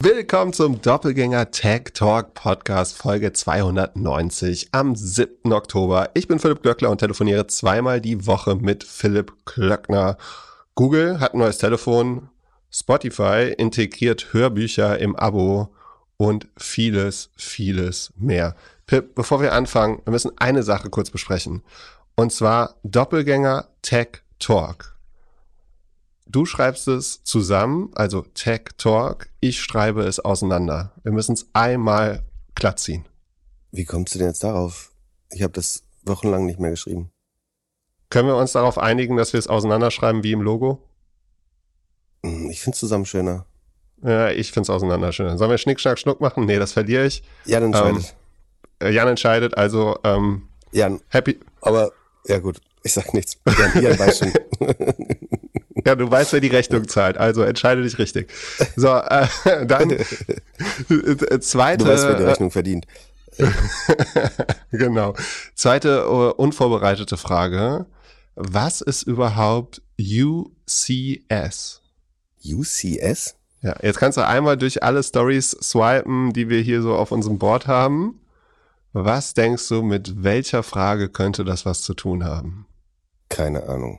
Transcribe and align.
Willkommen 0.00 0.52
zum 0.52 0.80
Doppelgänger 0.80 1.50
Tech 1.50 1.86
Talk 1.92 2.32
Podcast 2.32 2.96
Folge 2.96 3.32
290 3.32 4.68
am 4.70 4.94
7. 4.94 5.52
Oktober. 5.52 6.10
Ich 6.14 6.28
bin 6.28 6.38
Philipp 6.38 6.62
Glöckler 6.62 6.90
und 6.90 6.98
telefoniere 6.98 7.48
zweimal 7.48 8.00
die 8.00 8.24
Woche 8.24 8.54
mit 8.54 8.84
Philipp 8.84 9.32
Klöckner. 9.44 10.16
Google 10.76 11.18
hat 11.18 11.34
ein 11.34 11.40
neues 11.40 11.58
Telefon, 11.58 12.28
Spotify 12.70 13.52
integriert 13.58 14.32
Hörbücher 14.32 15.00
im 15.00 15.16
Abo 15.16 15.74
und 16.16 16.46
vieles, 16.56 17.30
vieles 17.34 18.12
mehr. 18.16 18.54
Pip, 18.86 19.16
bevor 19.16 19.40
wir 19.40 19.52
anfangen, 19.52 20.00
wir 20.04 20.12
müssen 20.12 20.30
eine 20.38 20.62
Sache 20.62 20.90
kurz 20.90 21.10
besprechen. 21.10 21.64
Und 22.14 22.30
zwar 22.32 22.76
Doppelgänger 22.84 23.66
Tech 23.82 24.22
Talk. 24.38 24.96
Du 26.30 26.44
schreibst 26.44 26.88
es 26.88 27.24
zusammen, 27.24 27.90
also 27.94 28.20
Tech 28.34 28.60
Talk. 28.76 29.30
Ich 29.40 29.60
schreibe 29.62 30.02
es 30.02 30.20
auseinander. 30.20 30.92
Wir 31.02 31.12
müssen 31.12 31.32
es 31.32 31.48
einmal 31.54 32.22
glatt 32.54 32.78
ziehen. 32.78 33.06
Wie 33.72 33.86
kommst 33.86 34.14
du 34.14 34.18
denn 34.18 34.28
jetzt 34.28 34.44
darauf? 34.44 34.92
Ich 35.30 35.42
habe 35.42 35.54
das 35.54 35.84
wochenlang 36.04 36.44
nicht 36.44 36.60
mehr 36.60 36.70
geschrieben. 36.70 37.10
Können 38.10 38.28
wir 38.28 38.36
uns 38.36 38.52
darauf 38.52 38.76
einigen, 38.76 39.16
dass 39.16 39.32
wir 39.32 39.38
es 39.38 39.46
auseinanderschreiben 39.46 40.22
wie 40.22 40.32
im 40.32 40.42
Logo? 40.42 40.86
Hm, 42.22 42.50
ich 42.50 42.60
finde 42.60 42.74
es 42.74 42.80
zusammen 42.80 43.06
schöner. 43.06 43.46
Ja, 44.02 44.30
ich 44.30 44.52
finde 44.52 44.66
es 44.66 44.70
auseinander 44.70 45.12
schöner. 45.12 45.38
Sollen 45.38 45.50
wir 45.50 45.58
Schnick, 45.58 45.80
Schnack, 45.80 45.98
Schnuck 45.98 46.20
machen? 46.20 46.44
Nee, 46.44 46.58
das 46.58 46.72
verliere 46.72 47.06
ich. 47.06 47.22
Jan 47.46 47.62
entscheidet. 47.64 48.14
Ähm, 48.80 48.92
Jan 48.92 49.08
entscheidet, 49.08 49.56
also 49.56 49.98
ähm, 50.04 50.48
Jan. 50.72 51.00
Happy. 51.08 51.40
Aber, 51.62 51.90
ja 52.26 52.38
gut, 52.38 52.60
ich 52.82 52.92
sag 52.92 53.14
nichts. 53.14 53.38
Jan, 53.46 53.82
Jan 53.82 53.98
weiß 53.98 54.18
schon. 54.18 54.32
Ja, 55.84 55.94
du 55.94 56.10
weißt, 56.10 56.32
wer 56.32 56.40
die 56.40 56.48
Rechnung 56.48 56.88
zahlt, 56.88 57.18
also 57.18 57.42
entscheide 57.42 57.82
dich 57.82 57.98
richtig. 57.98 58.32
So, 58.76 58.88
äh, 58.88 59.26
dann 59.66 59.96
zweite. 61.40 61.84
Du 61.84 61.90
weißt, 61.90 62.08
wer 62.08 62.16
die 62.16 62.24
Rechnung 62.24 62.50
verdient. 62.50 62.86
genau. 64.72 65.14
Zweite 65.54 66.10
uh, 66.10 66.30
unvorbereitete 66.30 67.16
Frage. 67.16 67.86
Was 68.34 68.80
ist 68.80 69.02
überhaupt 69.02 69.82
UCS? 70.00 71.82
UCS? 72.44 73.36
Ja, 73.60 73.74
jetzt 73.82 73.98
kannst 73.98 74.18
du 74.18 74.26
einmal 74.26 74.56
durch 74.56 74.82
alle 74.82 75.02
Stories 75.02 75.50
swipen, 75.50 76.32
die 76.32 76.48
wir 76.48 76.60
hier 76.60 76.82
so 76.82 76.94
auf 76.94 77.10
unserem 77.10 77.38
Board 77.38 77.66
haben. 77.66 78.20
Was 78.92 79.34
denkst 79.34 79.68
du, 79.68 79.82
mit 79.82 80.22
welcher 80.22 80.62
Frage 80.62 81.08
könnte 81.08 81.44
das 81.44 81.66
was 81.66 81.82
zu 81.82 81.94
tun 81.94 82.24
haben? 82.24 82.66
Keine 83.28 83.68
Ahnung. 83.68 83.98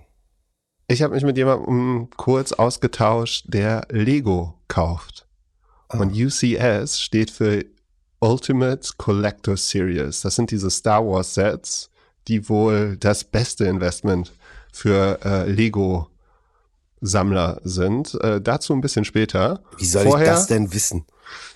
Ich 0.91 1.03
habe 1.03 1.13
mich 1.13 1.23
mit 1.23 1.37
jemandem 1.37 2.09
kurz 2.17 2.51
ausgetauscht, 2.51 3.45
der 3.47 3.85
Lego 3.91 4.55
kauft. 4.67 5.27
Oh. 5.93 5.99
Und 5.99 6.13
UCS 6.13 6.99
steht 6.99 7.29
für 7.29 7.63
Ultimate 8.19 8.89
Collector 8.97 9.55
Series. 9.55 10.21
Das 10.21 10.35
sind 10.35 10.49
diese 10.49 10.71
Star 10.71 11.05
Wars 11.05 11.35
Sets, 11.35 11.91
die 12.27 12.49
wohl 12.49 12.97
das 12.97 13.23
beste 13.23 13.65
Investment 13.65 14.33
für 14.73 15.19
äh, 15.23 15.47
Lego 15.47 16.07
Sammler 17.01 17.61
sind. 17.63 18.15
Äh, 18.21 18.41
dazu 18.41 18.73
ein 18.73 18.81
bisschen 18.81 19.05
später. 19.05 19.61
Wie 19.77 19.85
soll 19.85 20.05
Vorher, 20.05 20.25
ich 20.25 20.33
das 20.33 20.47
denn 20.47 20.73
wissen? 20.73 21.05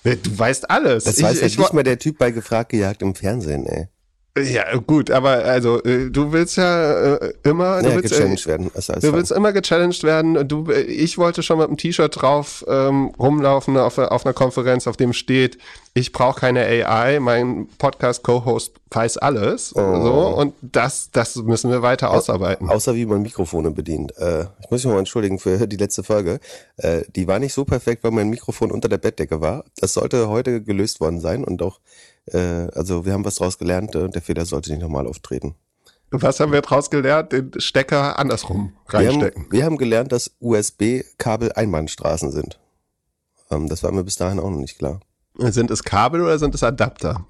Du 0.04 0.38
weißt 0.38 0.70
alles. 0.70 1.06
Das 1.06 1.18
ich, 1.18 1.24
weiß 1.24 1.42
ja 1.42 1.48
nicht 1.48 1.74
mal 1.74 1.84
der 1.84 1.98
Typ 1.98 2.20
bei 2.20 2.30
Gefragt 2.30 2.70
gejagt 2.70 3.02
im 3.02 3.16
Fernsehen, 3.16 3.66
ey. 3.66 3.88
Ja, 4.36 4.76
gut, 4.78 5.12
aber 5.12 5.46
also 5.46 5.84
äh, 5.84 6.10
du 6.10 6.32
willst 6.32 6.58
ja 6.58 7.18
äh, 7.18 7.34
immer 7.44 7.84
du 7.84 7.90
ja, 7.90 7.96
willst, 7.96 8.10
gechallenged 8.10 8.46
äh, 8.46 8.50
werden. 8.50 8.72
du 8.74 9.14
willst 9.14 9.32
immer 9.32 9.54
gechallenged 9.54 10.04
werden. 10.04 10.48
Du, 10.48 10.72
äh, 10.72 10.82
ich 10.82 11.20
wollte 11.20 11.44
schon 11.44 11.60
mit 11.60 11.68
einem 11.68 11.78
T-Shirt 11.78 12.20
drauf 12.20 12.66
ähm, 12.68 13.12
rumlaufen 13.20 13.78
auf, 13.78 14.00
auf 14.00 14.26
einer 14.26 14.34
Konferenz, 14.34 14.88
auf 14.88 14.98
dem 14.98 15.14
steht, 15.14 15.60
ich 15.94 16.12
brauche 16.12 16.40
keine 16.40 16.66
AI, 16.66 17.20
mein 17.20 17.68
Podcast-Co-Host 17.78 18.74
weiß 18.90 19.20
alles. 19.20 19.76
Oh. 19.76 20.02
So, 20.02 20.14
und 20.36 20.56
das, 20.64 21.12
das 21.12 21.36
müssen 21.36 21.70
wir 21.70 21.84
weiter 21.84 22.10
ausarbeiten. 22.10 22.68
Außer 22.70 22.96
wie 22.96 23.06
man 23.06 23.22
Mikrofone 23.22 23.70
bedient. 23.70 24.18
Äh, 24.18 24.46
ich 24.64 24.72
muss 24.72 24.84
mich 24.84 24.92
mal 24.92 24.98
entschuldigen 24.98 25.38
für 25.38 25.68
die 25.68 25.78
letzte 25.78 26.02
Folge. 26.02 26.40
Äh, 26.78 27.02
die 27.16 27.28
war 27.28 27.38
nicht 27.38 27.54
so 27.54 27.66
perfekt, 27.66 28.04
weil 28.04 28.12
mein 28.12 28.30
Mikrofon 28.30 28.72
unter 28.72 28.90
der 28.90 28.98
Bettdecke 28.98 29.42
war. 29.42 29.64
Das 29.78 29.94
sollte 29.94 30.28
heute 30.30 30.64
gelöst 30.64 31.00
worden 31.00 31.20
sein 31.20 31.44
und 31.44 31.62
auch 31.62 31.80
äh, 32.26 32.68
also 32.74 33.06
wir 33.06 33.14
haben 33.14 33.26
was 33.26 33.36
draus 33.36 33.58
gelernt 33.58 33.96
und 33.96 34.10
äh, 34.10 34.10
der 34.10 34.22
Fehler 34.22 34.46
sollte 34.46 34.72
nicht 34.72 34.82
nochmal 34.82 35.08
auftreten. 35.08 35.56
Was 36.12 36.40
haben 36.40 36.52
wir 36.52 36.62
draus 36.62 36.92
gelernt? 36.92 37.32
Den 37.32 37.52
Stecker 37.58 38.20
andersrum 38.20 38.74
reinstecken. 38.88 39.20
Wir 39.20 39.44
haben, 39.44 39.52
wir 39.52 39.66
haben 39.66 39.78
gelernt, 39.78 40.12
dass 40.12 40.32
USB-Kabel 40.40 41.54
Einbahnstraßen 41.54 42.32
sind. 42.32 42.60
Ähm, 43.50 43.68
das 43.68 43.84
war 43.84 43.92
mir 43.92 44.04
bis 44.04 44.18
dahin 44.18 44.40
auch 44.40 44.50
noch 44.50 44.60
nicht 44.60 44.78
klar. 44.78 45.00
Sind 45.38 45.72
es 45.72 45.84
Kabel 45.84 46.22
oder 46.22 46.38
sind 46.38 46.54
es 46.54 46.62
Adapter? 46.62 47.26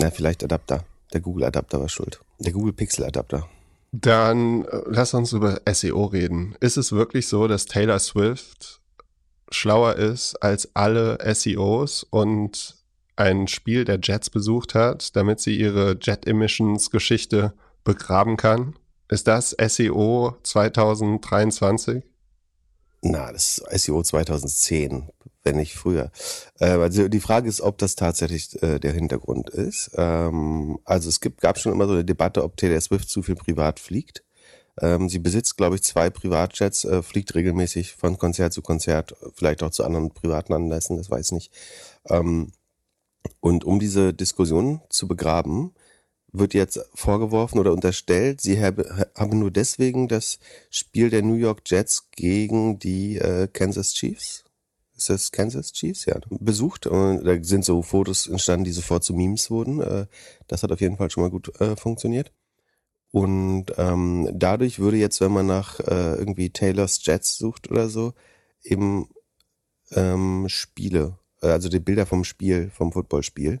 Na, 0.00 0.10
vielleicht 0.10 0.44
Adapter. 0.44 0.84
Der 1.14 1.20
Google-Adapter 1.20 1.80
war 1.80 1.88
schuld. 1.88 2.20
Der 2.38 2.52
Google 2.52 2.74
Pixel-Adapter. 2.74 3.48
Dann 3.92 4.64
äh, 4.66 4.82
lass 4.86 5.14
uns 5.14 5.32
über 5.32 5.60
SEO 5.72 6.04
reden. 6.04 6.54
Ist 6.60 6.76
es 6.76 6.92
wirklich 6.92 7.28
so, 7.28 7.48
dass 7.48 7.64
Taylor 7.64 7.98
Swift 7.98 8.80
schlauer 9.50 9.94
ist 9.94 10.34
als 10.42 10.74
alle 10.74 11.18
SEOs 11.34 12.02
und 12.02 12.75
ein 13.16 13.48
Spiel 13.48 13.84
der 13.84 13.98
Jets 14.02 14.30
besucht 14.30 14.74
hat, 14.74 15.16
damit 15.16 15.40
sie 15.40 15.56
ihre 15.56 15.98
Jet 16.00 16.26
Emissions 16.26 16.90
Geschichte 16.90 17.54
begraben 17.84 18.36
kann? 18.36 18.74
Ist 19.08 19.26
das 19.26 19.50
SEO 19.50 20.36
2023? 20.42 22.02
Na, 23.02 23.32
das 23.32 23.58
ist 23.58 23.84
SEO 23.84 24.02
2010, 24.02 25.10
wenn 25.44 25.56
nicht 25.56 25.74
früher. 25.74 26.10
Äh, 26.58 26.70
also 26.70 27.08
die 27.08 27.20
Frage 27.20 27.48
ist, 27.48 27.60
ob 27.60 27.78
das 27.78 27.94
tatsächlich 27.94 28.60
äh, 28.62 28.78
der 28.80 28.92
Hintergrund 28.92 29.50
ist. 29.50 29.90
Ähm, 29.94 30.78
also 30.84 31.08
es 31.08 31.20
gibt, 31.20 31.40
gab 31.40 31.58
schon 31.58 31.72
immer 31.72 31.86
so 31.86 31.92
eine 31.92 32.04
Debatte, 32.04 32.42
ob 32.42 32.56
Taylor 32.56 32.80
Swift 32.80 33.08
zu 33.08 33.22
viel 33.22 33.36
privat 33.36 33.78
fliegt. 33.78 34.24
Ähm, 34.80 35.08
sie 35.08 35.20
besitzt, 35.20 35.56
glaube 35.56 35.76
ich, 35.76 35.82
zwei 35.82 36.10
Privatjets, 36.10 36.84
äh, 36.84 37.02
fliegt 37.02 37.34
regelmäßig 37.34 37.94
von 37.94 38.18
Konzert 38.18 38.52
zu 38.52 38.60
Konzert, 38.60 39.14
vielleicht 39.34 39.62
auch 39.62 39.70
zu 39.70 39.84
anderen 39.84 40.10
privaten 40.10 40.52
Anlässen, 40.52 40.98
das 40.98 41.10
weiß 41.10 41.26
ich 41.26 41.32
nicht. 41.32 41.52
Ähm, 42.08 42.52
und 43.40 43.64
um 43.64 43.78
diese 43.78 44.14
Diskussion 44.14 44.80
zu 44.90 45.08
begraben, 45.08 45.74
wird 46.32 46.54
jetzt 46.54 46.80
vorgeworfen 46.94 47.58
oder 47.58 47.72
unterstellt, 47.72 48.40
sie 48.40 48.60
habe, 48.62 49.08
haben 49.14 49.38
nur 49.38 49.50
deswegen 49.50 50.08
das 50.08 50.38
Spiel 50.70 51.10
der 51.10 51.22
New 51.22 51.34
York 51.34 51.62
Jets 51.66 52.10
gegen 52.10 52.78
die 52.78 53.16
äh, 53.16 53.48
Kansas 53.50 53.94
Chiefs, 53.94 54.46
ist 54.96 55.10
das 55.10 55.30
Kansas 55.30 55.72
Chiefs? 55.72 56.06
Ja, 56.06 56.18
besucht. 56.30 56.86
Und 56.86 57.24
da 57.24 57.42
sind 57.42 57.64
so 57.64 57.82
Fotos 57.82 58.26
entstanden, 58.26 58.64
die 58.64 58.72
sofort 58.72 59.04
zu 59.04 59.12
Memes 59.12 59.50
wurden. 59.50 59.80
Äh, 59.80 60.06
das 60.46 60.62
hat 60.62 60.72
auf 60.72 60.80
jeden 60.80 60.96
Fall 60.96 61.10
schon 61.10 61.22
mal 61.22 61.30
gut 61.30 61.60
äh, 61.60 61.76
funktioniert. 61.76 62.32
Und 63.10 63.66
ähm, 63.76 64.30
dadurch 64.32 64.78
würde 64.78 64.96
jetzt, 64.96 65.20
wenn 65.20 65.32
man 65.32 65.46
nach 65.46 65.80
äh, 65.80 66.14
irgendwie 66.16 66.50
Taylors 66.50 67.00
Jets 67.04 67.36
sucht 67.36 67.70
oder 67.70 67.88
so, 67.88 68.14
eben 68.62 69.08
ähm, 69.92 70.48
Spiele 70.48 71.18
also 71.40 71.68
die 71.68 71.80
Bilder 71.80 72.06
vom 72.06 72.24
Spiel, 72.24 72.70
vom 72.70 72.92
Footballspiel, 72.92 73.60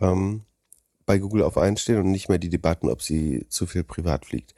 ähm, 0.00 0.42
bei 1.06 1.18
Google 1.18 1.42
auf 1.42 1.56
einstehen 1.56 1.98
und 1.98 2.10
nicht 2.10 2.28
mehr 2.28 2.38
die 2.38 2.50
Debatten, 2.50 2.88
ob 2.88 3.02
sie 3.02 3.46
zu 3.48 3.66
viel 3.66 3.84
privat 3.84 4.26
fliegt. 4.26 4.54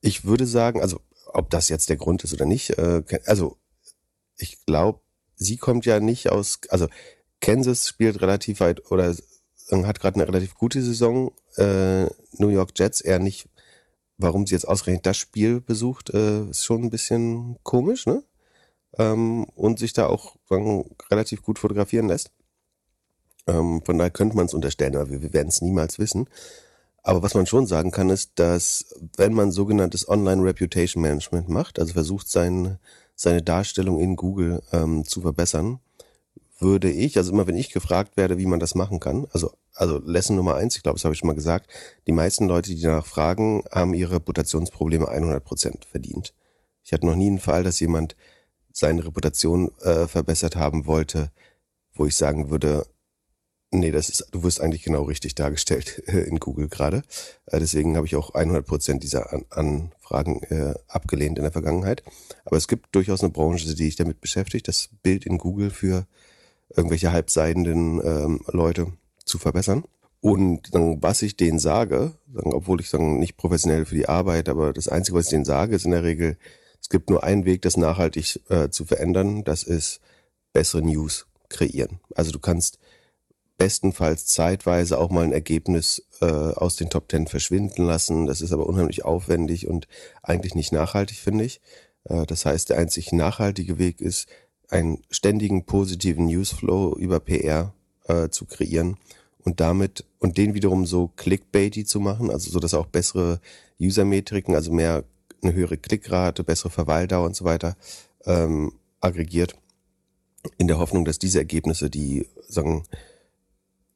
Ich 0.00 0.24
würde 0.24 0.46
sagen, 0.46 0.80
also 0.80 1.00
ob 1.26 1.50
das 1.50 1.68
jetzt 1.68 1.90
der 1.90 1.96
Grund 1.96 2.24
ist 2.24 2.32
oder 2.32 2.46
nicht, 2.46 2.70
äh, 2.78 3.02
also 3.26 3.58
ich 4.36 4.64
glaube, 4.64 5.00
sie 5.36 5.56
kommt 5.58 5.86
ja 5.86 6.00
nicht 6.00 6.30
aus, 6.30 6.60
also 6.70 6.88
Kansas 7.40 7.86
spielt 7.86 8.20
relativ 8.20 8.60
weit 8.60 8.90
oder 8.90 9.14
hat 9.70 10.00
gerade 10.00 10.16
eine 10.16 10.28
relativ 10.28 10.54
gute 10.54 10.82
Saison, 10.82 11.32
äh, 11.56 12.04
New 12.38 12.48
York 12.48 12.72
Jets 12.76 13.00
eher 13.00 13.18
nicht. 13.18 13.48
Warum 14.16 14.46
sie 14.46 14.54
jetzt 14.54 14.68
ausgerechnet 14.68 15.06
das 15.06 15.16
Spiel 15.16 15.60
besucht, 15.60 16.10
äh, 16.10 16.44
ist 16.50 16.64
schon 16.64 16.82
ein 16.82 16.90
bisschen 16.90 17.56
komisch, 17.62 18.06
ne? 18.06 18.22
Ähm, 18.98 19.44
und 19.54 19.78
sich 19.78 19.92
da 19.92 20.06
auch 20.06 20.36
sagen, 20.48 20.96
relativ 21.10 21.42
gut 21.42 21.58
fotografieren 21.58 22.08
lässt. 22.08 22.30
Ähm, 23.46 23.82
von 23.84 23.98
daher 23.98 24.10
könnte 24.10 24.36
man 24.36 24.46
es 24.46 24.54
unterstellen, 24.54 24.96
aber 24.96 25.10
wir, 25.10 25.22
wir 25.22 25.32
werden 25.32 25.48
es 25.48 25.62
niemals 25.62 25.98
wissen. 25.98 26.28
Aber 27.02 27.22
was 27.22 27.34
man 27.34 27.46
schon 27.46 27.66
sagen 27.66 27.90
kann, 27.90 28.10
ist, 28.10 28.32
dass 28.34 28.94
wenn 29.16 29.32
man 29.32 29.52
sogenanntes 29.52 30.08
Online 30.08 30.42
Reputation 30.42 31.02
Management 31.02 31.48
macht, 31.48 31.78
also 31.78 31.94
versucht, 31.94 32.28
sein, 32.28 32.78
seine 33.14 33.42
Darstellung 33.42 33.98
in 34.00 34.16
Google 34.16 34.62
ähm, 34.72 35.04
zu 35.06 35.22
verbessern, 35.22 35.80
würde 36.58 36.90
ich, 36.90 37.16
also 37.16 37.32
immer 37.32 37.46
wenn 37.46 37.56
ich 37.56 37.72
gefragt 37.72 38.18
werde, 38.18 38.36
wie 38.36 38.46
man 38.46 38.60
das 38.60 38.74
machen 38.74 39.00
kann, 39.00 39.26
also, 39.32 39.52
also 39.74 39.98
Lesson 40.04 40.36
Nummer 40.36 40.56
eins, 40.56 40.76
ich 40.76 40.82
glaube, 40.82 40.96
das 40.96 41.04
habe 41.04 41.14
ich 41.14 41.20
schon 41.20 41.28
mal 41.28 41.34
gesagt, 41.34 41.70
die 42.06 42.12
meisten 42.12 42.46
Leute, 42.46 42.68
die 42.68 42.80
danach 42.82 43.06
fragen, 43.06 43.64
haben 43.72 43.94
ihre 43.94 44.16
Reputationsprobleme 44.16 45.08
100 45.08 45.42
Prozent 45.42 45.86
verdient. 45.86 46.34
Ich 46.84 46.92
hatte 46.92 47.06
noch 47.06 47.16
nie 47.16 47.28
einen 47.28 47.38
Fall, 47.38 47.64
dass 47.64 47.80
jemand 47.80 48.14
seine 48.72 49.04
Reputation 49.04 49.70
äh, 49.80 50.06
verbessert 50.06 50.56
haben 50.56 50.86
wollte, 50.86 51.30
wo 51.94 52.06
ich 52.06 52.16
sagen 52.16 52.50
würde, 52.50 52.86
nee, 53.70 53.90
das 53.90 54.08
ist, 54.08 54.28
du 54.32 54.42
wirst 54.42 54.60
eigentlich 54.60 54.82
genau 54.82 55.02
richtig 55.02 55.34
dargestellt 55.34 56.02
äh, 56.06 56.20
in 56.28 56.38
Google 56.38 56.68
gerade. 56.68 57.02
Äh, 57.46 57.60
deswegen 57.60 57.96
habe 57.96 58.06
ich 58.06 58.16
auch 58.16 58.34
100 58.34 58.66
Prozent 58.66 59.02
dieser 59.02 59.32
An 59.32 59.44
Anfragen 59.50 60.42
äh, 60.44 60.74
abgelehnt 60.88 61.38
in 61.38 61.44
der 61.44 61.52
Vergangenheit. 61.52 62.02
Aber 62.44 62.56
es 62.56 62.68
gibt 62.68 62.94
durchaus 62.94 63.20
eine 63.20 63.30
Branche, 63.30 63.66
die 63.66 63.84
sich 63.84 63.96
damit 63.96 64.20
beschäftigt, 64.20 64.68
das 64.68 64.88
Bild 65.02 65.24
in 65.24 65.38
Google 65.38 65.70
für 65.70 66.06
irgendwelche 66.74 67.12
halbseidenden 67.12 68.00
ähm, 68.04 68.40
Leute 68.48 68.92
zu 69.24 69.38
verbessern. 69.38 69.84
Und 70.20 70.74
dann, 70.74 71.02
was 71.02 71.22
ich 71.22 71.36
denen 71.36 71.58
sage, 71.58 72.12
sagen, 72.32 72.52
obwohl 72.52 72.80
ich 72.80 72.90
sagen, 72.90 73.18
nicht 73.18 73.36
professionell 73.36 73.86
für 73.86 73.94
die 73.94 74.08
Arbeit, 74.08 74.48
aber 74.48 74.72
das 74.72 74.88
Einzige, 74.88 75.16
was 75.16 75.26
ich 75.26 75.30
denen 75.30 75.46
sage, 75.46 75.74
ist 75.74 75.86
in 75.86 75.92
der 75.92 76.04
Regel, 76.04 76.36
es 76.80 76.88
gibt 76.88 77.10
nur 77.10 77.24
einen 77.24 77.44
Weg, 77.44 77.62
das 77.62 77.76
nachhaltig 77.76 78.40
äh, 78.48 78.70
zu 78.70 78.84
verändern, 78.84 79.44
das 79.44 79.62
ist 79.62 80.00
bessere 80.52 80.82
News 80.82 81.26
kreieren. 81.48 82.00
Also 82.14 82.32
du 82.32 82.38
kannst 82.38 82.78
bestenfalls 83.58 84.24
zeitweise 84.24 84.98
auch 84.98 85.10
mal 85.10 85.22
ein 85.22 85.32
Ergebnis 85.32 86.02
äh, 86.22 86.24
aus 86.24 86.76
den 86.76 86.88
Top 86.88 87.08
Ten 87.08 87.26
verschwinden 87.26 87.84
lassen. 87.84 88.26
Das 88.26 88.40
ist 88.40 88.52
aber 88.52 88.66
unheimlich 88.66 89.04
aufwendig 89.04 89.68
und 89.68 89.86
eigentlich 90.22 90.54
nicht 90.54 90.72
nachhaltig, 90.72 91.18
finde 91.18 91.44
ich. 91.44 91.60
Äh, 92.04 92.24
das 92.24 92.46
heißt, 92.46 92.70
der 92.70 92.78
einzig 92.78 93.12
nachhaltige 93.12 93.78
Weg 93.78 94.00
ist, 94.00 94.28
einen 94.70 95.02
ständigen 95.10 95.66
positiven 95.66 96.26
Newsflow 96.26 96.96
über 96.96 97.20
PR 97.20 97.74
äh, 98.06 98.30
zu 98.30 98.46
kreieren 98.46 98.96
und 99.44 99.60
damit 99.60 100.04
und 100.20 100.38
den 100.38 100.54
wiederum 100.54 100.86
so 100.86 101.08
clickbaity 101.16 101.84
zu 101.84 102.00
machen, 102.00 102.30
also 102.30 102.50
so 102.50 102.60
dass 102.60 102.74
auch 102.74 102.86
bessere 102.86 103.40
User-Metriken, 103.80 104.54
also 104.54 104.72
mehr 104.72 105.04
eine 105.42 105.54
höhere 105.54 105.76
Klickrate, 105.76 106.44
bessere 106.44 106.70
Verweildauer 106.70 107.26
und 107.26 107.36
so 107.36 107.44
weiter 107.44 107.76
ähm, 108.26 108.72
aggregiert, 109.00 109.56
in 110.58 110.68
der 110.68 110.78
Hoffnung, 110.78 111.04
dass 111.04 111.18
diese 111.18 111.38
Ergebnisse 111.38 111.90
die 111.90 112.26
sagen 112.48 112.84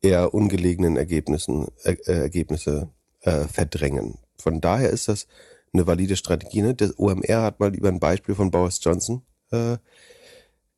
eher 0.03 0.35
ungelegenen 0.35 0.97
Ergebnissen 0.97 1.69
äh, 1.85 1.97
Ergebnisse 2.05 2.91
äh, 3.23 3.45
verdrängen. 3.45 4.19
Von 4.37 4.61
daher 4.61 4.91
ist 4.91 5.09
das 5.09 5.27
eine 5.73 5.87
valide 5.87 6.17
Strategie. 6.17 6.63
Ne? 6.63 6.75
Das 6.75 6.99
OMR 6.99 7.43
hat 7.43 7.61
mal 7.61 7.75
über 7.75 7.89
ein 7.89 8.01
Beispiel 8.01 8.35
von 8.35 8.51
Boris 8.51 8.79
Johnson 8.83 9.23
äh, 9.51 9.79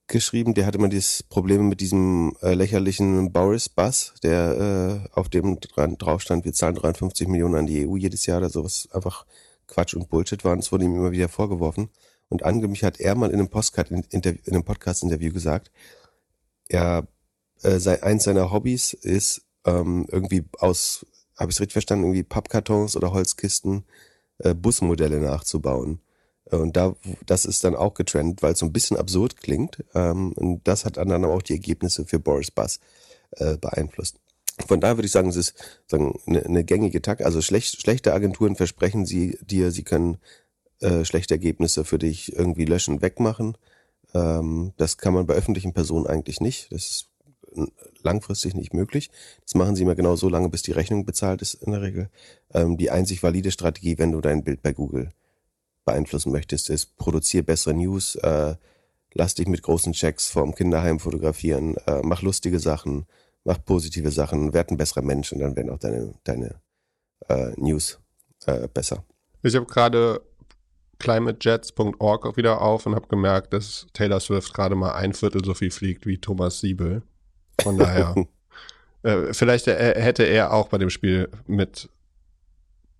geschrieben. 0.06 0.54
Der 0.54 0.66
hatte 0.66 0.78
mal 0.78 0.88
dieses 0.88 1.22
Problem 1.24 1.68
mit 1.68 1.80
diesem 1.80 2.36
äh, 2.40 2.54
lächerlichen 2.54 3.32
Boris-Bus, 3.32 4.14
der 4.22 5.02
äh, 5.12 5.18
auf 5.18 5.28
dem 5.28 5.58
dran, 5.58 5.98
drauf 5.98 6.22
stand, 6.22 6.44
wir 6.44 6.52
zahlen 6.52 6.76
53 6.76 7.26
Millionen 7.26 7.56
an 7.56 7.66
die 7.66 7.86
EU 7.86 7.96
jedes 7.96 8.26
Jahr 8.26 8.38
oder 8.38 8.50
sowas 8.50 8.88
einfach 8.92 9.26
Quatsch 9.66 9.94
und 9.94 10.08
Bullshit 10.08 10.44
war. 10.44 10.52
Und 10.52 10.60
es 10.60 10.72
wurde 10.72 10.84
ihm 10.84 10.94
immer 10.94 11.12
wieder 11.12 11.28
vorgeworfen. 11.28 11.90
Und 12.28 12.44
angeblich 12.44 12.84
hat 12.84 12.98
er 12.98 13.14
mal 13.14 13.30
in 13.30 13.38
einem, 13.38 13.48
Podcast-Interview 13.48 15.32
gesagt, 15.32 15.70
er 16.68 17.06
äh, 17.62 17.78
sei, 17.78 18.02
eins 18.02 18.24
seiner 18.24 18.52
Hobbys 18.52 18.92
ist 18.92 19.42
ähm, 19.64 20.06
irgendwie 20.10 20.44
aus, 20.58 21.06
habe 21.38 21.50
ich 21.50 21.56
es 21.56 21.60
richtig 21.60 21.74
verstanden, 21.74 22.04
irgendwie 22.04 22.24
Pappkartons 22.24 22.96
oder 22.96 23.12
Holzkisten 23.12 23.84
äh, 24.38 24.54
Busmodelle 24.54 25.20
nachzubauen. 25.20 26.00
Und 26.44 26.76
da, 26.76 26.94
das 27.24 27.44
ist 27.44 27.64
dann 27.64 27.74
auch 27.74 27.94
getrennt, 27.94 28.42
weil 28.42 28.52
es 28.52 28.60
so 28.60 28.66
ein 28.66 28.72
bisschen 28.72 28.96
absurd 28.96 29.36
klingt. 29.36 29.84
Ähm, 29.94 30.32
und 30.32 30.66
das 30.66 30.84
hat 30.84 30.96
dann 30.96 31.24
auch 31.24 31.42
die 31.42 31.54
Ergebnisse 31.54 32.04
für 32.04 32.20
Boris 32.20 32.50
Bass 32.50 32.78
äh, 33.32 33.56
beeinflusst. 33.56 34.20
Von 34.66 34.80
daher 34.80 34.96
würde 34.96 35.06
ich 35.06 35.12
sagen, 35.12 35.28
es 35.28 35.36
ist 35.36 35.54
sagen, 35.86 36.18
eine, 36.26 36.44
eine 36.44 36.64
gängige 36.64 37.02
Takt. 37.02 37.22
Also 37.22 37.42
schlecht, 37.42 37.80
schlechte 37.80 38.14
Agenturen 38.14 38.56
versprechen 38.56 39.04
sie 39.04 39.38
dir, 39.42 39.70
sie 39.70 39.82
können 39.82 40.18
äh, 40.80 41.04
schlechte 41.04 41.34
Ergebnisse 41.34 41.84
für 41.84 41.98
dich 41.98 42.34
irgendwie 42.34 42.64
löschen, 42.64 43.02
wegmachen. 43.02 43.56
Ähm, 44.14 44.72
das 44.76 44.96
kann 44.96 45.14
man 45.14 45.26
bei 45.26 45.34
öffentlichen 45.34 45.72
Personen 45.72 46.06
eigentlich 46.06 46.40
nicht. 46.40 46.72
Das 46.72 46.86
ist 46.86 47.08
langfristig 48.02 48.54
nicht 48.54 48.74
möglich. 48.74 49.10
Das 49.42 49.54
machen 49.54 49.76
sie 49.76 49.82
immer 49.82 49.94
genau 49.94 50.16
so 50.16 50.28
lange, 50.28 50.48
bis 50.48 50.62
die 50.62 50.72
Rechnung 50.72 51.04
bezahlt 51.04 51.42
ist 51.42 51.54
in 51.54 51.72
der 51.72 51.82
Regel. 51.82 52.10
Ähm, 52.52 52.76
die 52.76 52.90
einzig 52.90 53.22
valide 53.22 53.50
Strategie, 53.50 53.98
wenn 53.98 54.12
du 54.12 54.20
dein 54.20 54.44
Bild 54.44 54.62
bei 54.62 54.72
Google 54.72 55.10
beeinflussen 55.84 56.32
möchtest, 56.32 56.70
ist, 56.70 56.96
produziere 56.96 57.44
bessere 57.44 57.74
News, 57.74 58.16
äh, 58.16 58.56
lass 59.12 59.34
dich 59.34 59.46
mit 59.46 59.62
großen 59.62 59.92
Checks 59.92 60.28
vorm 60.28 60.54
Kinderheim 60.54 60.98
fotografieren, 60.98 61.76
äh, 61.86 62.00
mach 62.02 62.22
lustige 62.22 62.58
Sachen, 62.58 63.06
mach 63.46 63.64
positive 63.64 64.10
Sachen, 64.10 64.52
werd 64.52 64.70
ein 64.70 64.76
besserer 64.76 65.02
Mensch 65.02 65.32
und 65.32 65.38
dann 65.38 65.56
werden 65.56 65.70
auch 65.70 65.78
deine, 65.78 66.14
deine 66.24 66.60
äh, 67.28 67.52
News 67.56 67.98
äh, 68.46 68.68
besser. 68.68 69.04
Ich 69.42 69.54
habe 69.54 69.66
gerade 69.66 70.20
climatejets.org 70.98 72.26
auch 72.26 72.36
wieder 72.36 72.60
auf 72.60 72.86
und 72.86 72.94
habe 72.94 73.06
gemerkt, 73.06 73.52
dass 73.52 73.86
Taylor 73.92 74.18
Swift 74.18 74.52
gerade 74.52 74.74
mal 74.74 74.92
ein 74.92 75.12
Viertel 75.12 75.44
so 75.44 75.54
viel 75.54 75.70
fliegt 75.70 76.06
wie 76.06 76.18
Thomas 76.18 76.60
Siebel. 76.60 77.02
Von 77.60 77.78
daher, 77.78 78.14
äh, 79.02 79.32
vielleicht 79.32 79.68
äh, 79.68 80.00
hätte 80.00 80.24
er 80.24 80.52
auch 80.52 80.68
bei 80.68 80.78
dem 80.78 80.90
Spiel 80.90 81.28
mit 81.46 81.88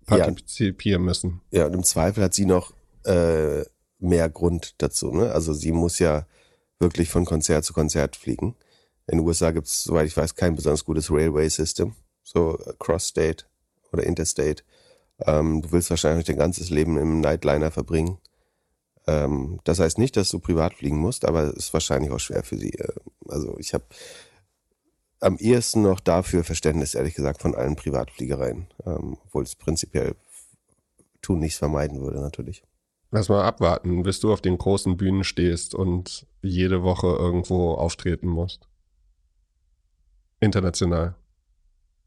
partizipieren 0.05 1.01
ja. 1.01 1.05
müssen. 1.05 1.41
Ja, 1.51 1.65
und 1.65 1.73
im 1.73 1.83
Zweifel 1.83 2.23
hat 2.23 2.33
sie 2.33 2.45
noch 2.45 2.73
äh, 3.03 3.63
mehr 3.99 4.29
Grund 4.29 4.75
dazu. 4.77 5.11
Ne? 5.11 5.31
Also 5.31 5.53
sie 5.53 5.73
muss 5.73 5.99
ja 5.99 6.25
wirklich 6.79 7.09
von 7.09 7.25
Konzert 7.25 7.65
zu 7.65 7.73
Konzert 7.73 8.15
fliegen. 8.15 8.55
In 9.07 9.19
den 9.19 9.27
USA 9.27 9.51
gibt 9.51 9.67
es, 9.67 9.83
soweit 9.83 10.07
ich 10.07 10.17
weiß, 10.17 10.35
kein 10.35 10.55
besonders 10.55 10.85
gutes 10.85 11.09
Railway-System, 11.09 11.95
so 12.23 12.59
Cross-State 12.79 13.45
oder 13.91 14.03
Interstate. 14.03 14.63
Ähm, 15.25 15.61
du 15.61 15.71
willst 15.71 15.89
wahrscheinlich 15.89 16.25
dein 16.25 16.37
ganzes 16.37 16.69
Leben 16.69 16.97
im 16.97 17.21
Nightliner 17.21 17.71
verbringen. 17.71 18.17
Ähm, 19.07 19.59
das 19.63 19.79
heißt 19.79 19.97
nicht, 19.97 20.17
dass 20.17 20.29
du 20.29 20.39
privat 20.39 20.73
fliegen 20.73 20.97
musst, 20.97 21.25
aber 21.25 21.43
es 21.43 21.67
ist 21.67 21.73
wahrscheinlich 21.73 22.11
auch 22.11 22.19
schwer 22.19 22.43
für 22.43 22.57
sie. 22.57 22.73
Äh, 22.73 22.93
also 23.29 23.57
ich 23.57 23.73
habe 23.73 23.85
am 25.19 25.37
ehesten 25.37 25.81
noch 25.81 25.99
dafür 25.99 26.43
Verständnis, 26.43 26.93
ehrlich 26.93 27.15
gesagt, 27.15 27.41
von 27.41 27.55
allen 27.55 27.75
Privatfliegereien, 27.75 28.67
ähm, 28.85 29.17
obwohl 29.25 29.43
es 29.43 29.55
prinzipiell 29.55 30.15
tun 31.21 31.39
nichts 31.39 31.57
vermeiden 31.57 32.01
würde, 32.01 32.19
natürlich. 32.19 32.63
Lass 33.09 33.29
mal 33.29 33.43
abwarten, 33.43 34.03
bis 34.03 34.19
du 34.19 34.33
auf 34.33 34.41
den 34.41 34.57
großen 34.57 34.97
Bühnen 34.97 35.23
stehst 35.23 35.73
und 35.73 36.27
jede 36.41 36.83
Woche 36.83 37.07
irgendwo 37.07 37.73
auftreten 37.73 38.27
musst. 38.27 38.67
International. 40.39 41.15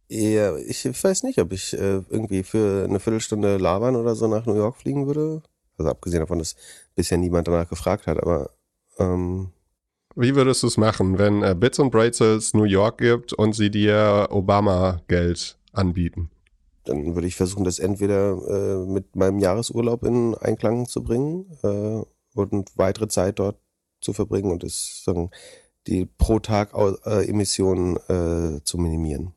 Ja, 0.08 0.56
ich 0.56 0.84
weiß 0.84 1.22
nicht, 1.22 1.38
ob 1.38 1.52
ich 1.52 1.72
äh, 1.72 2.02
irgendwie 2.08 2.42
für 2.42 2.84
eine 2.84 2.98
Viertelstunde 2.98 3.58
labern 3.58 3.94
oder 3.94 4.14
so 4.14 4.26
nach 4.26 4.44
New 4.46 4.56
York 4.56 4.76
fliegen 4.76 5.06
würde. 5.06 5.42
Also 5.78 5.90
abgesehen 5.90 6.20
davon, 6.20 6.40
dass 6.40 6.56
bisher 6.96 7.16
niemand 7.16 7.46
danach 7.46 7.68
gefragt 7.68 8.06
hat, 8.06 8.20
aber 8.20 8.50
ähm, 8.98 9.52
wie 10.16 10.34
würdest 10.34 10.62
du 10.62 10.66
es 10.66 10.76
machen, 10.76 11.18
wenn 11.18 11.42
äh, 11.42 11.54
Bits 11.54 11.78
und 11.78 11.90
Braces 11.90 12.52
New 12.52 12.64
York 12.64 12.98
gibt 12.98 13.32
und 13.32 13.52
sie 13.54 13.70
dir 13.70 14.28
Obama-Geld 14.30 15.56
anbieten? 15.72 16.30
Dann 16.84 17.14
würde 17.14 17.28
ich 17.28 17.36
versuchen, 17.36 17.64
das 17.64 17.78
entweder 17.78 18.32
äh, 18.48 18.86
mit 18.86 19.14
meinem 19.14 19.38
Jahresurlaub 19.38 20.04
in 20.04 20.34
Einklang 20.34 20.86
zu 20.86 21.04
bringen 21.04 21.46
äh, 21.62 22.02
und 22.34 22.70
weitere 22.76 23.06
Zeit 23.06 23.38
dort 23.38 23.56
zu 24.00 24.12
verbringen 24.12 24.50
und 24.50 24.64
es, 24.64 25.04
sagen, 25.04 25.30
die 25.90 26.06
pro 26.06 26.38
Tag 26.38 26.72
äh, 26.74 27.28
Emissionen 27.28 27.96
äh, 28.08 28.62
zu 28.64 28.78
minimieren. 28.78 29.32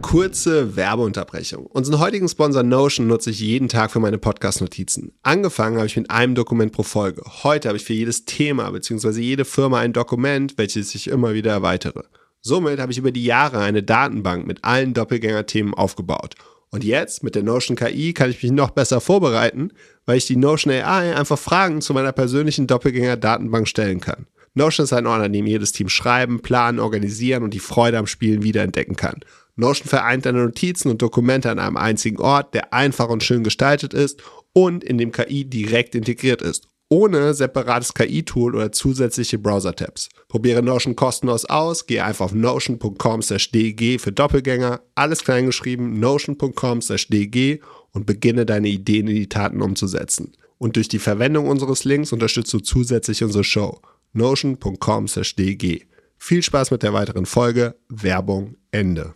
Kurze 0.00 0.76
Werbeunterbrechung. 0.76 1.66
Unseren 1.66 2.00
heutigen 2.00 2.28
Sponsor 2.28 2.62
Notion 2.62 3.06
nutze 3.06 3.30
ich 3.30 3.40
jeden 3.40 3.68
Tag 3.68 3.92
für 3.92 4.00
meine 4.00 4.18
Podcast-Notizen. 4.18 5.12
Angefangen 5.22 5.76
habe 5.76 5.86
ich 5.86 5.96
mit 5.96 6.10
einem 6.10 6.34
Dokument 6.34 6.72
pro 6.72 6.82
Folge. 6.82 7.22
Heute 7.44 7.68
habe 7.68 7.78
ich 7.78 7.84
für 7.84 7.92
jedes 7.92 8.24
Thema 8.24 8.70
bzw. 8.70 9.20
jede 9.20 9.44
Firma 9.44 9.78
ein 9.78 9.92
Dokument, 9.92 10.58
welches 10.58 10.94
ich 10.94 11.08
immer 11.08 11.34
wieder 11.34 11.52
erweitere. 11.52 12.02
Somit 12.40 12.80
habe 12.80 12.90
ich 12.90 12.98
über 12.98 13.12
die 13.12 13.24
Jahre 13.24 13.60
eine 13.60 13.82
Datenbank 13.84 14.46
mit 14.46 14.64
allen 14.64 14.94
Doppelgänger-Themen 14.94 15.74
aufgebaut. 15.74 16.34
Und 16.70 16.82
jetzt 16.82 17.22
mit 17.22 17.34
der 17.34 17.44
Notion 17.44 17.76
KI 17.76 18.12
kann 18.12 18.30
ich 18.30 18.42
mich 18.42 18.50
noch 18.50 18.70
besser 18.70 19.00
vorbereiten, 19.00 19.70
weil 20.04 20.16
ich 20.16 20.26
die 20.26 20.36
Notion 20.36 20.72
AI 20.72 21.14
einfach 21.14 21.38
Fragen 21.38 21.80
zu 21.80 21.94
meiner 21.94 22.12
persönlichen 22.12 22.66
Doppelgänger-Datenbank 22.66 23.68
stellen 23.68 24.00
kann. 24.00 24.26
Notion 24.54 24.84
ist 24.84 24.92
ein 24.92 25.06
Ort, 25.06 25.22
an 25.22 25.32
dem 25.32 25.46
jedes 25.46 25.72
Team 25.72 25.88
schreiben, 25.88 26.40
planen, 26.40 26.78
organisieren 26.78 27.42
und 27.42 27.54
die 27.54 27.58
Freude 27.58 27.98
am 27.98 28.06
Spielen 28.06 28.42
wiederentdecken 28.42 28.96
kann. 28.96 29.20
Notion 29.56 29.88
vereint 29.88 30.26
deine 30.26 30.44
Notizen 30.44 30.90
und 30.90 31.00
Dokumente 31.00 31.50
an 31.50 31.58
einem 31.58 31.76
einzigen 31.76 32.20
Ort, 32.20 32.54
der 32.54 32.72
einfach 32.72 33.08
und 33.08 33.22
schön 33.22 33.44
gestaltet 33.44 33.94
ist 33.94 34.22
und 34.52 34.84
in 34.84 34.98
dem 34.98 35.12
KI 35.12 35.44
direkt 35.44 35.94
integriert 35.94 36.42
ist, 36.42 36.68
ohne 36.88 37.32
separates 37.32 37.94
KI-Tool 37.94 38.54
oder 38.54 38.72
zusätzliche 38.72 39.38
Browser-Tabs. 39.38 40.10
Probiere 40.28 40.62
Notion 40.62 40.96
kostenlos 40.96 41.46
aus, 41.46 41.86
gehe 41.86 42.04
einfach 42.04 42.26
auf 42.26 42.34
notion.com/dg 42.34 43.98
für 43.98 44.12
Doppelgänger, 44.12 44.80
alles 44.94 45.24
kleingeschrieben, 45.24 45.98
notion.com/dg 46.00 47.60
und 47.92 48.06
beginne 48.06 48.44
deine 48.44 48.68
Ideen 48.68 49.08
in 49.08 49.14
die 49.14 49.28
Taten 49.28 49.62
umzusetzen. 49.62 50.32
Und 50.58 50.76
durch 50.76 50.88
die 50.88 50.98
Verwendung 50.98 51.48
unseres 51.48 51.84
Links 51.84 52.12
unterstützt 52.12 52.52
du 52.52 52.60
zusätzlich 52.60 53.24
unsere 53.24 53.44
Show. 53.44 53.80
notion.com/dg. 54.12 55.86
Viel 56.18 56.42
Spaß 56.42 56.70
mit 56.70 56.82
der 56.82 56.92
weiteren 56.92 57.26
Folge. 57.26 57.74
Werbung 57.88 58.56
Ende. 58.70 59.14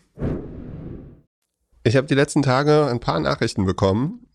Ich 1.85 1.97
habe 1.97 2.09
die 2.09 2.15
letzten 2.15 2.43
Tage 2.43 2.87
ein 2.87 2.99
paar 2.99 3.21
Nachrichten 3.21 3.65
bekommen, 3.65 4.27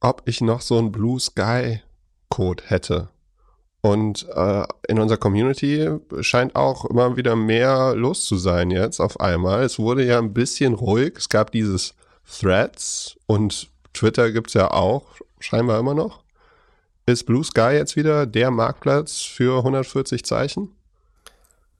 ob 0.00 0.22
ich 0.24 0.40
noch 0.40 0.62
so 0.62 0.78
einen 0.78 0.90
Blue 0.90 1.20
Sky 1.20 1.80
Code 2.30 2.64
hätte. 2.66 3.10
Und 3.82 4.26
äh, 4.34 4.64
in 4.88 4.98
unserer 4.98 5.18
Community 5.18 5.90
scheint 6.20 6.56
auch 6.56 6.86
immer 6.86 7.18
wieder 7.18 7.36
mehr 7.36 7.94
los 7.94 8.24
zu 8.24 8.38
sein 8.38 8.70
jetzt 8.70 8.98
auf 8.98 9.20
einmal. 9.20 9.62
Es 9.62 9.78
wurde 9.78 10.06
ja 10.06 10.18
ein 10.18 10.32
bisschen 10.32 10.72
ruhig. 10.72 11.16
Es 11.18 11.28
gab 11.28 11.52
dieses 11.52 11.94
Threads 12.26 13.18
und 13.26 13.68
Twitter 13.92 14.32
gibt 14.32 14.48
es 14.48 14.54
ja 14.54 14.70
auch, 14.70 15.04
scheinbar 15.38 15.78
immer 15.78 15.92
noch. 15.92 16.23
Ist 17.06 17.24
Blue 17.24 17.44
Sky 17.44 17.72
jetzt 17.72 17.96
wieder 17.96 18.24
der 18.26 18.50
Marktplatz 18.50 19.20
für 19.20 19.58
140 19.58 20.24
Zeichen? 20.24 20.70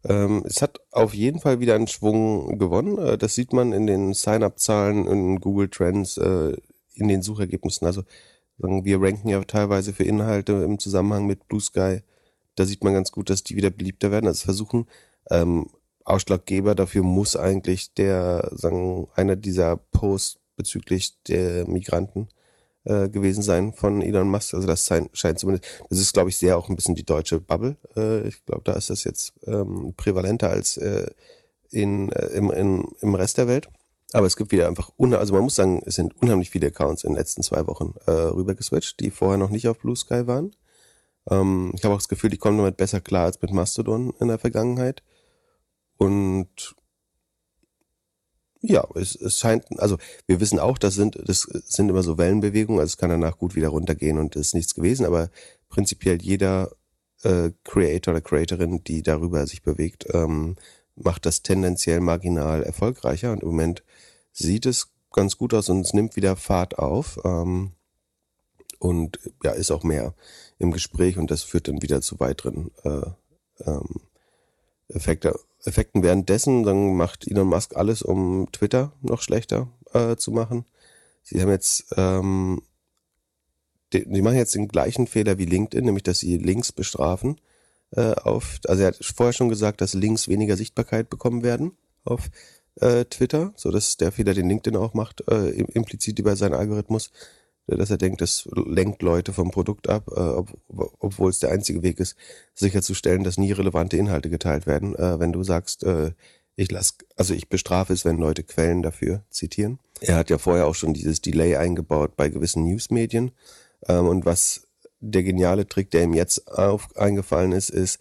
Ähm, 0.04 0.42
es 0.46 0.60
hat 0.60 0.80
auf 0.90 1.14
jeden 1.14 1.40
Fall 1.40 1.60
wieder 1.60 1.74
einen 1.74 1.86
Schwung 1.86 2.58
gewonnen. 2.58 2.98
Äh, 2.98 3.16
das 3.16 3.34
sieht 3.34 3.54
man 3.54 3.72
in 3.72 3.86
den 3.86 4.12
Sign-up-Zahlen, 4.12 5.06
in 5.06 5.40
Google 5.40 5.70
Trends, 5.70 6.18
äh, 6.18 6.54
in 6.92 7.08
den 7.08 7.22
Suchergebnissen. 7.22 7.86
Also 7.86 8.02
wir 8.58 9.00
ranken 9.00 9.30
ja 9.30 9.42
teilweise 9.44 9.94
für 9.94 10.04
Inhalte 10.04 10.52
im 10.52 10.78
Zusammenhang 10.78 11.26
mit 11.26 11.48
Blue 11.48 11.60
Sky. 11.60 12.02
Da 12.54 12.66
sieht 12.66 12.84
man 12.84 12.92
ganz 12.92 13.10
gut, 13.10 13.30
dass 13.30 13.42
die 13.42 13.56
wieder 13.56 13.70
beliebter 13.70 14.10
werden. 14.10 14.26
Also 14.26 14.44
versuchen, 14.44 14.86
ähm, 15.30 15.70
Ausschlaggeber 16.04 16.74
dafür 16.74 17.02
muss 17.02 17.34
eigentlich 17.34 17.94
der, 17.94 18.50
sagen, 18.52 19.08
einer 19.14 19.36
dieser 19.36 19.76
Posts 19.76 20.38
bezüglich 20.56 21.14
der 21.26 21.66
Migranten 21.66 22.28
äh, 22.84 23.08
gewesen 23.08 23.42
sein 23.42 23.72
von 23.72 24.02
Elon 24.02 24.28
Musk. 24.28 24.54
Also 24.54 24.66
das 24.66 24.86
scheint, 24.86 25.16
scheint 25.16 25.38
zumindest, 25.38 25.84
das 25.90 25.98
ist, 25.98 26.12
glaube 26.12 26.30
ich, 26.30 26.36
sehr 26.36 26.56
auch 26.58 26.68
ein 26.68 26.76
bisschen 26.76 26.94
die 26.94 27.04
deutsche 27.04 27.40
Bubble. 27.40 27.76
Äh, 27.96 28.28
ich 28.28 28.44
glaube, 28.44 28.62
da 28.64 28.72
ist 28.72 28.90
das 28.90 29.04
jetzt 29.04 29.32
ähm, 29.46 29.94
prävalenter 29.96 30.50
als 30.50 30.76
äh, 30.76 31.10
in, 31.70 32.10
äh, 32.12 32.26
im, 32.28 32.50
in, 32.50 32.88
im 33.00 33.14
Rest 33.14 33.38
der 33.38 33.48
Welt. 33.48 33.68
Aber 34.12 34.26
es 34.26 34.36
gibt 34.36 34.52
wieder 34.52 34.68
einfach, 34.68 34.90
also 34.98 35.34
man 35.34 35.42
muss 35.42 35.56
sagen, 35.56 35.82
es 35.86 35.96
sind 35.96 36.14
unheimlich 36.22 36.50
viele 36.50 36.68
Accounts 36.68 37.02
in 37.02 37.10
den 37.10 37.18
letzten 37.18 37.42
zwei 37.42 37.66
Wochen 37.66 37.94
äh, 38.06 38.12
rübergeswitcht, 38.12 39.00
die 39.00 39.10
vorher 39.10 39.38
noch 39.38 39.50
nicht 39.50 39.66
auf 39.66 39.78
Blue 39.80 39.96
Sky 39.96 40.26
waren. 40.28 40.54
Ähm, 41.28 41.72
ich 41.74 41.84
habe 41.84 41.94
auch 41.94 41.98
das 41.98 42.08
Gefühl, 42.08 42.30
die 42.30 42.36
kommen 42.36 42.58
damit 42.58 42.76
besser 42.76 43.00
klar 43.00 43.24
als 43.24 43.40
mit 43.42 43.52
Mastodon 43.52 44.14
in 44.20 44.28
der 44.28 44.38
Vergangenheit. 44.38 45.02
Und 45.96 46.76
ja, 48.66 48.86
es, 48.94 49.14
es 49.14 49.38
scheint, 49.38 49.64
also 49.78 49.98
wir 50.26 50.40
wissen 50.40 50.58
auch, 50.58 50.78
das 50.78 50.94
sind, 50.94 51.18
das 51.22 51.42
sind 51.42 51.90
immer 51.90 52.02
so 52.02 52.16
Wellenbewegungen, 52.16 52.80
also 52.80 52.92
es 52.92 52.96
kann 52.96 53.10
danach 53.10 53.36
gut 53.36 53.54
wieder 53.54 53.68
runtergehen 53.68 54.18
und 54.18 54.36
ist 54.36 54.54
nichts 54.54 54.74
gewesen, 54.74 55.04
aber 55.04 55.30
prinzipiell 55.68 56.22
jeder 56.22 56.70
äh, 57.22 57.50
Creator 57.64 58.14
oder 58.14 58.22
Creatorin, 58.22 58.82
die 58.82 59.02
darüber 59.02 59.46
sich 59.46 59.62
bewegt, 59.62 60.06
ähm, 60.14 60.56
macht 60.96 61.26
das 61.26 61.42
tendenziell 61.42 62.00
marginal 62.00 62.62
erfolgreicher 62.62 63.32
und 63.32 63.42
im 63.42 63.48
Moment 63.48 63.84
sieht 64.32 64.64
es 64.64 64.88
ganz 65.12 65.36
gut 65.36 65.52
aus 65.52 65.68
und 65.68 65.80
es 65.80 65.92
nimmt 65.92 66.16
wieder 66.16 66.34
Fahrt 66.34 66.78
auf 66.78 67.20
ähm, 67.24 67.72
und 68.78 69.18
ja, 69.42 69.52
ist 69.52 69.72
auch 69.72 69.84
mehr 69.84 70.14
im 70.58 70.72
Gespräch 70.72 71.18
und 71.18 71.30
das 71.30 71.42
führt 71.42 71.68
dann 71.68 71.82
wieder 71.82 72.00
zu 72.00 72.18
weiteren 72.18 72.70
äh, 72.84 73.10
ähm, 73.66 74.00
Effekte, 74.88 75.38
Effekten. 75.64 76.02
Währenddessen 76.02 76.62
dann 76.62 76.96
macht 76.96 77.26
Elon 77.26 77.48
Musk 77.48 77.76
alles, 77.76 78.02
um 78.02 78.48
Twitter 78.52 78.92
noch 79.02 79.22
schlechter 79.22 79.68
äh, 79.92 80.16
zu 80.16 80.30
machen. 80.30 80.64
Sie 81.22 81.40
haben 81.40 81.50
jetzt, 81.50 81.86
ähm, 81.96 82.62
die, 83.92 84.08
die 84.08 84.22
machen 84.22 84.36
jetzt 84.36 84.54
den 84.54 84.68
gleichen 84.68 85.06
Fehler 85.06 85.38
wie 85.38 85.46
LinkedIn, 85.46 85.84
nämlich 85.84 86.02
dass 86.02 86.20
sie 86.20 86.36
Links 86.36 86.72
bestrafen. 86.72 87.40
Äh, 87.90 88.12
auf, 88.12 88.58
also 88.66 88.82
er 88.82 88.88
hat 88.88 89.04
vorher 89.04 89.32
schon 89.32 89.48
gesagt, 89.48 89.80
dass 89.80 89.94
Links 89.94 90.28
weniger 90.28 90.56
Sichtbarkeit 90.56 91.08
bekommen 91.08 91.42
werden 91.42 91.72
auf 92.04 92.30
äh, 92.80 93.04
Twitter, 93.06 93.52
so 93.56 93.70
dass 93.70 93.96
der 93.96 94.12
Fehler, 94.12 94.34
den 94.34 94.48
LinkedIn 94.48 94.76
auch 94.76 94.94
macht, 94.94 95.26
äh, 95.30 95.50
implizit 95.50 96.18
über 96.18 96.36
seinen 96.36 96.54
Algorithmus, 96.54 97.10
dass 97.66 97.90
er 97.90 97.96
denkt, 97.96 98.20
das 98.20 98.48
lenkt 98.52 99.02
Leute 99.02 99.32
vom 99.32 99.50
Produkt 99.50 99.88
ab, 99.88 100.08
äh, 100.14 100.20
ob, 100.20 100.58
obwohl 100.98 101.30
es 101.30 101.38
der 101.38 101.50
einzige 101.50 101.82
Weg 101.82 102.00
ist, 102.00 102.16
sicherzustellen, 102.54 103.24
dass 103.24 103.38
nie 103.38 103.52
relevante 103.52 103.96
Inhalte 103.96 104.30
geteilt 104.30 104.66
werden. 104.66 104.94
Äh, 104.94 105.18
wenn 105.18 105.32
du 105.32 105.42
sagst, 105.42 105.84
äh, 105.84 106.12
ich 106.56 106.70
lass, 106.70 106.96
also 107.16 107.34
ich 107.34 107.48
bestrafe 107.48 107.92
es, 107.92 108.04
wenn 108.04 108.18
Leute 108.18 108.44
Quellen 108.44 108.82
dafür 108.82 109.24
zitieren. 109.30 109.78
Er 110.00 110.16
hat 110.16 110.30
ja 110.30 110.38
vorher 110.38 110.66
auch 110.66 110.74
schon 110.74 110.94
dieses 110.94 111.20
Delay 111.20 111.56
eingebaut 111.56 112.16
bei 112.16 112.28
gewissen 112.28 112.64
Newsmedien. 112.64 113.32
Ähm, 113.88 114.06
und 114.06 114.24
was 114.24 114.66
der 115.00 115.22
geniale 115.22 115.66
Trick, 115.66 115.90
der 115.90 116.04
ihm 116.04 116.14
jetzt 116.14 116.48
auf, 116.48 116.96
eingefallen 116.96 117.52
ist, 117.52 117.70
ist, 117.70 117.98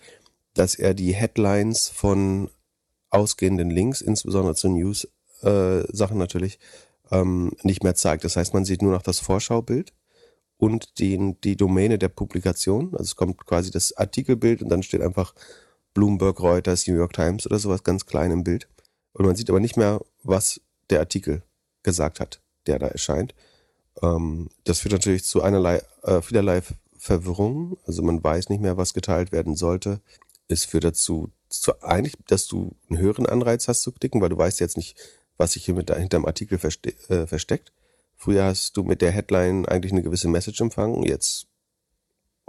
dass 0.54 0.76
er 0.76 0.94
die 0.94 1.14
Headlines 1.14 1.90
von 1.90 2.50
ausgehenden 3.10 3.70
Links, 3.70 4.02
insbesondere 4.02 4.56
zu 4.56 4.70
News-Sachen 4.70 6.16
äh, 6.16 6.20
natürlich, 6.20 6.60
ähm, 7.12 7.52
nicht 7.64 7.84
mehr 7.84 7.96
zeigt. 7.96 8.24
Das 8.24 8.36
heißt, 8.36 8.54
man 8.54 8.66
sieht 8.66 8.82
nur 8.82 8.92
noch 8.92 9.02
das 9.02 9.20
Vorschaubild 9.20 9.94
und 10.58 11.00
den, 11.00 11.40
die 11.42 11.58
Domäne 11.58 11.98
der 11.98 12.10
Publikation. 12.10 12.92
Also 12.94 13.04
es 13.04 13.16
kommt 13.16 13.46
quasi 13.46 13.72
das 13.72 13.96
Artikelbild 13.98 14.62
und 14.62 14.70
dann 14.70 14.84
steht 14.84 15.02
einfach 15.02 15.34
Bloomberg, 15.94 16.40
Reuters, 16.40 16.88
New 16.88 16.96
York 16.96 17.14
Times 17.14 17.46
oder 17.46 17.60
sowas 17.60 17.84
ganz 17.84 18.06
klein 18.06 18.32
im 18.32 18.44
Bild. 18.44 18.68
Und 19.14 19.26
man 19.26 19.36
sieht 19.36 19.50
aber 19.50 19.60
nicht 19.60 19.78
mehr, 19.78 20.02
was 20.24 20.62
der 20.90 21.00
Artikel 21.00 21.44
gesagt 21.84 22.20
hat, 22.20 22.42
der 22.66 22.80
da 22.80 22.88
erscheint. 22.88 23.36
Ähm, 24.02 24.50
das 24.64 24.80
führt 24.80 24.94
natürlich 24.94 25.24
zu 25.24 25.44
einerlei, 25.44 25.82
äh, 26.04 26.22
vielerlei 26.22 26.62
Verwirrung. 26.98 27.78
Also 27.86 28.02
man 28.02 28.24
weiß 28.24 28.50
nicht 28.50 28.62
mehr, 28.62 28.78
was 28.78 28.94
geteilt 28.94 29.32
werden 29.32 29.56
sollte. 29.56 30.02
Es 30.48 30.66
führt 30.66 30.84
dazu, 30.84 31.32
zu, 31.50 31.74
eigentlich, 31.82 32.16
dass 32.28 32.48
du 32.48 32.76
einen 32.90 33.00
höheren 33.00 33.26
Anreiz 33.26 33.68
hast 33.68 33.84
zu 33.84 33.92
klicken, 33.92 34.22
weil 34.22 34.30
du 34.30 34.38
weißt 34.38 34.60
jetzt 34.60 34.78
nicht, 34.78 34.98
was 35.38 35.54
sich 35.54 35.66
hier 35.66 35.76
mit 35.76 35.94
hinterm 35.94 36.26
Artikel 36.26 36.58
verste 36.58 36.94
äh, 37.10 37.28
versteckt. 37.28 37.72
Früher 38.16 38.46
hast 38.46 38.78
du 38.78 38.84
mit 38.84 39.02
der 39.02 39.12
Headline 39.12 39.66
eigentlich 39.66 39.92
eine 39.92 40.04
gewisse 40.04 40.28
Message 40.28 40.62
empfangen. 40.62 41.04
Jetzt, 41.04 41.48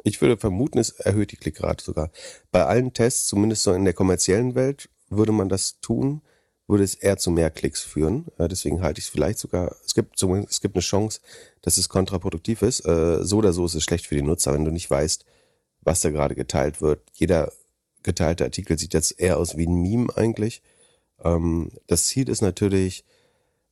ich 0.04 0.20
würde 0.20 0.36
vermuten, 0.36 0.78
es 0.78 0.90
erhöht 0.90 1.32
die 1.32 1.36
Klickrate 1.36 1.84
sogar. 1.84 2.10
Bei 2.52 2.64
allen 2.66 2.92
Tests, 2.92 3.26
zumindest 3.26 3.62
so 3.62 3.72
in 3.72 3.84
der 3.84 3.94
kommerziellen 3.94 4.54
Welt, 4.54 4.88
würde 5.08 5.32
man 5.32 5.48
das 5.48 5.80
tun, 5.80 6.22
würde 6.66 6.84
es 6.84 6.94
eher 6.94 7.16
zu 7.16 7.30
mehr 7.30 7.50
Klicks 7.50 7.82
führen. 7.82 8.26
Äh, 8.38 8.48
deswegen 8.48 8.82
halte 8.82 8.98
ich 8.98 9.06
es 9.06 9.10
vielleicht 9.10 9.38
sogar, 9.38 9.74
es 9.84 9.94
gibt, 9.94 10.22
es 10.22 10.60
gibt 10.60 10.76
eine 10.76 10.82
Chance, 10.82 11.20
dass 11.62 11.76
es 11.76 11.88
kontraproduktiv 11.88 12.62
ist. 12.62 12.86
Äh, 12.86 13.24
so 13.24 13.38
oder 13.38 13.52
so 13.52 13.66
ist 13.66 13.74
es 13.74 13.84
schlecht 13.84 14.06
für 14.06 14.14
die 14.14 14.22
Nutzer, 14.22 14.52
wenn 14.54 14.64
du 14.64 14.70
nicht 14.70 14.90
weißt, 14.90 15.24
was 15.82 16.00
da 16.00 16.10
gerade 16.10 16.34
geteilt 16.34 16.80
wird. 16.80 17.02
Jeder 17.12 17.52
geteilte 18.02 18.44
Artikel 18.44 18.78
sieht 18.78 18.94
jetzt 18.94 19.18
eher 19.18 19.38
aus 19.38 19.56
wie 19.56 19.66
ein 19.66 19.74
Meme 19.74 20.16
eigentlich. 20.16 20.62
Ähm, 21.24 21.70
das 21.86 22.04
Ziel 22.04 22.28
ist 22.28 22.42
natürlich 22.42 23.04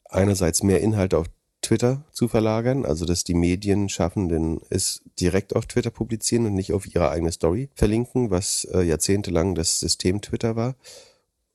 einerseits 0.08 0.62
mehr 0.62 0.80
Inhalte 0.80 1.18
auf 1.18 1.26
Twitter 1.62 2.04
zu 2.10 2.26
verlagern, 2.26 2.84
also 2.84 3.04
dass 3.04 3.24
die 3.24 3.34
Medien 3.34 3.88
schaffen, 3.88 4.28
denn 4.28 4.60
es 4.68 5.02
direkt 5.20 5.54
auf 5.54 5.66
Twitter 5.66 5.90
publizieren 5.90 6.46
und 6.46 6.54
nicht 6.54 6.72
auf 6.72 6.92
ihre 6.92 7.10
eigene 7.10 7.30
Story 7.30 7.70
verlinken, 7.74 8.30
was 8.30 8.64
äh, 8.64 8.82
jahrzehntelang 8.82 9.54
das 9.54 9.78
System 9.78 10.20
Twitter 10.20 10.56
war. 10.56 10.74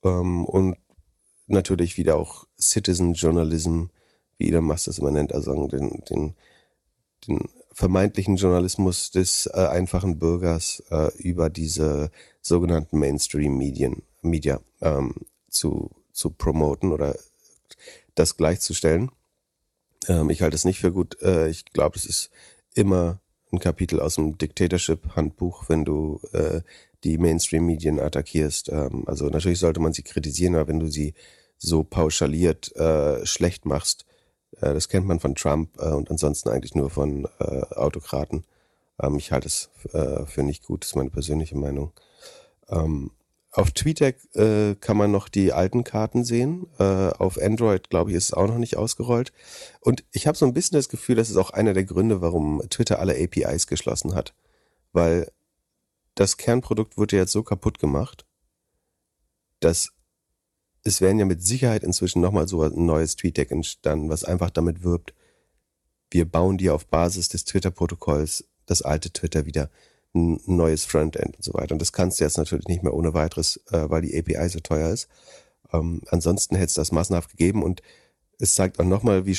Ähm, 0.02 0.44
und 0.46 0.76
natürlich 1.46 1.98
wieder 1.98 2.16
auch 2.16 2.46
Citizen 2.58 3.12
Journalism, 3.12 3.84
wie 4.38 4.48
Elon 4.48 4.64
Musk 4.64 4.86
das 4.86 4.98
immer 4.98 5.10
nennt, 5.10 5.32
also 5.32 5.66
den, 5.66 6.02
den, 6.08 6.34
den 7.26 7.48
vermeintlichen 7.72 8.36
Journalismus 8.36 9.10
des 9.10 9.46
äh, 9.46 9.66
einfachen 9.66 10.18
Bürgers 10.18 10.82
äh, 10.90 11.10
über 11.18 11.50
diese 11.50 12.10
sogenannten 12.40 12.98
Mainstream-Medien, 12.98 14.02
Media 14.22 14.60
ähm, 14.80 15.14
zu, 15.58 15.90
zu 16.12 16.30
promoten 16.30 16.92
oder 16.92 17.16
das 18.14 18.36
gleichzustellen. 18.36 19.10
Ähm, 20.08 20.30
ich 20.30 20.42
halte 20.42 20.56
es 20.56 20.64
nicht 20.64 20.80
für 20.80 20.92
gut. 20.92 21.20
Äh, 21.22 21.48
ich 21.48 21.64
glaube, 21.66 21.96
es 21.96 22.04
ist 22.04 22.30
immer 22.74 23.20
ein 23.52 23.58
Kapitel 23.58 24.00
aus 24.00 24.16
dem 24.16 24.36
Dictatorship-Handbuch, 24.36 25.68
wenn 25.68 25.84
du 25.84 26.20
äh, 26.32 26.60
die 27.04 27.18
Mainstream-Medien 27.18 28.00
attackierst. 28.00 28.68
Ähm, 28.70 29.04
also 29.06 29.28
natürlich 29.28 29.58
sollte 29.58 29.80
man 29.80 29.92
sie 29.92 30.02
kritisieren, 30.02 30.54
aber 30.54 30.68
wenn 30.68 30.80
du 30.80 30.88
sie 30.88 31.14
so 31.56 31.82
pauschaliert 31.82 32.74
äh, 32.76 33.24
schlecht 33.26 33.66
machst, 33.66 34.04
äh, 34.60 34.74
das 34.74 34.88
kennt 34.88 35.06
man 35.06 35.20
von 35.20 35.34
Trump 35.34 35.70
äh, 35.78 35.90
und 35.90 36.10
ansonsten 36.10 36.48
eigentlich 36.50 36.74
nur 36.74 36.90
von 36.90 37.26
äh, 37.38 37.62
Autokraten. 37.74 38.44
Ähm, 39.00 39.16
ich 39.16 39.32
halte 39.32 39.48
es 39.48 39.70
äh, 39.92 40.26
für 40.26 40.42
nicht 40.42 40.64
gut, 40.64 40.82
das 40.82 40.90
ist 40.90 40.96
meine 40.96 41.10
persönliche 41.10 41.56
Meinung. 41.56 41.92
Ähm, 42.68 43.10
auf 43.58 43.72
TweetDeck 43.72 44.36
äh, 44.36 44.76
kann 44.76 44.96
man 44.96 45.10
noch 45.10 45.28
die 45.28 45.52
alten 45.52 45.82
Karten 45.82 46.24
sehen. 46.24 46.68
Äh, 46.78 46.84
auf 46.84 47.42
Android, 47.42 47.90
glaube 47.90 48.10
ich, 48.10 48.16
ist 48.16 48.26
es 48.26 48.32
auch 48.32 48.46
noch 48.46 48.58
nicht 48.58 48.76
ausgerollt. 48.76 49.32
Und 49.80 50.04
ich 50.12 50.28
habe 50.28 50.38
so 50.38 50.46
ein 50.46 50.54
bisschen 50.54 50.76
das 50.76 50.88
Gefühl, 50.88 51.16
das 51.16 51.28
ist 51.28 51.36
auch 51.36 51.50
einer 51.50 51.74
der 51.74 51.84
Gründe, 51.84 52.20
warum 52.20 52.62
Twitter 52.70 53.00
alle 53.00 53.16
APIs 53.20 53.66
geschlossen 53.66 54.14
hat. 54.14 54.32
Weil 54.92 55.32
das 56.14 56.36
Kernprodukt 56.36 56.96
wurde 56.96 57.16
jetzt 57.16 57.32
so 57.32 57.42
kaputt 57.42 57.80
gemacht, 57.80 58.26
dass 59.58 59.92
es 60.84 61.00
werden 61.00 61.18
ja 61.18 61.24
mit 61.24 61.42
Sicherheit 61.42 61.82
inzwischen 61.82 62.20
nochmal 62.22 62.46
so 62.46 62.62
ein 62.62 62.86
neues 62.86 63.16
TweetDeck 63.16 63.50
entstanden, 63.50 64.08
was 64.08 64.22
einfach 64.22 64.50
damit 64.50 64.84
wirbt, 64.84 65.14
wir 66.12 66.26
bauen 66.26 66.58
dir 66.58 66.74
auf 66.76 66.86
Basis 66.86 67.28
des 67.28 67.44
Twitter-Protokolls 67.44 68.44
das 68.66 68.82
alte 68.82 69.12
Twitter 69.12 69.46
wieder 69.46 69.68
ein 70.18 70.40
neues 70.46 70.84
Frontend 70.84 71.36
und 71.36 71.44
so 71.44 71.54
weiter. 71.54 71.72
Und 71.72 71.80
das 71.80 71.92
kannst 71.92 72.20
du 72.20 72.24
jetzt 72.24 72.38
natürlich 72.38 72.68
nicht 72.68 72.82
mehr 72.82 72.94
ohne 72.94 73.14
weiteres, 73.14 73.60
äh, 73.70 73.88
weil 73.88 74.02
die 74.02 74.18
API 74.18 74.48
so 74.48 74.60
teuer 74.60 74.90
ist. 74.90 75.08
Ähm, 75.72 76.02
ansonsten 76.08 76.56
hätte 76.56 76.66
es 76.66 76.74
das 76.74 76.92
massenhaft 76.92 77.30
gegeben 77.30 77.62
und 77.62 77.82
es 78.38 78.54
zeigt 78.54 78.78
auch 78.80 78.84
nochmal, 78.84 79.26
wie, 79.26 79.36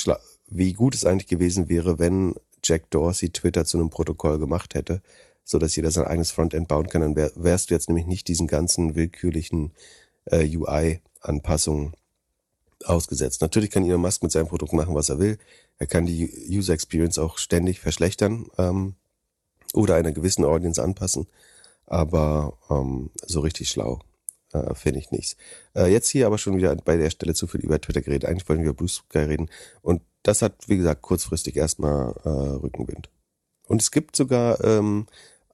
wie 0.47 0.73
gut 0.73 0.95
es 0.95 1.05
eigentlich 1.05 1.27
gewesen 1.27 1.69
wäre, 1.69 1.99
wenn 1.99 2.35
Jack 2.63 2.89
Dorsey 2.89 3.29
Twitter 3.29 3.65
zu 3.65 3.77
einem 3.77 3.89
Protokoll 3.89 4.39
gemacht 4.39 4.75
hätte, 4.75 5.01
so 5.43 5.57
dass 5.57 5.75
jeder 5.75 5.91
sein 5.91 6.05
eigenes 6.05 6.31
Frontend 6.31 6.67
bauen 6.67 6.87
kann. 6.87 7.01
Dann 7.01 7.15
wär, 7.15 7.31
wärst 7.35 7.69
du 7.69 7.73
jetzt 7.73 7.87
nämlich 7.87 8.05
nicht 8.05 8.27
diesen 8.27 8.47
ganzen 8.47 8.95
willkürlichen 8.95 9.71
äh, 10.25 10.45
UI-Anpassungen 10.45 11.93
ausgesetzt. 12.85 13.41
Natürlich 13.41 13.71
kann 13.71 13.85
Elon 13.85 14.01
Musk 14.01 14.23
mit 14.23 14.31
seinem 14.31 14.47
Produkt 14.47 14.73
machen, 14.73 14.95
was 14.95 15.09
er 15.09 15.19
will. 15.19 15.37
Er 15.77 15.87
kann 15.87 16.05
die 16.05 16.29
User 16.49 16.73
Experience 16.73 17.17
auch 17.17 17.37
ständig 17.37 17.79
verschlechtern. 17.79 18.47
Ähm, 18.57 18.95
oder 19.73 19.95
einer 19.95 20.11
gewissen 20.11 20.45
Audience 20.45 20.81
anpassen. 20.81 21.27
Aber 21.85 22.57
ähm, 22.69 23.11
so 23.25 23.41
richtig 23.41 23.69
schlau 23.69 23.99
Äh, 24.51 24.73
Finde 24.73 24.99
ich 24.99 25.11
nichts. 25.11 25.35
Äh, 25.75 25.91
jetzt 25.91 26.09
hier 26.09 26.25
aber 26.25 26.37
schon 26.39 26.57
wieder 26.57 26.75
bei 26.75 26.97
der 26.97 27.11
Stelle 27.11 27.35
zu 27.35 27.45
viel 27.47 27.61
über 27.61 27.79
Twitter 27.79 28.01
geredet. 28.01 28.25
Eigentlich 28.25 28.49
wollten 28.49 28.63
wir 28.63 28.71
über 28.71 28.77
Blue 28.77 28.89
Sky 28.89 29.19
reden. 29.19 29.49
Und 29.81 30.01
das 30.23 30.41
hat, 30.41 30.67
wie 30.67 30.77
gesagt, 30.77 31.01
kurzfristig 31.03 31.55
erstmal 31.55 32.13
äh, 32.23 32.29
Rückenwind. 32.29 33.09
Und 33.67 33.81
es 33.81 33.91
gibt 33.91 34.15
sogar 34.15 34.63
ähm, 34.63 35.05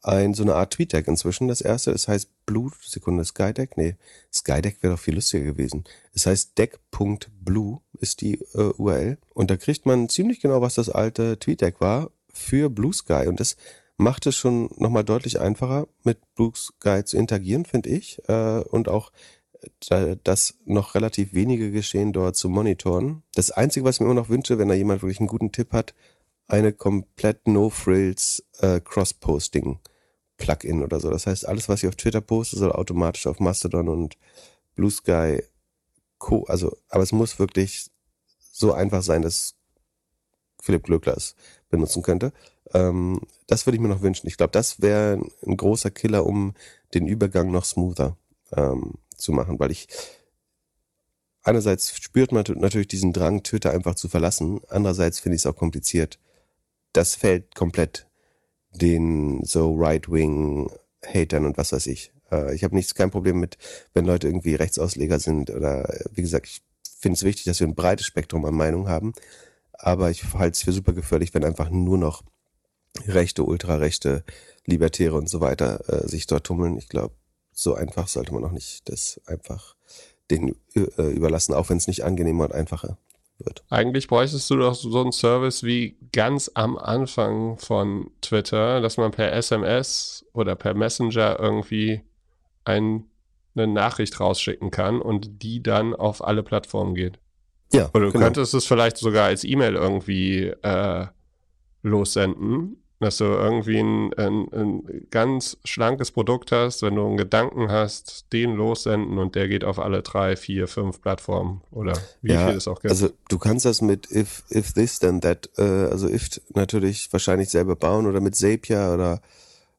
ein, 0.01 0.33
so 0.33 0.43
eine 0.43 0.55
Art 0.55 0.73
TweetDeck 0.73 1.07
inzwischen. 1.07 1.47
Das 1.47 1.61
erste, 1.61 1.91
das 1.91 2.07
heißt 2.07 2.29
Blue, 2.45 2.71
Sekunde, 2.81 3.25
Skydeck? 3.25 3.75
Nee, 3.75 3.95
Skydeck 4.31 4.81
wäre 4.81 4.93
doch 4.93 4.99
viel 4.99 5.15
lustiger 5.15 5.43
gewesen. 5.43 5.83
Es 6.13 6.25
heißt 6.25 6.57
deck.blue 6.57 7.79
ist 7.99 8.21
die 8.21 8.35
äh, 8.53 8.71
URL. 8.77 9.17
Und 9.33 9.51
da 9.51 9.57
kriegt 9.57 9.85
man 9.85 10.09
ziemlich 10.09 10.39
genau, 10.39 10.61
was 10.61 10.75
das 10.75 10.89
alte 10.89 11.39
TweetDeck 11.39 11.81
war 11.81 12.11
für 12.31 12.69
Blue 12.69 12.93
Sky. 12.93 13.27
Und 13.27 13.39
das 13.39 13.57
macht 13.97 14.25
es 14.25 14.35
schon 14.35 14.69
nochmal 14.77 15.03
deutlich 15.03 15.39
einfacher, 15.39 15.87
mit 16.03 16.19
Blue 16.35 16.51
Sky 16.55 17.03
zu 17.03 17.17
interagieren, 17.17 17.65
finde 17.65 17.89
ich. 17.89 18.21
Äh, 18.27 18.59
und 18.59 18.89
auch 18.89 19.11
äh, 19.89 20.17
das 20.23 20.55
noch 20.65 20.95
relativ 20.95 21.33
wenige 21.33 21.71
Geschehen 21.71 22.13
dort 22.13 22.35
zu 22.35 22.49
monitoren. 22.49 23.23
Das 23.33 23.51
Einzige, 23.51 23.85
was 23.85 23.95
ich 23.95 23.99
mir 24.01 24.07
immer 24.07 24.21
noch 24.21 24.29
wünsche, 24.29 24.57
wenn 24.57 24.67
da 24.67 24.73
jemand 24.73 25.01
wirklich 25.01 25.19
einen 25.19 25.27
guten 25.27 25.51
Tipp 25.51 25.71
hat, 25.71 25.93
eine 26.47 26.73
komplett 26.73 27.47
No-Frills 27.47 28.43
äh, 28.59 28.79
Cross-Posting 28.79 29.79
Plugin 30.37 30.83
oder 30.83 30.99
so. 30.99 31.09
Das 31.09 31.27
heißt, 31.27 31.47
alles, 31.47 31.69
was 31.69 31.81
ich 31.81 31.89
auf 31.89 31.95
Twitter 31.95 32.21
poste, 32.21 32.57
soll 32.57 32.71
automatisch 32.71 33.25
auf 33.27 33.39
Mastodon 33.39 33.87
und 33.87 34.17
Blue 34.75 34.91
Sky 34.91 35.41
Co. 36.17 36.43
Also, 36.45 36.77
aber 36.89 37.03
es 37.03 37.11
muss 37.11 37.39
wirklich 37.39 37.89
so 38.51 38.73
einfach 38.73 39.03
sein, 39.03 39.21
dass 39.21 39.55
Philipp 40.61 40.83
Glöckler 40.83 41.15
es 41.15 41.35
benutzen 41.69 42.03
könnte. 42.03 42.33
Ähm, 42.73 43.21
das 43.47 43.65
würde 43.65 43.75
ich 43.75 43.81
mir 43.81 43.89
noch 43.89 44.01
wünschen. 44.01 44.27
Ich 44.27 44.37
glaube, 44.37 44.51
das 44.51 44.81
wäre 44.81 45.19
ein 45.45 45.57
großer 45.57 45.91
Killer, 45.91 46.25
um 46.25 46.53
den 46.93 47.07
Übergang 47.07 47.51
noch 47.51 47.65
smoother 47.65 48.17
ähm, 48.55 48.95
zu 49.15 49.31
machen, 49.31 49.59
weil 49.59 49.71
ich 49.71 49.87
einerseits 51.43 51.95
spürt 52.01 52.31
man 52.31 52.43
natürlich 52.55 52.87
diesen 52.87 53.13
Drang, 53.13 53.43
Twitter 53.43 53.71
einfach 53.71 53.95
zu 53.95 54.09
verlassen. 54.09 54.61
Andererseits 54.67 55.19
finde 55.19 55.35
ich 55.35 55.41
es 55.41 55.45
auch 55.45 55.55
kompliziert. 55.55 56.19
Das 56.93 57.15
fällt 57.15 57.55
komplett 57.55 58.07
den 58.71 59.43
so 59.43 59.75
Right-Wing-Hatern 59.75 61.45
und 61.45 61.57
was 61.57 61.71
weiß 61.71 61.87
ich. 61.87 62.11
Äh, 62.31 62.55
ich 62.55 62.63
habe 62.63 62.75
nichts, 62.75 62.95
kein 62.95 63.11
Problem 63.11 63.39
mit, 63.39 63.57
wenn 63.93 64.05
Leute 64.05 64.27
irgendwie 64.27 64.55
Rechtsausleger 64.55 65.19
sind 65.19 65.49
oder 65.49 65.87
wie 66.11 66.21
gesagt, 66.21 66.47
ich 66.47 66.61
finde 66.99 67.15
es 67.15 67.23
wichtig, 67.23 67.45
dass 67.45 67.59
wir 67.59 67.67
ein 67.67 67.75
breites 67.75 68.05
Spektrum 68.05 68.45
an 68.45 68.55
Meinungen 68.55 68.89
haben. 68.89 69.13
Aber 69.73 70.09
ich 70.09 70.23
halte 70.33 70.55
es 70.55 70.63
für 70.63 70.71
super 70.71 70.93
gefährlich, 70.93 71.33
wenn 71.33 71.43
einfach 71.43 71.69
nur 71.69 71.97
noch 71.97 72.23
Rechte, 73.07 73.43
Ultrarechte, 73.43 74.23
Libertäre 74.65 75.15
und 75.15 75.29
so 75.29 75.41
weiter 75.41 75.83
äh, 75.87 76.07
sich 76.07 76.27
dort 76.27 76.45
tummeln. 76.45 76.77
Ich 76.77 76.89
glaube, 76.89 77.13
so 77.51 77.73
einfach 77.73 78.07
sollte 78.07 78.33
man 78.33 78.43
auch 78.43 78.51
nicht 78.51 78.89
das 78.89 79.21
einfach 79.25 79.75
den 80.31 80.55
äh, 80.75 81.11
überlassen, 81.11 81.53
auch 81.53 81.69
wenn 81.69 81.77
es 81.77 81.87
nicht 81.87 82.03
angenehmer 82.03 82.45
und 82.45 82.53
einfacher 82.53 82.97
wird. 83.37 83.63
Eigentlich 83.69 84.07
bräuchtest 84.07 84.49
du 84.49 84.57
doch 84.57 84.75
so 84.75 85.01
einen 85.01 85.11
Service 85.11 85.63
wie 85.63 85.97
ganz 86.11 86.49
am 86.53 86.77
Anfang 86.77 87.57
von 87.57 88.09
Twitter, 88.21 88.81
dass 88.81 88.97
man 88.97 89.11
per 89.11 89.33
SMS 89.33 90.25
oder 90.33 90.55
per 90.55 90.73
Messenger 90.73 91.37
irgendwie 91.39 92.01
ein, 92.63 93.05
eine 93.55 93.67
Nachricht 93.67 94.19
rausschicken 94.19 94.71
kann 94.71 95.01
und 95.01 95.43
die 95.43 95.61
dann 95.61 95.93
auf 95.93 96.23
alle 96.23 96.43
Plattformen 96.43 96.95
geht. 96.95 97.19
Ja. 97.73 97.89
Oder 97.93 98.07
du 98.07 98.11
genau. 98.13 98.25
könntest 98.25 98.53
es 98.53 98.65
vielleicht 98.65 98.97
sogar 98.97 99.25
als 99.25 99.43
E-Mail 99.43 99.75
irgendwie 99.75 100.45
äh, 100.45 101.07
lossenden 101.83 102.77
dass 103.05 103.17
du 103.17 103.25
irgendwie 103.25 103.77
ein, 103.77 104.11
ein, 104.15 104.51
ein, 104.51 105.07
ganz 105.11 105.57
schlankes 105.63 106.09
Produkt 106.09 106.51
hast, 106.51 106.81
wenn 106.81 106.95
du 106.95 107.05
einen 107.05 107.17
Gedanken 107.17 107.69
hast, 107.69 108.25
den 108.33 108.55
lossenden 108.55 109.19
und 109.19 109.35
der 109.35 109.47
geht 109.47 109.63
auf 109.63 109.77
alle 109.77 110.01
drei, 110.01 110.35
vier, 110.35 110.67
fünf 110.67 111.01
Plattformen 111.01 111.61
oder 111.69 111.93
wie 112.23 112.33
ja, 112.33 112.47
viel 112.47 112.57
es 112.57 112.67
auch 112.67 112.81
gibt. 112.81 112.91
Also 112.91 113.11
du 113.29 113.37
kannst 113.37 113.63
das 113.63 113.83
mit 113.83 114.09
if, 114.09 114.43
if 114.49 114.73
this, 114.73 114.97
then 114.97 115.21
that, 115.21 115.51
äh, 115.59 115.61
also 115.61 116.09
if 116.09 116.41
natürlich 116.55 117.13
wahrscheinlich 117.13 117.49
selber 117.49 117.75
bauen 117.75 118.07
oder 118.07 118.21
mit 118.21 118.35
Zapier 118.35 118.89
oder 118.91 119.21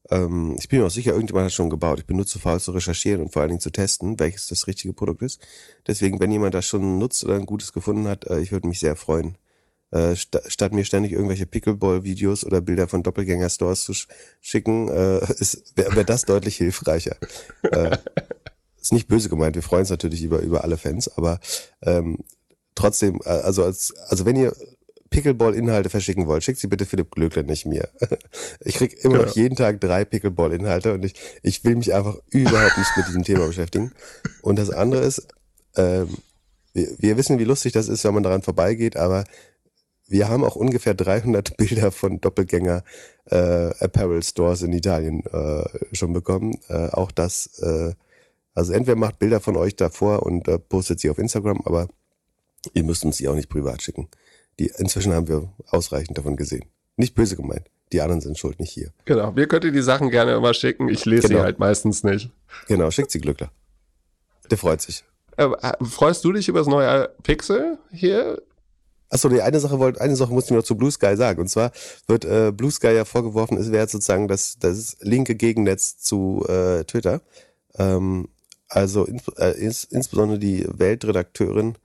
ähm, 0.08 0.54
ich 0.60 0.68
bin 0.68 0.78
mir 0.78 0.86
auch 0.86 0.90
sicher, 0.90 1.10
irgendjemand 1.10 1.46
hat 1.46 1.52
schon 1.52 1.68
gebaut. 1.68 1.98
Ich 1.98 2.06
bin 2.06 2.16
nur 2.16 2.26
zu 2.26 2.38
faul 2.38 2.60
zu 2.60 2.70
recherchieren 2.70 3.22
und 3.22 3.32
vor 3.32 3.42
allen 3.42 3.48
Dingen 3.48 3.60
zu 3.60 3.70
testen, 3.70 4.20
welches 4.20 4.46
das 4.46 4.68
richtige 4.68 4.94
Produkt 4.94 5.22
ist. 5.22 5.44
Deswegen, 5.84 6.20
wenn 6.20 6.30
jemand 6.30 6.54
das 6.54 6.66
schon 6.66 6.98
nutzt 7.00 7.24
oder 7.24 7.34
ein 7.34 7.46
gutes 7.46 7.72
gefunden 7.72 8.06
hat, 8.06 8.24
äh, 8.28 8.38
ich 8.38 8.52
würde 8.52 8.68
mich 8.68 8.78
sehr 8.78 8.94
freuen 8.94 9.36
äh, 9.90 10.14
st 10.14 10.40
statt 10.48 10.72
mir 10.72 10.84
ständig 10.84 11.12
irgendwelche 11.12 11.46
Pickleball-Videos 11.46 12.44
oder 12.44 12.60
Bilder 12.60 12.88
von 12.88 13.02
Doppelgänger-Stores 13.02 13.84
zu 13.84 13.94
sch 13.94 14.08
schicken, 14.40 14.88
äh, 14.88 15.20
wäre 15.76 15.96
wär 15.96 16.04
das 16.04 16.24
deutlich 16.24 16.56
hilfreicher. 16.56 17.16
äh, 17.62 17.96
ist 18.80 18.92
nicht 18.92 19.08
böse 19.08 19.28
gemeint, 19.28 19.56
wir 19.56 19.62
freuen 19.62 19.80
uns 19.80 19.90
natürlich 19.90 20.22
über, 20.22 20.40
über 20.40 20.62
alle 20.62 20.76
Fans, 20.76 21.08
aber 21.16 21.40
ähm, 21.82 22.18
trotzdem, 22.74 23.20
äh, 23.24 23.30
also 23.30 23.64
als, 23.64 23.92
also 24.08 24.24
wenn 24.24 24.36
ihr 24.36 24.54
Pickleball-Inhalte 25.10 25.88
verschicken 25.88 26.26
wollt, 26.26 26.44
schickt 26.44 26.58
sie 26.58 26.66
bitte 26.66 26.86
Philipp 26.86 27.10
Glöckler, 27.10 27.42
nicht 27.42 27.66
mir. 27.66 27.88
Ich 28.60 28.76
krieg 28.76 29.04
immer 29.04 29.18
noch 29.18 29.34
jeden 29.36 29.56
Tag 29.56 29.80
drei 29.80 30.04
Pickleball-Inhalte 30.04 30.92
und 30.92 31.04
ich, 31.04 31.14
ich 31.42 31.64
will 31.64 31.76
mich 31.76 31.94
einfach 31.94 32.16
überhaupt 32.30 32.78
nicht 32.78 32.96
mit 32.96 33.08
diesem 33.08 33.22
Thema 33.22 33.46
beschäftigen. 33.46 33.92
Und 34.42 34.58
das 34.58 34.70
andere 34.70 35.02
ist, 35.02 35.26
ähm, 35.76 36.08
wir, 36.72 36.88
wir 36.98 37.16
wissen, 37.16 37.38
wie 37.38 37.44
lustig 37.44 37.72
das 37.72 37.88
ist, 37.88 38.04
wenn 38.04 38.14
man 38.14 38.22
daran 38.22 38.42
vorbeigeht, 38.42 38.96
aber 38.96 39.24
wir 40.08 40.28
haben 40.28 40.44
auch 40.44 40.56
ungefähr 40.56 40.94
300 40.94 41.56
Bilder 41.58 41.90
von 41.90 42.20
Doppelgänger 42.20 42.84
äh, 43.26 43.70
Apparel 43.80 44.22
Stores 44.22 44.62
in 44.62 44.72
Italien 44.72 45.24
äh, 45.26 45.64
schon 45.94 46.12
bekommen. 46.12 46.58
Äh, 46.68 46.88
auch 46.90 47.10
das, 47.10 47.58
äh, 47.60 47.92
also 48.54 48.72
entweder 48.72 48.96
macht 48.96 49.18
Bilder 49.18 49.40
von 49.40 49.56
euch 49.56 49.76
davor 49.76 50.22
und 50.22 50.48
äh, 50.48 50.58
postet 50.58 51.00
sie 51.00 51.10
auf 51.10 51.18
Instagram, 51.18 51.60
aber 51.64 51.88
ihr 52.74 52.84
müsst 52.84 53.04
uns 53.04 53.16
sie 53.16 53.28
auch 53.28 53.34
nicht 53.34 53.48
privat 53.48 53.82
schicken. 53.82 54.08
Die, 54.58 54.72
inzwischen 54.78 55.12
haben 55.12 55.28
wir 55.28 55.52
ausreichend 55.68 56.16
davon 56.16 56.36
gesehen. 56.36 56.64
Nicht 56.96 57.14
böse 57.14 57.36
gemeint. 57.36 57.68
Die 57.92 58.00
anderen 58.00 58.20
sind 58.20 58.38
schuld, 58.38 58.58
nicht 58.58 58.72
hier. 58.72 58.90
Genau. 59.04 59.36
Wir 59.36 59.46
könnt 59.46 59.64
ihr 59.64 59.70
die 59.70 59.82
Sachen 59.82 60.10
gerne 60.10 60.34
immer 60.34 60.54
schicken. 60.54 60.88
Ich 60.88 61.04
lese 61.04 61.28
genau. 61.28 61.40
sie 61.40 61.44
halt 61.44 61.58
meistens 61.58 62.02
nicht. 62.02 62.30
Genau. 62.66 62.90
Schickt 62.90 63.10
sie 63.10 63.20
Glückler. 63.20 63.50
Der 64.50 64.58
freut 64.58 64.80
sich. 64.80 65.04
Äh, 65.36 65.44
äh, 65.44 65.84
freust 65.84 66.24
du 66.24 66.32
dich 66.32 66.48
über 66.48 66.58
das 66.58 66.68
neue 66.68 67.10
Pixel 67.22 67.78
hier? 67.92 68.42
Achso, 69.08 69.28
die 69.28 69.42
eine 69.42 69.60
Sache 69.60 69.78
wollte, 69.78 70.00
eine 70.00 70.16
Sache 70.16 70.32
musste 70.32 70.52
ich 70.52 70.56
noch 70.56 70.64
zu 70.64 70.76
Blue 70.76 70.90
Sky 70.90 71.16
sagen. 71.16 71.40
Und 71.40 71.48
zwar 71.48 71.72
wird 72.06 72.24
äh, 72.24 72.52
Blue 72.52 72.70
Sky 72.70 72.88
ja 72.88 73.04
vorgeworfen, 73.04 73.56
es 73.56 73.70
wäre 73.70 73.88
sozusagen 73.88 74.28
das, 74.28 74.58
das 74.58 74.96
linke 75.00 75.36
Gegennetz 75.36 75.98
zu 75.98 76.44
äh, 76.48 76.84
Twitter. 76.84 77.20
Ähm, 77.78 78.28
also 78.68 79.04
ins, 79.04 79.28
äh, 79.38 79.50
ins, 79.52 79.84
insbesondere 79.84 80.38
die 80.38 80.66
Weltredakteurin 80.68 81.76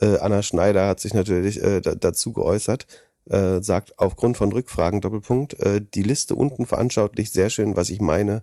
äh, 0.00 0.18
Anna 0.18 0.42
Schneider 0.42 0.88
hat 0.88 1.00
sich 1.00 1.14
natürlich 1.14 1.62
äh, 1.62 1.80
dazu 1.80 2.32
geäußert, 2.32 2.86
äh, 3.28 3.60
sagt 3.60 3.98
aufgrund 3.98 4.36
von 4.36 4.52
Rückfragen 4.52 5.00
Doppelpunkt, 5.00 5.60
äh, 5.60 5.80
die 5.82 6.02
Liste 6.02 6.34
unten 6.34 6.66
veranschaulicht 6.66 7.32
sehr 7.32 7.50
schön, 7.50 7.76
was 7.76 7.90
ich 7.90 8.00
meine. 8.00 8.42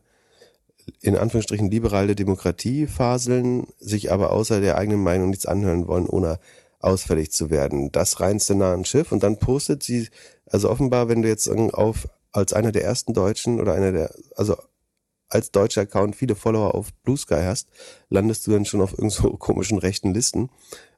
In 1.02 1.16
Anführungsstrichen 1.16 1.70
liberale 1.70 2.16
Demokratie 2.16 2.88
faseln, 2.88 3.68
sich 3.80 4.12
aber 4.12 4.32
außer 4.32 4.60
der 4.60 4.78
eigenen 4.78 5.04
Meinung 5.04 5.30
nichts 5.30 5.46
anhören 5.46 5.88
wollen, 5.88 6.08
ohne 6.08 6.40
ausfällig 6.80 7.32
zu 7.32 7.50
werden. 7.50 7.92
Das 7.92 8.20
reinste 8.20 8.56
nah 8.56 8.74
an 8.74 8.86
Schiff 8.86 9.12
und 9.12 9.24
dann 9.24 9.38
postet 9.38 9.84
sie, 9.84 10.10
also 10.46 10.70
offenbar, 10.70 11.10
wenn 11.10 11.22
du 11.22 11.28
jetzt 11.28 11.50
auf 11.50 12.08
als 12.32 12.54
einer 12.54 12.72
der 12.72 12.84
ersten 12.84 13.14
Deutschen 13.14 13.60
oder 13.60 13.74
einer 13.74 13.92
der, 13.92 14.14
also 14.36 14.56
als 15.30 15.52
deutscher 15.52 15.82
Account 15.82 16.16
viele 16.16 16.36
Follower 16.36 16.76
auf 16.76 16.94
Blue 17.04 17.18
Sky 17.18 17.42
hast, 17.44 17.70
landest 18.10 18.46
du 18.48 18.52
dann 18.52 18.66
schon 18.66 18.82
auf 18.82 18.94
irgend 18.94 19.12
so 19.12 19.30
komischen 19.38 19.78
rechten 19.78 20.14
Listen. 20.14 20.50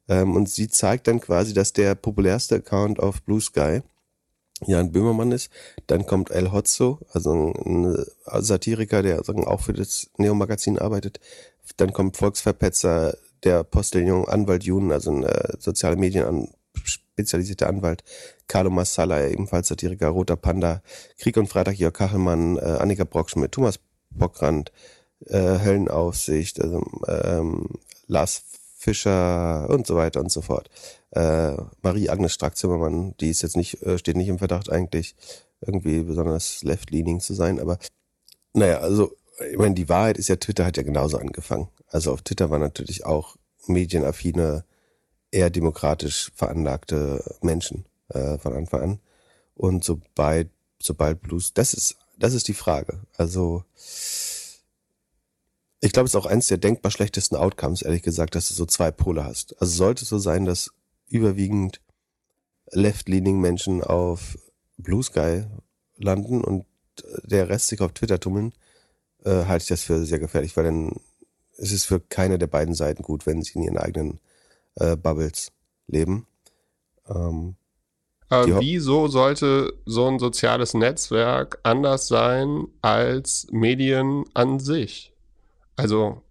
Ähm, 0.08 0.36
und 0.36 0.50
sie 0.50 0.68
zeigt 0.70 1.08
dann 1.08 1.20
quasi, 1.20 1.54
dass 1.54 1.74
der 1.74 1.96
populärste 1.96 2.56
Account 2.56 3.00
auf 3.00 3.22
Blue 3.24 3.42
Sky 3.42 3.82
Jan 4.66 4.92
Böhmermann 4.92 5.32
ist. 5.32 5.50
Dann 5.88 6.06
kommt 6.06 6.30
El 6.30 6.52
Hotzo, 6.52 7.00
also 7.12 7.54
ein 7.66 8.06
Satiriker, 8.26 9.02
der 9.02 9.22
auch 9.48 9.62
für 9.62 9.74
das 9.74 10.10
Neo-Magazin 10.18 10.78
arbeitet. 10.78 11.20
Dann 11.78 11.94
kommt 11.94 12.18
Volksverpetzer 12.18 13.18
der 13.44 13.64
Postillon 13.64 14.28
Anwalt 14.28 14.64
Jun, 14.64 14.92
also 14.92 15.12
ein 15.12 15.24
äh, 15.24 15.54
soziale 15.60 15.96
Medien 15.96 16.26
an, 16.26 16.48
spezialisierter 16.84 17.68
Anwalt, 17.68 18.04
Carlo 18.48 18.70
Massala, 18.70 19.28
ebenfalls 19.28 19.68
Satiriker, 19.68 20.10
Roter 20.10 20.36
Panda, 20.36 20.82
Krieg 21.18 21.38
und 21.38 21.48
Freitag, 21.48 21.78
Jörg 21.78 21.94
Kachelmann, 21.94 22.58
äh, 22.58 22.78
Annika 22.80 23.04
Brockschmidt, 23.04 23.52
Thomas 23.52 23.80
Bockrand, 24.10 24.72
äh, 25.28 25.60
Höllenaufsicht, 25.60 26.62
also, 26.62 26.84
ähm, 27.08 27.68
Lars 28.08 28.44
Fischer 28.78 29.70
und 29.70 29.86
so 29.86 29.96
weiter 29.96 30.20
und 30.20 30.32
so 30.32 30.42
fort. 30.42 30.70
Äh, 31.12 31.56
Marie-Agnes 31.82 32.34
Strack-Zimmermann, 32.34 33.14
die 33.20 33.30
ist 33.30 33.44
jetzt 33.44 33.56
nicht, 33.56 33.82
äh, 33.84 33.98
steht 33.98 34.18
nicht 34.18 34.28
im 34.28 34.40
Verdacht 34.40 34.72
eigentlich, 34.72 35.16
irgendwie 35.62 36.02
besonders 36.02 36.64
left-leaning 36.64 37.20
zu 37.20 37.36
sein, 37.36 37.60
aber 37.60 37.78
naja, 38.54 38.80
also 38.80 39.12
ich 39.52 39.58
meine, 39.58 39.76
die 39.76 39.90
Wahrheit 39.90 40.18
ist 40.18 40.30
ja, 40.30 40.36
Twitter 40.36 40.66
hat 40.66 40.78
ja 40.78 40.84
genauso 40.84 41.18
angefangen. 41.18 41.68
Also 41.92 42.12
auf 42.14 42.22
Twitter 42.22 42.50
waren 42.50 42.62
natürlich 42.62 43.06
auch 43.06 43.38
medienaffine, 43.68 44.66
eher 45.32 45.50
demokratisch 45.50 46.32
veranlagte 46.36 47.24
Menschen 47.42 47.86
äh, 48.10 48.38
von 48.38 48.54
Anfang 48.54 48.82
an. 48.82 49.00
Und 49.56 49.84
sobald, 49.84 50.50
sobald 50.82 51.22
Blues, 51.22 51.54
das 51.54 51.74
ist, 51.74 51.96
das 52.18 52.34
ist 52.34 52.48
die 52.48 52.54
Frage. 52.54 53.02
Also 53.18 53.64
Ich 55.84 55.92
glaube, 55.94 56.06
es 56.06 56.12
ist 56.14 56.20
auch 56.20 56.28
eins 56.28 56.48
der 56.48 56.60
denkbar 56.60 56.92
schlechtesten 56.92 57.36
Outcomes, 57.36 57.82
ehrlich 57.82 58.04
gesagt, 58.04 58.36
dass 58.36 58.48
du 58.50 58.54
so 58.54 58.66
zwei 58.68 58.92
Pole 58.92 59.24
hast. 59.24 59.60
Also 59.60 59.76
sollte 59.76 60.04
es 60.04 60.10
so 60.10 60.20
sein, 60.20 60.46
dass 60.46 60.72
überwiegend 61.08 61.82
left-leaning 62.72 63.40
Menschen 63.40 63.84
auf 63.84 64.38
Blue 64.78 65.04
Sky 65.04 65.46
landen 65.98 66.44
und 66.44 66.66
der 67.24 67.50
Rest 67.50 67.68
sich 67.68 67.82
auf 67.82 67.94
Twitter 67.94 68.20
tummeln, 68.20 68.54
äh, 69.24 69.46
halte 69.46 69.64
ich 69.64 69.70
das 69.70 69.84
für 69.84 70.06
sehr 70.06 70.20
gefährlich, 70.20 70.56
weil 70.56 70.66
dann 70.66 71.00
ist 71.62 71.72
es 71.72 71.86
für 71.86 72.00
keine 72.00 72.40
der 72.40 72.48
beiden 72.48 72.74
Seiten 72.74 73.04
gut, 73.04 73.26
wenn 73.26 73.42
sie 73.42 73.54
in 73.54 73.64
ihren 73.64 73.78
eigenen 73.78 74.20
äh, 74.76 74.96
Bubbles 74.96 75.52
leben. 75.88 76.28
Ähm, 77.08 77.56
äh, 78.30 78.46
wieso 78.60 79.08
sollte 79.08 79.74
so 79.86 80.08
ein 80.08 80.18
soziales 80.18 80.74
Netzwerk 80.74 81.60
anders 81.64 82.08
sein 82.08 82.68
als 82.82 83.48
Medien 83.52 84.24
an 84.34 84.60
sich? 84.60 85.14
Also 85.76 86.22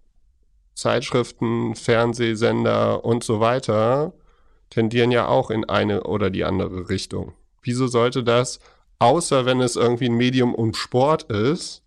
Zeitschriften, 0.75 1.75
Fernsehsender 1.75 3.05
und 3.05 3.23
so 3.23 3.41
weiter 3.41 4.13
tendieren 4.71 5.11
ja 5.11 5.29
auch 5.29 5.51
in 5.51 5.69
eine 5.69 6.05
oder 6.05 6.31
die 6.31 6.45
andere 6.45 6.89
Richtung. 6.89 7.35
Wieso 7.63 7.87
sollte 7.87 8.25
das, 8.25 8.61
außer 8.99 9.45
wenn 9.45 9.61
es 9.61 9.77
irgendwie 9.77 10.07
ein 10.07 10.17
Medium 10.17 10.55
um 10.55 10.75
Sport 10.75 11.25
ist, 11.25 11.83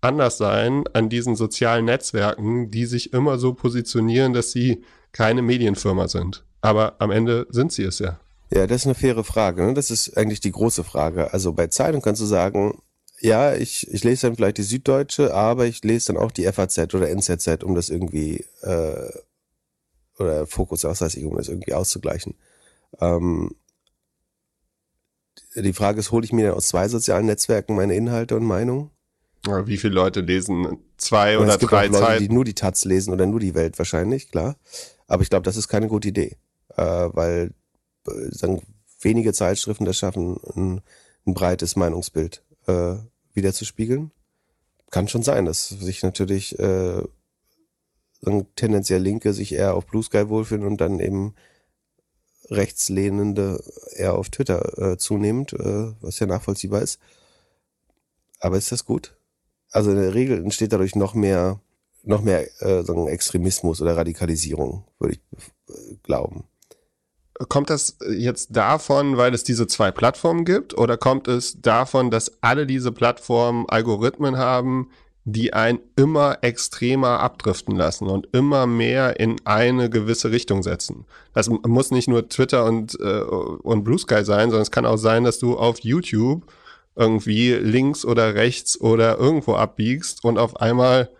anders 0.00 0.38
sein 0.38 0.84
an 0.92 1.08
diesen 1.08 1.36
sozialen 1.36 1.84
Netzwerken, 1.84 2.70
die 2.70 2.86
sich 2.86 3.12
immer 3.12 3.38
so 3.38 3.54
positionieren, 3.54 4.32
dass 4.32 4.52
sie 4.52 4.82
keine 5.12 5.42
Medienfirma 5.42 6.08
sind? 6.08 6.44
Aber 6.60 6.96
am 6.98 7.10
Ende 7.10 7.46
sind 7.50 7.72
sie 7.72 7.84
es 7.84 7.98
ja. 7.98 8.18
Ja, 8.52 8.66
das 8.66 8.82
ist 8.82 8.86
eine 8.86 8.94
faire 8.94 9.24
Frage. 9.24 9.64
Ne? 9.64 9.74
Das 9.74 9.90
ist 9.90 10.16
eigentlich 10.16 10.40
die 10.40 10.52
große 10.52 10.84
Frage. 10.84 11.32
Also 11.32 11.52
bei 11.52 11.68
Zeitung 11.68 12.02
kannst 12.02 12.20
du 12.20 12.26
sagen, 12.26 12.82
ja, 13.20 13.54
ich, 13.54 13.88
ich 13.92 14.02
lese 14.02 14.26
dann 14.26 14.36
vielleicht 14.36 14.58
die 14.58 14.62
Süddeutsche, 14.62 15.34
aber 15.34 15.66
ich 15.66 15.84
lese 15.84 16.12
dann 16.12 16.22
auch 16.22 16.32
die 16.32 16.50
FAZ 16.50 16.94
oder 16.94 17.08
NZZ, 17.10 17.62
um 17.62 17.74
das 17.74 17.90
irgendwie, 17.90 18.44
äh, 18.62 19.10
oder 20.18 20.46
Fokus, 20.46 20.84
was 20.84 21.00
weiß 21.00 21.14
ich, 21.16 21.24
um 21.24 21.36
das 21.36 21.48
irgendwie 21.48 21.74
auszugleichen. 21.74 22.34
Ähm, 23.00 23.54
die 25.54 25.72
Frage 25.72 26.00
ist, 26.00 26.12
hole 26.12 26.24
ich 26.24 26.32
mir 26.32 26.48
dann 26.48 26.56
aus 26.56 26.68
zwei 26.68 26.88
sozialen 26.88 27.26
Netzwerken 27.26 27.76
meine 27.76 27.94
Inhalte 27.94 28.36
und 28.36 28.44
Meinungen? 28.44 28.90
Wie 29.46 29.78
viele 29.78 29.94
Leute 29.94 30.20
lesen 30.20 30.78
zwei 30.98 31.38
oder 31.38 31.56
drei 31.56 31.86
Leute, 31.86 31.98
Zeiten? 31.98 32.22
die 32.22 32.28
nur 32.28 32.44
die 32.44 32.54
Taz 32.54 32.84
lesen 32.84 33.12
oder 33.12 33.26
nur 33.26 33.40
die 33.40 33.54
Welt 33.54 33.78
wahrscheinlich, 33.78 34.30
klar. 34.30 34.56
Aber 35.06 35.22
ich 35.22 35.30
glaube, 35.30 35.44
das 35.44 35.56
ist 35.56 35.68
keine 35.68 35.88
gute 35.88 36.08
Idee, 36.08 36.36
äh, 36.76 36.82
weil 36.82 37.52
äh, 38.06 38.10
sagen, 38.30 38.62
wenige 39.00 39.32
Zeitschriften 39.32 39.86
das 39.86 39.96
schaffen, 39.96 40.38
ein, 40.54 40.82
ein 41.26 41.34
breites 41.34 41.74
Meinungsbild 41.74 42.42
äh, 42.66 42.96
wiederzuspiegeln. 43.32 44.10
Kann 44.90 45.08
schon 45.08 45.22
sein, 45.22 45.46
dass 45.46 45.68
sich 45.68 46.02
natürlich 46.02 46.58
äh, 46.58 47.02
tendenziell 48.56 49.00
Linke 49.00 49.32
sich 49.32 49.52
eher 49.52 49.74
auf 49.74 49.86
Blue 49.86 50.02
Sky 50.02 50.28
wohlfühlen 50.28 50.66
und 50.66 50.80
dann 50.80 51.00
eben 51.00 51.34
Rechtslehnende 52.50 53.62
eher 53.94 54.14
auf 54.14 54.28
Twitter 54.28 54.92
äh, 54.92 54.98
zunehmend, 54.98 55.52
äh, 55.52 55.92
was 56.00 56.18
ja 56.18 56.26
nachvollziehbar 56.26 56.82
ist. 56.82 56.98
Aber 58.40 58.56
ist 58.58 58.72
das 58.72 58.84
gut? 58.84 59.16
Also 59.70 59.90
in 59.90 59.96
der 59.96 60.14
Regel 60.14 60.38
entsteht 60.38 60.72
dadurch 60.72 60.96
noch 60.96 61.14
mehr, 61.14 61.60
noch 62.02 62.22
mehr 62.22 62.46
äh, 62.62 62.82
sagen 62.82 63.08
Extremismus 63.08 63.80
oder 63.80 63.96
Radikalisierung, 63.96 64.84
würde 64.98 65.14
ich 65.14 65.20
äh, 65.68 65.96
glauben. 66.02 66.44
Kommt 67.48 67.70
das 67.70 67.96
jetzt 68.10 68.54
davon, 68.54 69.16
weil 69.16 69.32
es 69.32 69.44
diese 69.44 69.66
zwei 69.66 69.90
Plattformen 69.90 70.44
gibt, 70.44 70.76
oder 70.76 70.98
kommt 70.98 71.26
es 71.26 71.60
davon, 71.62 72.10
dass 72.10 72.42
alle 72.42 72.66
diese 72.66 72.92
Plattformen 72.92 73.66
Algorithmen 73.68 74.36
haben, 74.36 74.90
die 75.24 75.52
einen 75.52 75.80
immer 75.96 76.38
extremer 76.42 77.20
abdriften 77.20 77.76
lassen 77.76 78.08
und 78.08 78.28
immer 78.32 78.66
mehr 78.66 79.20
in 79.20 79.36
eine 79.44 79.90
gewisse 79.90 80.30
Richtung 80.30 80.62
setzen. 80.62 81.06
Das 81.32 81.48
muss 81.48 81.90
nicht 81.90 82.08
nur 82.08 82.28
Twitter 82.28 82.64
und, 82.64 82.98
äh, 83.00 83.20
und 83.20 83.84
Blue 83.84 83.98
Sky 83.98 84.24
sein, 84.24 84.50
sondern 84.50 84.62
es 84.62 84.70
kann 84.70 84.86
auch 84.86 84.96
sein, 84.96 85.24
dass 85.24 85.38
du 85.38 85.56
auf 85.56 85.80
YouTube 85.80 86.50
irgendwie 87.00 87.54
links 87.54 88.04
oder 88.04 88.34
rechts 88.34 88.78
oder 88.78 89.16
irgendwo 89.18 89.54
abbiegst 89.54 90.22
und 90.22 90.38
auf 90.38 90.56
einmal 90.56 91.10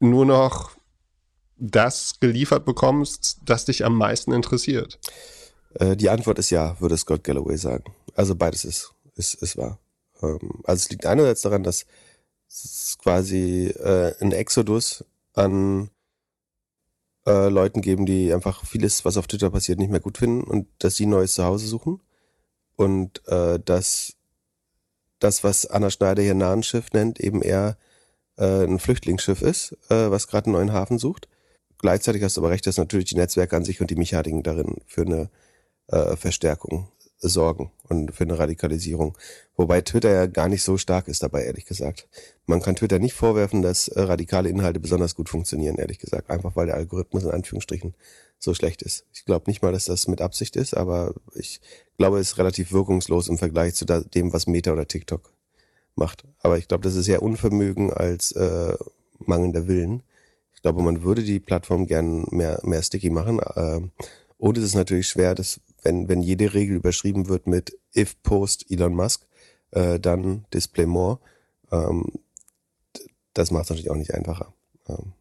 nur 0.00 0.26
noch 0.26 0.72
das 1.56 2.18
geliefert 2.18 2.64
bekommst, 2.64 3.38
das 3.44 3.64
dich 3.64 3.84
am 3.84 3.96
meisten 3.96 4.32
interessiert? 4.32 4.98
Äh, 5.74 5.96
die 5.96 6.10
Antwort 6.10 6.40
ist 6.40 6.50
ja, 6.50 6.78
würde 6.80 6.96
Scott 6.96 7.22
Galloway 7.22 7.56
sagen. 7.56 7.94
Also 8.16 8.34
beides 8.34 8.64
ist, 8.64 8.92
ist, 9.14 9.34
ist 9.34 9.56
wahr. 9.56 9.78
Ähm, 10.20 10.62
also 10.64 10.80
es 10.80 10.90
liegt 10.90 11.06
einerseits 11.06 11.42
daran, 11.42 11.62
dass 11.62 11.86
es 12.48 12.98
quasi 12.98 13.68
äh, 13.68 14.14
ein 14.20 14.32
Exodus 14.32 15.04
an 15.34 15.90
äh, 17.24 17.48
Leuten 17.48 17.82
geben, 17.82 18.04
die 18.04 18.34
einfach 18.34 18.66
vieles, 18.66 19.04
was 19.04 19.16
auf 19.16 19.28
Twitter 19.28 19.50
passiert, 19.50 19.78
nicht 19.78 19.92
mehr 19.92 20.00
gut 20.00 20.18
finden 20.18 20.42
und 20.42 20.66
dass 20.78 20.96
sie 20.96 21.06
neues 21.06 21.34
Zuhause 21.34 21.68
suchen. 21.68 22.00
Und 22.74 23.26
äh, 23.28 23.60
dass 23.60 24.16
das, 25.22 25.44
was 25.44 25.66
Anna 25.66 25.90
Schneider 25.90 26.22
hier 26.22 26.34
Nahenschiff 26.34 26.92
nennt, 26.92 27.20
eben 27.20 27.42
eher 27.42 27.76
äh, 28.38 28.64
ein 28.64 28.78
Flüchtlingsschiff 28.78 29.42
ist, 29.42 29.72
äh, 29.88 30.10
was 30.10 30.26
gerade 30.26 30.46
einen 30.46 30.54
neuen 30.54 30.72
Hafen 30.72 30.98
sucht. 30.98 31.28
Gleichzeitig 31.78 32.22
hast 32.22 32.36
du 32.36 32.40
aber 32.40 32.50
recht, 32.50 32.66
dass 32.66 32.78
natürlich 32.78 33.06
die 33.06 33.16
Netzwerke 33.16 33.56
an 33.56 33.64
sich 33.64 33.80
und 33.80 33.90
die 33.90 33.96
Mechaniken 33.96 34.42
darin 34.42 34.76
für 34.86 35.02
eine 35.02 35.30
äh, 35.88 36.16
Verstärkung 36.16 36.88
sorgen 37.22 37.70
und 37.88 38.12
für 38.14 38.24
eine 38.24 38.38
Radikalisierung. 38.38 39.16
Wobei 39.56 39.80
Twitter 39.80 40.12
ja 40.12 40.26
gar 40.26 40.48
nicht 40.48 40.62
so 40.62 40.76
stark 40.76 41.08
ist 41.08 41.22
dabei, 41.22 41.44
ehrlich 41.44 41.66
gesagt. 41.66 42.08
Man 42.46 42.60
kann 42.60 42.76
Twitter 42.76 42.98
nicht 42.98 43.14
vorwerfen, 43.14 43.62
dass 43.62 43.88
äh, 43.88 44.02
radikale 44.02 44.48
Inhalte 44.48 44.80
besonders 44.80 45.14
gut 45.14 45.28
funktionieren, 45.28 45.76
ehrlich 45.76 45.98
gesagt. 45.98 46.30
Einfach 46.30 46.56
weil 46.56 46.66
der 46.66 46.76
Algorithmus 46.76 47.24
in 47.24 47.30
Anführungsstrichen 47.30 47.94
so 48.38 48.54
schlecht 48.54 48.82
ist. 48.82 49.06
Ich 49.12 49.24
glaube 49.24 49.48
nicht 49.48 49.62
mal, 49.62 49.72
dass 49.72 49.84
das 49.84 50.08
mit 50.08 50.20
Absicht 50.20 50.56
ist, 50.56 50.76
aber 50.76 51.14
ich 51.34 51.60
glaube, 51.96 52.18
es 52.18 52.32
ist 52.32 52.38
relativ 52.38 52.72
wirkungslos 52.72 53.28
im 53.28 53.38
Vergleich 53.38 53.74
zu 53.74 53.84
dem, 53.84 54.32
was 54.32 54.48
Meta 54.48 54.72
oder 54.72 54.88
TikTok 54.88 55.32
macht. 55.94 56.24
Aber 56.40 56.58
ich 56.58 56.66
glaube, 56.66 56.82
das 56.82 56.96
ist 56.96 57.06
eher 57.06 57.22
Unvermögen 57.22 57.92
als 57.92 58.32
äh, 58.32 58.76
mangelnder 59.20 59.68
Willen. 59.68 60.02
Ich 60.54 60.62
glaube, 60.62 60.82
man 60.82 61.02
würde 61.02 61.22
die 61.22 61.40
Plattform 61.40 61.86
gern 61.86 62.26
mehr, 62.30 62.60
mehr 62.64 62.82
sticky 62.82 63.10
machen. 63.10 63.38
Äh, 63.38 63.80
und 64.38 64.58
es 64.58 64.64
ist 64.64 64.74
natürlich 64.74 65.06
schwer, 65.06 65.36
dass 65.36 65.60
wenn, 65.82 66.08
wenn 66.08 66.22
jede 66.22 66.54
Regel 66.54 66.76
überschrieben 66.76 67.28
wird 67.28 67.46
mit 67.46 67.78
if 67.94 68.20
post 68.22 68.70
Elon 68.70 68.94
Musk, 68.94 69.26
äh, 69.72 69.98
dann 69.98 70.44
display 70.52 70.86
more. 70.86 71.18
Ähm, 71.70 72.06
das 73.34 73.50
macht 73.50 73.64
es 73.64 73.70
natürlich 73.70 73.90
auch 73.90 73.96
nicht 73.96 74.14
einfacher. 74.14 74.52
Ähm, 74.88 75.12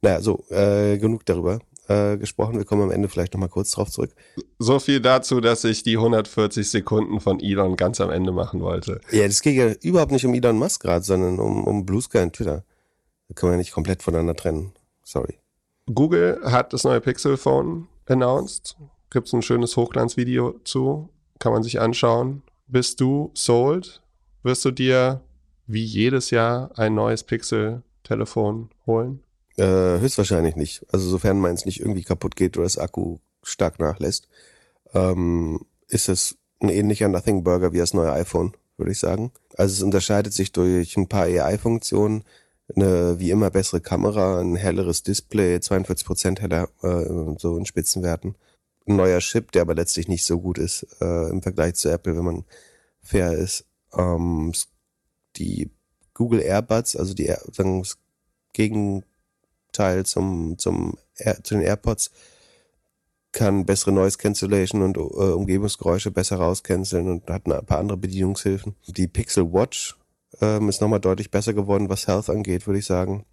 naja, 0.00 0.20
so, 0.20 0.44
äh, 0.50 0.98
genug 0.98 1.26
darüber 1.26 1.60
äh, 1.88 2.16
gesprochen. 2.16 2.56
Wir 2.56 2.64
kommen 2.64 2.82
am 2.82 2.90
Ende 2.90 3.08
vielleicht 3.08 3.34
nochmal 3.34 3.48
kurz 3.48 3.70
drauf 3.72 3.90
zurück. 3.90 4.14
So 4.58 4.78
viel 4.78 5.00
dazu, 5.00 5.40
dass 5.40 5.64
ich 5.64 5.82
die 5.82 5.96
140 5.96 6.68
Sekunden 6.68 7.20
von 7.20 7.40
Elon 7.40 7.76
ganz 7.76 8.00
am 8.00 8.10
Ende 8.10 8.32
machen 8.32 8.60
wollte. 8.60 9.00
Ja, 9.10 9.26
das 9.26 9.42
geht 9.42 9.56
ja 9.56 9.72
überhaupt 9.82 10.12
nicht 10.12 10.24
um 10.24 10.34
Elon 10.34 10.58
Musk 10.58 10.82
gerade, 10.82 11.04
sondern 11.04 11.38
um, 11.38 11.64
um 11.64 11.86
Blue 11.86 12.02
Sky 12.02 12.18
und 12.18 12.34
Twitter. 12.34 12.64
Da 13.28 13.34
können 13.34 13.52
wir 13.52 13.54
ja 13.54 13.58
nicht 13.58 13.72
komplett 13.72 14.02
voneinander 14.02 14.34
trennen. 14.34 14.72
Sorry. 15.02 15.38
Google 15.92 16.40
hat 16.44 16.72
das 16.72 16.84
neue 16.84 17.00
Pixel 17.00 17.36
Phone 17.36 17.88
announced. 18.06 18.76
Gibt 19.10 19.26
es 19.26 19.32
ein 19.32 19.42
schönes 19.42 19.76
Hochglanzvideo 19.76 20.60
zu. 20.64 21.08
Kann 21.38 21.52
man 21.52 21.62
sich 21.62 21.80
anschauen. 21.80 22.42
Bist 22.66 23.00
du 23.00 23.30
sold? 23.34 24.02
Wirst 24.42 24.64
du 24.64 24.70
dir 24.70 25.22
wie 25.66 25.84
jedes 25.84 26.30
Jahr 26.30 26.70
ein 26.76 26.94
neues 26.94 27.22
Pixel-Telefon 27.22 28.70
holen? 28.86 29.22
Äh, 29.56 29.98
höchstwahrscheinlich 30.00 30.56
nicht. 30.56 30.84
Also 30.92 31.08
sofern 31.08 31.40
meins 31.40 31.64
nicht 31.64 31.80
irgendwie 31.80 32.02
kaputt 32.02 32.36
geht 32.36 32.56
oder 32.56 32.64
das 32.64 32.78
Akku 32.78 33.18
stark 33.42 33.78
nachlässt, 33.78 34.28
ähm, 34.94 35.64
ist 35.88 36.08
es 36.08 36.36
ein 36.60 36.68
ähnlicher 36.68 37.08
Nothing 37.08 37.44
Burger 37.44 37.72
wie 37.72 37.78
das 37.78 37.94
neue 37.94 38.12
iPhone, 38.12 38.52
würde 38.76 38.92
ich 38.92 38.98
sagen. 38.98 39.32
Also 39.56 39.74
es 39.74 39.82
unterscheidet 39.82 40.32
sich 40.32 40.52
durch 40.52 40.96
ein 40.96 41.08
paar 41.08 41.24
AI-Funktionen, 41.24 42.24
eine 42.76 43.18
wie 43.18 43.30
immer 43.30 43.50
bessere 43.50 43.80
Kamera, 43.80 44.40
ein 44.40 44.54
helleres 44.56 45.02
Display, 45.02 45.56
42% 45.56 46.40
heller, 46.40 46.68
äh, 46.82 47.38
so 47.38 47.56
in 47.56 47.64
Spitzenwerten 47.64 48.36
ein 48.88 48.96
neuer 48.96 49.20
Chip, 49.20 49.52
der 49.52 49.62
aber 49.62 49.74
letztlich 49.74 50.08
nicht 50.08 50.24
so 50.24 50.40
gut 50.40 50.58
ist 50.58 50.86
äh, 51.00 51.30
im 51.30 51.42
Vergleich 51.42 51.74
zu 51.74 51.90
Apple, 51.90 52.16
wenn 52.16 52.24
man 52.24 52.44
fair 53.00 53.32
ist. 53.32 53.64
Ähm, 53.96 54.52
die 55.36 55.70
Google 56.14 56.40
Airbuds, 56.40 56.96
also 56.96 57.14
die 57.14 57.32
sagen, 57.52 57.80
das 57.80 57.98
Gegenteil 58.52 60.04
zum, 60.04 60.58
zum 60.58 60.98
Air, 61.16 61.42
zu 61.42 61.54
den 61.54 61.62
AirPods, 61.62 62.10
kann 63.32 63.66
bessere 63.66 63.92
Noise 63.92 64.18
Cancellation 64.18 64.82
und 64.82 64.96
äh, 64.96 65.00
Umgebungsgeräusche 65.00 66.10
besser 66.10 66.36
rauscanceln 66.36 67.08
und 67.08 67.30
hat 67.30 67.46
ein 67.46 67.66
paar 67.66 67.78
andere 67.78 67.98
Bedienungshilfen. 67.98 68.74
Die 68.86 69.06
Pixel 69.06 69.52
Watch 69.52 69.96
ähm, 70.40 70.68
ist 70.68 70.80
nochmal 70.80 71.00
deutlich 71.00 71.30
besser 71.30 71.54
geworden, 71.54 71.88
was 71.88 72.06
Health 72.06 72.30
angeht, 72.30 72.66
würde 72.66 72.80
ich 72.80 72.86
sagen. 72.86 73.26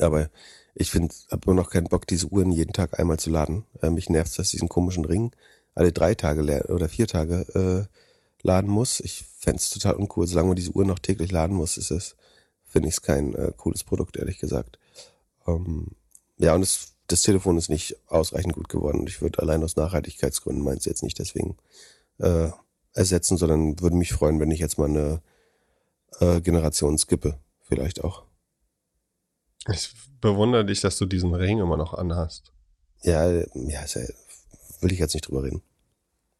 Aber 0.00 0.28
ich 0.74 0.90
finde, 0.90 1.14
habe 1.30 1.42
immer 1.46 1.54
noch 1.54 1.70
keinen 1.70 1.88
Bock, 1.88 2.06
diese 2.06 2.26
Uhren 2.28 2.50
jeden 2.50 2.72
Tag 2.72 2.98
einmal 2.98 3.18
zu 3.18 3.30
laden. 3.30 3.64
Äh, 3.80 3.90
mich 3.90 4.10
nervt 4.10 4.38
dass 4.38 4.50
diesen 4.50 4.68
komischen 4.68 5.04
Ring 5.04 5.32
alle 5.74 5.92
drei 5.92 6.14
Tage 6.14 6.66
oder 6.68 6.88
vier 6.88 7.06
Tage 7.06 7.88
äh, 7.90 8.46
laden 8.46 8.70
muss. 8.70 9.00
Ich 9.00 9.24
fände 9.38 9.62
total 9.62 9.94
uncool. 9.94 10.26
Solange 10.26 10.48
man 10.48 10.56
diese 10.56 10.72
Uhr 10.72 10.84
noch 10.84 10.98
täglich 10.98 11.32
laden 11.32 11.56
muss, 11.56 11.76
ist 11.76 11.90
es, 11.90 12.16
finde 12.64 12.88
ich 12.88 12.94
es 12.94 13.02
kein 13.02 13.34
äh, 13.34 13.52
cooles 13.56 13.84
Produkt, 13.84 14.16
ehrlich 14.16 14.38
gesagt. 14.38 14.78
Ähm, 15.46 15.88
ja, 16.38 16.54
und 16.54 16.62
es, 16.62 16.94
das 17.06 17.22
Telefon 17.22 17.58
ist 17.58 17.70
nicht 17.70 17.96
ausreichend 18.08 18.54
gut 18.54 18.68
geworden. 18.68 19.06
Ich 19.06 19.20
würde 19.20 19.40
allein 19.40 19.62
aus 19.62 19.76
Nachhaltigkeitsgründen 19.76 20.64
meins 20.64 20.84
jetzt 20.84 21.02
nicht 21.02 21.18
deswegen 21.18 21.56
äh, 22.18 22.50
ersetzen, 22.92 23.36
sondern 23.36 23.80
würde 23.80 23.96
mich 23.96 24.12
freuen, 24.12 24.40
wenn 24.40 24.50
ich 24.50 24.60
jetzt 24.60 24.78
mal 24.78 24.88
eine 24.88 25.22
äh, 26.20 26.40
Generation 26.40 26.98
skippe. 26.98 27.38
Vielleicht 27.62 28.04
auch. 28.04 28.24
Ich 29.72 29.92
bewundere 30.20 30.64
dich, 30.64 30.80
dass 30.80 30.98
du 30.98 31.06
diesen 31.06 31.34
Ring 31.34 31.58
immer 31.58 31.76
noch 31.76 31.94
anhast. 31.94 32.52
Ja, 33.02 33.30
ja, 33.30 33.84
will 34.80 34.92
ich 34.92 34.98
jetzt 34.98 35.14
nicht 35.14 35.28
drüber 35.28 35.44
reden. 35.44 35.62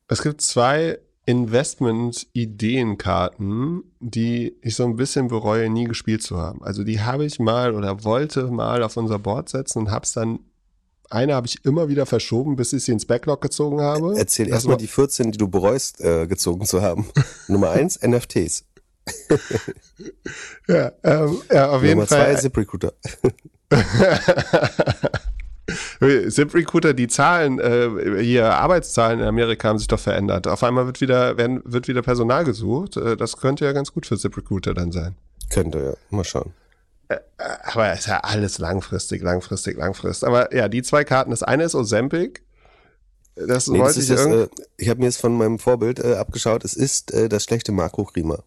Es 0.08 0.22
gibt 0.22 0.42
zwei 0.42 0.98
Investment-Ideenkarten, 1.26 3.82
die 4.00 4.54
ich 4.60 4.76
so 4.76 4.84
ein 4.84 4.96
bisschen 4.96 5.28
bereue, 5.28 5.70
nie 5.70 5.84
gespielt 5.84 6.22
zu 6.22 6.36
haben. 6.36 6.62
Also 6.62 6.84
die 6.84 7.00
habe 7.00 7.24
ich 7.24 7.38
mal 7.38 7.74
oder 7.74 8.04
wollte 8.04 8.48
mal 8.48 8.82
auf 8.82 8.98
unser 8.98 9.18
Board 9.18 9.48
setzen 9.48 9.78
und 9.80 9.90
habe 9.90 10.04
es 10.04 10.12
dann, 10.12 10.40
eine 11.08 11.34
habe 11.34 11.46
ich 11.46 11.64
immer 11.64 11.88
wieder 11.88 12.04
verschoben, 12.04 12.56
bis 12.56 12.74
ich 12.74 12.84
sie 12.84 12.92
ins 12.92 13.06
Backlog 13.06 13.40
gezogen 13.40 13.80
habe. 13.80 14.18
Erzähl 14.18 14.48
erstmal 14.48 14.76
die 14.76 14.86
14, 14.86 15.32
die 15.32 15.38
du 15.38 15.48
bereust, 15.48 16.02
äh, 16.02 16.26
gezogen 16.26 16.66
zu 16.66 16.82
haben. 16.82 17.06
Nummer 17.48 17.70
eins, 17.70 17.98
NFTs. 18.02 18.66
ja, 20.68 20.92
ähm, 21.02 21.42
ja, 21.52 21.70
auf 21.70 21.82
jeden 21.82 21.96
Nummer 21.96 22.06
Fall. 22.06 22.18
Nummer 22.18 22.34
zwei, 22.34 22.34
ZipRecruiter. 22.34 22.92
ZipRecruiter, 26.28 26.94
die 26.94 27.08
Zahlen, 27.08 27.58
äh, 27.58 28.22
hier 28.22 28.54
Arbeitszahlen 28.54 29.20
in 29.20 29.26
Amerika 29.26 29.68
haben 29.68 29.78
sich 29.78 29.88
doch 29.88 30.00
verändert. 30.00 30.46
Auf 30.46 30.62
einmal 30.62 30.86
wird 30.86 31.00
wieder, 31.00 31.36
werden, 31.36 31.62
wird 31.64 31.88
wieder 31.88 32.02
Personal 32.02 32.44
gesucht. 32.44 32.96
Äh, 32.96 33.16
das 33.16 33.38
könnte 33.38 33.64
ja 33.64 33.72
ganz 33.72 33.92
gut 33.92 34.06
für 34.06 34.18
ZipRecruiter 34.18 34.74
dann 34.74 34.92
sein. 34.92 35.16
Könnte, 35.50 35.78
ja. 35.78 35.92
Mal 36.10 36.24
schauen. 36.24 36.52
Äh, 37.08 37.18
aber 37.64 37.92
ist 37.92 38.06
ja 38.06 38.20
alles 38.20 38.58
langfristig, 38.58 39.22
langfristig, 39.22 39.76
langfristig. 39.76 40.28
Aber 40.28 40.54
ja, 40.54 40.68
die 40.68 40.82
zwei 40.82 41.04
Karten, 41.04 41.30
das 41.30 41.42
eine 41.42 41.64
ist 41.64 41.74
Ozempic. 41.74 42.42
Das 43.36 43.66
nee, 43.66 43.78
wollte 43.78 43.98
das 43.98 44.04
ich 44.04 44.08
das, 44.08 44.26
äh, 44.26 44.48
Ich 44.76 44.88
habe 44.88 45.00
mir 45.00 45.06
jetzt 45.06 45.20
von 45.20 45.36
meinem 45.36 45.58
Vorbild 45.58 45.98
äh, 45.98 46.14
abgeschaut. 46.14 46.64
Es 46.64 46.74
ist 46.74 47.12
äh, 47.12 47.28
das 47.28 47.44
schlechte 47.44 47.72
Makroklima. 47.72 48.44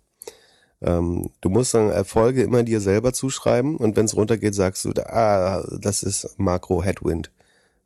Ähm, 0.81 1.31
du 1.41 1.49
musst 1.49 1.73
dann 1.73 1.89
Erfolge 1.89 2.43
immer 2.43 2.63
dir 2.63 2.79
selber 2.81 3.13
zuschreiben 3.13 3.77
und 3.77 3.95
wenn 3.95 4.05
es 4.05 4.15
runtergeht, 4.15 4.53
sagst 4.53 4.85
du, 4.85 4.91
ah, 5.07 5.63
das 5.79 6.03
ist 6.03 6.37
Makro-Headwind. 6.37 7.31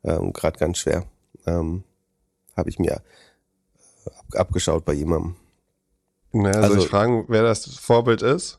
Ähm, 0.04 0.32
Gerade 0.32 0.58
ganz 0.58 0.78
schwer. 0.78 1.06
Ähm, 1.46 1.84
Habe 2.56 2.68
ich 2.68 2.78
mir 2.78 2.96
ab, 4.04 4.24
abgeschaut 4.34 4.84
bei 4.84 4.92
jemandem. 4.92 5.36
Naja, 6.32 6.60
also, 6.60 6.74
soll 6.74 6.84
ich 6.84 6.90
fragen, 6.90 7.24
wer 7.28 7.42
das 7.42 7.66
Vorbild 7.66 8.22
ist? 8.22 8.58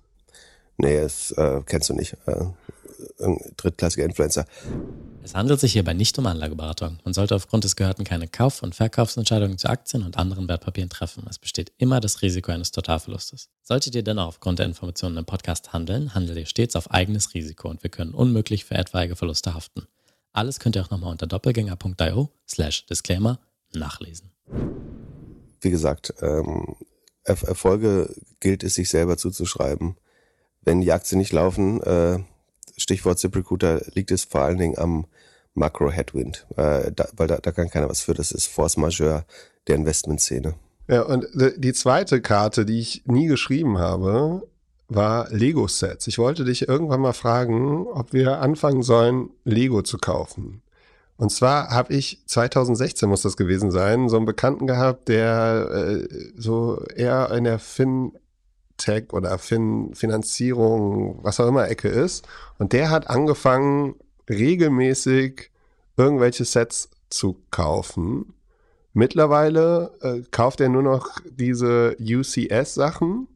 Nee, 0.78 1.02
das 1.02 1.32
äh, 1.32 1.62
kennst 1.65 1.89
du 1.89 1.93
nicht. 1.93 2.17
Äh, 2.26 2.46
drittklassiger 3.58 4.06
Influencer. 4.06 4.46
Es 5.26 5.36
handelt 5.36 5.62
sich 5.62 5.72
hierbei 5.72 5.94
nicht 5.94 6.20
um 6.20 6.26
Anlageberatung. 6.26 7.00
Man 7.06 7.14
sollte 7.14 7.34
aufgrund 7.34 7.64
des 7.64 7.78
Gehörten 7.78 8.04
keine 8.04 8.28
Kauf- 8.28 8.62
und 8.62 8.76
Verkaufsentscheidungen 8.76 9.58
zu 9.58 9.70
Aktien 9.70 10.04
und 10.04 10.18
anderen 10.18 10.50
Wertpapieren 10.50 10.90
treffen. 10.90 11.26
Es 11.30 11.40
besteht 11.40 11.72
immer 11.78 12.02
das 12.02 12.22
Risiko 12.22 12.52
eines 12.52 12.72
Totalverlustes. 12.72 13.50
Solltet 13.62 13.96
ihr 13.96 14.04
dennoch 14.04 14.28
aufgrund 14.28 14.60
der 14.60 14.66
Informationen 14.66 15.16
im 15.16 15.24
Podcast 15.24 15.72
handeln, 15.72 16.14
handelt 16.14 16.38
ihr 16.38 16.46
stets 16.46 16.76
auf 16.76 16.92
eigenes 16.92 17.34
Risiko 17.34 17.70
und 17.70 17.84
wir 17.84 17.90
können 17.90 18.14
unmöglich 18.14 18.66
für 18.66 18.76
etwaige 18.76 19.16
Verluste 19.16 19.54
haften. 19.54 19.88
Alles 20.34 20.60
könnt 20.60 20.76
ihr 20.76 20.82
auch 20.82 20.90
nochmal 20.90 21.12
unter 21.12 21.26
doppelgänger.io 21.26 22.30
slash 22.46 22.86
Disclaimer 22.88 23.40
nachlesen. 23.72 24.30
Wie 25.62 25.70
gesagt, 25.70 26.14
ähm, 26.22 26.76
Erfolge 27.24 28.14
gilt 28.42 28.62
es 28.64 28.76
sich 28.76 28.90
selber 28.90 29.16
zuzuschreiben. 29.16 29.96
Wenn 30.60 30.82
die 30.82 30.92
Aktien 30.92 31.20
nicht 31.20 31.32
laufen, 31.32 31.82
äh, 31.82 32.20
Stichwort 32.78 33.20
ZipRecruiter, 33.20 33.82
liegt 33.94 34.12
es 34.12 34.24
vor 34.24 34.42
allen 34.42 34.58
Dingen 34.58 34.78
am 34.78 35.06
Makro-Headwind, 35.56 36.48
äh, 36.58 36.92
da, 36.92 37.08
weil 37.16 37.28
da, 37.28 37.38
da 37.38 37.52
kann 37.52 37.70
keiner 37.70 37.90
was 37.90 38.02
für. 38.02 38.14
Das 38.14 38.32
ist 38.32 38.48
Force 38.48 38.78
Majeure 38.78 39.26
der 39.68 39.76
Investmentszene. 39.76 40.56
Ja, 40.88 41.04
und 41.04 41.28
die 41.58 41.74
zweite 41.74 42.22
Karte, 42.22 42.66
die 42.66 42.80
ich 42.80 43.04
nie 43.06 43.28
geschrieben 43.28 43.78
habe, 43.78 44.44
war 44.90 45.30
Lego-Sets. 45.30 46.08
Ich 46.08 46.18
wollte 46.18 46.44
dich 46.44 46.68
irgendwann 46.68 47.02
mal 47.02 47.14
fragen, 47.14 47.88
ob 47.88 48.14
wir 48.14 48.40
anfangen 48.40 48.84
sollen, 48.84 49.30
Lego 49.44 49.82
zu 49.82 49.98
kaufen. 49.98 50.62
Und 51.16 51.30
zwar 51.32 51.70
habe 51.70 51.94
ich 51.94 52.22
2016 52.26 53.08
muss 53.08 53.22
das 53.22 53.38
gewesen 53.38 53.72
sein, 53.72 54.10
so 54.10 54.18
einen 54.18 54.26
Bekannten 54.26 54.68
gehabt, 54.68 55.08
der 55.08 55.70
äh, 55.72 56.08
so 56.36 56.84
eher 56.96 57.32
in 57.32 57.44
der 57.44 57.60
Fin 57.60 58.14
Tech 58.84 59.13
oder 59.13 59.38
fin 59.38 59.93
Finanzierung, 59.96 61.19
was 61.24 61.39
auch 61.39 61.48
immer 61.48 61.69
Ecke 61.69 61.88
ist. 61.88 62.28
Und 62.60 62.74
der 62.74 62.89
hat 62.89 63.10
angefangen, 63.10 63.96
regelmäßig 64.30 65.52
irgendwelche 65.96 66.43
Sets 66.43 66.89
zu 67.10 67.38
kaufen. 67.50 68.34
Mittlerweile 68.91 69.91
äh, 70.02 70.22
kauft 70.32 70.60
er 70.60 70.69
nur 70.69 70.84
noch 70.84 71.10
diese 71.26 71.96
UCS-Sachen, 72.00 73.28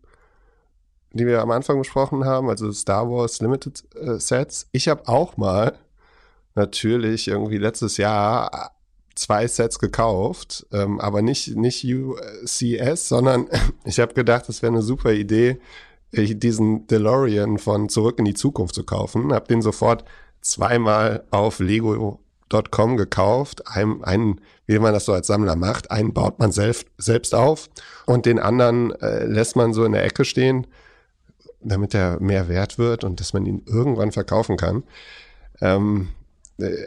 die 1.14 1.26
wir 1.26 1.42
am 1.42 1.52
Anfang 1.52 1.78
besprochen 1.80 2.26
haben, 2.26 2.50
also 2.50 2.72
Star 2.74 3.10
Wars 3.10 3.40
Limited 3.40 3.84
äh, 3.96 4.20
Sets. 4.20 4.68
Ich 4.74 4.88
habe 4.90 5.08
auch 5.08 5.38
mal 5.38 5.78
natürlich 6.56 7.28
irgendwie 7.28 7.58
letztes 7.58 7.98
Jahr 7.98 8.77
zwei 9.18 9.48
Sets 9.48 9.80
gekauft, 9.80 10.66
ähm, 10.72 11.00
aber 11.00 11.22
nicht, 11.22 11.56
nicht 11.56 11.84
UCS, 11.86 13.08
sondern 13.08 13.48
ich 13.86 14.00
habe 14.00 14.14
gedacht, 14.14 14.48
es 14.50 14.62
wäre 14.62 14.74
eine 14.74 14.82
super 14.82 15.14
Idee, 15.14 15.60
diesen 16.14 16.88
DeLorean 16.88 17.58
von 17.58 17.90
Zurück 17.90 18.20
in 18.20 18.26
die 18.26 18.34
Zukunft 18.34 18.74
zu 18.76 18.84
kaufen. 18.84 19.34
Habe 19.34 19.48
den 19.48 19.62
sofort 19.62 20.06
zweimal 20.42 21.26
auf 21.32 21.60
Lego.com 21.60 22.98
gekauft. 22.98 23.68
Einen, 23.68 24.04
einen, 24.04 24.42
wie 24.66 24.80
man 24.80 24.94
das 24.94 25.06
so 25.06 25.14
als 25.14 25.28
Sammler 25.28 25.58
macht, 25.58 25.92
einen 25.92 26.14
baut 26.14 26.40
man 26.40 26.52
selbst, 26.52 26.88
selbst 26.98 27.36
auf 27.36 27.70
und 28.06 28.26
den 28.26 28.40
anderen 28.40 28.92
äh, 29.02 29.26
lässt 29.26 29.56
man 29.58 29.74
so 29.74 29.84
in 29.84 29.92
der 29.92 30.06
Ecke 30.06 30.24
stehen, 30.24 30.66
damit 31.60 31.94
er 31.94 32.22
mehr 32.22 32.48
wert 32.48 32.78
wird 32.78 33.04
und 33.04 33.20
dass 33.20 33.34
man 33.34 33.46
ihn 33.46 33.64
irgendwann 33.66 34.14
verkaufen 34.14 34.56
kann. 34.56 34.84
Ähm, 35.60 36.10
äh, 36.10 36.17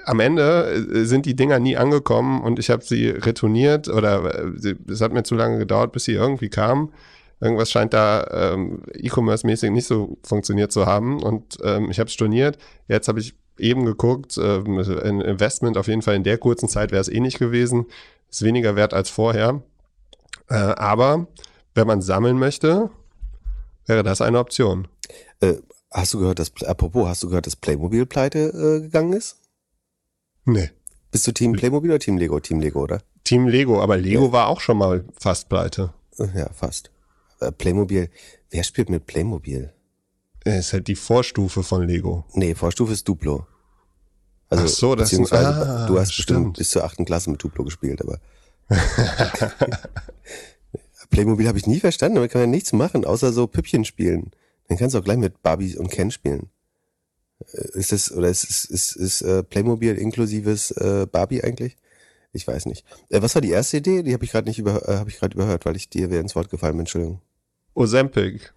am 0.04 0.20
Ende 0.20 0.86
äh, 0.92 1.04
sind 1.04 1.26
die 1.26 1.36
Dinger 1.36 1.58
nie 1.58 1.76
angekommen 1.76 2.42
und 2.42 2.58
ich 2.58 2.70
habe 2.70 2.84
sie 2.84 3.08
retourniert 3.08 3.88
oder 3.88 4.44
äh, 4.44 4.74
es 4.90 5.00
hat 5.00 5.12
mir 5.12 5.22
zu 5.22 5.34
lange 5.34 5.58
gedauert, 5.58 5.92
bis 5.92 6.04
sie 6.04 6.14
irgendwie 6.14 6.48
kamen. 6.48 6.92
Irgendwas 7.40 7.70
scheint 7.70 7.94
da 7.94 8.52
ähm, 8.52 8.82
E-Commerce-mäßig 8.92 9.70
nicht 9.70 9.86
so 9.86 10.18
funktioniert 10.22 10.72
zu 10.72 10.86
haben 10.86 11.22
und 11.22 11.56
ähm, 11.62 11.90
ich 11.90 11.98
habe 11.98 12.10
storniert. 12.10 12.58
Jetzt 12.88 13.08
habe 13.08 13.20
ich 13.20 13.34
eben 13.58 13.84
geguckt, 13.84 14.38
ähm, 14.38 14.78
ein 14.78 15.20
Investment 15.20 15.78
auf 15.78 15.86
jeden 15.86 16.02
Fall 16.02 16.16
in 16.16 16.24
der 16.24 16.38
kurzen 16.38 16.68
Zeit 16.68 16.90
wäre 16.90 17.00
es 17.00 17.08
eh 17.08 17.20
nicht 17.20 17.38
gewesen. 17.38 17.86
Ist 18.30 18.42
weniger 18.42 18.76
wert 18.76 18.92
als 18.92 19.08
vorher. 19.08 19.62
Äh, 20.48 20.54
aber 20.54 21.28
wenn 21.74 21.86
man 21.86 22.02
sammeln 22.02 22.38
möchte, 22.38 22.90
wäre 23.86 24.02
das 24.02 24.20
eine 24.20 24.38
Option. 24.38 24.88
Äh, 25.40 25.54
hast 25.90 26.12
du 26.14 26.18
gehört, 26.18 26.40
dass, 26.40 26.52
apropos, 26.64 27.08
hast 27.08 27.22
du 27.22 27.28
gehört, 27.28 27.46
dass 27.46 27.56
Playmobil 27.56 28.04
pleite 28.04 28.38
äh, 28.38 28.82
gegangen 28.82 29.12
ist? 29.14 29.40
Nee. 30.52 30.70
Bist 31.10 31.26
du 31.26 31.32
Team 31.32 31.52
Playmobil 31.52 31.90
oder 31.90 31.98
Team 31.98 32.18
Lego? 32.18 32.38
Team 32.40 32.60
Lego, 32.60 32.82
oder? 32.82 33.02
Team 33.24 33.48
Lego, 33.48 33.82
aber 33.82 33.96
Lego 33.96 34.26
ja. 34.26 34.32
war 34.32 34.48
auch 34.48 34.60
schon 34.60 34.78
mal 34.78 35.04
fast 35.18 35.48
pleite. 35.48 35.92
Ja, 36.34 36.50
fast. 36.52 36.90
Äh, 37.40 37.52
Playmobil. 37.52 38.10
Wer 38.50 38.64
spielt 38.64 38.90
mit 38.90 39.06
Playmobil? 39.06 39.72
ist 40.44 40.72
halt 40.72 40.88
die 40.88 40.96
Vorstufe 40.96 41.62
von 41.62 41.86
Lego. 41.86 42.24
Nee, 42.34 42.54
Vorstufe 42.54 42.92
ist 42.92 43.06
Duplo. 43.06 43.46
Also, 44.48 44.64
Ach 44.64 44.68
so, 44.68 44.94
das 44.96 45.12
ist 45.12 45.32
ah, 45.32 45.86
Du 45.86 45.98
hast 45.98 46.12
stimmt. 46.12 46.26
bestimmt 46.26 46.58
bis 46.58 46.70
zur 46.70 46.84
achten 46.84 47.04
Klasse 47.04 47.30
mit 47.30 47.42
Duplo 47.42 47.64
gespielt, 47.64 48.00
aber. 48.02 48.18
Playmobil 51.10 51.46
habe 51.46 51.58
ich 51.58 51.66
nie 51.66 51.80
verstanden, 51.80 52.18
aber 52.18 52.28
kann 52.28 52.40
ja 52.40 52.46
nichts 52.46 52.72
machen, 52.72 53.04
außer 53.04 53.32
so 53.32 53.46
Püppchen 53.46 53.84
spielen. 53.84 54.30
Dann 54.68 54.78
kannst 54.78 54.94
du 54.94 54.98
auch 54.98 55.04
gleich 55.04 55.18
mit 55.18 55.42
Barbie 55.42 55.76
und 55.76 55.90
Ken 55.90 56.10
spielen. 56.10 56.50
Äh, 57.52 57.78
ist 57.78 57.92
das, 57.92 58.12
oder 58.12 58.28
ist, 58.28 58.44
ist, 58.44 58.64
ist, 58.66 58.96
ist 58.96 59.22
äh, 59.22 59.42
Playmobil 59.42 59.96
inklusives 59.96 60.70
äh, 60.72 61.06
Barbie 61.10 61.42
eigentlich? 61.42 61.76
Ich 62.32 62.46
weiß 62.46 62.66
nicht. 62.66 62.84
Äh, 63.08 63.22
was 63.22 63.34
war 63.34 63.42
die 63.42 63.50
erste 63.50 63.78
Idee? 63.78 64.02
Die 64.02 64.12
habe 64.12 64.24
ich 64.24 64.32
gerade 64.32 64.48
nicht 64.48 64.58
über, 64.58 64.88
äh, 64.88 64.96
habe 64.96 65.10
ich 65.10 65.18
gerade 65.18 65.34
überhört, 65.34 65.64
weil 65.66 65.76
ich 65.76 65.88
dir 65.88 66.10
wieder 66.10 66.20
ins 66.20 66.36
Wort 66.36 66.50
gefallen 66.50 66.74
bin. 66.74 66.80
Entschuldigung. 66.80 67.20
Ozempic. 67.74 68.52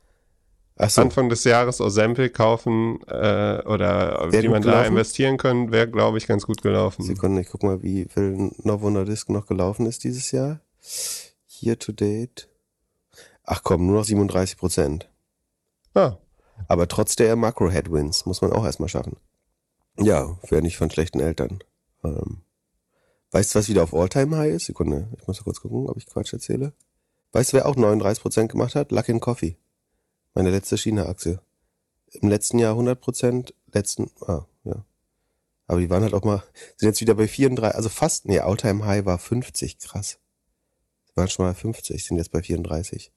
So. 0.87 1.01
Anfang 1.01 1.29
des 1.29 1.43
Jahres 1.43 1.79
Ozempic 1.79 2.33
kaufen 2.33 2.99
äh, 3.07 3.61
oder 3.65 4.31
Wär 4.31 4.41
wie 4.41 4.49
man 4.49 4.63
da 4.63 4.83
investieren 4.85 5.37
können, 5.37 5.71
wäre, 5.71 5.87
glaube 5.87 6.17
ich, 6.17 6.25
ganz 6.25 6.47
gut 6.47 6.63
gelaufen. 6.63 7.03
Sekunde, 7.03 7.41
ich 7.41 7.49
guck 7.49 7.61
mal, 7.61 7.83
wie 7.83 8.05
viel 8.05 8.51
Novo 8.63 8.89
Nordisk 8.89 9.29
noch 9.29 9.45
gelaufen 9.45 9.85
ist 9.85 10.03
dieses 10.03 10.31
Jahr. 10.31 10.61
Year 11.61 11.77
to 11.77 11.91
date. 11.91 12.49
Ach 13.43 13.61
komm, 13.63 13.85
nur 13.85 13.97
noch 13.97 14.03
37 14.03 14.57
Prozent. 14.57 15.09
Ah, 15.93 16.17
aber 16.67 16.87
trotz 16.87 17.15
der 17.15 17.35
Makro-Headwinds 17.35 18.25
muss 18.25 18.41
man 18.41 18.53
auch 18.53 18.65
erstmal 18.65 18.89
schaffen. 18.89 19.17
Ja, 19.97 20.37
wäre 20.49 20.61
nicht 20.61 20.77
von 20.77 20.89
schlechten 20.89 21.19
Eltern. 21.19 21.63
Ähm, 22.03 22.41
weißt 23.31 23.53
du, 23.53 23.59
was 23.59 23.69
wieder 23.69 23.83
auf 23.83 23.93
All-Time-High 23.93 24.53
ist? 24.53 24.65
Sekunde, 24.65 25.09
ich 25.19 25.27
muss 25.27 25.43
kurz 25.43 25.61
gucken, 25.61 25.87
ob 25.87 25.97
ich 25.97 26.07
Quatsch 26.07 26.33
erzähle. 26.33 26.73
Weißt 27.31 27.53
du, 27.53 27.57
wer 27.57 27.67
auch 27.67 27.75
39% 27.75 28.47
gemacht 28.47 28.75
hat? 28.75 28.91
Luckin 28.91 29.19
Coffee. 29.19 29.57
Meine 30.33 30.51
letzte 30.51 30.77
China-Aktie. 30.77 31.39
Im 32.11 32.29
letzten 32.29 32.59
Jahr 32.59 32.75
100%, 32.75 33.53
letzten, 33.71 34.11
ah, 34.21 34.45
ja. 34.63 34.85
Aber 35.65 35.79
die 35.79 35.89
waren 35.89 36.03
halt 36.03 36.13
auch 36.13 36.23
mal, 36.23 36.43
sind 36.75 36.89
jetzt 36.89 37.01
wieder 37.01 37.15
bei 37.15 37.27
34, 37.27 37.75
also 37.75 37.89
fast, 37.89 38.25
nee, 38.25 38.39
Alltime 38.39 38.85
High 38.85 39.05
war 39.05 39.17
50, 39.17 39.79
krass. 39.79 40.19
Sie 41.05 41.15
waren 41.15 41.29
schon 41.29 41.45
mal 41.45 41.53
50, 41.53 42.03
sind 42.03 42.17
jetzt 42.17 42.31
bei 42.31 42.41
34. 42.41 43.11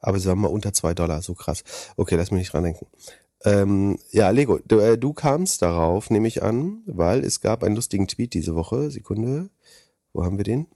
Aber 0.00 0.18
sie 0.18 0.28
waren 0.28 0.38
mal 0.38 0.48
unter 0.48 0.72
zwei 0.72 0.94
Dollar, 0.94 1.22
so 1.22 1.34
krass. 1.34 1.62
Okay, 1.96 2.16
lass 2.16 2.30
mich 2.30 2.40
nicht 2.40 2.52
dran 2.52 2.64
denken. 2.64 2.86
Ähm, 3.44 3.98
ja, 4.10 4.30
Lego, 4.30 4.58
du, 4.66 4.78
äh, 4.80 4.98
du 4.98 5.12
kamst 5.12 5.62
darauf, 5.62 6.10
nehme 6.10 6.28
ich 6.28 6.42
an, 6.42 6.82
weil 6.86 7.24
es 7.24 7.40
gab 7.40 7.62
einen 7.64 7.74
lustigen 7.76 8.06
Tweet 8.06 8.34
diese 8.34 8.54
Woche. 8.54 8.90
Sekunde. 8.90 9.48
Wo 10.12 10.24
haben 10.24 10.36
wir 10.36 10.44
den? 10.44 10.66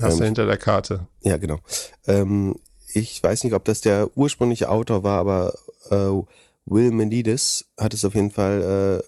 Hast 0.00 0.18
du 0.18 0.22
Ähm, 0.22 0.26
hinter 0.26 0.46
der 0.46 0.56
Karte. 0.56 1.06
Ja, 1.20 1.36
genau. 1.36 1.58
Ähm, 2.06 2.56
ich 2.92 3.22
weiß 3.22 3.44
nicht, 3.44 3.52
ob 3.54 3.64
das 3.64 3.80
der 3.82 4.10
ursprüngliche 4.16 4.68
Autor 4.68 5.04
war, 5.04 5.20
aber 5.20 5.54
äh, 5.90 6.22
Will 6.66 6.90
Menendez 6.90 7.66
hat 7.78 7.94
es 7.94 8.04
auf 8.04 8.14
jeden 8.14 8.30
Fall 8.30 9.02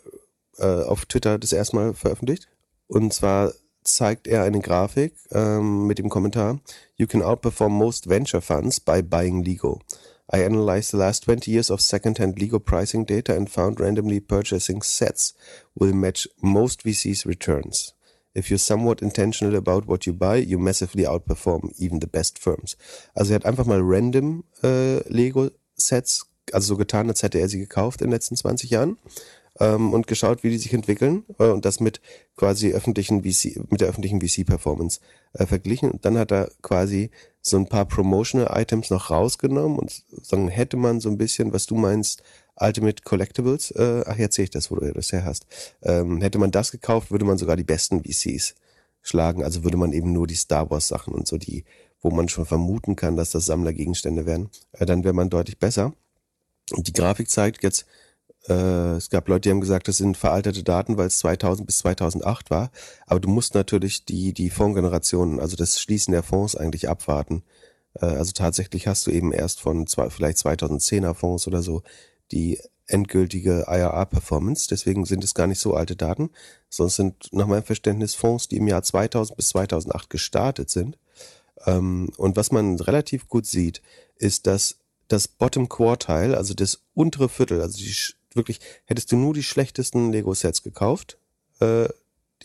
äh, 0.59 0.63
äh, 0.63 0.85
auf 0.85 1.07
Twitter 1.07 1.39
das 1.39 1.53
erste 1.53 1.77
Mal 1.77 1.95
veröffentlicht. 1.95 2.49
Und 2.87 3.13
zwar 3.13 3.53
zeigt 3.85 4.27
er 4.27 4.43
eine 4.43 4.61
Grafik 4.61 5.15
ähm, 5.31 5.87
mit 5.87 5.99
dem 5.99 6.09
Kommentar 6.09 6.61
You 6.97 7.07
can 7.07 7.23
outperform 7.23 7.73
most 7.73 8.09
venture 8.09 8.41
funds 8.41 8.81
by 8.81 9.03
buying 9.03 9.43
Lego. 9.43 9.81
I 10.33 10.45
analyzed 10.45 10.93
the 10.93 10.97
last 10.97 11.25
20 11.25 11.51
years 11.51 11.71
of 11.71 11.81
second-hand 11.81 12.39
Lego 12.39 12.59
pricing 12.59 13.05
data 13.05 13.35
and 13.35 13.51
found 13.51 13.81
randomly 13.81 14.21
purchasing 14.21 14.83
sets 14.83 15.35
will 15.75 15.93
match 15.93 16.29
most 16.41 16.85
VC's 16.85 17.27
returns. 17.27 17.95
If 18.35 18.49
you're 18.49 18.59
somewhat 18.59 19.03
intentional 19.03 19.57
about 19.57 19.87
what 19.87 20.07
you 20.07 20.15
buy, 20.15 20.37
you 20.37 20.59
massively 20.59 21.05
outperform 21.05 21.75
even 21.79 22.01
the 22.01 22.07
best 22.07 22.39
firms. 22.39 22.77
Also 23.15 23.33
er 23.33 23.41
hat 23.41 23.47
einfach 23.47 23.67
mal 23.67 23.81
random 23.83 24.45
äh, 24.63 25.07
Lego-Sets, 25.09 26.27
also 26.53 26.75
so 26.75 26.77
getan, 26.79 27.09
als 27.09 27.23
hätte 27.23 27.39
er 27.39 27.49
sie 27.49 27.59
gekauft 27.59 28.01
in 28.01 28.07
den 28.07 28.13
letzten 28.13 28.37
20 28.37 28.71
Jahren 28.71 28.97
ähm, 29.63 29.93
und 29.93 30.09
geschaut, 30.09 30.43
wie 30.43 30.51
die 30.51 30.59
sich 30.59 30.73
entwickeln 30.75 31.25
äh, 31.39 31.47
und 31.47 31.65
das 31.65 31.79
mit 31.79 32.01
quasi 32.37 32.73
öffentlichen 32.73 33.23
VC, 33.23 33.71
mit 33.71 33.81
der 33.81 33.89
öffentlichen 33.89 34.21
VC-Performance 34.21 35.01
äh, 35.35 35.47
verglichen. 35.47 35.93
Und 35.93 36.05
dann 36.05 36.19
hat 36.19 36.33
er 36.33 36.51
quasi 36.63 37.11
so 37.41 37.57
ein 37.57 37.69
paar 37.69 37.87
Promotional-Items 37.87 38.91
noch 38.91 39.11
rausgenommen 39.11 39.79
und 39.79 40.05
sagen, 40.23 40.49
hätte 40.49 40.77
man 40.77 41.01
so 41.01 41.09
ein 41.09 41.19
bisschen, 41.19 41.53
was 41.53 41.67
du 41.67 41.77
meinst, 41.77 42.23
Ultimate 42.57 43.03
Collectibles, 43.05 43.71
äh, 43.71 44.03
ach 44.07 44.17
jetzt 44.17 44.35
sehe 44.37 44.45
ich 44.45 44.51
das, 44.51 44.71
wo 44.71 44.77
du 44.77 44.93
das 44.93 45.13
her 45.13 45.25
hast, 45.25 45.47
ähm, 45.83 46.21
hätte 46.21 46.39
man 46.39 46.51
das 46.51 46.71
gekauft, 46.73 47.11
würde 47.11 47.25
man 47.25 47.39
sogar 47.39 47.57
die 47.57 47.65
besten 47.65 48.03
VCs 48.03 48.55
schlagen. 49.01 49.45
Also 49.45 49.65
würde 49.65 49.77
man 49.77 49.93
eben 49.93 50.13
nur 50.13 50.27
die 50.27 50.35
Star 50.35 50.71
Wars 50.71 50.89
Sachen 50.89 51.15
und 51.15 51.27
so 51.27 51.39
die, 51.39 51.65
wo 52.01 52.11
man 52.11 52.29
schon 52.29 52.47
vermuten 52.47 52.97
kann, 52.97 53.17
dass 53.17 53.31
das 53.31 53.47
Sammlergegenstände 53.47 54.27
wären, 54.27 54.51
äh, 54.73 54.87
dann 54.87 55.05
wäre 55.05 55.15
man 55.15 55.31
deutlich 55.31 55.59
besser. 55.59 55.95
Und 56.73 56.89
die 56.89 56.93
Grafik 56.93 57.31
zeigt 57.31 57.63
jetzt, 57.63 57.87
äh, 58.49 58.97
es 58.97 59.11
gab 59.11 59.29
Leute, 59.29 59.43
die 59.43 59.51
haben 59.51 59.61
gesagt, 59.61 59.89
das 59.89 59.99
sind 59.99 60.17
veraltete 60.17 60.63
Daten, 60.63 60.97
weil 60.97 61.07
es 61.07 61.19
2000 61.19 61.67
bis 61.67 61.79
2008 61.79 62.51
war. 62.51 62.71
Aber 63.07 63.21
du 63.21 63.29
musst 63.29 63.55
natürlich 63.55 64.05
die, 64.05 64.33
die 64.33 64.51
Fondsgenerationen, 64.51 65.41
also 65.41 65.57
das 65.57 65.81
Schließen 65.81 66.13
der 66.13 66.23
Fonds 66.23 66.57
eigentlich 66.57 66.89
abwarten. 66.89 67.43
Äh, 67.95 68.07
also 68.07 68.33
tatsächlich 68.33 68.87
hast 68.87 69.07
du 69.07 69.11
eben 69.11 69.33
erst 69.33 69.61
von 69.61 69.87
zwei, 69.87 70.11
vielleicht 70.11 70.39
2010er 70.39 71.15
Fonds 71.15 71.47
oder 71.47 71.63
so 71.63 71.83
die 72.33 72.59
endgültige 72.87 73.67
IRA-Performance. 73.69 74.67
Deswegen 74.69 75.05
sind 75.05 75.23
es 75.25 75.35
gar 75.35 75.47
nicht 75.47 75.61
so 75.61 75.75
alte 75.75 75.97
Daten, 75.97 76.31
sonst 76.69 76.97
sind 76.97 77.33
nach 77.33 77.47
meinem 77.47 77.63
Verständnis 77.63 78.15
Fonds, 78.15 78.49
die 78.49 78.57
im 78.57 78.67
Jahr 78.67 78.83
2000 78.83 79.37
bis 79.37 79.51
2008 79.51 80.11
gestartet 80.11 80.69
sind. 80.71 80.99
Ähm, 81.65 82.11
und 82.17 82.37
was 82.37 82.51
man 82.51 82.79
relativ 82.81 83.29
gut 83.29 83.47
sieht, 83.47 83.83
ist, 84.17 84.47
dass 84.47 84.79
das 85.09 85.29
Bottom 85.29 85.69
Quartile, 85.69 86.37
also 86.37 86.55
das 86.55 86.83
untere 86.95 87.29
Viertel, 87.29 87.61
also 87.61 87.79
die 87.79 87.95
wirklich, 88.35 88.61
hättest 88.85 89.13
du 89.13 89.17
nur 89.17 89.35
die 89.35 89.43
schlechtesten 89.43 90.13
Lego-Sets 90.13 90.63
gekauft, 90.63 91.19
äh, 91.61 91.89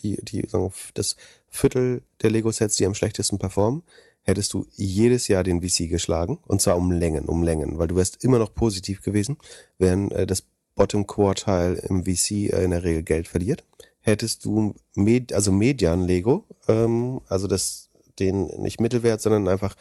die, 0.02 0.16
die, 0.22 0.46
das 0.94 1.16
Viertel 1.48 2.02
der 2.22 2.30
Lego-Sets, 2.30 2.76
die 2.76 2.86
am 2.86 2.94
schlechtesten 2.94 3.38
performen, 3.38 3.82
hättest 4.22 4.52
du 4.52 4.66
jedes 4.76 5.28
Jahr 5.28 5.42
den 5.42 5.62
VC 5.62 5.88
geschlagen. 5.88 6.38
Und 6.46 6.60
zwar 6.60 6.76
um 6.76 6.92
Längen, 6.92 7.24
um 7.24 7.42
Längen, 7.42 7.78
weil 7.78 7.88
du 7.88 7.96
wärst 7.96 8.22
immer 8.22 8.38
noch 8.38 8.54
positiv 8.54 9.02
gewesen, 9.02 9.38
während 9.78 10.12
äh, 10.12 10.26
das 10.26 10.44
Bottom 10.74 11.06
Quartile 11.06 11.74
im 11.88 12.04
VC 12.04 12.52
äh, 12.52 12.64
in 12.64 12.70
der 12.70 12.84
Regel 12.84 13.02
Geld 13.02 13.26
verliert. 13.26 13.64
Hättest 14.00 14.44
du 14.44 14.74
Med 14.94 15.32
also 15.32 15.50
Median 15.50 16.04
Lego, 16.04 16.44
ähm, 16.68 17.20
also 17.28 17.46
das, 17.46 17.90
den 18.18 18.46
nicht 18.62 18.80
Mittelwert, 18.80 19.20
sondern 19.20 19.48
einfach 19.48 19.74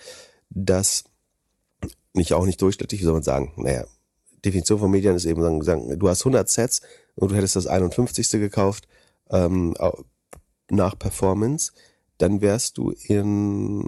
das 0.49 1.03
nicht 2.13 2.33
auch 2.33 2.45
nicht 2.45 2.61
durchschnittlich, 2.61 3.01
wie 3.01 3.05
soll 3.05 3.13
man 3.13 3.23
sagen? 3.23 3.53
Naja, 3.57 3.85
Definition 4.47 4.79
von 4.79 4.91
Medien 4.91 5.15
ist 5.15 5.25
eben 5.25 5.62
sagen, 5.63 5.99
du 5.99 6.10
hast 6.10 6.21
100 6.21 6.49
Sets 6.49 6.81
und 7.15 7.31
du 7.31 7.36
hättest 7.36 7.55
das 7.55 7.67
51. 7.67 8.31
gekauft 8.31 8.88
ähm, 9.29 9.75
nach 10.69 10.97
Performance, 10.97 11.71
dann 12.17 12.41
wärst 12.41 12.77
du 12.77 12.91
in, 12.91 13.88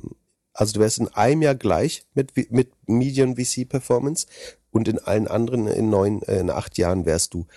also 0.54 0.74
du 0.74 0.80
wärst 0.80 1.00
in 1.00 1.08
einem 1.10 1.42
Jahr 1.42 1.56
gleich 1.56 2.06
mit, 2.14 2.52
mit 2.52 2.72
Median 2.88 3.36
VC 3.36 3.68
Performance 3.68 4.28
und 4.72 4.88
in 4.88 5.00
allen 5.00 5.28
anderen 5.28 5.68
in 5.68 5.90
neun, 5.90 6.22
äh, 6.24 6.40
in 6.40 6.50
acht 6.50 6.78
Jahren 6.78 7.06
wärst 7.06 7.34
du 7.34 7.48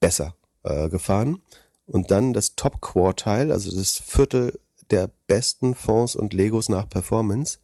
besser 0.00 0.34
äh, 0.64 0.88
gefahren. 0.88 1.42
Und 1.86 2.10
dann 2.10 2.32
das 2.32 2.56
Top 2.56 2.80
Quartile, 2.80 3.52
also 3.52 3.74
das 3.74 3.98
Viertel 3.98 4.58
der 4.90 5.10
besten 5.26 5.74
Fonds 5.74 6.16
und 6.16 6.32
Legos 6.32 6.68
nach 6.68 6.88
Performance, 6.88 7.58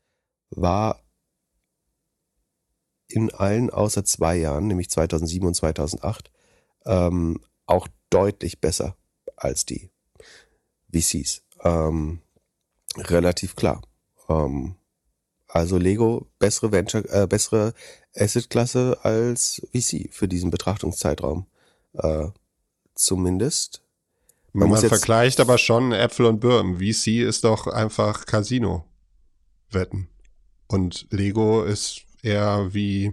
war 0.50 1.00
in 3.12 3.30
allen 3.32 3.70
außer 3.70 4.04
zwei 4.04 4.36
Jahren, 4.36 4.66
nämlich 4.66 4.90
2007 4.90 5.46
und 5.46 5.54
2008, 5.54 6.30
ähm, 6.86 7.40
auch 7.66 7.88
deutlich 8.10 8.60
besser 8.60 8.96
als 9.36 9.64
die 9.64 9.90
VCs. 10.92 11.42
Ähm, 11.62 12.20
relativ 12.96 13.56
klar. 13.56 13.82
Ähm, 14.28 14.76
also 15.48 15.76
Lego 15.76 16.26
bessere 16.38 16.72
Venture, 16.72 17.04
äh, 17.10 17.26
bessere 17.26 17.74
Assetklasse 18.16 18.98
als 19.02 19.62
VC 19.72 20.08
für 20.10 20.28
diesen 20.28 20.50
Betrachtungszeitraum. 20.50 21.46
Äh, 21.94 22.28
zumindest. 22.94 23.82
Man 24.54 24.68
Man, 24.68 24.80
vergleicht 24.80 25.40
aber 25.40 25.56
schon 25.58 25.92
Äpfel 25.92 26.26
und 26.26 26.40
Birnen. 26.40 26.78
VC 26.78 27.22
ist 27.22 27.44
doch 27.44 27.66
einfach 27.66 28.26
Casino-Wetten. 28.26 30.08
Und 30.68 31.06
Lego 31.10 31.64
ist 31.64 32.02
eher 32.22 32.72
wie, 32.72 33.12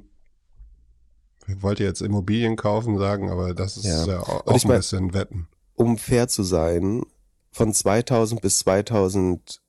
ich 1.48 1.62
wollte 1.62 1.84
jetzt 1.84 2.02
Immobilien 2.02 2.56
kaufen 2.56 2.98
sagen, 2.98 3.30
aber 3.30 3.54
das 3.54 3.78
ist 3.78 3.86
Ja. 3.86 4.06
ja, 4.06 4.20
auch 4.22 4.56
ich 4.56 4.66
ein 4.66 4.70
mein- 4.70 4.78
bisschen 4.78 5.14
Wetten. 5.14 5.48
um 5.76 5.98
fair 5.98 6.28
zu 6.28 6.44
sein, 6.44 7.04
von 7.52 7.74
2000 7.74 8.42
bis 8.42 8.60
2008, 8.60 9.60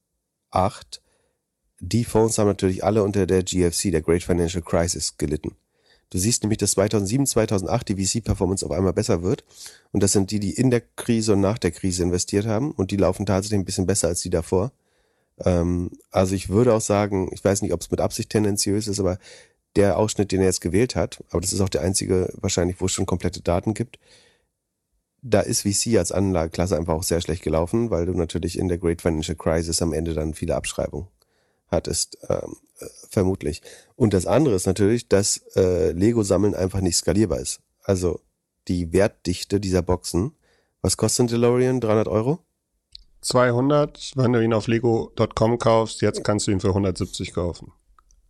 die 1.80 2.04
Fonds 2.04 2.38
haben 2.38 2.48
natürlich 2.48 2.84
alle 2.84 3.02
unter 3.02 3.26
der 3.26 3.42
GFC, 3.42 3.90
der 3.90 4.02
Great 4.02 4.22
Financial 4.22 4.62
Crisis, 4.62 5.16
gelitten. 5.16 5.56
Du 6.10 6.18
siehst 6.18 6.42
nämlich, 6.42 6.58
dass 6.58 6.72
2007, 6.72 7.24
2008 7.26 7.88
die 7.88 8.04
VC-Performance 8.04 8.66
auf 8.66 8.72
einmal 8.72 8.92
besser 8.92 9.22
wird. 9.22 9.44
Und 9.92 10.02
das 10.02 10.12
sind 10.12 10.32
die, 10.32 10.40
die 10.40 10.50
in 10.52 10.70
der 10.70 10.80
Krise 10.80 11.34
und 11.34 11.40
nach 11.40 11.56
der 11.56 11.70
Krise 11.70 12.02
investiert 12.02 12.46
haben. 12.46 12.72
Und 12.72 12.90
die 12.90 12.96
laufen 12.96 13.26
tatsächlich 13.26 13.60
ein 13.60 13.64
bisschen 13.64 13.86
besser 13.86 14.08
als 14.08 14.20
die 14.20 14.28
davor. 14.30 14.72
Ähm, 15.44 15.90
also 16.10 16.34
ich 16.34 16.48
würde 16.48 16.74
auch 16.74 16.80
sagen, 16.80 17.30
ich 17.32 17.44
weiß 17.44 17.62
nicht, 17.62 17.72
ob 17.72 17.80
es 17.80 17.90
mit 17.90 18.00
Absicht 18.00 18.30
tendenziös 18.30 18.88
ist, 18.88 19.00
aber 19.00 19.18
der 19.76 19.98
Ausschnitt, 19.98 20.32
den 20.32 20.40
er 20.40 20.46
jetzt 20.46 20.60
gewählt 20.60 20.96
hat, 20.96 21.22
aber 21.30 21.40
das 21.40 21.52
ist 21.52 21.60
auch 21.60 21.68
der 21.68 21.82
einzige 21.82 22.32
wahrscheinlich, 22.40 22.80
wo 22.80 22.86
es 22.86 22.92
schon 22.92 23.06
komplette 23.06 23.40
Daten 23.40 23.74
gibt, 23.74 23.98
da 25.22 25.40
ist 25.40 25.62
VC 25.62 25.98
als 25.98 26.12
Anlageklasse 26.12 26.76
einfach 26.76 26.94
auch 26.94 27.02
sehr 27.02 27.20
schlecht 27.20 27.42
gelaufen, 27.42 27.90
weil 27.90 28.06
du 28.06 28.12
natürlich 28.12 28.58
in 28.58 28.68
der 28.68 28.78
Great 28.78 29.02
Financial 29.02 29.36
Crisis 29.36 29.82
am 29.82 29.92
Ende 29.92 30.14
dann 30.14 30.34
viele 30.34 30.56
Abschreibungen 30.56 31.08
hattest, 31.68 32.18
ähm, 32.28 32.56
äh, 32.80 32.86
vermutlich. 33.10 33.62
Und 33.96 34.14
das 34.14 34.26
andere 34.26 34.54
ist 34.54 34.66
natürlich, 34.66 35.08
dass 35.08 35.38
äh, 35.56 35.92
Lego-Sammeln 35.92 36.54
einfach 36.54 36.80
nicht 36.80 36.96
skalierbar 36.96 37.38
ist. 37.38 37.60
Also 37.82 38.20
die 38.68 38.92
Wertdichte 38.92 39.60
dieser 39.60 39.82
Boxen, 39.82 40.32
was 40.82 40.96
kostet 40.96 41.26
ein 41.26 41.28
DeLorean? 41.28 41.80
300 41.80 42.08
Euro? 42.08 42.40
200, 43.20 44.12
wenn 44.16 44.32
du 44.32 44.42
ihn 44.42 44.54
auf 44.54 44.66
lego.com 44.66 45.58
kaufst, 45.58 46.00
jetzt 46.02 46.24
kannst 46.24 46.46
du 46.46 46.50
ihn 46.50 46.60
für 46.60 46.68
170 46.68 47.32
kaufen. 47.34 47.72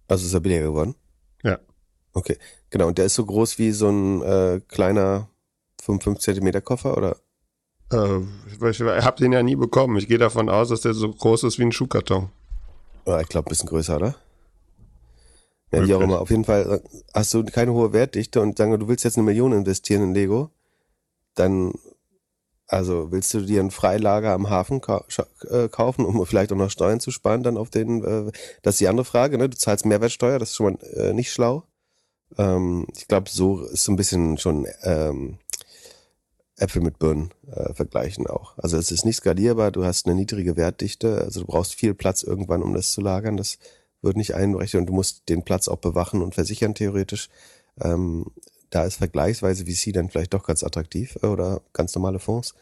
Also 0.09 0.27
ist 0.27 0.35
er 0.35 0.41
billiger 0.41 0.67
geworden? 0.67 0.97
Ja. 1.45 1.59
Okay, 2.13 2.37
genau. 2.71 2.89
Und 2.89 2.99
der 2.99 3.07
ist 3.07 3.15
so 3.15 3.25
groß 3.25 3.59
wie 3.59 3.71
so 3.71 3.89
ein 3.89 4.23
äh, 4.23 4.61
kleiner 4.67 5.29
55 5.83 6.25
Zentimeter 6.25 6.61
Koffer, 6.61 6.97
oder? 6.97 7.17
Äh, 7.93 8.21
ich, 8.49 8.81
ich 8.81 8.81
habe 8.81 9.17
den 9.17 9.33
ja 9.33 9.43
nie 9.43 9.57
bekommen. 9.57 9.97
Ich 9.97 10.09
gehe 10.09 10.19
davon 10.19 10.49
aus, 10.49 10.69
dass 10.69 10.81
der 10.81 10.95
so 10.95 11.11
groß 11.11 11.45
ist 11.45 11.59
wie 11.59 11.65
ein 11.65 11.73
Schuhkarton. 11.73 12.31
Ja, 13.07 13.21
ich 13.21 13.29
glaube, 13.29 13.49
ein 13.49 13.51
bisschen 13.51 13.69
größer, 13.69 13.97
oder? 13.97 14.15
Ja, 15.73 15.87
wie 15.87 15.95
auch 15.95 16.01
immer. 16.01 16.21
Auf 16.21 16.31
jeden 16.31 16.45
Fall 16.45 16.83
äh, 16.85 16.99
hast 17.15 17.33
du 17.33 17.45
keine 17.45 17.73
hohe 17.73 17.93
Wertdichte 17.93 18.41
und 18.41 18.59
sagen 18.59 18.73
wir, 18.73 18.79
du 18.79 18.89
willst 18.89 19.05
jetzt 19.05 19.17
eine 19.17 19.25
Million 19.25 19.53
investieren 19.53 20.03
in 20.03 20.15
Lego, 20.15 20.51
dann, 21.35 21.73
also 22.71 23.11
willst 23.11 23.35
du 23.35 23.41
dir 23.41 23.61
ein 23.61 23.71
Freilager 23.71 24.33
am 24.33 24.49
Hafen 24.49 24.81
scha- 24.81 25.27
äh, 25.51 25.69
kaufen, 25.69 26.05
um 26.05 26.25
vielleicht 26.25 26.53
auch 26.53 26.57
noch 26.57 26.71
Steuern 26.71 27.01
zu 27.01 27.11
sparen, 27.11 27.43
dann 27.43 27.57
auf 27.57 27.69
den, 27.71 28.05
äh, 28.05 28.33
das 28.63 28.75
ist 28.77 28.81
die 28.81 28.89
andere 28.89 29.05
Frage, 29.05 29.39
ne? 29.39 29.49
Du 29.49 29.57
zahlst 29.57 29.85
Mehrwertsteuer, 29.87 30.39
das 30.39 30.51
ist 30.51 30.57
schon 30.57 30.75
mal 30.75 30.79
äh, 30.95 31.13
nicht 31.13 31.33
schlau. 31.33 31.65
Ähm, 32.39 32.87
ich 32.97 33.09
glaube, 33.09 33.29
so 33.29 33.61
ist 33.65 33.85
so 33.85 33.93
ein 33.93 33.97
bisschen 33.97 34.39
schon 34.39 34.67
ähm, 34.83 35.39
Äpfel 36.57 36.83
mit 36.83 36.99
Birnen 36.99 37.33
äh, 37.51 37.75
vergleichen 37.75 38.27
auch. 38.27 38.57
Also 38.59 38.77
es 38.77 38.93
ist 38.93 39.05
nicht 39.05 39.17
skalierbar, 39.17 39.73
du 39.73 39.85
hast 39.85 40.07
eine 40.07 40.15
niedrige 40.15 40.57
Wertdichte, 40.57 41.19
also 41.19 41.41
du 41.41 41.47
brauchst 41.47 41.75
viel 41.75 41.95
Platz 41.95 42.23
irgendwann, 42.23 42.63
um 42.63 42.75
das 42.75 42.93
zu 42.93 43.01
lagern. 43.01 43.37
Das 43.37 43.59
wird 44.03 44.17
nicht 44.17 44.35
einberechnet 44.35 44.81
und 44.81 44.87
du 44.87 44.93
musst 44.93 45.29
den 45.29 45.43
Platz 45.43 45.69
auch 45.69 45.79
bewachen 45.79 46.23
und 46.23 46.35
versichern 46.35 46.75
theoretisch. 46.75 47.29
Ähm, 47.81 48.27
da 48.71 48.85
ist 48.85 48.97
vergleichsweise 48.97 49.67
VC 49.67 49.93
dann 49.93 50.09
vielleicht 50.09 50.33
doch 50.33 50.45
ganz 50.45 50.63
attraktiv 50.63 51.19
äh, 51.23 51.27
oder 51.27 51.61
ganz 51.73 51.95
normale 51.95 52.19
Fonds. 52.19 52.55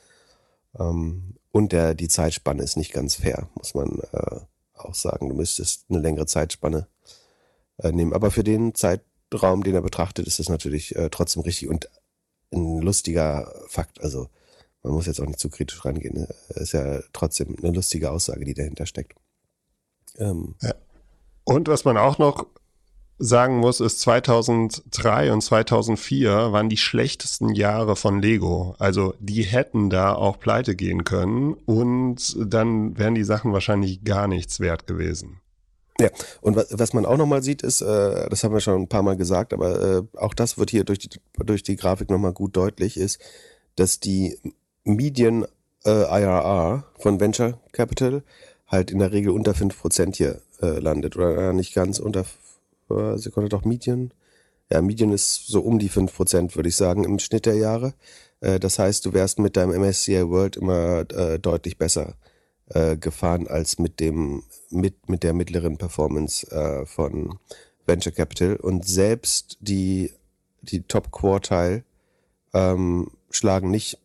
Ähm, 0.79 1.35
und 1.53 1.73
der, 1.73 1.95
die 1.95 2.09
Zeitspanne 2.09 2.63
ist 2.63 2.77
nicht 2.77 2.93
ganz 2.93 3.17
fair, 3.17 3.49
muss 3.55 3.75
man 3.75 4.01
äh, 4.13 4.41
auch 4.75 4.95
sagen. 4.95 5.29
Du 5.29 5.35
müsstest 5.35 5.87
eine 5.89 6.01
längere 6.01 6.27
Zeitspanne 6.27 6.89
äh, 7.79 7.93
nehmen. 7.93 8.13
Aber 8.13 8.31
für 8.31 8.45
den 8.45 8.75
Zeitraum, 8.75 9.63
den 9.63 9.75
er 9.75 9.83
betrachtet, 9.83 10.27
ist 10.27 10.39
das 10.39 10.49
natürlich 10.49 10.97
äh, 10.97 11.11
trotzdem 11.11 11.43
richtig 11.43 11.69
und 11.69 11.89
ein 12.53 12.81
lustiger 12.81 13.53
Fakt. 13.69 14.01
Also 14.01 14.29
man 14.83 14.93
muss 14.93 15.07
jetzt 15.07 15.21
auch 15.21 15.27
nicht 15.27 15.41
zu 15.41 15.51
kritisch 15.51 15.85
rangehen. 15.85 16.15
Ne? 16.15 16.29
Ist 16.51 16.73
ja 16.73 17.01
trotzdem 17.13 17.57
eine 17.63 17.73
lustige 17.73 18.11
Aussage, 18.11 18.45
die 18.45 18.55
dahinter 18.55 18.87
steckt. 18.87 19.15
Ähm, 20.17 20.55
ja. 20.63 20.75
Und 21.45 21.69
was 21.69 21.85
man 21.85 21.97
auch 21.97 22.19
noch 22.19 22.47
sagen 23.19 23.59
muss, 23.59 23.81
ist 23.81 24.01
2003 24.01 25.33
und 25.33 25.41
2004 25.41 26.53
waren 26.53 26.69
die 26.69 26.77
schlechtesten 26.77 27.55
Jahre 27.55 27.97
von 27.97 28.23
Lego. 28.23 28.77
Also 28.79 29.15
die 29.19 29.43
hätten 29.43 29.91
da 29.91 30.15
auch 30.15 30.39
pleite 30.39 30.77
gehen 30.77 31.05
können 31.05 31.55
und 31.55 32.37
dann 32.39 32.97
wären 32.97 33.15
die 33.15 33.25
Sachen 33.25 33.53
wahrscheinlich 33.53 34.05
gar 34.05 34.29
nichts 34.29 34.61
wert 34.61 34.87
gewesen. 34.87 35.41
Ja, 36.01 36.11
und 36.41 36.57
was, 36.57 36.93
man 36.93 37.07
auch 37.07 37.17
nochmal 37.17 37.43
sieht, 37.43 37.63
ist, 37.63 37.81
äh, 37.81 38.29
das 38.29 38.45
haben 38.45 38.55
wir 38.55 38.61
schon 38.61 38.83
ein 38.83 38.89
paar 38.89 39.03
Mal 39.03 39.17
gesagt, 39.17 39.53
aber 39.53 39.81
äh, 39.81 40.03
auch 40.17 40.33
das 40.33 40.57
wird 40.57 40.71
hier 40.71 40.85
durch 40.85 41.01
die, 41.01 41.09
durch 41.45 41.65
die 41.65 41.75
Grafik 41.75 42.09
nochmal 42.09 42.33
gut 42.33 42.57
deutlich, 42.57 42.97
ist, 42.97 43.19
dass 43.75 43.99
die 43.99 44.39
Median 44.85 45.45
äh, 45.85 45.91
IRR 45.91 46.85
von 46.99 47.19
Venture 47.19 47.59
Capital 47.73 48.23
halt 48.69 48.93
in 48.93 49.01
der 49.01 49.11
Regel 49.11 49.33
unter 49.33 49.55
fünf 49.55 49.81
Prozent 49.81 50.15
hier 50.15 50.41
äh, 50.63 50.79
landet. 50.79 51.17
Oder 51.17 51.51
äh, 51.51 51.53
nicht 51.53 51.75
ganz 51.75 51.99
unter 51.99 52.21
äh, 52.21 52.25
Sekunde 53.17 53.49
doch 53.49 53.65
Median. 53.65 54.13
Ja, 54.71 54.83
Median 54.83 55.13
ist 55.13 55.47
so 55.47 55.61
um 55.61 55.79
die 55.79 55.89
fünf 55.89 56.15
Prozent, 56.15 56.55
würde 56.57 56.69
ich 56.69 56.77
sagen, 56.77 57.05
im 57.05 57.19
Schnitt 57.19 57.47
der 57.47 57.55
Jahre. 57.55 57.95
Äh, 58.41 58.61
das 58.61 58.79
heißt, 58.79 59.05
du 59.07 59.13
wärst 59.13 59.39
mit 59.39 59.57
deinem 59.57 59.81
MSCI 59.81 60.29
World 60.29 60.57
immer 60.57 61.11
äh, 61.11 61.39
deutlich 61.39 61.79
besser 61.79 62.17
äh, 62.71 62.97
gefahren 62.97 63.47
als 63.47 63.79
mit 63.79 64.01
dem 64.01 64.43
mit 64.71 65.09
mit 65.09 65.23
der 65.23 65.33
mittleren 65.33 65.79
Performance 65.79 66.51
äh, 66.51 66.85
von 66.87 67.39
Venture 67.87 68.13
Capital 68.13 68.57
und 68.57 68.87
selbst 68.87 69.57
die 69.61 70.13
die 70.63 70.83
Top 70.83 71.11
Quartile 71.11 71.85
ähm, 72.53 73.11
schlagen 73.31 73.71
nicht 73.71 73.99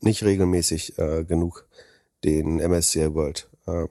nicht 0.00 0.22
regelmäßig 0.22 0.98
äh, 0.98 1.24
genug 1.24 1.66
den 2.22 2.56
MSCI 2.56 3.14
World 3.14 3.48
äh, 3.66 3.86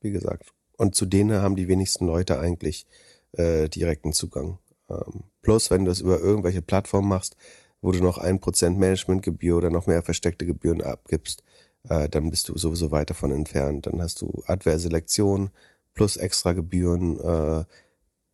wie 0.00 0.12
gesagt 0.12 0.52
und 0.78 0.94
zu 0.94 1.04
denen 1.04 1.42
haben 1.42 1.56
die 1.56 1.68
wenigsten 1.68 2.06
Leute 2.06 2.40
eigentlich 2.40 2.86
äh, 3.32 3.68
direkten 3.68 4.12
Zugang 4.12 4.58
ähm, 4.88 5.24
plus 5.42 5.70
wenn 5.70 5.84
du 5.84 5.90
es 5.90 6.00
über 6.00 6.20
irgendwelche 6.20 6.62
Plattformen 6.62 7.08
machst 7.08 7.36
wo 7.80 7.92
du 7.92 8.00
noch 8.00 8.18
ein 8.18 8.40
Prozent 8.40 8.78
Managementgebühr 8.78 9.56
oder 9.56 9.70
noch 9.70 9.86
mehr 9.86 10.02
versteckte 10.02 10.46
Gebühren 10.46 10.82
abgibst 10.82 11.42
äh, 11.88 12.08
dann 12.08 12.30
bist 12.30 12.48
du 12.48 12.56
sowieso 12.56 12.90
weit 12.90 13.10
davon 13.10 13.32
entfernt. 13.32 13.86
Dann 13.86 14.00
hast 14.00 14.20
du 14.20 14.42
Adverselektion 14.46 15.50
plus 15.94 16.16
extra 16.16 16.52
Gebühren. 16.52 17.18
Äh, 17.20 17.64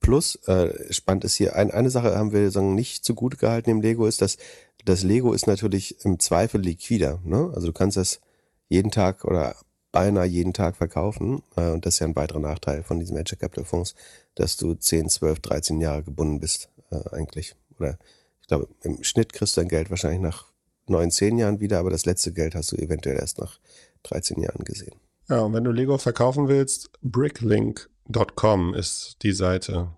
plus, 0.01 0.37
äh, 0.47 0.93
spannend 0.93 1.25
ist 1.25 1.37
hier, 1.37 1.57
ein, 1.57 1.71
eine 1.71 1.91
Sache 1.91 2.17
haben 2.17 2.33
wir 2.33 2.51
sagen, 2.51 2.75
nicht 2.75 3.05
zu 3.05 3.15
gut 3.15 3.39
gehalten 3.39 3.71
im 3.71 3.81
Lego, 3.81 4.07
ist, 4.07 4.23
dass 4.23 4.37
das 4.85 5.03
Lego 5.03 5.33
ist 5.33 5.47
natürlich 5.47 6.05
im 6.05 6.19
Zweifel 6.21 6.61
liquider. 6.61 7.21
Ne? 7.25 7.51
Also 7.55 7.69
du 7.69 7.73
kannst 7.73 7.97
das 7.97 8.21
jeden 8.69 8.91
Tag 8.91 9.25
oder 9.25 9.57
beinahe 9.93 10.27
jeden 10.27 10.53
Tag 10.53 10.77
verkaufen. 10.77 11.43
Äh, 11.57 11.71
und 11.71 11.87
das 11.87 11.95
ist 11.95 12.01
ja 12.01 12.07
ein 12.07 12.17
weiterer 12.17 12.41
Nachteil 12.41 12.83
von 12.83 13.01
diesen 13.01 13.17
Venture 13.17 13.39
Capital 13.39 13.65
Fonds, 13.65 13.95
dass 14.35 14.57
du 14.57 14.75
10, 14.75 15.09
12, 15.09 15.41
13 15.41 15.81
Jahre 15.81 16.03
gebunden 16.03 16.41
bist 16.41 16.69
äh, 16.91 17.01
eigentlich. 17.13 17.55
Oder 17.79 17.99
ich 18.41 18.49
glaube, 18.49 18.69
im 18.83 19.03
Schnitt 19.03 19.33
kriegst 19.33 19.57
du 19.57 19.61
dein 19.61 19.69
Geld 19.69 19.91
wahrscheinlich 19.91 20.21
nach 20.21 20.47
neun, 20.89 21.11
zehn 21.11 21.39
Jahren 21.39 21.61
wieder, 21.61 21.79
aber 21.79 21.91
das 21.91 22.07
letzte 22.07 22.33
Geld 22.33 22.55
hast 22.55 22.73
du 22.73 22.77
eventuell 22.77 23.17
erst 23.17 23.39
nach 23.39 23.59
13 24.05 24.41
Jahren 24.41 24.65
gesehen. 24.65 24.95
Ja, 25.29 25.41
und 25.41 25.53
wenn 25.53 25.65
du 25.65 25.71
Lego 25.71 25.99
verkaufen 25.99 26.49
willst, 26.49 26.91
bricklink.com 27.03 28.75
ist 28.75 29.17
die 29.23 29.33
Seite, 29.33 29.89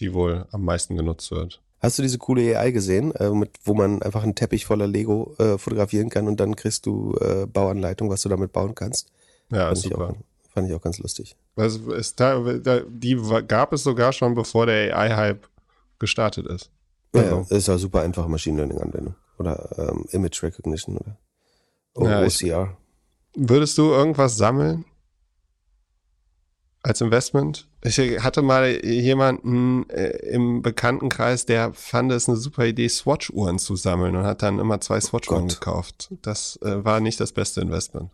die 0.00 0.12
wohl 0.12 0.46
am 0.50 0.64
meisten 0.64 0.96
genutzt 0.96 1.30
wird. 1.30 1.62
Hast 1.78 1.98
du 1.98 2.02
diese 2.02 2.18
coole 2.18 2.58
AI 2.58 2.70
gesehen, 2.70 3.12
äh, 3.16 3.30
mit, 3.30 3.58
wo 3.64 3.74
man 3.74 4.02
einfach 4.02 4.22
einen 4.22 4.34
Teppich 4.34 4.66
voller 4.66 4.86
Lego 4.86 5.34
äh, 5.38 5.58
fotografieren 5.58 6.10
kann 6.10 6.28
und 6.28 6.38
dann 6.38 6.56
kriegst 6.56 6.86
du 6.86 7.16
äh, 7.20 7.46
Bauanleitung, 7.46 8.08
was 8.08 8.22
du 8.22 8.28
damit 8.28 8.52
bauen 8.52 8.74
kannst? 8.74 9.10
Ja, 9.52 9.66
fand 9.66 9.78
super. 9.78 10.14
Ich 10.14 10.16
auch, 10.16 10.52
fand 10.52 10.68
ich 10.68 10.74
auch 10.74 10.82
ganz 10.82 10.98
lustig. 10.98 11.36
Also 11.56 11.92
ist 11.92 12.18
da, 12.18 12.40
die 12.88 13.20
gab 13.46 13.72
es 13.72 13.82
sogar 13.82 14.12
schon, 14.12 14.34
bevor 14.34 14.66
der 14.66 14.96
AI-Hype 14.96 15.48
gestartet 15.98 16.46
ist. 16.46 16.70
Also. 17.12 17.46
Ja, 17.48 17.56
ist 17.56 17.68
ja 17.68 17.78
super 17.78 18.00
einfache 18.00 18.28
Machine 18.28 18.56
Learning-Anwendung 18.56 19.14
oder 19.38 19.68
ähm, 19.76 20.06
Image 20.10 20.42
Recognition 20.42 20.96
oder 20.96 21.18
o 21.94 22.06
ja, 22.06 22.22
OCR. 22.22 22.76
Würdest 23.34 23.76
du 23.78 23.90
irgendwas 23.90 24.36
sammeln? 24.36 24.84
Als 26.84 27.00
Investment? 27.00 27.68
Ich 27.84 27.98
hatte 27.98 28.42
mal 28.42 28.84
jemanden 28.84 29.88
äh, 29.88 30.16
im 30.26 30.62
Bekanntenkreis, 30.62 31.46
der 31.46 31.72
fand 31.74 32.10
es 32.10 32.28
eine 32.28 32.36
super 32.36 32.66
Idee, 32.66 32.88
Swatch-Uhren 32.88 33.60
zu 33.60 33.76
sammeln 33.76 34.16
und 34.16 34.24
hat 34.24 34.42
dann 34.42 34.58
immer 34.58 34.80
zwei 34.80 35.00
Swatch-Uhren 35.00 35.44
oh 35.44 35.46
gekauft. 35.46 36.12
Das 36.22 36.58
äh, 36.62 36.84
war 36.84 36.98
nicht 36.98 37.20
das 37.20 37.30
beste 37.30 37.60
Investment. 37.60 38.10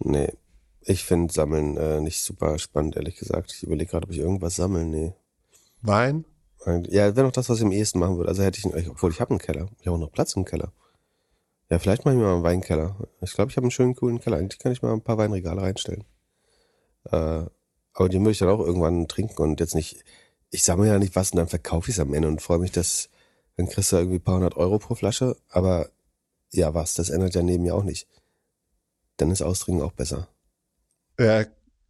Nee, 0.00 0.32
ich 0.80 1.04
finde 1.04 1.32
Sammeln 1.32 1.76
äh, 1.76 2.00
nicht 2.00 2.22
super 2.22 2.58
spannend, 2.58 2.96
ehrlich 2.96 3.16
gesagt. 3.16 3.52
Ich 3.52 3.62
überlege 3.62 3.90
gerade, 3.90 4.06
ob 4.06 4.12
ich 4.12 4.18
irgendwas 4.18 4.56
sammeln. 4.56 4.90
Nee. 4.90 5.12
Wein? 5.82 6.24
Ja, 6.88 7.16
wäre 7.16 7.26
noch 7.26 7.32
das, 7.32 7.48
was 7.48 7.58
ich 7.58 7.64
am 7.64 7.72
ehesten 7.72 7.98
machen 7.98 8.16
würde. 8.16 8.28
Also 8.28 8.42
hätte 8.42 8.58
ich, 8.58 8.88
obwohl 8.88 9.10
ich 9.10 9.20
habe 9.20 9.30
einen 9.30 9.38
Keller. 9.38 9.68
Ich 9.80 9.86
habe 9.86 9.96
auch 9.96 10.00
noch 10.00 10.12
Platz 10.12 10.34
im 10.34 10.44
Keller. 10.44 10.72
Ja, 11.70 11.78
vielleicht 11.78 12.04
mache 12.04 12.14
ich 12.14 12.20
mir 12.20 12.26
mal 12.26 12.34
einen 12.34 12.42
Weinkeller. 12.42 12.96
Ich 13.20 13.32
glaube, 13.34 13.50
ich 13.50 13.56
habe 13.56 13.64
einen 13.64 13.70
schönen, 13.70 13.94
coolen 13.94 14.20
Keller. 14.20 14.38
Eigentlich 14.38 14.58
kann 14.58 14.72
ich 14.72 14.82
mal 14.82 14.92
ein 14.92 15.02
paar 15.02 15.18
Weinregale 15.18 15.62
reinstellen. 15.62 16.04
Äh, 17.04 17.44
aber 17.92 18.08
die 18.08 18.18
möchte 18.18 18.44
ich 18.44 18.48
dann 18.48 18.48
auch 18.48 18.64
irgendwann 18.64 19.08
trinken 19.08 19.42
und 19.42 19.60
jetzt 19.60 19.74
nicht, 19.74 20.04
ich 20.50 20.62
sammle 20.62 20.88
ja 20.88 20.98
nicht 20.98 21.16
was 21.16 21.32
und 21.32 21.36
dann 21.36 21.48
verkaufe 21.48 21.90
ich 21.90 21.96
es 21.96 22.00
am 22.00 22.14
Ende 22.14 22.28
und 22.28 22.42
freue 22.42 22.58
mich, 22.58 22.72
dass, 22.72 23.08
dann 23.56 23.68
kriegst 23.68 23.92
du 23.92 23.96
irgendwie 23.96 24.18
ein 24.18 24.22
paar 24.22 24.36
hundert 24.36 24.56
Euro 24.56 24.78
pro 24.78 24.94
Flasche. 24.94 25.36
Aber 25.48 25.90
ja, 26.50 26.74
was, 26.74 26.94
das 26.94 27.10
ändert 27.10 27.34
ja 27.34 27.42
neben 27.42 27.64
mir 27.64 27.74
auch 27.74 27.84
nicht. 27.84 28.06
Dann 29.18 29.30
ist 29.30 29.42
Austrinken 29.42 29.84
auch 29.84 29.92
besser. 29.92 30.28
Ja, 31.20 31.44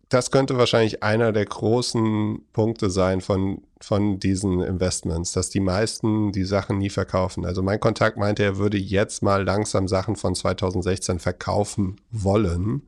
das 0.09 0.31
könnte 0.31 0.57
wahrscheinlich 0.57 1.03
einer 1.03 1.33
der 1.33 1.45
großen 1.45 2.41
Punkte 2.53 2.89
sein 2.89 3.21
von, 3.21 3.63
von 3.81 4.19
diesen 4.19 4.63
Investments, 4.63 5.33
dass 5.33 5.51
die 5.51 5.61
meisten 5.61 6.33
die 6.33 6.45
Sachen 6.45 6.79
nie 6.79 6.89
verkaufen. 6.89 7.45
Also 7.45 7.63
mein 7.63 7.79
Kontakt 7.79 8.17
meinte, 8.17 8.43
er 8.43 8.57
würde 8.57 8.79
jetzt 8.79 9.23
mal 9.23 9.45
langsam 9.45 9.87
Sachen 9.87 10.17
von 10.17 10.35
2016 10.35 11.19
verkaufen 11.19 12.01
wollen. 12.11 12.83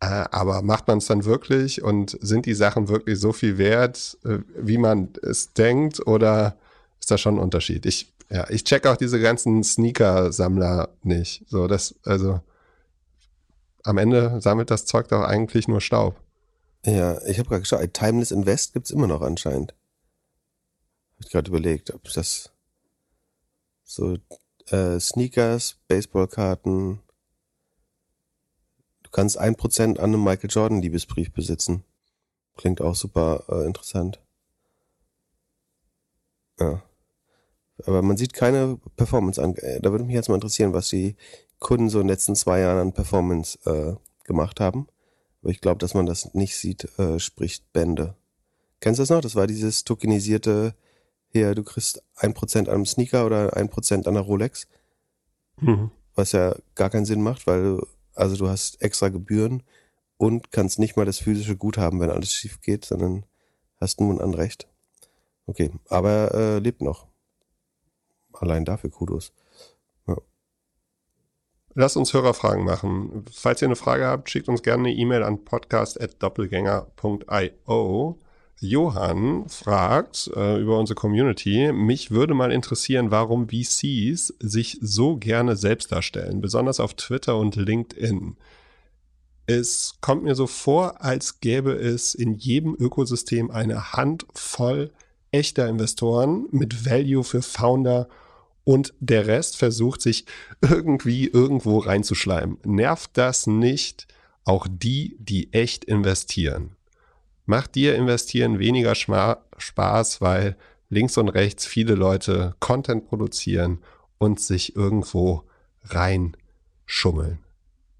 Äh, 0.00 0.26
aber 0.30 0.60
macht 0.60 0.86
man 0.86 0.98
es 0.98 1.06
dann 1.06 1.24
wirklich 1.24 1.82
und 1.82 2.18
sind 2.20 2.44
die 2.44 2.54
Sachen 2.54 2.88
wirklich 2.88 3.18
so 3.18 3.32
viel 3.32 3.56
wert, 3.56 4.18
äh, 4.24 4.38
wie 4.58 4.78
man 4.78 5.08
es 5.22 5.54
denkt, 5.54 6.06
oder 6.06 6.56
ist 7.00 7.10
da 7.10 7.16
schon 7.16 7.36
ein 7.36 7.42
Unterschied? 7.42 7.86
Ich, 7.86 8.12
ja, 8.28 8.46
ich 8.50 8.64
check 8.64 8.86
auch 8.86 8.96
diese 8.96 9.20
ganzen 9.20 9.64
Sneaker-Sammler 9.64 10.90
nicht. 11.02 11.44
So, 11.48 11.68
das, 11.68 11.94
also 12.04 12.40
am 13.84 13.98
Ende 13.98 14.40
sammelt 14.40 14.70
das 14.70 14.86
Zeug 14.86 15.08
doch 15.08 15.22
eigentlich 15.22 15.68
nur 15.68 15.80
Staub. 15.80 16.20
Ja, 16.84 17.22
ich 17.26 17.38
habe 17.38 17.48
gerade 17.48 17.60
geschaut, 17.60 17.94
Timeless 17.94 18.30
Invest 18.30 18.72
gibt's 18.72 18.90
immer 18.90 19.06
noch 19.06 19.22
anscheinend. 19.22 19.74
Hab 21.16 21.26
ich 21.26 21.30
gerade 21.30 21.48
überlegt, 21.48 21.94
ob 21.94 22.02
das 22.12 22.50
so 23.84 24.16
äh, 24.68 24.98
Sneakers, 24.98 25.76
Baseballkarten. 25.88 27.00
Du 29.02 29.10
kannst 29.10 29.38
ein 29.38 29.54
Prozent 29.54 29.98
an 30.00 30.12
einem 30.12 30.24
Michael 30.24 30.50
Jordan 30.50 30.82
Liebesbrief 30.82 31.32
besitzen. 31.32 31.84
Klingt 32.56 32.80
auch 32.80 32.94
super 32.94 33.44
äh, 33.48 33.66
interessant. 33.66 34.20
Ja. 36.58 36.82
Aber 37.84 38.02
man 38.02 38.16
sieht 38.16 38.32
keine 38.32 38.78
Performance 38.96 39.42
an. 39.42 39.56
Äh, 39.56 39.80
da 39.80 39.90
würde 39.90 40.04
mich 40.04 40.14
jetzt 40.14 40.28
mal 40.28 40.36
interessieren, 40.36 40.72
was 40.72 40.88
die 40.88 41.16
Kunden 41.64 41.88
so 41.88 41.98
in 41.98 42.06
den 42.06 42.12
letzten 42.12 42.36
zwei 42.36 42.60
Jahren 42.60 42.78
an 42.78 42.92
Performance 42.92 43.58
äh, 43.64 43.96
gemacht 44.24 44.60
haben. 44.60 44.86
Aber 45.42 45.50
ich 45.50 45.62
glaube, 45.62 45.78
dass 45.78 45.94
man 45.94 46.04
das 46.04 46.34
nicht 46.34 46.56
sieht, 46.56 46.96
äh, 46.98 47.18
spricht 47.18 47.72
Bände. 47.72 48.14
Kennst 48.80 48.98
du 48.98 49.02
das 49.02 49.10
noch? 49.10 49.22
Das 49.22 49.34
war 49.34 49.46
dieses 49.46 49.82
tokenisierte, 49.82 50.74
hier, 51.30 51.54
du 51.54 51.64
kriegst 51.64 52.02
ein 52.16 52.34
Prozent 52.34 52.68
an 52.68 52.76
einem 52.76 52.86
Sneaker 52.86 53.24
oder 53.24 53.56
ein 53.56 53.70
Prozent 53.70 54.06
an 54.06 54.14
einer 54.14 54.24
Rolex. 54.24 54.68
Mhm. 55.58 55.90
Was 56.14 56.32
ja 56.32 56.54
gar 56.74 56.90
keinen 56.90 57.06
Sinn 57.06 57.22
macht, 57.22 57.46
weil 57.46 57.62
du, 57.62 57.86
also 58.14 58.36
du 58.36 58.46
hast 58.46 58.82
extra 58.82 59.08
Gebühren 59.08 59.62
und 60.18 60.52
kannst 60.52 60.78
nicht 60.78 60.96
mal 60.96 61.06
das 61.06 61.18
physische 61.18 61.56
Gut 61.56 61.78
haben, 61.78 61.98
wenn 61.98 62.10
alles 62.10 62.32
schief 62.32 62.60
geht, 62.60 62.84
sondern 62.84 63.24
hast 63.80 64.00
nun 64.00 64.18
ein 64.18 64.20
Anrecht. 64.20 64.68
Okay, 65.46 65.70
aber 65.88 66.34
äh, 66.34 66.58
lebt 66.58 66.82
noch. 66.82 67.06
Allein 68.34 68.66
dafür 68.66 68.90
Kudos. 68.90 69.32
Lasst 71.76 71.96
uns 71.96 72.14
Hörerfragen 72.14 72.64
machen. 72.64 73.24
Falls 73.32 73.60
ihr 73.60 73.66
eine 73.66 73.74
Frage 73.74 74.06
habt, 74.06 74.30
schickt 74.30 74.48
uns 74.48 74.62
gerne 74.62 74.88
eine 74.88 74.96
E-Mail 74.96 75.24
an 75.24 75.44
podcast.doppelgänger.io. 75.44 78.20
Johann 78.60 79.48
fragt 79.48 80.30
äh, 80.36 80.60
über 80.60 80.78
unsere 80.78 80.94
Community, 80.94 81.72
mich 81.72 82.12
würde 82.12 82.34
mal 82.34 82.52
interessieren, 82.52 83.10
warum 83.10 83.48
VCs 83.48 84.34
sich 84.38 84.78
so 84.80 85.16
gerne 85.16 85.56
selbst 85.56 85.90
darstellen, 85.90 86.40
besonders 86.40 86.78
auf 86.78 86.94
Twitter 86.94 87.36
und 87.36 87.56
LinkedIn. 87.56 88.36
Es 89.46 89.96
kommt 90.00 90.22
mir 90.22 90.36
so 90.36 90.46
vor, 90.46 91.02
als 91.02 91.40
gäbe 91.40 91.72
es 91.72 92.14
in 92.14 92.34
jedem 92.34 92.76
Ökosystem 92.78 93.50
eine 93.50 93.92
Handvoll 93.92 94.92
echter 95.32 95.68
Investoren 95.68 96.46
mit 96.52 96.88
Value 96.88 97.24
für 97.24 97.42
Founder 97.42 98.06
und 98.06 98.23
der 99.00 99.26
Rest 99.26 99.56
versucht 99.56 100.00
sich 100.00 100.24
irgendwie 100.60 101.28
irgendwo 101.28 101.78
reinzuschleimen. 101.78 102.58
Nervt 102.64 103.10
das 103.14 103.46
nicht 103.46 104.06
auch 104.44 104.66
die, 104.70 105.16
die 105.18 105.52
echt 105.52 105.84
investieren? 105.84 106.76
Macht 107.46 107.74
dir 107.74 107.94
investieren 107.94 108.58
weniger 108.58 108.94
Spaß, 108.94 110.20
weil 110.20 110.56
links 110.88 111.18
und 111.18 111.28
rechts 111.28 111.66
viele 111.66 111.94
Leute 111.94 112.54
Content 112.60 113.06
produzieren 113.06 113.80
und 114.18 114.40
sich 114.40 114.76
irgendwo 114.76 115.42
reinschummeln? 115.82 117.40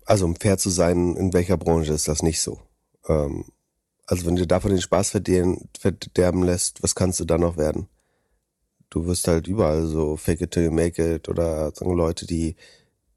Also 0.06 0.24
um 0.24 0.36
fair 0.36 0.58
zu 0.58 0.70
sein, 0.70 1.16
in 1.16 1.32
welcher 1.32 1.56
Branche 1.56 1.92
ist 1.92 2.08
das 2.08 2.22
nicht 2.22 2.40
so? 2.40 2.60
Ähm, 3.06 3.44
also 4.06 4.26
wenn 4.26 4.36
du 4.36 4.46
davon 4.46 4.70
den 4.70 4.80
Spaß 4.80 5.10
verderben 5.10 6.42
lässt, 6.42 6.82
was 6.82 6.94
kannst 6.94 7.20
du 7.20 7.24
da 7.24 7.38
noch 7.38 7.56
werden? 7.56 7.88
Du 8.94 9.06
wirst 9.06 9.26
halt 9.26 9.48
überall 9.48 9.86
so 9.86 10.16
fake 10.16 10.42
it 10.42 10.52
till 10.52 10.62
you 10.62 10.70
make 10.70 11.02
it 11.02 11.28
oder 11.28 11.72
sagen 11.74 11.96
Leute, 11.96 12.28
die 12.28 12.54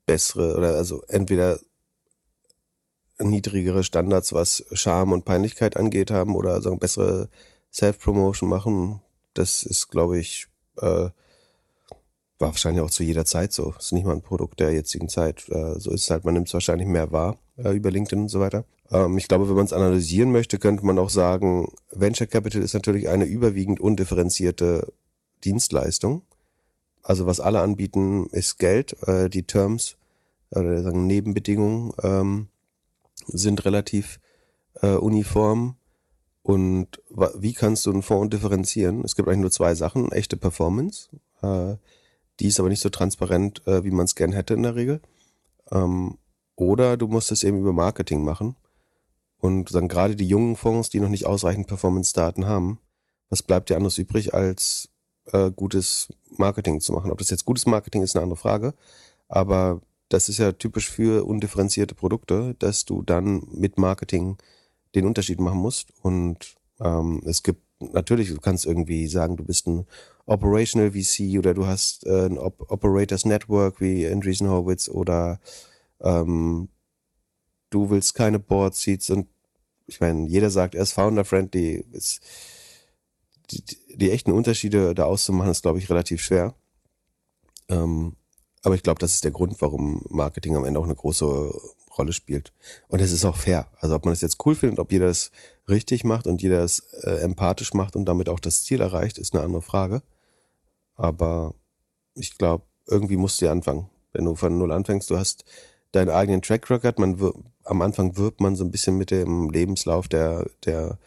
bessere 0.08 0.58
oder 0.58 0.76
also 0.76 1.04
entweder 1.08 1.60
niedrigere 3.20 3.84
Standards, 3.84 4.34
was 4.34 4.66
Charme 4.72 5.12
und 5.12 5.26
Peinlichkeit 5.26 5.78
angeht, 5.78 6.10
haben 6.10 6.36
oder 6.36 6.60
sagen 6.64 6.80
bessere 6.80 7.30
Self-Promotion 7.72 8.50
machen. 8.50 9.02
Das 9.36 9.62
ist, 9.62 9.90
glaube 9.90 10.18
ich, 10.18 10.48
äh, 10.78 10.82
war 10.82 11.14
wahrscheinlich 12.40 12.82
auch 12.82 12.90
zu 12.90 13.04
jeder 13.04 13.26
Zeit 13.26 13.54
so. 13.54 13.76
Ist 13.78 13.94
nicht 13.94 14.06
mal 14.06 14.14
ein 14.14 14.24
Produkt 14.24 14.60
der 14.60 14.72
jetzigen 14.74 15.10
Zeit. 15.10 15.48
Äh, 15.50 15.80
so 15.80 15.92
ist 15.92 16.06
es 16.06 16.10
halt, 16.10 16.26
man 16.26 16.34
nimmt 16.34 16.48
es 16.48 16.56
wahrscheinlich 16.56 16.88
mehr 16.88 17.12
wahr 17.12 17.38
äh, 17.58 17.70
über 17.76 17.92
LinkedIn 17.92 18.22
und 18.24 18.30
so 18.30 18.40
weiter. 18.40 18.66
Ähm, 18.90 19.16
ich 19.20 19.28
glaube, 19.28 19.48
wenn 19.48 19.56
man 19.56 19.66
es 19.66 19.74
analysieren 19.74 20.32
möchte, 20.32 20.58
könnte 20.58 20.84
man 20.88 20.98
auch 20.98 21.12
sagen, 21.12 21.72
Venture 21.92 22.26
Capital 22.26 22.64
ist 22.64 22.74
natürlich 22.74 23.10
eine 23.10 23.26
überwiegend 23.26 23.80
undifferenzierte 23.80 24.92
Dienstleistung. 25.44 26.24
Also 27.04 27.26
was 27.26 27.40
alle 27.40 27.62
anbieten, 27.62 28.28
ist 28.32 28.58
Geld. 28.58 28.96
Äh, 29.08 29.30
die 29.30 29.44
Terms 29.44 29.98
oder 30.52 30.82
sagen 30.82 31.08
Nebenbedingungen 31.08 31.94
ähm, 32.04 32.48
sind 33.28 33.66
relativ 33.66 34.20
äh, 34.82 34.96
uniform. 34.96 35.76
Und 36.44 37.02
wie 37.10 37.54
kannst 37.54 37.86
du 37.86 37.92
einen 37.92 38.04
Fonds 38.04 38.30
differenzieren? 38.30 39.04
Es 39.04 39.16
gibt 39.16 39.28
eigentlich 39.28 39.42
nur 39.42 39.52
zwei 39.52 39.76
Sachen. 39.76 40.12
Echte 40.12 40.38
Performance. 40.38 41.10
Äh, 41.42 41.76
die 42.40 42.48
ist 42.48 42.60
aber 42.60 42.70
nicht 42.70 42.82
so 42.82 42.90
transparent, 42.90 43.66
äh, 43.68 43.84
wie 43.84 43.92
man 43.92 44.06
es 44.06 44.16
gern 44.16 44.32
hätte 44.32 44.54
in 44.54 44.64
der 44.64 44.76
Regel. 44.76 45.02
Ähm, 45.72 46.18
oder 46.56 46.98
du 46.98 47.08
musst 47.08 47.32
es 47.32 47.44
eben 47.44 47.60
über 47.60 47.74
Marketing 47.74 48.24
machen. 48.24 48.56
Und 49.40 49.74
dann 49.76 49.88
gerade 49.88 50.16
die 50.16 50.28
jungen 50.28 50.56
Fonds, 50.56 50.90
die 50.90 51.00
noch 51.00 51.10
nicht 51.10 51.26
ausreichend 51.26 51.68
Performance-Daten 51.68 52.48
haben, 52.48 52.80
was 53.30 53.44
bleibt 53.44 53.70
dir 53.70 53.76
anderes 53.76 53.98
übrig, 53.98 54.34
als 54.34 54.90
äh, 55.32 55.52
gutes 55.52 56.10
Marketing 56.30 56.80
zu 56.80 56.94
machen? 56.94 57.12
Ob 57.12 57.18
das 57.18 57.30
jetzt 57.30 57.46
gutes 57.46 57.66
Marketing 57.66 58.02
ist, 58.04 58.16
eine 58.16 58.24
andere 58.24 58.38
Frage. 58.38 58.74
Aber 59.28 59.82
das 60.10 60.30
ist 60.30 60.38
ja 60.38 60.52
typisch 60.54 60.90
für 60.90 61.26
undifferenzierte 61.26 61.96
Produkte, 61.96 62.56
dass 62.60 62.86
du 62.86 63.02
dann 63.02 63.48
mit 63.52 63.78
Marketing 63.78 64.38
den 64.96 65.06
Unterschied 65.06 65.40
machen 65.40 65.60
musst. 65.60 65.90
Und 66.02 66.56
ähm, 66.80 67.22
es 67.26 67.44
gibt 67.44 67.62
natürlich, 67.80 68.30
du 68.30 68.40
kannst 68.40 68.66
irgendwie 68.66 69.08
sagen, 69.08 69.38
du 69.38 69.44
bist 69.44 69.68
ein 69.68 69.86
Operational 70.26 70.92
VC 70.92 71.38
oder 71.38 71.54
du 71.54 71.66
hast 71.66 72.06
äh, 72.06 72.26
ein 72.26 72.38
Op 72.38 72.72
Operators 72.72 73.26
Network 73.26 73.80
wie 73.82 74.08
Andreessen 74.08 74.50
Horowitz 74.50 74.90
oder 74.90 75.40
ähm, 76.02 76.70
du 77.70 77.90
willst 77.90 78.14
keine 78.16 78.40
Board 78.40 78.76
Seats 78.76 79.10
und 79.10 79.28
ich 79.88 80.02
meine, 80.02 80.28
jeder 80.28 80.50
sagt, 80.50 80.76
er 80.76 80.84
ist 80.84 80.92
founder-friendly. 80.92 81.86
Die, 83.52 83.64
die, 83.96 84.12
echten 84.12 84.32
Unterschiede 84.32 84.94
da 84.94 85.06
auszumachen, 85.06 85.52
ist, 85.52 85.62
glaube 85.62 85.80
ich, 85.80 85.90
relativ 85.90 86.22
schwer. 86.22 86.54
Ähm, 87.70 88.16
aber 88.64 88.76
ich 88.76 88.84
glaube, 88.84 89.00
das 89.00 89.14
ist 89.14 89.24
der 89.24 89.32
Grund, 89.32 89.62
warum 89.62 90.06
Marketing 90.10 90.56
am 90.56 90.66
Ende 90.66 90.80
auch 90.80 90.86
eine 90.86 90.96
große 90.96 91.54
Rolle 91.98 92.14
spielt. 92.14 92.54
Und 92.88 93.02
es 93.02 93.12
ist 93.12 93.26
auch 93.26 93.38
fair. 93.38 93.68
Also 93.80 93.96
ob 93.96 94.06
man 94.06 94.14
es 94.14 94.22
jetzt 94.22 94.46
cool 94.46 94.56
findet, 94.56 94.80
ob 94.80 94.92
jeder 94.92 95.08
es 95.08 95.32
richtig 95.68 96.04
macht 96.04 96.28
und 96.28 96.42
jeder 96.42 96.64
es 96.64 96.80
äh, 97.04 97.20
empathisch 97.22 97.74
macht 97.74 97.96
und 97.96 98.06
damit 98.06 98.30
auch 98.30 98.40
das 98.40 98.64
Ziel 98.64 98.82
erreicht, 98.82 99.18
ist 99.18 99.34
eine 99.34 99.44
andere 99.44 99.62
Frage. 99.62 100.02
Aber 100.96 101.54
ich 102.14 102.38
glaube, 102.38 102.66
irgendwie 102.88 103.18
musst 103.18 103.42
du 103.42 103.46
ja 103.46 103.52
anfangen. 103.52 103.90
Wenn 104.14 104.26
du 104.26 104.36
von 104.36 104.58
Null 104.58 104.72
anfängst, 104.72 105.10
du 105.10 105.18
hast 105.18 105.46
deinen 105.92 106.10
eigenen 106.10 106.42
Track 106.42 106.70
Record. 106.70 107.00
Man 107.00 107.20
am 107.64 107.82
Anfang 107.82 108.18
wirbt 108.18 108.42
man 108.42 108.56
so 108.56 108.64
ein 108.64 108.72
bisschen 108.72 108.98
mit 108.98 109.12
dem 109.12 109.50
Lebenslauf 109.50 110.08
der, 110.08 110.50
der, 110.66 110.98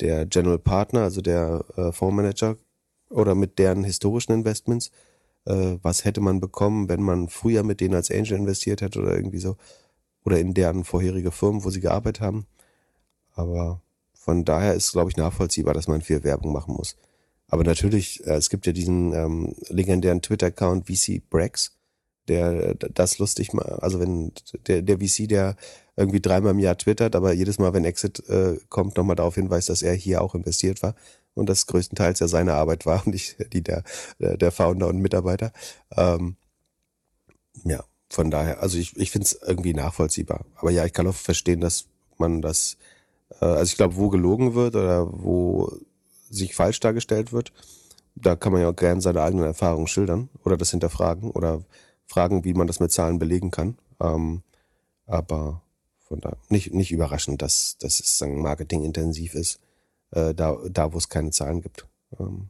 der 0.00 0.26
General 0.26 0.58
Partner, 0.58 1.02
also 1.02 1.20
der 1.20 1.64
äh, 1.76 1.92
Fondsmanager 1.92 2.56
oder 3.10 3.34
mit 3.34 3.58
deren 3.58 3.84
historischen 3.84 4.32
Investments. 4.32 4.90
Äh, 5.44 5.78
was 5.82 6.04
hätte 6.04 6.20
man 6.20 6.40
bekommen, 6.40 6.88
wenn 6.88 7.02
man 7.02 7.28
früher 7.28 7.62
mit 7.62 7.80
denen 7.80 7.94
als 7.94 8.10
Angel 8.10 8.38
investiert 8.38 8.80
hätte 8.80 9.00
oder 9.00 9.14
irgendwie 9.14 9.38
so. 9.38 9.56
Oder 10.24 10.38
in 10.40 10.54
deren 10.54 10.84
vorherige 10.84 11.30
Firmen, 11.30 11.64
wo 11.64 11.70
sie 11.70 11.80
gearbeitet 11.80 12.20
haben. 12.20 12.46
Aber 13.34 13.80
von 14.12 14.44
daher 14.44 14.74
ist, 14.74 14.92
glaube 14.92 15.10
ich, 15.10 15.16
nachvollziehbar, 15.16 15.74
dass 15.74 15.88
man 15.88 16.02
viel 16.02 16.22
Werbung 16.24 16.52
machen 16.52 16.74
muss. 16.74 16.96
Aber 17.48 17.64
natürlich, 17.64 18.24
äh, 18.26 18.34
es 18.34 18.50
gibt 18.50 18.66
ja 18.66 18.72
diesen 18.72 19.14
ähm, 19.14 19.54
legendären 19.68 20.20
Twitter-Account 20.20 20.86
VC 20.86 21.22
Brex, 21.30 21.77
der 22.28 22.74
das 22.74 23.18
lustig 23.18 23.52
mal, 23.52 23.78
also 23.80 24.00
wenn 24.00 24.32
der, 24.66 24.82
der 24.82 24.98
VC, 24.98 25.28
der 25.28 25.56
irgendwie 25.96 26.20
dreimal 26.20 26.52
im 26.52 26.58
Jahr 26.58 26.78
twittert, 26.78 27.16
aber 27.16 27.32
jedes 27.32 27.58
Mal, 27.58 27.72
wenn 27.74 27.84
Exit 27.84 28.28
äh, 28.28 28.58
kommt, 28.68 28.96
nochmal 28.96 29.16
darauf 29.16 29.34
hinweist, 29.34 29.68
dass 29.68 29.82
er 29.82 29.94
hier 29.94 30.22
auch 30.22 30.34
investiert 30.34 30.82
war 30.82 30.94
und 31.34 31.48
das 31.48 31.66
größtenteils 31.66 32.20
ja 32.20 32.28
seine 32.28 32.54
Arbeit 32.54 32.86
war 32.86 33.02
und 33.06 33.12
nicht 33.12 33.36
die 33.52 33.62
der, 33.62 33.82
der 34.18 34.52
Founder 34.52 34.88
und 34.88 34.98
Mitarbeiter. 34.98 35.52
Ähm, 35.96 36.36
ja, 37.64 37.82
von 38.10 38.30
daher, 38.30 38.62
also 38.62 38.78
ich, 38.78 38.96
ich 38.96 39.10
finde 39.10 39.26
es 39.26 39.38
irgendwie 39.46 39.74
nachvollziehbar. 39.74 40.44
Aber 40.56 40.70
ja, 40.70 40.84
ich 40.84 40.92
kann 40.92 41.06
auch 41.06 41.14
verstehen, 41.14 41.60
dass 41.60 41.86
man 42.16 42.42
das, 42.42 42.76
äh, 43.40 43.44
also 43.44 43.70
ich 43.70 43.76
glaube, 43.76 43.96
wo 43.96 44.08
gelogen 44.08 44.54
wird 44.54 44.76
oder 44.76 45.06
wo 45.10 45.72
sich 46.30 46.54
falsch 46.54 46.80
dargestellt 46.80 47.32
wird, 47.32 47.52
da 48.14 48.36
kann 48.36 48.52
man 48.52 48.62
ja 48.62 48.70
auch 48.70 48.76
gerne 48.76 49.00
seine 49.00 49.22
eigenen 49.22 49.46
Erfahrungen 49.46 49.86
schildern 49.86 50.28
oder 50.44 50.56
das 50.56 50.70
hinterfragen 50.70 51.30
oder 51.30 51.62
fragen, 52.08 52.44
wie 52.44 52.54
man 52.54 52.66
das 52.66 52.80
mit 52.80 52.90
Zahlen 52.90 53.18
belegen 53.18 53.50
kann. 53.50 53.78
Ähm, 54.00 54.42
aber 55.06 55.62
von 56.00 56.20
da 56.20 56.36
nicht, 56.48 56.72
nicht 56.72 56.90
überraschend, 56.90 57.42
dass, 57.42 57.76
dass 57.78 58.00
es 58.00 58.18
sagen, 58.18 58.42
marketingintensiv 58.42 59.34
ist, 59.34 59.60
äh, 60.12 60.34
da, 60.34 60.58
da 60.70 60.92
wo 60.92 60.98
es 60.98 61.08
keine 61.08 61.30
Zahlen 61.30 61.60
gibt. 61.60 61.86
Ähm, 62.18 62.48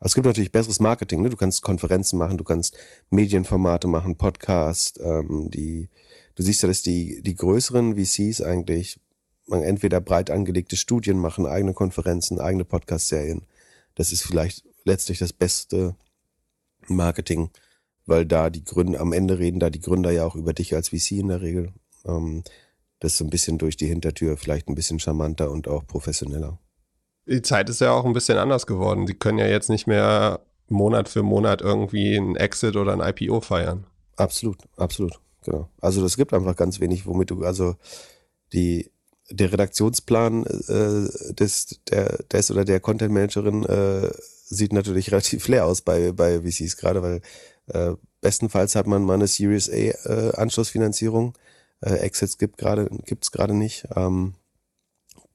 es 0.00 0.14
gibt 0.14 0.26
natürlich 0.26 0.52
besseres 0.52 0.80
Marketing. 0.80 1.22
Ne? 1.22 1.30
Du 1.30 1.36
kannst 1.36 1.62
Konferenzen 1.62 2.18
machen, 2.18 2.36
du 2.36 2.44
kannst 2.44 2.76
Medienformate 3.10 3.86
machen, 3.86 4.16
Podcast. 4.16 5.00
Ähm, 5.02 5.48
die, 5.50 5.88
du 6.34 6.42
siehst 6.42 6.62
ja, 6.62 6.68
dass 6.68 6.82
die, 6.82 7.22
die 7.22 7.36
größeren 7.36 7.96
VCs 7.96 8.42
eigentlich 8.42 9.00
man 9.46 9.62
entweder 9.62 10.00
breit 10.00 10.30
angelegte 10.30 10.76
Studien 10.76 11.18
machen, 11.18 11.46
eigene 11.46 11.74
Konferenzen, 11.74 12.40
eigene 12.40 12.64
Podcast-Serien. 12.64 13.42
Das 13.94 14.12
ist 14.12 14.22
vielleicht 14.22 14.64
letztlich 14.84 15.18
das 15.18 15.32
beste 15.32 15.94
Marketing, 16.88 17.50
weil 18.06 18.26
da 18.26 18.50
die 18.50 18.64
Gründer, 18.64 19.00
am 19.00 19.12
Ende 19.12 19.38
reden 19.38 19.60
da 19.60 19.70
die 19.70 19.80
Gründer 19.80 20.10
ja 20.10 20.24
auch 20.24 20.34
über 20.34 20.52
dich 20.52 20.74
als 20.74 20.88
VC 20.88 21.12
in 21.12 21.28
der 21.28 21.40
Regel. 21.40 21.72
Ähm, 22.06 22.42
das 23.00 23.12
ist 23.12 23.18
so 23.18 23.24
ein 23.24 23.30
bisschen 23.30 23.58
durch 23.58 23.76
die 23.76 23.86
Hintertür 23.86 24.36
vielleicht 24.36 24.68
ein 24.68 24.74
bisschen 24.74 25.00
charmanter 25.00 25.50
und 25.50 25.68
auch 25.68 25.86
professioneller. 25.86 26.58
Die 27.26 27.42
Zeit 27.42 27.68
ist 27.68 27.80
ja 27.80 27.92
auch 27.92 28.04
ein 28.04 28.12
bisschen 28.12 28.38
anders 28.38 28.66
geworden. 28.66 29.06
Sie 29.06 29.14
können 29.14 29.38
ja 29.38 29.46
jetzt 29.46 29.70
nicht 29.70 29.86
mehr 29.86 30.40
Monat 30.68 31.08
für 31.08 31.22
Monat 31.22 31.62
irgendwie 31.62 32.16
ein 32.16 32.36
Exit 32.36 32.76
oder 32.76 32.92
ein 32.92 33.00
IPO 33.00 33.40
feiern. 33.40 33.86
Absolut, 34.16 34.58
absolut, 34.76 35.20
genau. 35.44 35.68
Also 35.80 36.04
es 36.04 36.16
gibt 36.16 36.32
einfach 36.32 36.56
ganz 36.56 36.80
wenig, 36.80 37.06
womit 37.06 37.30
du, 37.30 37.44
also 37.44 37.76
die, 38.52 38.90
der 39.30 39.52
Redaktionsplan 39.52 40.44
äh, 40.46 41.34
des, 41.34 41.80
der, 41.88 42.18
des 42.30 42.50
oder 42.50 42.64
der 42.64 42.80
Content 42.80 43.12
Managerin 43.12 43.64
äh, 43.64 44.10
sieht 44.44 44.72
natürlich 44.72 45.10
relativ 45.12 45.48
leer 45.48 45.66
aus 45.66 45.80
bei, 45.80 46.12
bei 46.12 46.40
VCs, 46.40 46.76
gerade 46.76 47.02
weil 47.02 47.20
äh, 47.66 47.92
bestenfalls 48.20 48.74
hat 48.74 48.86
man 48.86 49.04
mal 49.04 49.14
eine 49.14 49.26
Series 49.26 49.70
A 49.70 49.74
äh, 49.74 50.32
Anschlussfinanzierung. 50.36 51.34
Äh, 51.80 51.94
Exits 51.94 52.38
gibt 52.38 52.58
gerade 52.58 52.88
gibt's 53.04 53.32
gerade 53.32 53.54
nicht. 53.54 53.86
Ähm, 53.94 54.34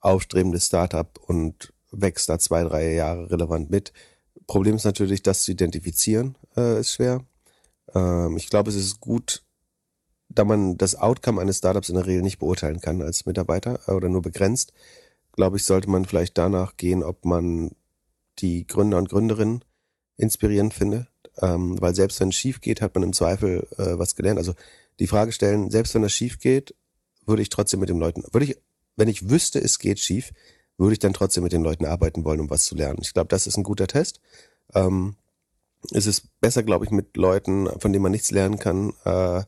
aufstrebendes 0.00 0.66
Startup 0.66 1.18
und 1.26 1.72
wächst 1.90 2.28
da 2.28 2.38
zwei, 2.38 2.64
drei 2.64 2.92
Jahre 2.92 3.30
relevant 3.30 3.70
mit. 3.70 3.92
Problem 4.50 4.74
ist 4.74 4.84
natürlich, 4.84 5.22
das 5.22 5.44
zu 5.44 5.52
identifizieren, 5.52 6.34
äh, 6.56 6.80
ist 6.80 6.94
schwer. 6.94 7.24
Ähm, 7.94 8.36
ich 8.36 8.50
glaube, 8.50 8.70
es 8.70 8.74
ist 8.74 8.98
gut, 8.98 9.44
da 10.28 10.42
man 10.42 10.76
das 10.76 10.96
Outcome 10.96 11.40
eines 11.40 11.58
Startups 11.58 11.88
in 11.88 11.94
der 11.94 12.06
Regel 12.08 12.22
nicht 12.22 12.40
beurteilen 12.40 12.80
kann 12.80 13.00
als 13.00 13.26
Mitarbeiter 13.26 13.78
äh, 13.86 13.92
oder 13.92 14.08
nur 14.08 14.22
begrenzt, 14.22 14.72
glaube 15.30 15.56
ich, 15.56 15.64
sollte 15.64 15.88
man 15.88 16.04
vielleicht 16.04 16.36
danach 16.36 16.76
gehen, 16.76 17.04
ob 17.04 17.24
man 17.24 17.76
die 18.40 18.66
Gründer 18.66 18.98
und 18.98 19.08
Gründerinnen 19.08 19.64
inspirierend 20.16 20.74
finde, 20.74 21.06
ähm, 21.40 21.80
weil 21.80 21.94
selbst 21.94 22.18
wenn 22.18 22.30
es 22.30 22.34
schief 22.34 22.60
geht, 22.60 22.80
hat 22.80 22.92
man 22.96 23.04
im 23.04 23.12
Zweifel 23.12 23.68
äh, 23.78 24.00
was 24.00 24.16
gelernt. 24.16 24.38
Also 24.38 24.54
die 24.98 25.06
Frage 25.06 25.30
stellen, 25.30 25.70
selbst 25.70 25.94
wenn 25.94 26.02
das 26.02 26.12
schief 26.12 26.40
geht, 26.40 26.74
würde 27.24 27.42
ich 27.42 27.50
trotzdem 27.50 27.78
mit 27.78 27.88
den 27.88 28.00
Leuten, 28.00 28.24
würde 28.32 28.46
ich, 28.46 28.56
wenn 28.96 29.06
ich 29.06 29.30
wüsste, 29.30 29.60
es 29.60 29.78
geht 29.78 30.00
schief, 30.00 30.32
würde 30.80 30.94
ich 30.94 30.98
dann 30.98 31.12
trotzdem 31.12 31.44
mit 31.44 31.52
den 31.52 31.62
Leuten 31.62 31.84
arbeiten 31.84 32.24
wollen, 32.24 32.40
um 32.40 32.50
was 32.50 32.64
zu 32.64 32.74
lernen. 32.74 32.98
Ich 33.02 33.12
glaube, 33.12 33.28
das 33.28 33.46
ist 33.46 33.56
ein 33.56 33.62
guter 33.62 33.86
Test. 33.86 34.20
Ähm, 34.74 35.16
es 35.92 36.06
ist 36.06 36.40
besser, 36.40 36.62
glaube 36.62 36.84
ich, 36.84 36.90
mit 36.90 37.16
Leuten, 37.16 37.68
von 37.78 37.92
denen 37.92 38.02
man 38.02 38.12
nichts 38.12 38.30
lernen 38.30 38.58
kann. 38.58 38.94
Äh, 39.04 39.44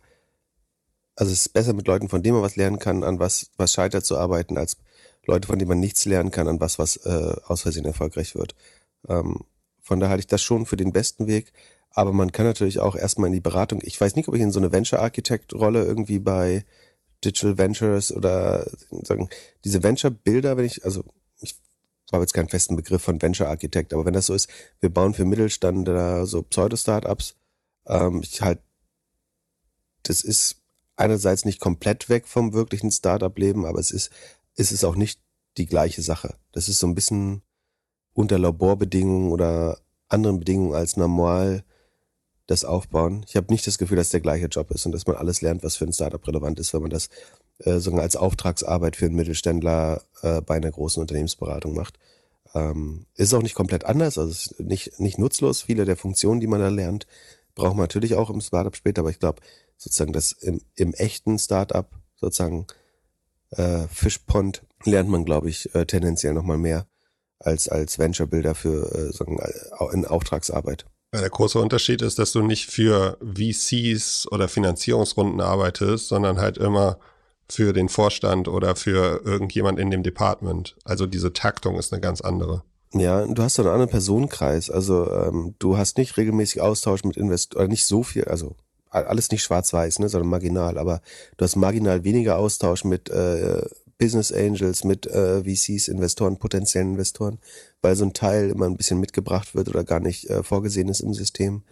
also 1.17 1.33
es 1.33 1.47
ist 1.47 1.53
besser 1.53 1.73
mit 1.73 1.87
Leuten, 1.87 2.09
von 2.09 2.23
denen 2.23 2.35
man 2.35 2.45
was 2.45 2.57
lernen 2.57 2.79
kann, 2.79 3.03
an 3.03 3.19
was, 3.19 3.51
was 3.57 3.73
scheitert 3.73 4.05
zu 4.05 4.17
arbeiten, 4.19 4.59
als 4.59 4.77
Leute, 5.27 5.47
von 5.49 5.59
denen 5.59 5.69
man 5.69 5.81
nichts 5.81 6.05
lernen 6.05 6.31
kann, 6.31 6.49
an 6.49 6.61
was, 6.61 6.79
was 6.79 6.97
äh, 6.97 7.35
aus 7.47 7.63
Versehen 7.63 7.85
erfolgreich 7.85 8.35
wird. 8.35 8.55
Ähm, 9.09 9.41
von 9.81 10.01
daher 10.01 10.11
halte 10.11 10.21
ich 10.21 10.27
das 10.27 10.43
schon 10.43 10.67
für 10.67 10.77
den 10.77 10.93
besten 10.93 11.27
Weg. 11.27 11.53
Aber 11.91 12.13
man 12.13 12.33
kann 12.33 12.47
natürlich 12.47 12.79
auch 12.81 12.97
erstmal 12.97 13.29
in 13.29 13.35
die 13.35 13.41
Beratung. 13.41 13.81
Ich 13.83 14.01
weiß 14.01 14.17
nicht, 14.17 14.29
ob 14.29 14.35
ich 14.35 14.41
in 14.41 14.53
so 14.53 14.61
eine 14.61 14.73
Venture 14.73 15.01
Architect 15.01 15.55
Rolle 15.55 15.85
irgendwie 15.85 16.19
bei 16.19 16.65
Digital 17.25 17.59
Ventures 17.59 18.15
oder 18.15 18.67
sagen, 19.03 19.29
diese 19.65 19.83
Venture 19.83 20.11
Bilder, 20.11 20.57
wenn 20.57 20.65
ich, 20.65 20.85
also 20.85 21.05
ich 22.13 22.15
habe 22.15 22.25
jetzt 22.25 22.35
keinen 22.35 22.51
festen 22.51 22.77
Begriff 22.77 23.03
von 23.03 23.23
Venture 23.23 23.49
Architect, 23.49 23.95
aber 23.95 24.05
wenn 24.05 24.13
das 24.13 24.27
so 24.27 24.35
ist, 24.35 24.47
wir 24.81 24.91
bauen 24.91 25.15
für 25.15 25.25
Mittelstand 25.25 25.89
da 25.89 26.27
so 26.27 26.43
Pseudo-Startups, 26.43 27.37
ähm, 27.87 28.21
ich 28.23 28.43
halt, 28.43 28.61
das 30.03 30.23
ist 30.23 30.57
einerseits 30.97 31.47
nicht 31.47 31.59
komplett 31.59 32.11
weg 32.11 32.29
vom 32.29 32.53
wirklichen 32.53 32.91
Startup-Leben, 32.91 33.65
aber 33.65 33.79
es 33.79 33.91
ist, 33.91 34.11
es 34.57 34.73
ist 34.73 34.85
auch 34.85 34.95
nicht 34.95 35.21
die 35.57 35.65
gleiche 35.65 36.03
Sache. 36.03 36.37
Das 36.53 36.69
ist 36.69 36.81
so 36.81 36.87
ein 36.87 36.95
bisschen, 36.95 37.41
unter 38.13 38.39
Laborbedingungen 38.39 39.33
oder 39.33 39.79
anderen 40.09 40.39
Bedingungen 40.39 40.75
als 40.75 40.99
normal 40.99 41.65
das 42.47 42.67
aufbauen. 42.67 43.25
Ich 43.27 43.37
habe 43.37 43.51
nicht 43.51 43.67
das 43.67 43.79
Gefühl, 43.79 43.97
dass 43.97 44.11
der 44.11 44.21
gleiche 44.21 44.49
Job 44.49 44.71
ist 44.71 44.85
und 44.85 44.93
dass 44.93 45.07
man 45.07 45.17
alles 45.17 45.41
lernt, 45.41 45.63
was 45.63 45.77
für 45.77 45.87
ein 45.87 45.95
Startup 45.95 46.27
relevant 46.29 46.61
ist, 46.61 46.75
wenn 46.75 46.83
man 46.83 46.91
das 46.91 47.09
äh, 47.65 47.79
sogar 47.79 48.03
als 48.03 48.17
Auftragsarbeit 48.17 48.97
für 48.97 49.07
einen 49.07 49.17
Mittelständler 49.17 50.03
äh, 50.23 50.41
bei 50.41 50.57
einer 50.57 50.71
großen 50.71 51.01
Unternehmensberatung 51.01 51.75
macht. 51.75 51.99
Ähm, 52.55 53.07
ist 53.15 53.33
auch 53.35 53.43
nicht 53.43 53.55
komplett 53.55 53.85
anders, 53.85 54.19
also 54.19 54.31
ist 54.31 54.61
nicht, 54.61 55.01
nicht 55.01 55.19
nutzlos. 55.19 55.63
Viele 55.63 55.85
der 55.85 55.97
Funktionen, 55.97 56.41
die 56.41 56.47
man 56.47 56.61
da 56.61 56.69
lernt, 56.69 57.07
braucht 57.55 57.77
man 57.77 57.85
natürlich 57.85 58.15
auch 58.15 58.31
im 58.31 58.41
Startup 58.41 58.75
später, 58.77 59.01
aber 59.01 59.11
ich 59.11 59.21
glaube, 59.21 59.41
sozusagen 59.77 60.13
das 60.13 60.33
im, 60.33 60.61
im 60.75 60.95
echten 60.95 61.39
Startup, 61.39 61.89
sozusagen 62.17 62.67
äh, 63.51 63.87
Fischpond, 63.89 64.63
lernt 64.85 65.09
man, 65.09 65.25
glaube 65.25 65.49
ich, 65.49 65.75
äh, 65.75 65.87
tendenziell 65.87 66.35
nochmal 66.35 66.59
mehr 66.59 66.87
als, 67.39 67.69
als 67.69 67.99
Venture-Builder 67.99 68.55
für 68.55 68.93
äh, 68.95 69.13
sagen, 69.13 69.39
in 69.93 70.05
Auftragsarbeit. 70.05 70.87
Der 71.15 71.29
große 71.29 71.59
Unterschied 71.59 72.01
ist, 72.01 72.19
dass 72.19 72.33
du 72.33 72.43
nicht 72.43 72.71
für 72.71 73.19
VCs 73.21 74.29
oder 74.31 74.49
Finanzierungsrunden 74.49 75.41
arbeitest, 75.43 76.09
sondern 76.09 76.39
halt 76.39 76.57
immer 76.57 76.99
für 77.51 77.73
den 77.73 77.89
Vorstand 77.89 78.49
oder 78.49 78.77
für 78.77 79.23
irgendjemand 79.25 79.79
in 79.79 79.91
dem 79.91 80.03
Department. 80.03 80.77
Also 80.85 81.07
diese 81.07 81.33
Taktung 81.33 81.77
ist 81.77 81.93
eine 81.93 82.01
ganz 82.01 82.21
andere. 82.21 82.63
Ja, 82.95 83.27
du 83.27 83.43
hast 83.43 83.55
so 83.55 83.63
einen 83.63 83.71
anderen 83.73 83.91
Personenkreis. 83.91 84.71
Also 84.71 85.11
ähm, 85.11 85.55
du 85.59 85.77
hast 85.77 85.99
nicht 85.99 86.17
regelmäßig 86.17 86.61
Austausch 86.61 87.05
mit 87.05 87.17
Investoren, 87.17 87.69
nicht 87.69 87.87
so 87.87 88.03
viel, 88.03 88.25
also 88.25 88.57
alles 88.91 89.31
nicht 89.31 89.43
schwarz-weiß, 89.43 90.01
ne, 90.01 90.09
sondern 90.11 90.29
marginal, 90.29 90.77
aber 90.77 91.01
du 91.39 91.45
hast 91.45 91.57
marginal 91.57 92.05
weniger 92.05 92.37
Austausch 92.37 92.85
mit 92.85 93.09
äh, 93.09 93.63
Business 93.99 94.33
Angels, 94.33 94.85
mit 94.85 95.07
äh, 95.07 95.43
VCs, 95.45 95.89
Investoren, 95.89 96.37
potenziellen 96.37 96.93
Investoren, 96.93 97.39
weil 97.81 97.97
so 97.97 98.05
ein 98.05 98.13
Teil 98.13 98.51
immer 98.51 98.67
ein 98.67 98.77
bisschen 98.77 99.01
mitgebracht 99.01 99.55
wird 99.55 99.69
oder 99.69 99.85
gar 99.85 100.01
nicht 100.01 100.29
äh, 100.29 100.43
vorgesehen 100.43 100.89
ist 100.89 101.01
im 101.01 101.15
System. 101.15 101.63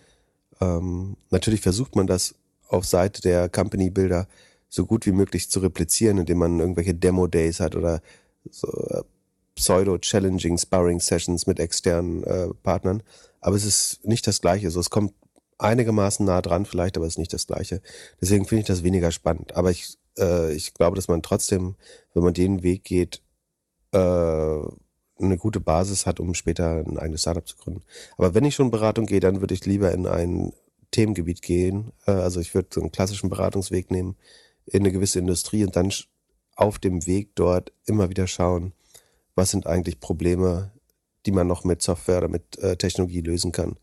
Ähm, 0.60 1.16
natürlich 1.30 1.60
versucht 1.60 1.96
man 1.96 2.06
das 2.06 2.34
auf 2.68 2.86
Seite 2.86 3.20
der 3.20 3.48
Company 3.48 3.90
Builder 3.90 4.28
so 4.70 4.86
gut 4.86 5.04
wie 5.04 5.12
möglich 5.12 5.50
zu 5.50 5.60
replizieren, 5.60 6.16
indem 6.16 6.38
man 6.38 6.60
irgendwelche 6.60 6.94
Demo 6.94 7.26
Days 7.26 7.60
hat 7.60 7.76
oder 7.76 8.00
so 8.50 8.68
äh, 8.88 9.02
Pseudo-Challenging 9.56 10.56
Sparring 10.56 11.00
Sessions 11.00 11.46
mit 11.46 11.60
externen 11.60 12.24
äh, 12.24 12.48
Partnern. 12.62 13.02
Aber 13.42 13.56
es 13.56 13.66
ist 13.66 14.06
nicht 14.06 14.26
das 14.26 14.40
Gleiche. 14.40 14.70
So, 14.70 14.80
es 14.80 14.88
kommt 14.88 15.12
einigermaßen 15.58 16.24
nah 16.24 16.40
dran 16.40 16.64
vielleicht, 16.64 16.96
aber 16.96 17.04
es 17.04 17.14
ist 17.14 17.18
nicht 17.18 17.34
das 17.34 17.46
Gleiche. 17.46 17.82
Deswegen 18.22 18.46
finde 18.46 18.60
ich 18.60 18.66
das 18.66 18.82
weniger 18.82 19.10
spannend. 19.10 19.54
Aber 19.56 19.70
ich 19.70 19.98
äh, 20.18 20.52
ich 20.52 20.74
glaube, 20.74 20.96
dass 20.96 21.08
man 21.08 21.22
trotzdem, 21.22 21.76
wenn 22.14 22.22
man 22.22 22.34
den 22.34 22.62
Weg 22.62 22.84
geht, 22.84 23.22
äh, 23.92 23.98
eine 23.98 25.36
gute 25.36 25.60
Basis 25.60 26.06
hat, 26.06 26.20
um 26.20 26.34
später 26.34 26.84
ein 26.86 26.98
eigenes 26.98 27.22
Startup 27.22 27.46
zu 27.46 27.56
gründen. 27.56 27.82
Aber 28.16 28.34
wenn 28.34 28.44
ich 28.44 28.54
schon 28.54 28.70
Beratung 28.70 29.06
gehe, 29.06 29.20
dann 29.20 29.40
würde 29.40 29.54
ich 29.54 29.66
lieber 29.66 29.92
in 29.92 30.06
ein 30.06 30.52
Themengebiet 30.92 31.42
gehen. 31.42 31.92
Äh, 32.06 32.12
also 32.12 32.40
ich 32.40 32.54
würde 32.54 32.68
so 32.72 32.80
einen 32.80 32.92
klassischen 32.92 33.30
Beratungsweg 33.30 33.90
nehmen 33.90 34.16
in 34.70 34.80
eine 34.82 34.92
gewisse 34.92 35.18
Industrie 35.18 35.64
und 35.64 35.76
dann 35.76 35.92
auf 36.56 36.78
dem 36.78 37.06
Weg 37.06 37.34
dort 37.34 37.72
immer 37.86 38.10
wieder 38.10 38.26
schauen, 38.26 38.72
was 39.34 39.50
sind 39.50 39.66
eigentlich 39.66 40.00
Probleme, 40.00 40.72
die 41.26 41.32
man 41.32 41.46
noch 41.46 41.64
mit 41.64 41.82
Software 41.82 42.18
oder 42.18 42.28
mit 42.28 42.58
äh, 42.58 42.76
Technologie 42.76 43.20
lösen 43.20 43.52
kann. 43.52 43.76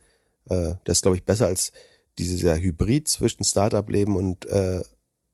Äh, 0.49 0.75
das 0.83 0.97
ist, 0.97 1.01
glaube 1.01 1.17
ich, 1.17 1.23
besser 1.23 1.47
als 1.47 1.71
dieser 2.17 2.57
Hybrid 2.57 3.07
zwischen 3.07 3.43
Startup-Leben 3.43 4.15
und 4.15 4.45
äh, 4.47 4.81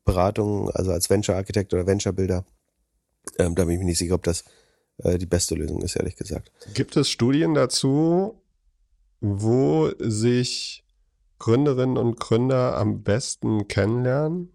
Beratung, 0.05 0.69
also 0.71 0.91
als 0.91 1.09
Venture 1.09 1.35
Architect 1.35 1.73
oder 1.73 1.87
Venture 1.87 2.13
Builder. 2.13 2.45
Ähm, 3.37 3.55
da 3.55 3.65
bin 3.65 3.75
ich 3.75 3.79
mir 3.79 3.85
nicht 3.85 3.99
sicher, 3.99 4.15
ob 4.15 4.23
das 4.23 4.43
äh, 4.97 5.17
die 5.17 5.25
beste 5.25 5.55
Lösung 5.55 5.81
ist, 5.81 5.95
ehrlich 5.95 6.15
gesagt. 6.15 6.51
Gibt 6.73 6.97
es 6.97 7.09
Studien 7.09 7.53
dazu, 7.53 8.41
wo 9.21 9.91
sich 9.99 10.83
Gründerinnen 11.39 11.97
und 11.97 12.19
Gründer 12.19 12.77
am 12.77 13.03
besten 13.03 13.67
kennenlernen? 13.67 14.52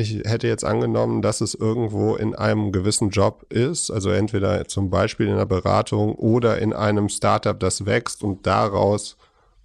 Ich 0.00 0.22
hätte 0.24 0.46
jetzt 0.46 0.64
angenommen, 0.64 1.22
dass 1.22 1.40
es 1.40 1.54
irgendwo 1.54 2.14
in 2.14 2.36
einem 2.36 2.70
gewissen 2.70 3.10
Job 3.10 3.44
ist, 3.52 3.90
also 3.90 4.10
entweder 4.10 4.68
zum 4.68 4.90
Beispiel 4.90 5.26
in 5.26 5.32
einer 5.32 5.44
Beratung 5.44 6.14
oder 6.14 6.58
in 6.58 6.72
einem 6.72 7.08
Startup, 7.08 7.58
das 7.58 7.84
wächst 7.84 8.22
und 8.22 8.46
daraus 8.46 9.16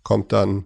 kommt 0.01 0.31
dann 0.31 0.65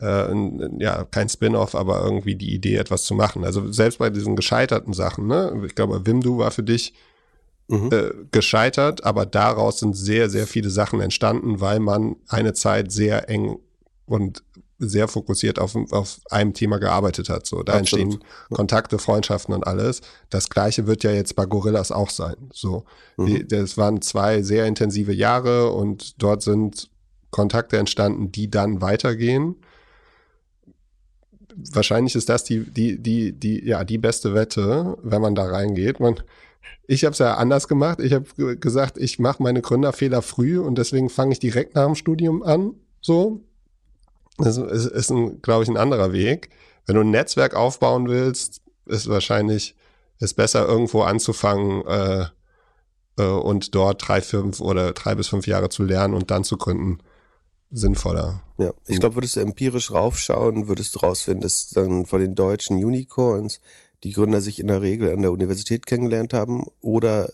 äh, 0.00 0.32
ja 0.78 1.04
kein 1.04 1.28
Spin-off, 1.28 1.74
aber 1.74 2.02
irgendwie 2.02 2.34
die 2.34 2.54
Idee, 2.54 2.76
etwas 2.76 3.04
zu 3.04 3.14
machen. 3.14 3.44
Also 3.44 3.70
selbst 3.70 3.98
bei 3.98 4.08
diesen 4.08 4.36
gescheiterten 4.36 4.94
Sachen, 4.94 5.26
ne? 5.26 5.62
Ich 5.66 5.74
glaube, 5.74 6.06
Wimdu 6.06 6.38
war 6.38 6.50
für 6.50 6.62
dich 6.62 6.94
mhm. 7.68 7.90
äh, 7.92 8.10
gescheitert, 8.30 9.04
aber 9.04 9.26
daraus 9.26 9.80
sind 9.80 9.98
sehr, 9.98 10.30
sehr 10.30 10.46
viele 10.46 10.70
Sachen 10.70 11.02
entstanden, 11.02 11.60
weil 11.60 11.78
man 11.78 12.16
eine 12.26 12.54
Zeit 12.54 12.90
sehr 12.90 13.28
eng 13.28 13.58
und 14.06 14.42
sehr 14.78 15.08
fokussiert 15.08 15.58
auf, 15.58 15.76
auf 15.90 16.20
einem 16.30 16.54
Thema 16.54 16.78
gearbeitet 16.78 17.28
hat. 17.28 17.46
So, 17.46 17.62
da 17.62 17.74
Absolut. 17.74 18.04
entstehen 18.04 18.24
Kontakte, 18.50 18.98
Freundschaften 18.98 19.54
und 19.54 19.66
alles. 19.66 20.00
Das 20.30 20.48
gleiche 20.48 20.86
wird 20.86 21.02
ja 21.02 21.10
jetzt 21.10 21.34
bei 21.34 21.46
Gorillas 21.46 21.90
auch 21.90 22.10
sein. 22.10 22.36
So, 22.52 22.84
mhm. 23.16 23.26
die, 23.26 23.46
das 23.46 23.76
waren 23.76 24.00
zwei 24.02 24.42
sehr 24.42 24.66
intensive 24.66 25.12
Jahre 25.12 25.72
und 25.72 26.22
dort 26.22 26.42
sind 26.42 26.90
Kontakte 27.30 27.76
entstanden, 27.76 28.30
die 28.30 28.50
dann 28.50 28.80
weitergehen. 28.80 29.56
Wahrscheinlich 31.72 32.14
ist 32.14 32.28
das 32.28 32.44
die, 32.44 32.60
die, 32.60 32.98
die, 32.98 33.32
die, 33.32 33.64
ja, 33.66 33.82
die 33.82 33.98
beste 33.98 34.32
Wette, 34.32 34.96
wenn 35.02 35.20
man 35.20 35.34
da 35.34 35.44
reingeht. 35.44 35.98
Man, 35.98 36.20
ich 36.86 37.04
habe 37.04 37.12
es 37.12 37.18
ja 37.18 37.34
anders 37.34 37.66
gemacht. 37.66 37.98
Ich 38.00 38.12
habe 38.12 38.56
gesagt, 38.56 38.96
ich 38.96 39.18
mache 39.18 39.42
meine 39.42 39.60
Gründerfehler 39.60 40.22
früh 40.22 40.58
und 40.60 40.78
deswegen 40.78 41.10
fange 41.10 41.32
ich 41.32 41.40
direkt 41.40 41.74
nach 41.74 41.86
dem 41.86 41.96
Studium 41.96 42.44
an. 42.44 42.74
So, 43.00 43.40
das 44.38 44.56
ist, 44.56 44.86
ist 44.86 45.10
ein, 45.10 45.42
glaube 45.42 45.64
ich, 45.64 45.68
ein 45.68 45.76
anderer 45.76 46.12
Weg. 46.12 46.50
Wenn 46.86 46.96
du 46.96 47.02
ein 47.02 47.10
Netzwerk 47.10 47.54
aufbauen 47.54 48.08
willst, 48.08 48.62
ist 48.86 49.08
wahrscheinlich 49.08 49.74
ist 50.20 50.34
besser, 50.34 50.66
irgendwo 50.66 51.02
anzufangen 51.02 51.86
äh, 51.86 52.26
äh, 53.18 53.22
und 53.22 53.74
dort 53.74 54.06
drei, 54.06 54.20
fünf 54.20 54.60
oder 54.60 54.92
drei 54.92 55.14
bis 55.14 55.28
fünf 55.28 55.46
Jahre 55.46 55.68
zu 55.68 55.84
lernen 55.84 56.14
und 56.14 56.30
dann 56.30 56.44
zu 56.44 56.56
gründen, 56.56 56.98
sinnvoller. 57.70 58.42
Ja, 58.58 58.72
ich 58.86 58.98
glaube, 58.98 59.16
würdest 59.16 59.36
du 59.36 59.40
empirisch 59.40 59.90
raufschauen, 59.90 60.68
würdest 60.68 60.94
du 60.94 61.00
rausfinden, 61.00 61.42
dass 61.42 61.68
dann 61.68 62.06
von 62.06 62.20
den 62.20 62.34
deutschen 62.34 62.82
Unicorns 62.82 63.60
die 64.04 64.12
Gründer 64.12 64.40
sich 64.40 64.58
in 64.58 64.68
der 64.68 64.82
Regel 64.82 65.12
an 65.12 65.22
der 65.22 65.32
Universität 65.32 65.86
kennengelernt 65.86 66.32
haben 66.32 66.66
oder 66.80 67.30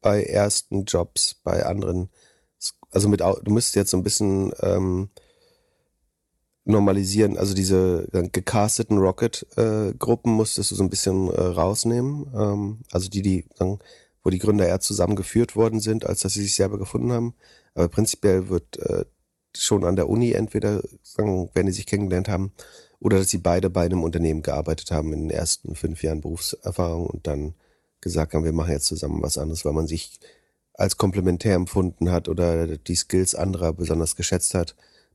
bei 0.00 0.22
ersten 0.22 0.84
Jobs, 0.84 1.36
bei 1.42 1.64
anderen. 1.64 2.10
Also 2.90 3.08
mit, 3.08 3.20
du 3.20 3.50
müsstest 3.50 3.76
jetzt 3.76 3.90
so 3.90 3.96
ein 3.96 4.02
bisschen 4.02 4.52
ähm, 4.60 5.08
normalisieren, 6.64 7.36
also 7.36 7.54
diese 7.54 8.08
gecasteten 8.32 8.98
Rocket-Gruppen 8.98 10.32
äh, 10.32 10.36
musstest 10.36 10.70
du 10.70 10.74
so 10.74 10.82
ein 10.82 10.90
bisschen 10.90 11.30
äh, 11.30 11.40
rausnehmen. 11.40 12.26
Ähm, 12.34 12.78
also 12.90 13.08
die, 13.08 13.22
die, 13.22 13.44
sagen, 13.54 13.78
wo 14.22 14.30
die 14.30 14.38
Gründer 14.38 14.66
eher 14.66 14.80
zusammengeführt 14.80 15.56
worden 15.56 15.80
sind, 15.80 16.06
als 16.06 16.20
dass 16.20 16.32
sie 16.34 16.42
sich 16.42 16.54
selber 16.54 16.78
gefunden 16.78 17.12
haben. 17.12 17.34
Aber 17.74 17.88
prinzipiell 17.88 18.48
wird 18.48 18.78
äh, 18.78 19.04
schon 19.54 19.84
an 19.84 19.96
der 19.96 20.08
Uni 20.08 20.32
entweder, 20.32 20.82
sagen, 21.02 21.50
wenn 21.52 21.66
die 21.66 21.72
sich 21.72 21.86
kennengelernt 21.86 22.28
haben, 22.28 22.52
oder 22.98 23.18
dass 23.18 23.28
sie 23.28 23.38
beide 23.38 23.68
bei 23.68 23.84
einem 23.84 24.02
Unternehmen 24.02 24.40
gearbeitet 24.40 24.90
haben 24.90 25.12
in 25.12 25.28
den 25.28 25.30
ersten 25.30 25.74
fünf 25.74 26.02
Jahren 26.02 26.22
Berufserfahrung 26.22 27.06
und 27.06 27.26
dann 27.26 27.54
gesagt 28.00 28.32
haben, 28.32 28.44
wir 28.44 28.52
machen 28.52 28.72
jetzt 28.72 28.86
zusammen 28.86 29.22
was 29.22 29.36
anderes, 29.36 29.66
weil 29.66 29.74
man 29.74 29.86
sich 29.86 30.18
als 30.72 30.96
komplementär 30.96 31.54
empfunden 31.54 32.10
hat 32.10 32.28
oder 32.28 32.78
die 32.78 32.96
Skills 32.96 33.34
anderer 33.34 33.74
besonders 33.74 34.16
geschätzt 34.16 34.54
hat 34.54 34.74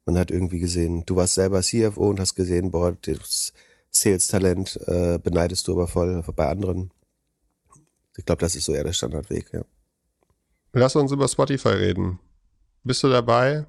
man 0.09 0.19
hat 0.19 0.31
irgendwie 0.31 0.59
gesehen, 0.59 1.05
du 1.05 1.15
warst 1.15 1.35
selber 1.35 1.61
CFO 1.61 2.09
und 2.09 2.19
hast 2.19 2.33
gesehen, 2.33 2.71
boah, 2.71 2.97
das 2.99 3.53
Sales-Talent 3.91 4.79
äh, 4.87 5.19
beneidest 5.21 5.67
du 5.67 5.73
aber 5.73 5.87
voll 5.87 6.23
bei 6.35 6.47
anderen. 6.47 6.91
Ich 8.17 8.25
glaube, 8.25 8.41
das 8.41 8.55
ist 8.55 8.65
so 8.65 8.73
eher 8.73 8.83
der 8.83 8.93
Standardweg, 8.93 9.53
ja. 9.53 9.61
Lass 10.73 10.95
uns 10.95 11.11
über 11.11 11.27
Spotify 11.27 11.69
reden. 11.69 12.19
Bist 12.83 13.03
du 13.03 13.09
dabei? 13.09 13.65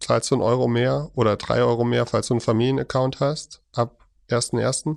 Zahlst 0.00 0.32
du 0.32 0.34
einen 0.34 0.42
Euro 0.42 0.66
mehr 0.66 1.12
oder 1.14 1.36
drei 1.36 1.62
Euro 1.62 1.84
mehr, 1.84 2.06
falls 2.06 2.26
du 2.26 2.34
einen 2.34 2.40
Familienaccount 2.40 3.20
hast, 3.20 3.62
ab 3.72 4.04
1.1.? 4.30 4.96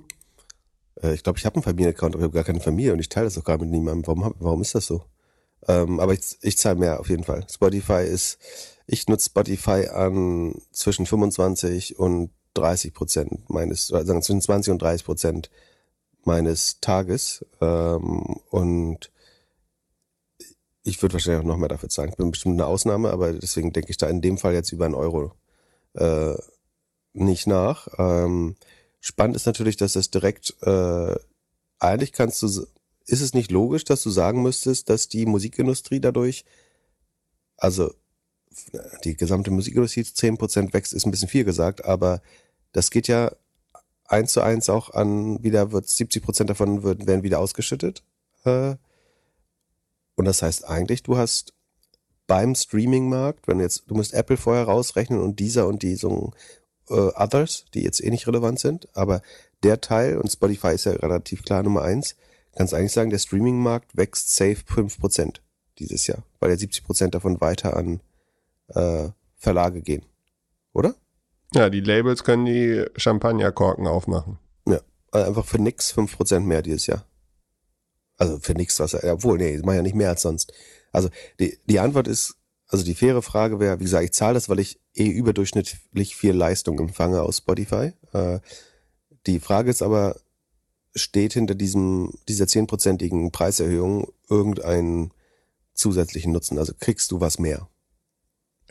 Äh, 1.00 1.14
ich 1.14 1.22
glaube, 1.22 1.38
ich 1.38 1.46
habe 1.46 1.54
einen 1.54 1.62
Familienaccount, 1.62 2.14
aber 2.14 2.22
ich 2.22 2.28
habe 2.28 2.34
gar 2.34 2.44
keine 2.44 2.60
Familie 2.60 2.92
und 2.92 2.98
ich 2.98 3.08
teile 3.08 3.26
das 3.26 3.38
auch 3.38 3.44
gar 3.44 3.58
mit 3.58 3.70
niemandem. 3.70 4.04
Warum, 4.06 4.34
warum 4.40 4.62
ist 4.62 4.74
das 4.74 4.86
so? 4.86 5.04
Ähm, 5.68 6.00
aber 6.00 6.12
ich, 6.12 6.38
ich 6.42 6.58
zahle 6.58 6.76
mehr 6.76 6.98
auf 6.98 7.08
jeden 7.08 7.24
Fall. 7.24 7.46
Spotify 7.48 8.02
ist 8.04 8.38
ich 8.86 9.08
nutze 9.08 9.26
Spotify 9.26 9.88
an 9.88 10.54
zwischen 10.72 11.06
25 11.06 11.98
und 11.98 12.30
30 12.54 12.94
Prozent 12.94 13.50
meines, 13.50 13.88
sagen 13.88 14.22
zwischen 14.22 14.40
20 14.40 14.72
und 14.72 14.82
30 14.82 15.04
Prozent 15.04 15.50
meines 16.24 16.80
Tages. 16.80 17.44
Ähm, 17.60 18.40
und 18.50 19.10
ich 20.82 21.02
würde 21.02 21.14
wahrscheinlich 21.14 21.42
auch 21.42 21.46
noch 21.46 21.56
mehr 21.56 21.68
dafür 21.68 21.88
zahlen. 21.88 22.10
Ich 22.10 22.16
bin 22.16 22.30
bestimmt 22.30 22.54
eine 22.54 22.66
Ausnahme, 22.66 23.10
aber 23.10 23.32
deswegen 23.32 23.72
denke 23.72 23.90
ich 23.90 23.96
da 23.96 24.08
in 24.08 24.20
dem 24.20 24.38
Fall 24.38 24.54
jetzt 24.54 24.72
über 24.72 24.84
einen 24.84 24.94
Euro 24.94 25.32
äh, 25.94 26.34
nicht 27.12 27.46
nach. 27.46 27.88
Ähm, 27.98 28.56
spannend 29.00 29.36
ist 29.36 29.46
natürlich, 29.46 29.76
dass 29.76 29.96
es 29.96 30.10
direkt, 30.10 30.54
äh, 30.62 31.16
eigentlich 31.78 32.12
kannst 32.12 32.42
du, 32.42 32.46
ist 32.46 33.20
es 33.20 33.34
nicht 33.34 33.50
logisch, 33.50 33.84
dass 33.84 34.02
du 34.02 34.10
sagen 34.10 34.42
müsstest, 34.42 34.88
dass 34.88 35.08
die 35.08 35.26
Musikindustrie 35.26 36.00
dadurch, 36.00 36.44
also 37.56 37.92
die 39.04 39.16
gesamte 39.16 39.50
Musikindustrie 39.50 40.04
zu 40.04 40.14
10% 40.14 40.72
wächst, 40.72 40.92
ist 40.92 41.06
ein 41.06 41.10
bisschen 41.10 41.28
viel 41.28 41.44
gesagt, 41.44 41.84
aber 41.84 42.20
das 42.72 42.90
geht 42.90 43.08
ja 43.08 43.32
eins 44.08 44.32
zu 44.32 44.40
eins 44.40 44.68
auch 44.68 44.90
an, 44.90 45.42
wieder 45.42 45.72
wird 45.72 45.86
70% 45.86 46.44
davon 46.44 46.82
wird, 46.82 47.06
werden 47.06 47.22
wieder 47.22 47.38
ausgeschüttet. 47.38 48.02
Äh, 48.44 48.76
und 50.16 50.24
das 50.24 50.42
heißt 50.42 50.66
eigentlich, 50.66 51.02
du 51.02 51.16
hast 51.16 51.52
beim 52.26 52.54
Streaming-Markt, 52.54 53.46
wenn 53.46 53.60
jetzt, 53.60 53.84
du 53.88 53.94
musst 53.94 54.14
Apple 54.14 54.36
vorher 54.36 54.64
rausrechnen 54.64 55.20
und 55.20 55.38
dieser 55.38 55.66
und 55.66 55.82
die 55.82 55.96
so 55.96 56.32
äh, 56.88 56.94
Others, 56.94 57.66
die 57.74 57.82
jetzt 57.82 58.02
eh 58.02 58.10
nicht 58.10 58.26
relevant 58.26 58.58
sind, 58.58 58.88
aber 58.96 59.22
der 59.62 59.80
Teil, 59.80 60.18
und 60.18 60.30
Spotify 60.30 60.74
ist 60.74 60.84
ja 60.84 60.92
relativ 60.92 61.42
klar 61.42 61.62
Nummer 61.62 61.82
eins, 61.82 62.16
kannst 62.54 62.74
eigentlich 62.74 62.92
sagen, 62.92 63.10
der 63.10 63.18
Streaming-Markt 63.18 63.96
wächst 63.96 64.34
safe 64.34 64.56
5% 64.56 65.40
dieses 65.78 66.06
Jahr, 66.06 66.24
weil 66.40 66.50
ja 66.50 66.56
70% 66.56 67.08
davon 67.08 67.40
weiter 67.40 67.76
an 67.76 68.00
äh, 68.68 69.08
Verlage 69.36 69.82
gehen. 69.82 70.04
Oder? 70.72 70.94
Ja, 71.54 71.70
die 71.70 71.80
Labels 71.80 72.24
können 72.24 72.46
die 72.46 72.84
Champagnerkorken 72.96 73.86
aufmachen. 73.86 74.38
Ja, 74.66 74.80
also 75.10 75.28
einfach 75.28 75.46
für 75.46 75.60
nix 75.60 75.94
5% 75.94 76.40
mehr 76.40 76.62
dieses 76.62 76.86
Jahr. 76.86 77.06
Also 78.18 78.38
für 78.38 78.54
nix, 78.54 78.80
was, 78.80 78.94
obwohl, 79.04 79.38
nee, 79.38 79.56
ich 79.56 79.62
mache 79.62 79.76
ja 79.76 79.82
nicht 79.82 79.94
mehr 79.94 80.10
als 80.10 80.22
sonst. 80.22 80.52
Also 80.92 81.10
die, 81.38 81.58
die 81.66 81.80
Antwort 81.80 82.08
ist, 82.08 82.36
also 82.68 82.84
die 82.84 82.94
faire 82.94 83.22
Frage 83.22 83.60
wäre, 83.60 83.78
wie 83.78 83.84
gesagt, 83.84 84.04
ich 84.04 84.12
zahle 84.12 84.34
das, 84.34 84.48
weil 84.48 84.58
ich 84.58 84.80
eh 84.94 85.08
überdurchschnittlich 85.08 86.16
viel 86.16 86.32
Leistung 86.32 86.78
empfange 86.78 87.22
aus 87.22 87.38
Spotify. 87.38 87.92
Äh, 88.12 88.40
die 89.26 89.40
Frage 89.40 89.70
ist 89.70 89.82
aber, 89.82 90.16
steht 90.94 91.34
hinter 91.34 91.54
diesem, 91.54 92.14
dieser 92.28 92.46
zehnprozentigen 92.46 93.30
Preiserhöhung 93.30 94.12
irgendeinen 94.28 95.12
zusätzlichen 95.74 96.32
Nutzen? 96.32 96.58
Also 96.58 96.72
kriegst 96.78 97.10
du 97.12 97.20
was 97.20 97.38
mehr? 97.38 97.68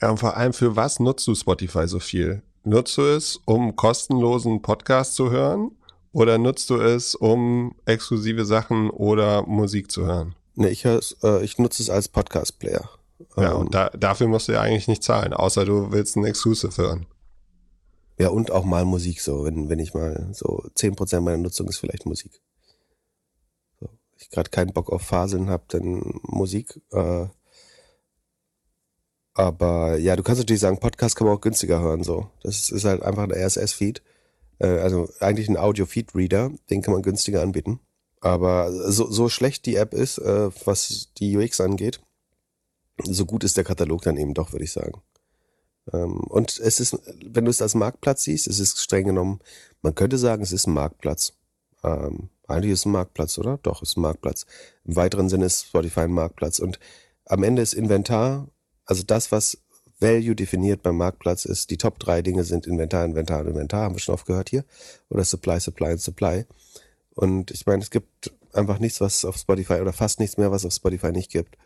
Ja, 0.02 0.12
und 0.12 0.18
vor 0.18 0.36
allem 0.36 0.54
für 0.54 0.76
was 0.76 1.00
nutzt 1.00 1.26
du 1.28 1.36
Spotify 1.36 1.88
so 1.88 2.00
viel? 2.00 2.42
Nutzt 2.64 2.98
du 2.98 3.04
es, 3.04 3.40
um 3.46 3.76
kostenlosen 3.76 4.62
Podcast 4.62 5.16
zu 5.16 5.32
hören? 5.32 5.72
Oder 6.12 6.38
nutzt 6.38 6.70
du 6.70 6.78
es, 6.78 7.14
um 7.16 7.76
exklusive 7.86 8.46
Sachen 8.46 8.90
oder 8.90 9.44
Musik 9.46 9.92
zu 9.92 10.06
hören? 10.06 10.36
Nee, 10.56 10.70
ich, 10.70 10.86
äh, 10.86 11.44
ich 11.44 11.58
nutze 11.58 11.84
es 11.84 11.90
als 11.90 12.08
Podcast-Player. 12.08 12.90
Ja, 13.38 13.52
ähm, 13.52 13.58
und 13.58 13.76
da, 13.76 13.90
dafür 13.90 14.28
musst 14.28 14.48
du 14.48 14.54
ja 14.54 14.62
eigentlich 14.62 14.88
nicht 14.88 15.04
zahlen, 15.04 15.34
außer 15.34 15.66
du 15.66 15.92
willst 15.92 16.16
ein 16.16 16.26
Exclusive 16.26 16.76
hören. 16.78 17.06
Ja, 18.18 18.30
und 18.30 18.52
auch 18.52 18.64
mal 18.64 18.86
Musik 18.86 19.20
so, 19.20 19.44
wenn, 19.44 19.70
wenn 19.70 19.80
ich 19.80 19.94
mal 19.94 20.30
so 20.32 20.64
zehn 20.74 20.96
Prozent 20.96 21.26
meiner 21.26 21.38
Nutzung 21.38 21.68
ist 21.68 21.78
vielleicht 21.78 22.06
Musik. 22.06 22.42
So, 23.82 23.90
ich 24.18 24.30
gerade 24.30 24.50
keinen 24.50 24.72
Bock 24.72 24.90
auf 24.90 25.02
Faseln 25.02 25.50
habe, 25.50 25.66
dann 25.68 26.20
Musik. 26.24 26.82
Äh, 26.92 27.28
aber 29.36 29.98
ja, 29.98 30.16
du 30.16 30.24
kannst 30.24 30.40
natürlich 30.40 30.62
sagen, 30.62 30.80
Podcast 30.80 31.16
kann 31.16 31.28
man 31.28 31.36
auch 31.36 31.42
günstiger 31.42 31.82
hören. 31.82 32.04
So, 32.04 32.32
das 32.42 32.72
ist 32.72 32.86
halt 32.86 33.04
einfach 33.04 33.24
ein 33.24 33.32
RSS-Feed, 33.32 34.02
äh, 34.60 34.68
also 34.68 35.10
eigentlich 35.20 35.50
ein 35.50 35.58
Audio-Feed-Reader, 35.58 36.52
den 36.70 36.82
kann 36.82 36.94
man 36.94 37.04
günstiger 37.04 37.42
anbieten. 37.42 37.80
Aber 38.22 38.72
so, 38.92 39.12
so 39.12 39.30
schlecht 39.30 39.66
die 39.66 39.76
App 39.76 39.94
ist, 39.94 40.18
äh, 40.20 40.50
was 40.66 41.12
die 41.18 41.38
UX 41.38 41.60
angeht, 41.60 42.00
so 43.04 43.26
gut 43.26 43.44
ist 43.44 43.58
der 43.58 43.66
Katalog 43.66 44.04
dann 44.04 44.18
eben 44.18 44.34
doch, 44.34 44.54
würde 44.54 44.64
ich 44.64 44.72
sagen. 44.72 45.02
Ähm, 45.92 46.22
und 46.22 46.58
es 46.58 46.80
ist, 46.80 46.98
wenn 47.26 47.44
du 47.44 47.52
es 47.52 47.62
als 47.62 47.76
Marktplatz 47.76 48.24
siehst, 48.24 48.48
es 48.48 48.60
ist 48.60 48.80
streng 48.80 49.06
genommen, 49.06 49.42
man 49.82 49.96
könnte 49.96 50.18
sagen, 50.18 50.44
es 50.44 50.54
ist 50.54 50.66
ein 50.66 50.74
Marktplatz. 50.74 51.34
Ähm, 51.84 52.30
eigentlich 52.48 52.72
ist 52.72 52.80
es 52.80 52.86
ein 52.86 52.94
Marktplatz, 52.94 53.38
oder? 53.38 53.60
Doch, 53.64 53.82
es 53.82 53.90
ist 53.90 53.98
ein 53.98 54.02
Marktplatz. 54.02 54.46
Im 54.86 54.96
weiteren 54.96 55.28
Sinne 55.28 55.46
ist 55.46 55.66
Spotify 55.66 56.02
ein 56.02 56.14
Marktplatz. 56.14 56.60
Und 56.60 56.80
am 57.26 57.44
Ende 57.44 57.62
ist 57.62 57.74
Inventar 57.74 58.48
also 58.86 59.04
das, 59.04 59.32
was, 59.32 59.58
Value 60.00 60.36
definiert 60.36 60.84
beim 60.84 60.98
Marktplatz 60.98 61.46
ist, 61.46 61.70
die 61.70 61.78
Top 61.78 62.00
drei 62.00 62.22
Dinge 62.22 62.44
sind 62.44 62.68
Inventar, 62.68 63.06
Inventar, 63.06 63.46
Inventar, 63.46 63.84
haben 63.84 63.96
wir 63.96 64.00
schon 64.00 64.16
oft 64.16 64.26
gehört 64.26 64.50
hier, 64.50 64.66
oder 65.10 65.24
Supply, 65.24 65.60
Supply 65.60 65.92
und 65.92 66.02
Supply. 66.02 66.46
Und 67.14 67.52
ich 67.52 67.66
meine, 67.66 67.82
es 67.82 67.90
gibt 67.90 68.34
einfach 68.54 68.80
nichts, 68.80 69.00
was 69.00 69.24
auf 69.24 69.38
Spotify 69.38 69.76
oder 69.76 69.94
fast 69.94 70.20
nichts 70.20 70.38
mehr, 70.38 70.52
was 70.52 70.66
auf 70.66 70.74
Spotify 70.74 71.12
nicht 71.12 71.32
gibt. 71.32 71.58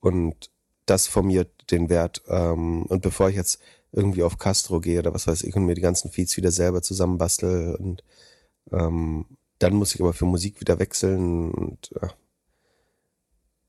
Und 0.00 0.50
das 0.86 1.06
formiert 1.06 1.50
den 1.70 1.88
Wert. 1.88 2.22
Ähm, 2.28 2.86
und 2.86 3.02
bevor 3.02 3.28
ich 3.28 3.36
jetzt 3.36 3.60
irgendwie 3.92 4.22
auf 4.22 4.38
Castro 4.38 4.80
gehe 4.80 4.98
oder 5.00 5.14
was 5.14 5.26
weiß 5.26 5.42
ich 5.44 5.54
und 5.54 5.64
mir 5.64 5.74
die 5.74 5.80
ganzen 5.80 6.10
Feeds 6.10 6.36
wieder 6.36 6.50
selber 6.50 6.82
zusammenbastel 6.82 7.74
und 7.74 8.04
ähm, 8.72 9.26
dann 9.58 9.74
muss 9.74 9.94
ich 9.94 10.00
aber 10.00 10.12
für 10.12 10.26
Musik 10.26 10.60
wieder 10.60 10.78
wechseln 10.78 11.50
und 11.50 11.90
ja. 12.00 12.10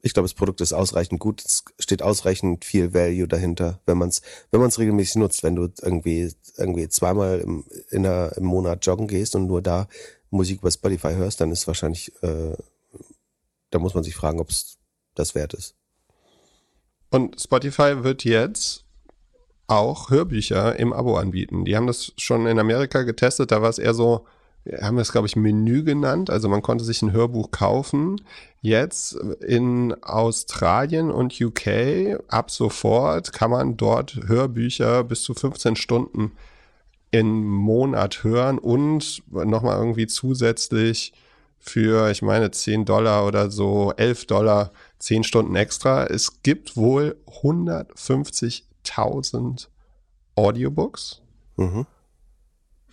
Ich 0.02 0.14
glaube, 0.14 0.26
das 0.26 0.34
Produkt 0.34 0.62
ist 0.62 0.74
ausreichend 0.74 1.20
gut. 1.20 1.44
Es 1.46 1.64
steht 1.80 2.02
ausreichend 2.02 2.66
viel 2.66 2.94
Value 2.94 3.28
dahinter, 3.28 3.80
wenn 3.86 3.98
man 3.98 4.10
es 4.10 4.22
wenn 4.50 4.60
man 4.60 4.70
regelmäßig 4.70 5.16
nutzt. 5.16 5.44
Wenn 5.44 5.56
du 5.56 5.70
irgendwie 5.82 6.32
irgendwie 6.58 6.90
zweimal 6.90 7.40
im, 7.40 7.66
in 7.90 8.06
einer, 8.06 8.36
im 8.38 8.46
Monat 8.46 8.86
joggen 8.86 9.08
gehst 9.08 9.36
und 9.36 9.48
nur 9.48 9.62
da 9.62 9.88
Musik 10.30 10.60
über 10.60 10.72
Spotify 10.72 11.14
hörst, 11.14 11.42
dann 11.42 11.52
ist 11.52 11.68
wahrscheinlich, 11.68 12.12
äh, 12.24 12.56
da 13.70 13.80
muss 13.80 13.94
man 13.94 14.04
sich 14.04 14.16
fragen, 14.16 14.40
ob 14.40 14.50
es 14.50 14.78
das 15.14 15.36
wert 15.36 15.54
ist. 15.54 15.76
Und 17.10 17.40
Spotify 17.40 18.04
wird 18.04 18.24
jetzt 18.24 18.86
auch 19.68 20.10
Hörbücher 20.10 20.78
im 20.80 20.94
Abo 20.94 21.18
anbieten. 21.18 21.66
Die 21.66 21.76
haben 21.76 21.88
das 21.88 22.14
schon 22.18 22.48
in 22.48 22.60
Amerika 22.60 23.04
getestet, 23.04 23.52
da 23.52 23.62
war 23.62 23.70
es 23.70 23.78
eher 23.78 23.94
so, 23.94 24.26
haben 24.82 24.96
wir 24.96 25.02
es, 25.02 25.12
glaube 25.12 25.28
ich, 25.28 25.36
Menü 25.36 25.84
genannt. 25.84 26.30
Also 26.30 26.48
man 26.48 26.62
konnte 26.62 26.84
sich 26.84 27.02
ein 27.02 27.12
Hörbuch 27.12 27.50
kaufen. 27.52 28.22
Jetzt 28.62 29.14
in 29.14 29.96
Australien 30.04 31.10
und 31.10 31.42
UK 31.42 32.20
ab 32.28 32.52
sofort 32.52 33.34
kann 33.34 33.50
man 33.52 33.78
dort 33.78 34.28
Hörbücher 34.28 35.04
bis 35.04 35.24
zu 35.24 35.34
15 35.34 35.76
Stunden 35.76 36.34
im 37.10 37.44
Monat 37.44 38.24
hören 38.24 38.60
und 38.60 39.24
nochmal 39.30 39.78
irgendwie 39.78 40.08
zusätzlich 40.08 41.14
für, 41.60 42.10
ich 42.10 42.22
meine, 42.22 42.52
10 42.52 42.86
Dollar 42.86 43.28
oder 43.28 43.52
so, 43.52 43.92
11 43.96 44.28
Dollar, 44.28 44.72
10 45.00 45.24
Stunden 45.24 45.56
extra. 45.56 46.06
Es 46.06 46.42
gibt 46.42 46.78
wohl 46.78 47.18
150.000 47.28 49.68
Audiobooks. 50.36 51.22
Mhm. 51.58 51.86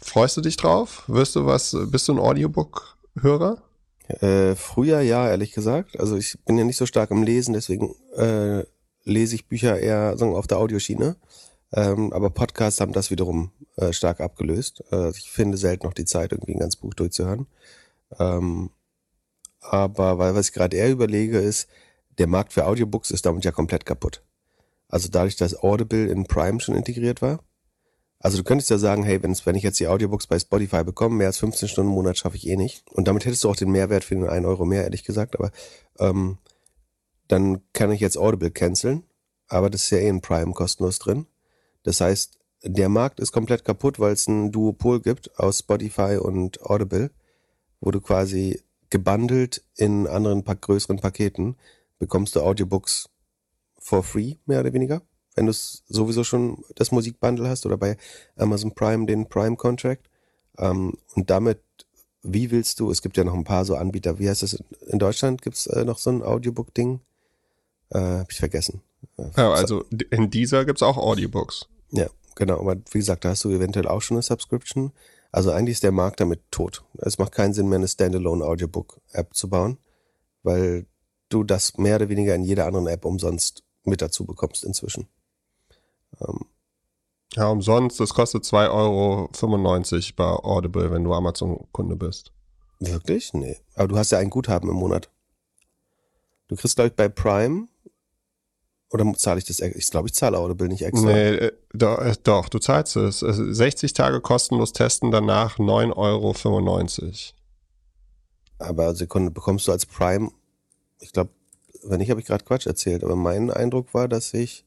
Freust 0.01 0.36
du 0.36 0.40
dich 0.40 0.57
drauf? 0.57 1.05
Wirst 1.07 1.36
du 1.36 1.46
was, 1.46 1.76
bist 1.90 2.09
du 2.09 2.12
ein 2.12 2.18
Audiobook-Hörer? 2.18 3.62
Äh, 4.09 4.55
früher 4.55 5.01
ja, 5.01 5.28
ehrlich 5.28 5.53
gesagt. 5.53 5.99
Also 6.01 6.16
ich 6.16 6.38
bin 6.46 6.57
ja 6.57 6.64
nicht 6.64 6.76
so 6.76 6.86
stark 6.86 7.11
im 7.11 7.22
Lesen, 7.22 7.53
deswegen 7.53 7.94
äh, 8.16 8.64
lese 9.05 9.34
ich 9.34 9.49
Bücher 9.49 9.78
eher 9.78 10.16
sagen, 10.16 10.34
auf 10.34 10.46
der 10.46 10.59
Audioschiene. 10.59 11.16
Ähm, 11.72 12.12
aber 12.12 12.30
Podcasts 12.30 12.80
haben 12.80 12.92
das 12.92 13.11
wiederum 13.11 13.51
äh, 13.76 13.92
stark 13.92 14.20
abgelöst. 14.20 14.82
Äh, 14.90 15.11
ich 15.11 15.30
finde 15.30 15.59
selten 15.59 15.86
noch 15.86 15.92
die 15.92 16.07
Zeit, 16.07 16.32
irgendwie 16.32 16.55
ein 16.55 16.61
ganzes 16.61 16.80
Buch 16.80 16.94
durchzuhören. 16.94 17.46
Ähm, 18.18 18.70
aber 19.61 20.18
weil 20.18 20.34
was 20.34 20.49
ich 20.49 20.55
gerade 20.55 20.76
eher 20.76 20.90
überlege, 20.90 21.38
ist, 21.38 21.68
der 22.16 22.26
Markt 22.26 22.53
für 22.53 22.66
Audiobooks 22.66 23.11
ist 23.11 23.26
damit 23.26 23.44
ja 23.44 23.53
komplett 23.53 23.84
kaputt. 23.84 24.22
Also 24.88 25.09
dadurch, 25.11 25.36
dass 25.36 25.62
Audible 25.62 26.07
in 26.07 26.24
Prime 26.24 26.61
schon 26.61 26.74
integriert 26.74 27.20
war. 27.20 27.40
Also 28.20 28.36
du 28.36 28.44
könntest 28.44 28.70
ja 28.70 28.78
sagen, 28.78 29.04
hey, 29.04 29.22
wenn 29.22 29.54
ich 29.54 29.62
jetzt 29.62 29.78
die 29.78 29.86
Audiobooks 29.86 30.26
bei 30.26 30.38
Spotify 30.38 30.82
bekomme, 30.82 31.16
mehr 31.16 31.28
als 31.28 31.38
15 31.38 31.68
Stunden 31.68 31.90
im 31.90 31.94
Monat 31.94 32.18
schaffe 32.18 32.36
ich 32.36 32.48
eh 32.48 32.56
nicht. 32.56 32.84
Und 32.90 33.06
damit 33.06 33.24
hättest 33.24 33.44
du 33.44 33.50
auch 33.50 33.56
den 33.56 33.70
Mehrwert 33.70 34.02
für 34.02 34.16
den 34.16 34.28
1 34.28 34.44
Euro 34.44 34.64
mehr, 34.64 34.82
ehrlich 34.82 35.04
gesagt. 35.04 35.38
Aber 35.38 35.52
ähm, 36.00 36.38
dann 37.28 37.60
kann 37.72 37.92
ich 37.92 38.00
jetzt 38.00 38.18
Audible 38.18 38.50
canceln. 38.50 39.04
Aber 39.46 39.70
das 39.70 39.84
ist 39.84 39.90
ja 39.90 39.98
eh 39.98 40.08
in 40.08 40.20
Prime 40.20 40.52
kostenlos 40.52 40.98
drin. 40.98 41.26
Das 41.84 42.00
heißt, 42.00 42.38
der 42.64 42.88
Markt 42.88 43.20
ist 43.20 43.32
komplett 43.32 43.64
kaputt, 43.64 44.00
weil 44.00 44.12
es 44.12 44.26
ein 44.26 44.50
Duopol 44.50 45.00
gibt 45.00 45.38
aus 45.38 45.60
Spotify 45.60 46.18
und 46.20 46.60
Audible, 46.62 47.10
wo 47.80 47.92
du 47.92 48.00
quasi 48.00 48.60
gebundelt 48.90 49.62
in 49.76 50.06
anderen 50.06 50.44
größeren 50.44 50.98
Paketen 50.98 51.56
bekommst 51.98 52.34
du 52.36 52.40
Audiobooks 52.40 53.10
for 53.78 54.02
free, 54.02 54.36
mehr 54.46 54.60
oder 54.60 54.72
weniger. 54.72 55.02
Wenn 55.39 55.47
du 55.47 55.53
sowieso 55.53 56.24
schon 56.24 56.64
das 56.74 56.91
Musikbundle 56.91 57.49
hast 57.49 57.64
oder 57.64 57.76
bei 57.76 57.97
Amazon 58.34 58.74
Prime 58.74 59.07
den 59.07 59.28
Prime 59.28 59.55
Contract. 59.55 60.11
Ähm, 60.59 60.95
und 61.14 61.30
damit, 61.30 61.61
wie 62.22 62.51
willst 62.51 62.80
du, 62.80 62.91
es 62.91 63.03
gibt 63.03 63.16
ja 63.16 63.22
noch 63.22 63.34
ein 63.34 63.45
paar 63.45 63.64
so 63.64 63.76
Anbieter, 63.76 64.18
wie 64.18 64.28
heißt 64.28 64.43
das 64.43 64.59
in 64.89 64.99
Deutschland? 64.99 65.41
Gibt 65.43 65.55
es 65.55 65.68
äh, 65.68 65.84
noch 65.84 65.99
so 65.99 66.11
ein 66.11 66.24
Audiobook-Ding? 66.24 66.99
Äh, 67.91 67.99
hab 67.99 68.32
ich 68.32 68.39
vergessen. 68.39 68.82
Ja, 69.36 69.53
also 69.53 69.84
in 70.11 70.28
dieser 70.28 70.64
gibt 70.64 70.78
es 70.78 70.82
auch 70.82 70.97
Audiobooks. 70.97 71.68
Ja, 71.93 72.09
genau. 72.34 72.59
Aber 72.59 72.74
wie 72.91 72.99
gesagt, 72.99 73.24
da 73.24 73.28
hast 73.30 73.45
du 73.45 73.51
eventuell 73.51 73.86
auch 73.86 74.03
schon 74.03 74.16
eine 74.16 74.22
Subscription. 74.22 74.91
Also 75.30 75.53
eigentlich 75.53 75.74
ist 75.74 75.84
der 75.84 75.93
Markt 75.93 76.18
damit 76.18 76.41
tot. 76.51 76.82
Es 76.97 77.18
macht 77.18 77.30
keinen 77.30 77.55
Sinn 77.55 77.68
mehr, 77.68 77.78
eine 77.78 77.86
Standalone 77.86 78.45
Audiobook 78.45 79.01
App 79.12 79.34
zu 79.34 79.49
bauen, 79.49 79.78
weil 80.43 80.86
du 81.28 81.45
das 81.45 81.78
mehr 81.78 81.95
oder 81.95 82.09
weniger 82.09 82.34
in 82.34 82.43
jeder 82.43 82.66
anderen 82.66 82.89
App 82.89 83.05
umsonst 83.05 83.62
mit 83.84 84.03
dazu 84.03 84.24
bekommst 84.24 84.64
inzwischen. 84.64 85.07
Ähm. 86.20 86.46
Ja, 87.34 87.48
umsonst. 87.48 88.00
Das 88.00 88.14
kostet 88.14 88.44
2,95 88.44 88.72
Euro 88.72 89.30
bei 90.16 90.24
Audible, 90.24 90.90
wenn 90.90 91.04
du 91.04 91.12
Amazon-Kunde 91.12 91.96
bist. 91.96 92.32
Wirklich? 92.80 93.32
Nee. 93.34 93.59
Aber 93.74 93.88
du 93.88 93.96
hast 93.96 94.12
ja 94.12 94.18
ein 94.18 94.30
Guthaben 94.30 94.70
im 94.70 94.76
Monat. 94.76 95.11
Du 96.48 96.56
kriegst, 96.56 96.76
glaube 96.76 96.88
ich, 96.88 96.96
bei 96.96 97.09
Prime 97.09 97.68
oder 98.90 99.12
zahle 99.14 99.38
ich 99.38 99.44
das? 99.44 99.61
Ich 99.61 99.90
glaube, 99.90 100.09
ich 100.09 100.14
zahle 100.14 100.38
Audible 100.38 100.68
nicht 100.68 100.82
extra. 100.82 101.06
Nee, 101.06 101.28
äh, 101.28 101.52
doch, 101.74 101.98
äh, 101.98 102.14
doch, 102.22 102.48
du 102.48 102.59
zahlst 102.59 102.96
es. 102.96 103.20
60 103.20 103.92
Tage 103.92 104.20
kostenlos 104.20 104.72
testen, 104.72 105.11
danach 105.11 105.59
9,95 105.59 105.92
Euro. 105.96 106.34
Aber 108.59 108.94
Sekunde, 108.94 109.30
bekommst 109.30 109.68
du 109.68 109.72
als 109.72 109.84
Prime, 109.84 110.30
ich 111.00 111.12
glaube, 111.12 111.30
wenn 111.84 111.98
nicht, 111.98 112.11
habe 112.11 112.20
ich 112.20 112.26
gerade 112.26 112.44
Quatsch 112.44 112.66
erzählt, 112.66 113.04
aber 113.04 113.14
mein 113.14 113.50
Eindruck 113.50 113.92
war, 113.94 114.09
dass 114.09 114.32
ich, 114.34 114.64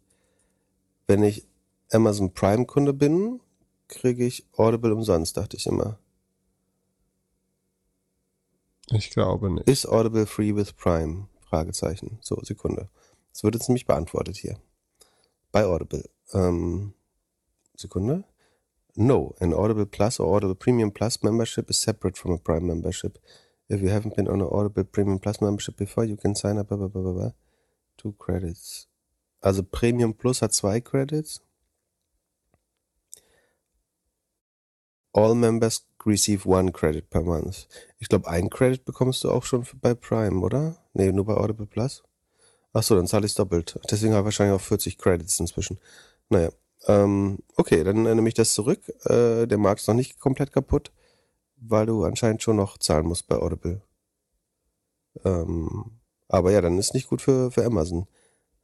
wenn 1.11 1.23
ich 1.23 1.45
Amazon 1.91 2.33
Prime-Kunde 2.33 2.93
bin, 2.93 3.41
kriege 3.89 4.25
ich 4.25 4.47
Audible 4.55 4.93
umsonst, 4.93 5.35
dachte 5.35 5.57
ich 5.57 5.67
immer. 5.67 5.99
Ich 8.91 9.09
glaube 9.09 9.51
nicht. 9.51 9.67
Ist 9.67 9.85
Audible 9.85 10.25
free 10.25 10.55
with 10.55 10.71
Prime? 10.71 11.27
Fragezeichen. 11.41 12.19
So, 12.21 12.39
Sekunde. 12.43 12.87
Das 13.33 13.43
wird 13.43 13.55
jetzt 13.55 13.67
nämlich 13.67 13.85
beantwortet 13.85 14.37
hier. 14.37 14.57
Bei 15.51 15.65
Audible. 15.65 16.09
Ähm, 16.31 16.93
Sekunde. 17.75 18.23
No, 18.95 19.35
an 19.41 19.53
Audible 19.53 19.85
Plus 19.85 20.17
or 20.21 20.27
Audible 20.33 20.55
Premium 20.55 20.93
Plus 20.93 21.21
membership 21.23 21.69
is 21.69 21.81
separate 21.81 22.17
from 22.17 22.31
a 22.31 22.37
Prime 22.37 22.65
membership. 22.65 23.19
If 23.67 23.81
you 23.81 23.89
haven't 23.89 24.15
been 24.15 24.29
on 24.29 24.39
an 24.39 24.47
Audible 24.47 24.85
Premium 24.85 25.19
Plus 25.19 25.41
membership 25.41 25.75
before, 25.75 26.05
you 26.05 26.15
can 26.15 26.35
sign 26.35 26.57
up. 26.57 26.69
Blah, 26.69 26.77
blah, 26.77 26.87
blah, 26.87 27.11
blah. 27.11 27.31
Two 27.97 28.15
credits. 28.17 28.87
Also 29.41 29.63
Premium 29.63 30.13
Plus 30.13 30.41
hat 30.41 30.53
zwei 30.53 30.79
Credits. 30.79 31.41
All 35.13 35.35
members 35.35 35.85
receive 36.05 36.47
one 36.47 36.71
credit 36.71 37.09
per 37.09 37.21
month. 37.21 37.67
Ich 37.99 38.07
glaube, 38.07 38.29
ein 38.29 38.49
Credit 38.49 38.85
bekommst 38.85 39.23
du 39.23 39.31
auch 39.31 39.43
schon 39.43 39.65
bei 39.81 39.93
Prime, 39.93 40.39
oder? 40.39 40.77
Nee, 40.93 41.11
nur 41.11 41.25
bei 41.25 41.33
Audible 41.35 41.65
Plus. 41.65 42.03
Ach 42.73 42.83
so, 42.83 42.95
dann 42.95 43.07
zahle 43.07 43.25
ich 43.25 43.35
doppelt. 43.35 43.77
Deswegen 43.89 44.13
habe 44.13 44.21
ich 44.21 44.25
wahrscheinlich 44.25 44.55
auch 44.55 44.65
40 44.65 44.97
Credits 44.97 45.39
inzwischen. 45.39 45.79
Naja. 46.29 46.51
Ähm, 46.87 47.39
okay, 47.57 47.83
dann 47.83 48.03
nehme 48.03 48.27
ich 48.27 48.33
das 48.33 48.53
zurück. 48.53 48.79
Äh, 49.05 49.45
der 49.47 49.57
Markt 49.57 49.81
ist 49.81 49.87
noch 49.87 49.95
nicht 49.95 50.19
komplett 50.19 50.51
kaputt, 50.51 50.91
weil 51.57 51.85
du 51.85 52.05
anscheinend 52.05 52.41
schon 52.41 52.55
noch 52.55 52.77
zahlen 52.77 53.05
musst 53.05 53.27
bei 53.27 53.35
Audible. 53.35 53.81
Ähm, 55.25 55.99
aber 56.27 56.51
ja, 56.51 56.61
dann 56.61 56.77
ist 56.79 56.93
nicht 56.93 57.09
gut 57.09 57.21
für, 57.21 57.51
für 57.51 57.65
Amazon. 57.65 58.07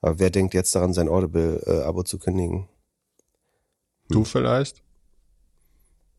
Aber 0.01 0.19
wer 0.19 0.29
denkt 0.29 0.53
jetzt 0.53 0.75
daran, 0.75 0.93
sein 0.93 1.09
Audible-Abo 1.09 2.03
zu 2.03 2.19
kündigen? 2.19 2.59
Hm. 2.59 2.67
Du 4.09 4.23
vielleicht? 4.23 4.83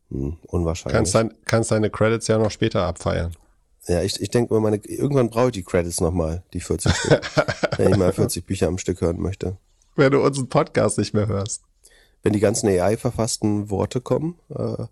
Hm, 0.09 0.37
unwahrscheinlich. 0.47 0.95
Kannst, 0.95 1.15
dein, 1.15 1.33
kannst 1.45 1.71
deine 1.71 1.89
Credits 1.89 2.27
ja 2.27 2.37
noch 2.37 2.51
später 2.51 2.83
abfeiern. 2.83 3.35
Ja, 3.87 4.01
ich, 4.01 4.19
ich 4.21 4.29
denke 4.29 4.53
mal, 4.53 4.59
meine, 4.59 4.77
irgendwann 4.77 5.29
brauche 5.29 5.47
ich 5.47 5.53
die 5.53 5.63
Credits 5.63 6.01
nochmal, 6.01 6.43
die 6.53 6.59
40 6.59 6.93
Stück, 6.93 7.21
wenn 7.77 7.91
ich 7.91 7.97
mal 7.97 8.11
40 8.11 8.45
Bücher 8.45 8.67
am 8.67 8.77
Stück 8.77 9.01
hören 9.01 9.19
möchte. 9.19 9.57
Wenn 9.95 10.11
du 10.11 10.23
unseren 10.23 10.49
Podcast 10.49 10.97
nicht 10.97 11.13
mehr 11.13 11.27
hörst. 11.27 11.63
Wenn 12.21 12.33
die 12.33 12.39
ganzen 12.39 12.67
AI-verfassten 12.67 13.69
Worte 13.69 14.01
kommen, 14.01 14.39
äh, 14.49 14.83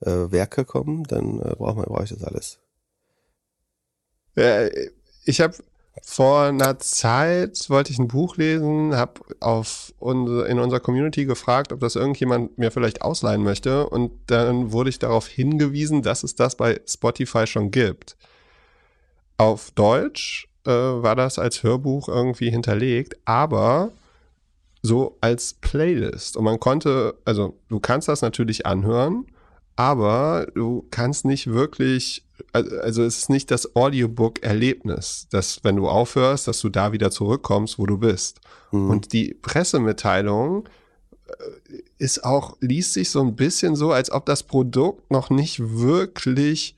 äh, 0.00 0.32
Werke 0.32 0.64
kommen, 0.64 1.04
dann 1.04 1.38
äh, 1.38 1.54
brauche 1.56 1.82
brauch 1.82 2.02
ich 2.02 2.10
das 2.10 2.24
alles. 2.24 2.58
Ja, 4.36 4.68
ich 5.24 5.40
habe 5.40 5.54
vor 6.02 6.42
einer 6.42 6.78
Zeit 6.80 7.70
wollte 7.70 7.92
ich 7.92 7.98
ein 7.98 8.08
Buch 8.08 8.36
lesen, 8.36 8.96
habe 8.96 9.20
auf 9.40 9.94
in 10.00 10.58
unserer 10.58 10.80
Community 10.80 11.24
gefragt, 11.24 11.72
ob 11.72 11.80
das 11.80 11.96
irgendjemand 11.96 12.58
mir 12.58 12.70
vielleicht 12.70 13.02
ausleihen 13.02 13.42
möchte 13.42 13.88
und 13.88 14.12
dann 14.26 14.72
wurde 14.72 14.90
ich 14.90 14.98
darauf 14.98 15.26
hingewiesen, 15.26 16.02
dass 16.02 16.22
es 16.24 16.34
das 16.34 16.56
bei 16.56 16.80
Spotify 16.86 17.46
schon 17.46 17.70
gibt. 17.70 18.16
Auf 19.36 19.70
Deutsch 19.70 20.48
äh, 20.66 20.70
war 20.70 21.16
das 21.16 21.38
als 21.38 21.62
Hörbuch 21.62 22.08
irgendwie 22.08 22.50
hinterlegt, 22.50 23.16
aber 23.24 23.92
so 24.82 25.16
als 25.20 25.54
Playlist. 25.54 26.36
Und 26.36 26.44
man 26.44 26.60
konnte, 26.60 27.14
also 27.24 27.58
du 27.68 27.80
kannst 27.80 28.08
das 28.08 28.20
natürlich 28.20 28.66
anhören, 28.66 29.26
aber 29.76 30.46
du 30.54 30.86
kannst 30.90 31.24
nicht 31.24 31.46
wirklich, 31.46 32.23
also 32.52 33.04
es 33.04 33.18
ist 33.18 33.30
nicht 33.30 33.50
das 33.50 33.76
Audiobook-Erlebnis, 33.76 35.28
dass 35.30 35.62
wenn 35.62 35.76
du 35.76 35.88
aufhörst, 35.88 36.48
dass 36.48 36.60
du 36.60 36.68
da 36.68 36.92
wieder 36.92 37.10
zurückkommst, 37.10 37.78
wo 37.78 37.86
du 37.86 37.98
bist. 37.98 38.40
Mhm. 38.72 38.90
Und 38.90 39.12
die 39.12 39.34
Pressemitteilung 39.34 40.68
äh, 41.26 41.32
ist 41.98 42.24
auch, 42.24 42.56
liest 42.60 42.92
sich 42.92 43.10
so 43.10 43.20
ein 43.20 43.36
bisschen 43.36 43.76
so, 43.76 43.92
als 43.92 44.10
ob 44.10 44.26
das 44.26 44.42
Produkt 44.42 45.10
noch 45.10 45.30
nicht 45.30 45.60
wirklich 45.60 46.76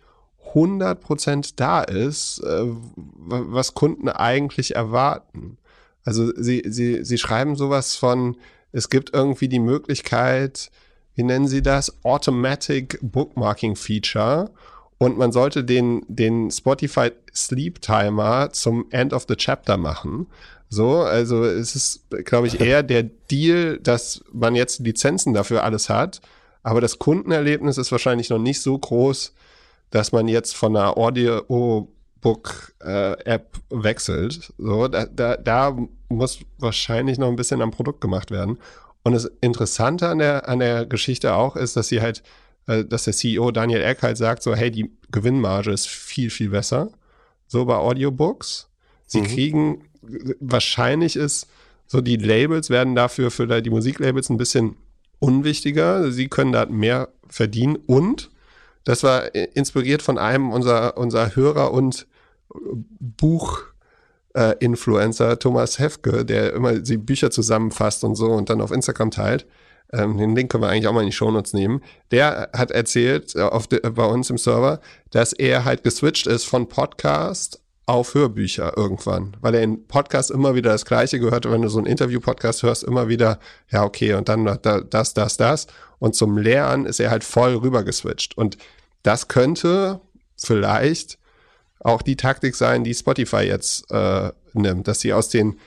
100% 0.53 1.55
da 1.57 1.83
ist, 1.83 2.41
äh, 2.41 2.65
was 2.97 3.75
Kunden 3.75 4.09
eigentlich 4.09 4.75
erwarten. 4.75 5.59
Also 6.05 6.33
sie, 6.37 6.63
sie, 6.67 7.05
sie 7.05 7.19
schreiben 7.19 7.57
sowas 7.57 7.97
von, 7.97 8.37
es 8.73 8.91
gibt 8.91 9.13
irgendwie 9.13 9.49
die 9.49 9.59
Möglichkeit, 9.59 10.71
wie 11.15 11.23
nennen 11.23 11.49
sie 11.49 11.63
das? 11.63 12.05
Automatic 12.05 12.99
Bookmarking 13.03 13.75
Feature. 13.75 14.51
Und 14.99 15.19
man 15.19 15.31
sollte 15.33 15.63
den, 15.63 16.05
den 16.09 16.51
Spotify 16.51 17.11
Sleep 17.35 17.83
Timer 17.83 18.51
zum 18.53 18.87
End 18.91 19.13
of 19.13 19.27
the 19.29 19.37
Chapter 19.37 19.77
machen. 19.77 20.27
So, 20.69 21.03
also 21.03 21.45
es 21.45 21.77
ist, 21.77 22.07
glaube 22.25 22.47
ich, 22.47 22.61
eher 22.61 22.83
der 22.83 23.03
Deal, 23.05 23.79
dass 23.79 24.25
man 24.33 24.55
jetzt 24.55 24.81
Lizenzen 24.81 25.35
dafür 25.35 25.65
alles 25.65 25.89
hat. 25.89 26.21
Aber 26.63 26.81
das 26.81 26.99
Kundenerlebnis 26.99 27.79
ist 27.79 27.93
wahrscheinlich 27.93 28.31
noch 28.31 28.39
nicht 28.41 28.61
so 28.61 28.77
groß, 28.77 29.33
dass 29.91 30.11
man 30.13 30.27
jetzt 30.29 30.57
von 30.57 30.77
einer 30.77 30.97
Audiobook-App 30.97 32.81
äh, 33.25 33.39
wechselt. 33.71 34.53
So, 34.59 34.89
da, 34.89 35.07
da, 35.07 35.37
da 35.37 35.77
muss 36.09 36.41
wahrscheinlich 36.59 37.19
noch 37.19 37.29
ein 37.29 37.37
bisschen 37.37 37.63
am 37.63 37.71
Produkt 37.71 38.01
gemacht 38.01 38.31
werden. 38.33 38.59
Und 39.05 39.13
das 39.13 39.31
Interessante 39.41 40.09
an 40.09 40.19
der, 40.19 40.49
an 40.49 40.59
der 40.59 40.87
Geschichte 40.87 41.35
auch 41.35 41.55
ist, 41.55 41.77
dass 41.77 41.87
sie 41.87 42.01
halt, 42.01 42.25
dass 42.67 43.05
der 43.05 43.13
CEO 43.13 43.51
Daniel 43.51 43.83
Eck 43.83 44.03
halt 44.03 44.17
sagt, 44.17 44.43
so, 44.43 44.55
hey, 44.55 44.71
die 44.71 44.91
Gewinnmarge 45.11 45.71
ist 45.71 45.89
viel, 45.89 46.31
viel 46.31 46.51
besser. 46.51 46.91
So 47.47 47.65
bei 47.65 47.77
Audiobooks. 47.77 48.69
Sie 49.07 49.21
mhm. 49.21 49.27
kriegen, 49.27 49.85
wahrscheinlich 50.41 51.17
ist, 51.17 51.47
so 51.87 52.01
die 52.01 52.17
Labels 52.17 52.71
werden 52.71 52.97
dafür 52.97 53.31
für 53.31 53.63
die 53.63 53.71
Musiklabels 53.71 54.31
ein 54.31 54.37
bisschen 54.37 54.77
unwichtiger. 55.21 56.11
Sie 56.11 56.29
können 56.29 56.53
da 56.53 56.67
mehr 56.67 57.09
verdienen 57.29 57.77
und 57.77 58.31
das 58.85 59.03
war 59.03 59.35
inspiriert 59.35 60.03
von 60.03 60.19
einem 60.19 60.53
unserer, 60.53 60.97
unserer 60.97 61.35
Hörer 61.35 61.73
und 61.73 62.07
Buch, 62.49 63.63
äh, 64.35 64.55
Influencer 64.61 65.39
Thomas 65.39 65.79
Hefke, 65.79 66.25
der 66.25 66.53
immer 66.53 66.75
die 66.75 66.97
Bücher 66.97 67.31
zusammenfasst 67.31 68.05
und 68.05 68.15
so 68.15 68.31
und 68.31 68.51
dann 68.51 68.61
auf 68.61 68.71
Instagram 68.71 69.11
teilt. 69.11 69.47
Ähm, 69.93 70.19
den 70.19 70.35
Link 70.35 70.51
können 70.51 70.63
wir 70.63 70.69
eigentlich 70.69 70.89
auch 70.89 70.93
mal 70.93 71.01
in 71.01 71.07
die 71.07 71.13
Shownotes 71.13 71.53
nehmen. 71.53 71.83
Der 72.11 72.51
hat 72.53 72.71
erzählt 72.71 73.35
äh, 73.37 73.43
auf 73.43 73.67
de, 73.67 73.81
bei 73.91 74.05
uns 74.05 74.31
im 74.31 74.39
Server, 74.39 74.81
dass 75.11 75.33
er 75.33 75.65
halt 75.65 75.85
geswitcht 75.85 76.27
ist 76.27 76.45
von 76.45 76.69
Podcast 76.69 77.61
auf 77.87 78.15
Hörbücher 78.15 78.77
irgendwann, 78.77 79.37
weil 79.41 79.55
er 79.55 79.63
in 79.63 79.87
Podcast 79.87 80.33
immer 80.33 80.57
wieder 80.57 80.73
das 80.73 80.85
Gleiche 80.85 81.21
gehört. 81.21 81.49
Wenn 81.49 81.63
du 81.63 81.69
so 81.69 81.79
einen 81.79 81.87
Interview-Podcast 81.87 82.65
hörst, 82.65 82.83
immer 82.83 83.07
wieder, 83.09 83.39
ja, 83.71 83.85
okay, 83.85 84.15
und 84.15 84.29
dann 84.29 84.59
das, 84.91 85.15
das, 85.15 85.37
das. 85.37 85.67
Und 86.01 86.17
zum 86.17 86.37
Lernen 86.37 86.85
ist 86.85 86.99
er 86.99 87.11
halt 87.11 87.23
voll 87.23 87.55
rüber 87.55 87.85
geswitcht. 87.85 88.37
Und 88.37 88.59
das 89.05 89.29
könnte 89.29 90.01
vielleicht 90.37 91.19
auch 91.79 92.03
die 92.03 92.17
Taktik 92.17 92.57
sein, 92.57 92.83
die 92.83 92.95
Spotify 92.95 93.43
jetzt 93.43 93.89
äh, 93.93 94.33
nimmt, 94.53 94.89
dass 94.89 95.01
sie 95.01 95.13
aus 95.13 95.29
den 95.29 95.59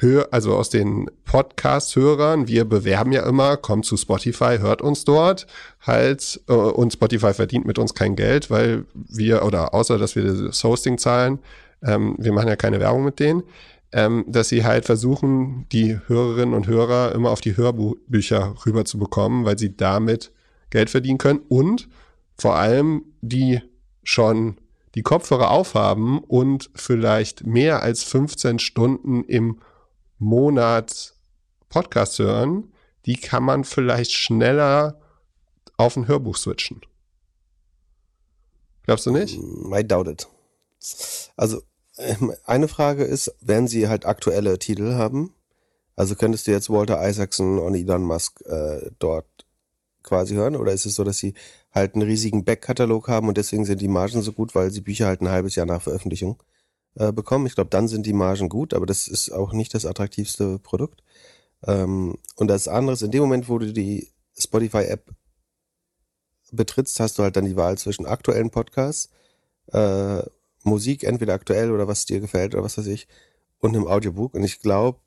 Hör 0.00 0.28
also 0.30 0.54
aus 0.54 0.70
den 0.70 1.10
Podcast-Hörern, 1.24 2.46
wir 2.46 2.64
bewerben 2.64 3.10
ja 3.10 3.26
immer, 3.26 3.56
kommt 3.56 3.84
zu 3.84 3.96
Spotify, 3.96 4.58
hört 4.60 4.80
uns 4.80 5.04
dort. 5.04 5.48
Halt 5.80 6.40
äh, 6.48 6.52
und 6.52 6.92
Spotify 6.92 7.34
verdient 7.34 7.66
mit 7.66 7.80
uns 7.80 7.94
kein 7.94 8.14
Geld, 8.14 8.48
weil 8.48 8.84
wir, 8.94 9.44
oder 9.44 9.74
außer 9.74 9.98
dass 9.98 10.14
wir 10.14 10.22
das 10.22 10.62
Hosting 10.62 10.98
zahlen, 10.98 11.40
ähm, 11.82 12.14
wir 12.16 12.32
machen 12.32 12.46
ja 12.46 12.54
keine 12.54 12.78
Werbung 12.78 13.04
mit 13.04 13.18
denen, 13.18 13.42
ähm, 13.90 14.24
dass 14.28 14.50
sie 14.50 14.64
halt 14.64 14.84
versuchen, 14.84 15.66
die 15.72 15.98
Hörerinnen 16.06 16.54
und 16.54 16.68
Hörer 16.68 17.10
immer 17.12 17.30
auf 17.30 17.40
die 17.40 17.56
Hörbücher 17.56 18.54
rüber 18.64 18.84
zu 18.84 18.98
bekommen, 18.98 19.44
weil 19.44 19.58
sie 19.58 19.76
damit 19.76 20.30
Geld 20.70 20.90
verdienen 20.90 21.18
können 21.18 21.40
und 21.48 21.88
vor 22.36 22.54
allem 22.54 23.02
die 23.20 23.62
schon 24.04 24.58
die 24.94 25.02
Kopfhörer 25.02 25.50
aufhaben 25.50 26.20
und 26.20 26.70
vielleicht 26.76 27.44
mehr 27.44 27.82
als 27.82 28.04
15 28.04 28.60
Stunden 28.60 29.24
im 29.24 29.58
Monat 30.18 31.14
Podcast 31.68 32.18
hören, 32.18 32.72
die 33.06 33.16
kann 33.16 33.42
man 33.42 33.64
vielleicht 33.64 34.12
schneller 34.12 35.00
auf 35.76 35.96
ein 35.96 36.08
Hörbuch 36.08 36.36
switchen. 36.36 36.80
Glaubst 38.84 39.06
du 39.06 39.12
nicht? 39.12 39.38
Mm, 39.38 39.74
I 39.74 39.86
doubt 39.86 40.08
it. 40.08 40.28
Also, 41.36 41.62
ähm, 41.98 42.32
eine 42.44 42.68
Frage 42.68 43.04
ist, 43.04 43.34
werden 43.40 43.68
sie 43.68 43.88
halt 43.88 44.06
aktuelle 44.06 44.58
Titel 44.58 44.94
haben? 44.94 45.34
Also 45.94 46.14
könntest 46.14 46.46
du 46.46 46.52
jetzt 46.52 46.70
Walter 46.70 47.06
Isaacson 47.08 47.58
und 47.58 47.74
Elon 47.74 48.02
Musk 48.02 48.40
äh, 48.46 48.90
dort 48.98 49.26
quasi 50.02 50.34
hören? 50.34 50.56
Oder 50.56 50.72
ist 50.72 50.86
es 50.86 50.94
so, 50.94 51.04
dass 51.04 51.18
sie 51.18 51.34
halt 51.72 51.94
einen 51.94 52.02
riesigen 52.02 52.44
Backkatalog 52.44 53.08
haben 53.08 53.28
und 53.28 53.36
deswegen 53.36 53.64
sind 53.64 53.80
die 53.80 53.88
Margen 53.88 54.22
so 54.22 54.32
gut, 54.32 54.54
weil 54.54 54.70
sie 54.70 54.80
Bücher 54.80 55.06
halt 55.06 55.20
ein 55.20 55.28
halbes 55.28 55.54
Jahr 55.54 55.66
nach 55.66 55.82
Veröffentlichung 55.82 56.42
äh, 56.98 57.12
bekommen. 57.12 57.46
Ich 57.46 57.54
glaube, 57.54 57.70
dann 57.70 57.88
sind 57.88 58.06
die 58.06 58.12
Margen 58.12 58.48
gut, 58.48 58.74
aber 58.74 58.86
das 58.86 59.08
ist 59.08 59.30
auch 59.30 59.52
nicht 59.52 59.74
das 59.74 59.86
attraktivste 59.86 60.58
Produkt. 60.58 61.02
Ähm, 61.66 62.18
und 62.36 62.48
das 62.48 62.68
andere 62.68 62.94
ist, 62.94 63.02
in 63.02 63.10
dem 63.10 63.22
Moment, 63.22 63.48
wo 63.48 63.58
du 63.58 63.72
die 63.72 64.08
Spotify-App 64.36 65.10
betrittst, 66.52 67.00
hast 67.00 67.18
du 67.18 67.22
halt 67.22 67.36
dann 67.36 67.44
die 67.44 67.56
Wahl 67.56 67.78
zwischen 67.78 68.06
aktuellen 68.06 68.50
Podcasts, 68.50 69.10
äh, 69.72 70.22
Musik, 70.64 71.04
entweder 71.04 71.34
aktuell 71.34 71.72
oder 71.72 71.88
was 71.88 72.04
dir 72.04 72.20
gefällt 72.20 72.54
oder 72.54 72.64
was 72.64 72.78
weiß 72.78 72.86
ich, 72.86 73.06
und 73.58 73.74
einem 73.74 73.86
Audiobook. 73.86 74.34
Und 74.34 74.44
ich 74.44 74.60
glaube, 74.60 75.00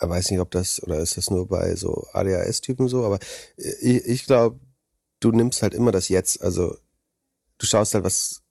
ich 0.00 0.08
weiß 0.08 0.30
nicht, 0.30 0.40
ob 0.40 0.50
das, 0.50 0.82
oder 0.82 0.98
ist 0.98 1.16
das 1.16 1.30
nur 1.30 1.48
bei 1.48 1.74
so 1.74 2.06
ADHS-Typen 2.12 2.88
so, 2.88 3.04
aber 3.04 3.18
ich, 3.56 4.04
ich 4.04 4.26
glaube, 4.26 4.60
du 5.20 5.32
nimmst 5.32 5.62
halt 5.62 5.74
immer 5.74 5.92
das 5.92 6.08
Jetzt. 6.08 6.40
Also 6.42 6.76
du 7.58 7.66
schaust 7.66 7.94
halt, 7.94 8.04
was. 8.04 8.42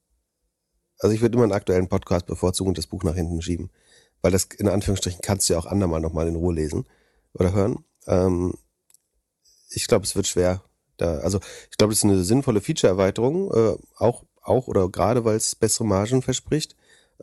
Also 1.00 1.14
ich 1.14 1.22
würde 1.22 1.36
immer 1.36 1.44
einen 1.44 1.54
aktuellen 1.54 1.88
Podcast 1.88 2.26
bevorzugen 2.26 2.70
und 2.70 2.78
das 2.78 2.88
Buch 2.88 3.04
nach 3.04 3.16
hinten 3.16 3.42
schieben. 3.42 3.70
Weil 4.22 4.32
das 4.32 4.46
in 4.58 4.68
Anführungsstrichen 4.68 5.22
kannst 5.22 5.50
du 5.50 5.54
ja 5.54 5.60
auch 5.60 5.66
andermal 5.66 6.02
nochmal 6.02 6.28
in 6.28 6.36
Ruhe 6.36 6.54
lesen 6.54 6.86
oder 7.34 7.54
hören. 7.54 7.84
Ähm, 8.08 8.54
ich 9.70 9.88
glaube, 9.88 10.06
es 10.06 10.16
wird 10.16 10.28
schwer. 10.28 10.64
Da, 10.98 11.20
also 11.20 11.40
ich 11.70 11.78
glaube, 11.78 11.92
das 11.92 12.00
ist 12.00 12.06
eine 12.06 12.24
sinnvolle 12.24 12.62
Feature-Erweiterung, 12.62 13.52
äh, 13.54 13.78
auch, 13.98 14.24
auch 14.42 14.68
oder 14.68 14.90
gerade 14.90 15.26
weil 15.26 15.36
es 15.36 15.56
bessere 15.56 15.86
Margen 15.86 16.22
verspricht. 16.22 16.76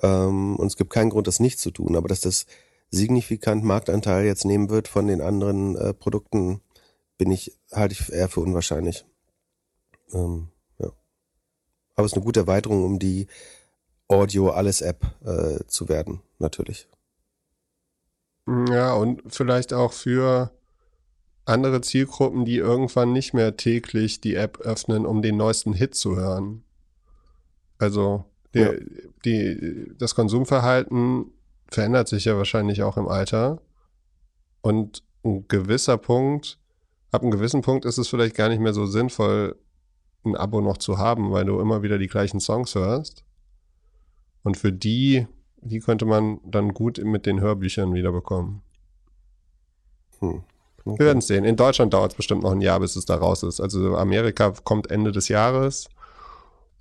Ähm, 0.03 0.57
und 0.57 0.67
es 0.67 0.77
gibt 0.77 0.93
keinen 0.93 1.11
Grund, 1.11 1.27
das 1.27 1.41
nicht 1.41 1.59
zu 1.59 1.71
tun. 1.71 1.97
Aber 1.97 2.09
dass 2.09 2.21
das 2.21 2.47
signifikant 2.91 3.65
Marktanteil 3.65 4.25
jetzt 4.25 4.45
nehmen 4.45 4.71
wird 4.71 4.89
von 4.89 5.07
den 5.07 5.21
anderen 5.21 5.77
äh, 5.77 5.95
Produkten, 5.95 6.61
bin 7.19 7.31
ich, 7.31 7.59
halte 7.73 7.95
ich 7.95 8.13
eher 8.13 8.29
für 8.29 8.41
unwahrscheinlich. 8.41 9.05
Ähm, 10.13 10.49
ja. 10.79 10.93
Aber 11.95 12.07
es 12.07 12.13
ist 12.13 12.17
eine 12.17 12.25
gute 12.25 12.41
Erweiterung, 12.41 12.85
um 12.85 12.99
die 12.99 13.27
Audio 14.09 14.51
Alles 14.51 14.81
App 14.81 15.05
äh, 15.25 15.65
zu 15.67 15.89
werden, 15.89 16.21
natürlich. 16.39 16.89
Ja, 18.47 18.95
und 18.95 19.23
vielleicht 19.29 19.73
auch 19.73 19.93
für 19.93 20.51
andere 21.47 21.81
Zielgruppen, 21.81 22.45
die 22.45 22.57
irgendwann 22.57 23.13
nicht 23.13 23.35
mehr 23.35 23.57
täglich 23.57 24.21
die 24.21 24.35
App 24.35 24.59
öffnen, 24.61 25.07
um 25.07 25.23
den 25.23 25.37
neuesten 25.37 25.73
Hit 25.73 25.95
zu 25.95 26.17
hören. 26.17 26.65
Also 27.79 28.25
der, 28.55 28.75
ja. 28.75 28.87
die, 29.25 29.93
das 29.99 30.15
Konsumverhalten 30.15 31.33
verändert 31.69 32.09
sich 32.09 32.25
ja 32.25 32.37
wahrscheinlich 32.37 32.83
auch 32.83 32.97
im 32.97 33.09
Alter. 33.09 33.61
Und 34.61 35.03
ein 35.25 35.47
gewisser 35.49 35.99
Punkt, 35.99 36.59
ab 37.11 37.23
einem 37.23 37.31
gewissen 37.31 37.63
Punkt 37.63 37.85
ist 37.85 37.99
es 37.99 38.09
vielleicht 38.09 38.37
gar 38.37 38.49
nicht 38.49 38.61
mehr 38.61 38.75
so 38.75 38.87
sinnvoll, 38.87 39.57
ein 40.25 40.37
Abo 40.37 40.61
noch 40.61 40.79
zu 40.79 40.99
haben, 40.99 41.33
weil 41.33 41.45
du 41.45 41.61
immer 41.61 41.83
wieder 41.83 41.99
die 41.99 42.07
gleichen 42.07 42.41
Songs 42.41 42.75
hörst. 42.75 43.24
Und 44.45 44.57
für 44.57 44.73
die, 44.73 45.27
die 45.61 45.81
könnte 45.81 46.05
man 46.05 46.39
dann 46.45 46.73
gut 46.73 47.03
mit 47.03 47.27
den 47.27 47.41
Hörbüchern 47.41 47.93
wiederbekommen. 47.95 48.63
Hm. 50.21 50.45
Okay. 50.85 50.99
Wir 50.99 51.07
werden 51.07 51.19
es 51.19 51.27
sehen. 51.27 51.45
In 51.45 51.57
Deutschland 51.57 51.95
dauert 51.95 52.13
es 52.13 52.17
bestimmt 52.17 52.43
noch 52.43 52.53
ein 52.53 52.61
Jahr, 52.61 52.79
bis 52.79 52.95
es 52.95 53.07
da 53.07 53.17
raus 53.17 53.43
ist. 53.43 53.61
Also 53.61 53.97
Amerika 53.97 54.53
kommt 54.65 54.91
Ende 54.91 55.13
des 55.13 55.29
Jahres 55.29 55.89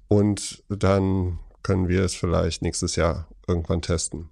und 0.09 0.63
dann 0.69 1.39
können 1.63 1.87
wir 1.87 2.03
es 2.03 2.13
vielleicht 2.13 2.61
nächstes 2.61 2.97
Jahr 2.97 3.27
irgendwann 3.47 3.81
testen. 3.81 4.29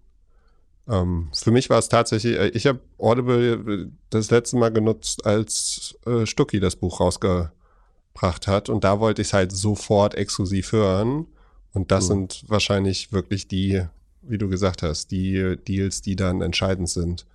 Ähm, 0.89 1.29
für 1.33 1.51
mich 1.51 1.69
war 1.69 1.79
es 1.79 1.87
tatsächlich, 1.87 2.37
äh, 2.37 2.49
ich 2.49 2.67
habe 2.67 2.81
Audible 2.97 3.53
äh, 3.53 3.91
das 4.09 4.29
letzte 4.29 4.57
Mal 4.57 4.71
genutzt, 4.71 5.25
als 5.25 5.97
äh, 6.05 6.25
Stucki 6.25 6.59
das 6.59 6.75
Buch 6.75 6.99
rausgebracht 6.99 8.47
hat. 8.47 8.67
Und 8.67 8.83
da 8.83 8.99
wollte 8.99 9.21
ich 9.21 9.29
es 9.29 9.33
halt 9.33 9.53
sofort 9.53 10.15
exklusiv 10.15 10.73
hören. 10.73 11.27
Und 11.73 11.91
das 11.91 12.05
mhm. 12.05 12.07
sind 12.09 12.43
wahrscheinlich 12.47 13.11
wirklich 13.11 13.47
die, 13.47 13.83
wie 14.21 14.37
du 14.37 14.49
gesagt 14.49 14.83
hast, 14.83 15.11
die 15.11 15.57
Deals, 15.67 16.01
die 16.01 16.15
dann 16.15 16.41
entscheidend 16.41 16.89
sind. 16.89 17.25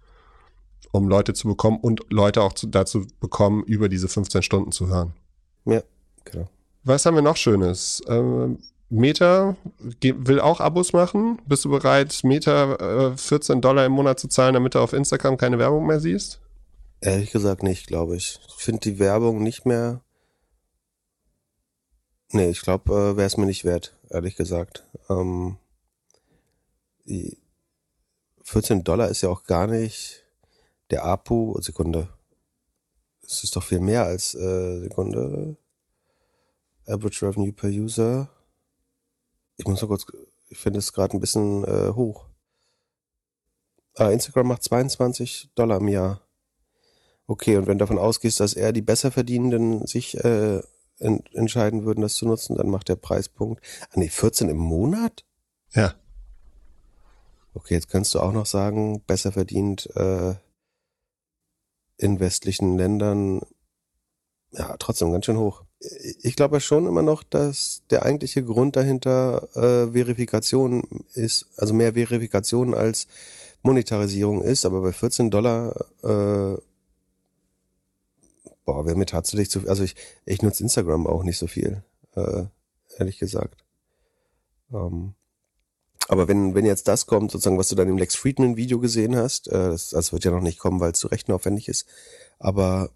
um 0.93 1.09
Leute 1.09 1.35
zu 1.35 1.49
bekommen 1.49 1.79
und 1.81 2.01
Leute 2.11 2.43
auch 2.43 2.55
zu, 2.55 2.69
dazu 2.69 3.07
bekommen, 3.21 3.65
über 3.65 3.89
diese 3.89 4.09
15 4.09 4.43
Stunden 4.43 4.73
zu 4.73 4.89
hören. 4.89 5.13
Ja, 5.67 5.83
genau. 6.25 6.49
Was 6.85 7.05
haben 7.05 7.17
wir 7.17 7.23
noch 7.23 7.37
Schönes? 7.37 8.01
Ähm, 8.09 8.59
Meta 8.89 9.57
will 10.01 10.41
auch 10.41 10.61
Abos 10.61 10.93
machen. 10.93 11.39
Bist 11.47 11.65
du 11.65 11.71
bereit, 11.71 12.21
Meta 12.23 13.11
äh, 13.11 13.17
14 13.17 13.61
Dollar 13.61 13.85
im 13.85 13.93
Monat 13.93 14.21
zu 14.21 14.29
zahlen, 14.29 14.55
damit 14.55 14.75
du 14.75 14.79
auf 14.79 14.93
Instagram 14.93 15.37
keine 15.37 15.59
Werbung 15.59 15.87
mehr 15.87 16.01
siehst? 16.01 16.41
Ehrlich 17.01 17.31
gesagt 17.33 17.63
nicht, 17.63 17.89
glaube 17.89 18.17
ich. 18.17 18.39
Ich 18.47 18.55
finde 18.55 18.81
die 18.81 18.99
Werbung 18.99 19.43
nicht 19.43 19.67
mehr. 19.67 20.01
Nee, 22.37 22.51
ich 22.51 22.61
glaube, 22.61 22.93
äh, 22.93 23.17
wäre 23.17 23.27
es 23.27 23.39
mir 23.39 23.47
nicht 23.47 23.65
wert, 23.65 23.95
ehrlich 24.11 24.37
gesagt. 24.37 24.85
Ähm, 25.09 25.57
14 28.43 28.85
Dollar 28.85 29.09
ist 29.09 29.23
ja 29.23 29.31
auch 29.31 29.45
gar 29.45 29.67
nicht 29.67 30.23
der 30.91 31.07
APU. 31.07 31.59
Sekunde. 31.63 32.11
Es 33.23 33.43
ist 33.43 33.57
doch 33.57 33.63
viel 33.63 33.81
mehr 33.81 34.05
als 34.05 34.35
äh, 34.35 34.81
Sekunde. 34.81 35.57
Average 36.87 37.27
Revenue 37.27 37.53
per 37.53 37.71
User. 37.71 38.29
Ich 39.57 39.67
muss 39.67 39.81
noch 39.81 39.89
kurz, 39.89 40.05
ich 40.51 40.59
finde 40.59 40.81
es 40.81 40.93
gerade 40.93 41.17
ein 41.17 41.21
bisschen 41.21 41.65
äh, 41.65 41.95
hoch. 41.95 42.27
Ah, 43.95 44.11
Instagram 44.11 44.49
macht 44.49 44.63
22 44.63 45.53
Dollar 45.55 45.79
im 45.79 45.89
Jahr. 45.89 46.21
Okay, 47.27 47.57
und 47.57 47.67
wenn 47.67 47.79
davon 47.79 47.99
ausgehst, 47.99 48.41
dass 48.41 48.53
eher 48.53 48.73
die 48.73 48.83
Besserverdienenden 48.83 49.87
sich 49.87 50.23
äh, 50.23 50.61
ent 50.99 51.35
entscheiden 51.35 51.85
würden, 51.85 52.01
das 52.01 52.15
zu 52.15 52.27
nutzen, 52.27 52.57
dann 52.57 52.69
macht 52.69 52.89
der 52.89 52.97
Preispunkt. 52.97 53.65
Ah 53.91 53.95
nee, 53.97 54.09
14 54.09 54.49
im 54.49 54.59
Monat? 54.59 55.25
Ja. 55.73 55.95
Okay, 57.55 57.75
jetzt 57.75 57.89
kannst 57.89 58.15
du 58.15 58.21
auch 58.21 58.33
noch 58.33 58.47
sagen, 58.47 59.03
besser 59.07 59.33
verdient 59.33 59.89
äh, 59.97 60.35
in 61.97 62.21
westlichen 62.21 62.77
Ländern. 62.77 63.41
Ja, 64.53 64.77
trotzdem 64.79 65.13
ganz 65.13 65.27
schön 65.27 65.39
hoch 65.39 65.67
ich 66.23 66.37
glaube 66.37 66.61
schon 66.61 66.87
immer 66.87 67.03
noch, 67.03 67.23
dass 67.23 67.83
der 67.91 68.05
eigentliche 68.05 68.43
Grund 68.43 68.77
dahinter 68.77 69.49
äh, 69.55 69.93
Verifikation 69.93 70.83
ist, 71.15 71.47
also 71.57 71.75
mehr 71.75 71.95
Verifikation 71.95 72.75
als 72.75 73.07
Monetarisierung 73.63 74.43
ist, 74.43 74.65
aber 74.65 74.81
bei 74.81 74.93
14 74.93 75.31
Dollar, 75.31 75.75
äh, 76.03 76.57
boah, 78.67 78.85
wäre 78.85 78.97
mir 78.97 79.07
tatsächlich 79.07 79.49
zu 79.49 79.61
viel, 79.61 79.71
also 79.71 79.83
ich, 79.83 79.95
ich 80.27 80.43
nutze 80.43 80.63
Instagram 80.63 81.07
auch 81.07 81.23
nicht 81.23 81.39
so 81.39 81.47
viel, 81.47 81.83
äh, 82.15 82.45
ehrlich 82.99 83.19
gesagt. 83.19 83.65
Ähm, 84.71 85.15
aber 86.09 86.29
wenn, 86.29 86.55
wenn 86.55 86.67
jetzt 86.67 86.89
das 86.89 87.07
kommt, 87.07 87.31
sozusagen, 87.31 87.59
was 87.59 87.69
du 87.69 87.77
dann 87.77 87.89
im 87.89 87.97
Lex 87.97 88.15
Friedman 88.15 88.57
Video 88.57 88.79
gesehen 88.79 89.17
hast, 89.17 89.49
äh, 89.49 89.71
das, 89.71 89.91
das 89.91 90.13
wird 90.13 90.25
ja 90.25 90.33
noch 90.33 90.43
nicht 90.43 90.59
kommen, 90.59 90.81
weil 90.81 90.93
es 90.93 90.99
zu 90.99 91.07
rechenaufwendig 91.09 91.69
ist, 91.69 91.87
aber 92.39 92.91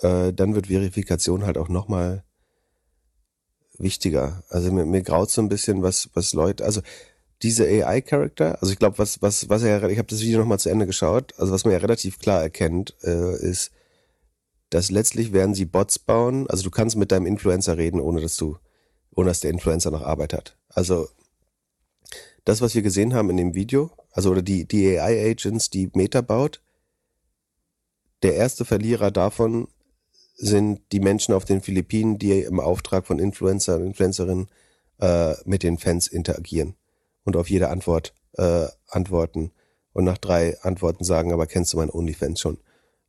äh, 0.00 0.32
dann 0.32 0.54
wird 0.54 0.66
Verifikation 0.66 1.46
halt 1.46 1.56
auch 1.56 1.68
nochmal 1.68 2.24
wichtiger. 3.78 4.42
Also 4.48 4.72
mir, 4.72 4.84
mir 4.84 5.02
graut 5.02 5.30
so 5.30 5.40
ein 5.40 5.48
bisschen, 5.48 5.82
was, 5.82 6.10
was 6.14 6.32
Leute, 6.32 6.64
also 6.64 6.82
diese 7.42 7.64
AI-Charakter, 7.64 8.60
also 8.60 8.72
ich 8.72 8.80
glaube, 8.80 8.98
was, 8.98 9.22
was, 9.22 9.48
was 9.48 9.62
er, 9.62 9.88
ich 9.90 9.98
habe 9.98 10.08
das 10.08 10.20
Video 10.20 10.40
nochmal 10.40 10.58
zu 10.58 10.70
Ende 10.70 10.86
geschaut, 10.86 11.34
also 11.38 11.52
was 11.52 11.64
man 11.64 11.72
ja 11.72 11.78
relativ 11.78 12.18
klar 12.18 12.42
erkennt, 12.42 12.96
äh, 13.04 13.36
ist, 13.36 13.70
dass 14.70 14.90
letztlich 14.90 15.32
werden 15.32 15.54
sie 15.54 15.64
Bots 15.64 15.98
bauen, 15.98 16.48
also 16.48 16.62
du 16.62 16.70
kannst 16.70 16.96
mit 16.96 17.12
deinem 17.12 17.26
Influencer 17.26 17.76
reden, 17.76 18.00
ohne 18.00 18.20
dass 18.20 18.36
du, 18.36 18.58
ohne 19.14 19.28
dass 19.28 19.40
der 19.40 19.50
Influencer 19.50 19.90
noch 19.90 20.02
Arbeit 20.02 20.32
hat. 20.32 20.56
Also 20.68 21.08
das, 22.44 22.60
was 22.60 22.74
wir 22.74 22.82
gesehen 22.82 23.14
haben 23.14 23.30
in 23.30 23.36
dem 23.36 23.54
Video, 23.54 23.90
also 24.12 24.30
oder 24.30 24.42
die, 24.42 24.66
die 24.66 24.98
AI-Agents, 24.98 25.70
die 25.70 25.90
Meta 25.94 26.20
baut, 26.20 26.62
der 28.22 28.34
erste 28.34 28.64
Verlierer 28.64 29.10
davon 29.10 29.68
sind 30.34 30.80
die 30.92 31.00
Menschen 31.00 31.34
auf 31.34 31.44
den 31.44 31.62
Philippinen, 31.62 32.18
die 32.18 32.40
im 32.40 32.60
Auftrag 32.60 33.06
von 33.06 33.18
Influencer 33.18 33.76
und 33.76 33.86
Influencerinnen 33.86 34.48
äh, 35.00 35.34
mit 35.44 35.62
den 35.62 35.78
Fans 35.78 36.06
interagieren 36.06 36.74
und 37.24 37.36
auf 37.36 37.50
jede 37.50 37.70
Antwort 37.70 38.14
äh, 38.34 38.66
antworten 38.88 39.52
und 39.92 40.04
nach 40.04 40.18
drei 40.18 40.60
Antworten 40.62 41.04
sagen, 41.04 41.32
aber 41.32 41.46
kennst 41.46 41.72
du 41.72 41.76
meinen 41.76 41.90
OnlyFans 41.90 42.40
schon? 42.40 42.58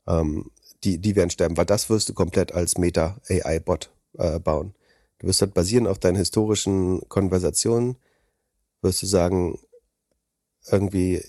Ähm, 0.07 0.51
die, 0.83 0.97
die 0.99 1.15
werden 1.15 1.29
sterben, 1.29 1.57
weil 1.57 1.65
das 1.65 1.89
wirst 1.89 2.09
du 2.09 2.13
komplett 2.13 2.53
als 2.53 2.77
Meta-AI-Bot 2.77 3.91
äh, 4.17 4.39
bauen. 4.39 4.73
Du 5.19 5.27
wirst 5.27 5.41
halt 5.41 5.53
basieren 5.53 5.87
auf 5.87 5.99
deinen 5.99 6.15
historischen 6.15 7.01
Konversationen, 7.09 7.97
wirst 8.81 9.01
du 9.01 9.05
sagen, 9.05 9.59
irgendwie 10.71 11.21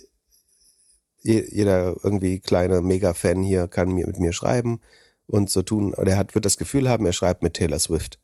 jeder 1.22 1.96
irgendwie 2.02 2.40
kleine 2.40 2.80
Mega-Fan 2.80 3.42
hier 3.42 3.68
kann 3.68 3.92
mir 3.92 4.06
mit 4.06 4.18
mir 4.18 4.32
schreiben 4.32 4.80
und 5.26 5.50
so 5.50 5.62
tun, 5.62 5.94
oder 5.94 6.12
er 6.12 6.16
hat, 6.16 6.34
wird 6.34 6.44
das 6.44 6.56
Gefühl 6.56 6.88
haben, 6.88 7.04
er 7.06 7.12
schreibt 7.12 7.42
mit 7.42 7.54
Taylor 7.54 7.78
Swift. 7.78 8.18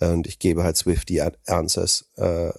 Und 0.00 0.26
ich 0.26 0.38
gebe 0.38 0.62
halt 0.62 0.76
Swift 0.76 1.08
die 1.08 1.22
Answers, 1.46 2.10
äh, 2.16 2.52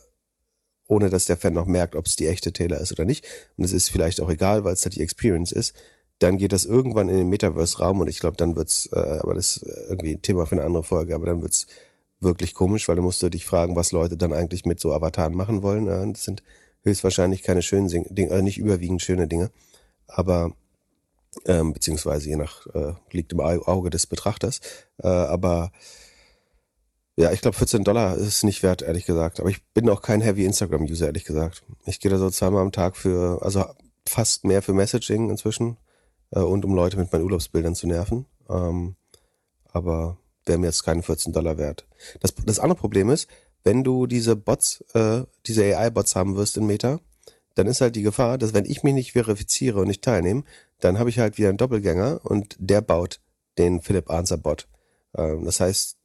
ohne 0.88 1.09
dass 1.09 1.26
der 1.26 1.38
Fan 1.38 1.53
noch 1.53 1.65
merkt, 1.65 1.95
ob 1.95 2.05
es 2.05 2.15
die 2.15 2.28
echte 2.28 2.53
Taylor 2.53 2.80
ist 2.80 2.91
oder 2.91 3.05
nicht. 3.05 3.26
Und 3.57 3.63
es 3.63 3.74
ist 3.74 3.89
vielleicht 3.89 4.19
auch 4.21 4.30
egal, 4.30 4.63
weil 4.63 4.74
es 4.74 4.84
halt 4.84 4.95
die 4.95 5.01
Experience 5.01 5.51
ist. 5.51 5.74
Dann 6.24 6.38
geht 6.38 6.53
das 6.53 6.63
irgendwann 6.63 7.09
in 7.09 7.17
den 7.17 7.28
Metaverse-Raum 7.28 7.99
und 7.99 8.07
ich 8.07 8.19
glaube, 8.19 8.38
dann 8.38 8.55
wird's, 8.55 8.88
äh, 8.93 9.19
aber 9.19 9.34
das 9.34 9.57
ist 9.57 9.65
irgendwie 9.89 10.13
ein 10.13 10.21
Thema 10.21 10.45
für 10.45 10.55
eine 10.55 10.63
andere 10.63 10.84
Folge, 10.84 11.15
aber 11.15 11.26
dann 11.26 11.41
wird's 11.41 11.67
wirklich 12.21 12.53
komisch, 12.53 12.88
weil 12.88 12.95
du 12.95 13.01
musst 13.01 13.21
du 13.21 13.28
dich 13.28 13.45
fragen, 13.45 13.76
was 13.76 13.91
Leute 13.91 14.15
dann 14.15 14.32
eigentlich 14.32 14.63
mit 14.63 14.80
so 14.80 14.93
Avataren 14.93 15.36
machen 15.36 15.63
wollen. 15.63 15.86
Ja, 15.88 16.05
das 16.05 16.24
sind 16.24 16.41
höchstwahrscheinlich 16.84 17.43
keine 17.43 17.61
schönen 17.61 17.89
Dinge, 17.89 18.30
äh, 18.30 18.41
nicht 18.41 18.57
überwiegend 18.57 19.01
schöne 19.01 19.28
Dinge. 19.28 19.51
Aber 20.07 20.53
ähm, 21.45 21.74
beziehungsweise 21.74 22.30
je 22.30 22.38
nach, 22.38 22.67
äh, 22.67 22.93
liegt 23.11 23.34
im 23.34 23.41
Auge 23.41 23.89
des 23.89 24.07
Betrachters. 24.07 24.61
Äh, 24.99 25.07
aber 25.09 25.74
ja, 27.17 27.34
ich 27.34 27.41
glaube 27.41 27.57
14 27.57 27.84
Dollar 27.84 28.15
ist 28.15 28.45
nicht 28.45 28.63
wert, 28.63 28.82
ehrlich 28.82 29.05
gesagt. 29.05 29.41
Aber 29.41 29.49
ich 29.49 29.61
bin 29.74 29.89
auch 29.89 30.01
kein 30.01 30.21
Heavy 30.21 30.45
Instagram-User, 30.45 31.07
ehrlich 31.07 31.26
gesagt. 31.26 31.63
Ich 31.86 31.99
gehe 31.99 32.09
da 32.09 32.17
so 32.17 32.30
zweimal 32.30 32.61
am 32.61 32.71
Tag 32.71 32.95
für, 32.95 33.41
also 33.41 33.65
fast 34.07 34.45
mehr 34.45 34.61
für 34.61 34.74
Messaging 34.74 35.30
inzwischen 35.30 35.76
äh, 36.34 36.39
und 36.39 36.65
um 36.65 36.75
Leute 36.75 36.97
mit 36.97 37.11
meinen 37.11 37.23
Urlaubsbildern 37.23 37.75
zu 37.75 37.88
nerven. 37.88 38.25
Ähm, 38.49 38.95
aber 39.71 40.17
wäre 40.45 40.59
mir 40.59 40.67
jetzt 40.67 40.84
keine 40.84 41.03
14 41.03 41.34
Dollar 41.34 41.57
wert. 41.57 41.88
Das, 42.19 42.34
das 42.45 42.59
andere 42.59 42.79
Problem 42.79 43.09
ist, 43.09 43.27
wenn 43.63 43.84
du 43.84 44.07
diese 44.07 44.36
Bots, 44.36 44.84
äh, 44.93 45.23
diese 45.45 45.63
AI-Bots 45.63 46.15
haben 46.15 46.36
wirst 46.36 46.57
in 46.57 46.67
Meta, 46.67 46.99
dann 47.55 47.67
ist 47.67 47.81
halt 47.81 47.95
die 47.95 48.01
Gefahr, 48.01 48.38
dass 48.38 48.53
wenn 48.53 48.65
ich 48.65 48.84
mich 48.84 48.93
nicht 48.93 49.14
verifiziere 49.14 49.80
und 49.80 49.88
nicht 49.88 50.03
teilnehme, 50.03 50.43
dann 50.80 50.99
habe 50.99 51.10
ich 51.10 51.19
halt 51.19 51.38
wieder 51.38 51.49
einen 51.49 51.57
Doppelgänger 51.57 52.19
und 52.23 52.55
der 52.60 52.81
baut 52.81 53.22
den 53.57 53.81
Philipp 53.81 54.10
Answer 54.10 54.38
Bot. 54.38 54.68
Ähm, 55.15 55.45
das 55.45 55.60
heißt, 55.60 55.97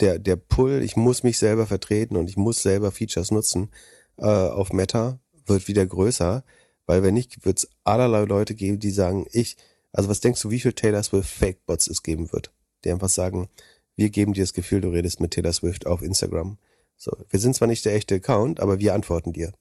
der, 0.00 0.18
der 0.18 0.36
Pull, 0.36 0.82
ich 0.82 0.96
muss 0.96 1.22
mich 1.22 1.38
selber 1.38 1.66
vertreten 1.66 2.16
und 2.16 2.28
ich 2.28 2.36
muss 2.36 2.62
selber 2.62 2.90
Features 2.90 3.30
nutzen, 3.30 3.70
äh, 4.16 4.24
auf 4.24 4.72
Meta 4.72 5.20
wird 5.46 5.68
wieder 5.68 5.86
größer, 5.86 6.42
weil 6.90 7.04
wenn 7.04 7.14
nicht, 7.14 7.44
wird 7.44 7.58
es 7.58 7.70
allerlei 7.84 8.24
Leute 8.24 8.56
geben, 8.56 8.80
die 8.80 8.90
sagen, 8.90 9.24
ich, 9.30 9.56
also 9.92 10.08
was 10.08 10.18
denkst 10.18 10.42
du, 10.42 10.50
wie 10.50 10.58
viel 10.58 10.72
Taylor 10.72 11.04
Swift 11.04 11.30
Fake 11.30 11.64
Bots 11.64 11.86
es 11.86 12.02
geben 12.02 12.32
wird? 12.32 12.50
Die 12.84 12.90
einfach 12.90 13.08
sagen, 13.08 13.48
wir 13.94 14.10
geben 14.10 14.32
dir 14.32 14.42
das 14.42 14.54
Gefühl, 14.54 14.80
du 14.80 14.88
redest 14.88 15.20
mit 15.20 15.30
Taylor 15.30 15.52
Swift 15.52 15.86
auf 15.86 16.02
Instagram. 16.02 16.58
So, 16.96 17.16
wir 17.28 17.38
sind 17.38 17.54
zwar 17.54 17.68
nicht 17.68 17.84
der 17.84 17.94
echte 17.94 18.16
Account, 18.16 18.58
aber 18.58 18.80
wir 18.80 18.92
antworten 18.92 19.32
dir. 19.32 19.52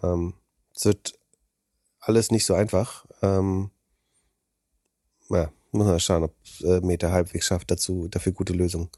Ähm, 0.00 0.34
es 0.76 0.84
wird 0.84 1.18
alles 1.98 2.30
nicht 2.30 2.44
so 2.44 2.54
einfach. 2.54 3.04
Ähm, 3.20 3.72
ja, 5.30 5.50
muss 5.72 5.88
man 5.88 5.98
schauen, 5.98 6.22
ob 6.22 6.36
äh, 6.60 6.78
Meta 6.82 7.10
halbwegs 7.10 7.46
schafft, 7.46 7.68
dazu, 7.72 8.06
dafür 8.06 8.30
gute 8.30 8.52
Lösungen 8.52 8.90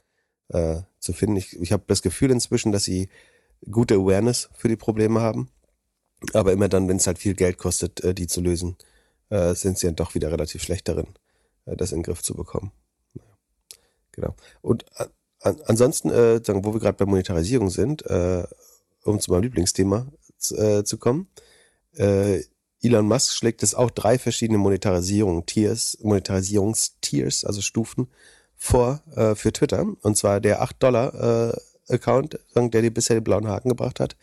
äh, 0.49 0.83
zu 0.99 1.15
finden. 1.15 1.37
Ich, 1.37 1.59
ich 1.59 1.73
habe 1.73 1.85
das 1.87 2.03
Gefühl 2.03 2.33
inzwischen, 2.33 2.71
dass 2.71 2.85
sie 2.85 3.09
gute 3.71 3.95
Awareness 3.95 4.51
für 4.53 4.69
die 4.69 4.77
Probleme 4.77 5.23
haben. 5.23 5.49
Aber 6.33 6.53
immer 6.53 6.69
dann, 6.69 6.89
wenn 6.89 6.97
es 6.97 7.07
halt 7.07 7.19
viel 7.19 7.35
Geld 7.35 7.59
kostet, 7.59 8.03
äh, 8.03 8.15
die 8.15 8.27
zu 8.27 8.41
lösen, 8.41 8.77
äh, 9.31 9.55
sind 9.55 9.79
sie 9.79 9.87
dann 9.87 9.97
doch 9.97 10.15
wieder 10.15 10.33
relativ 10.33 10.63
schlecht 10.63 10.89
darin, 10.89 11.09
äh, 11.67 11.77
das 11.77 11.93
in 11.93 11.99
den 11.99 12.05
Griff 12.05 12.23
zu 12.23 12.35
bekommen. 12.35 12.73
Genau. 14.13 14.35
Und 14.63 14.85
äh, 14.97 15.07
an, 15.41 15.61
ansonsten, 15.67 16.11
äh, 16.11 16.43
sagen, 16.45 16.65
wo 16.65 16.73
wir 16.73 16.81
gerade 16.81 16.97
bei 16.97 17.05
Monetarisierung 17.05 17.71
sind, 17.71 18.05
äh, 18.07 18.45
um 19.05 19.21
zu 19.21 19.31
meinem 19.31 19.43
Lieblingsthema 19.43 20.07
äh, 20.53 20.83
zu 20.85 20.99
kommen, 20.99 21.29
äh, 21.97 22.43
Elon 22.83 23.07
Musk 23.07 23.33
schlägt 23.33 23.63
es 23.63 23.75
auch 23.75 23.91
drei 23.91 24.19
verschiedene 24.19 24.59
Monetarisierung 24.59 25.47
Tiers, 25.47 25.99
Monetarisierungstiers, 26.03 27.45
also 27.45 27.61
Stufen 27.61 28.09
vor 28.55 29.03
äh, 29.15 29.35
für 29.35 29.53
Twitter. 29.53 29.87
Und 30.03 30.17
zwar 30.17 30.41
der 30.41 30.63
8 30.63 30.83
Dollar 30.83 31.51
äh, 31.51 31.57
Account, 31.89 32.39
der 32.55 32.83
dir 32.83 32.93
bisher 32.93 33.17
den 33.17 33.25
blauen 33.25 33.49
Haken 33.49 33.69
gebracht 33.69 34.01
hat, 34.01 34.17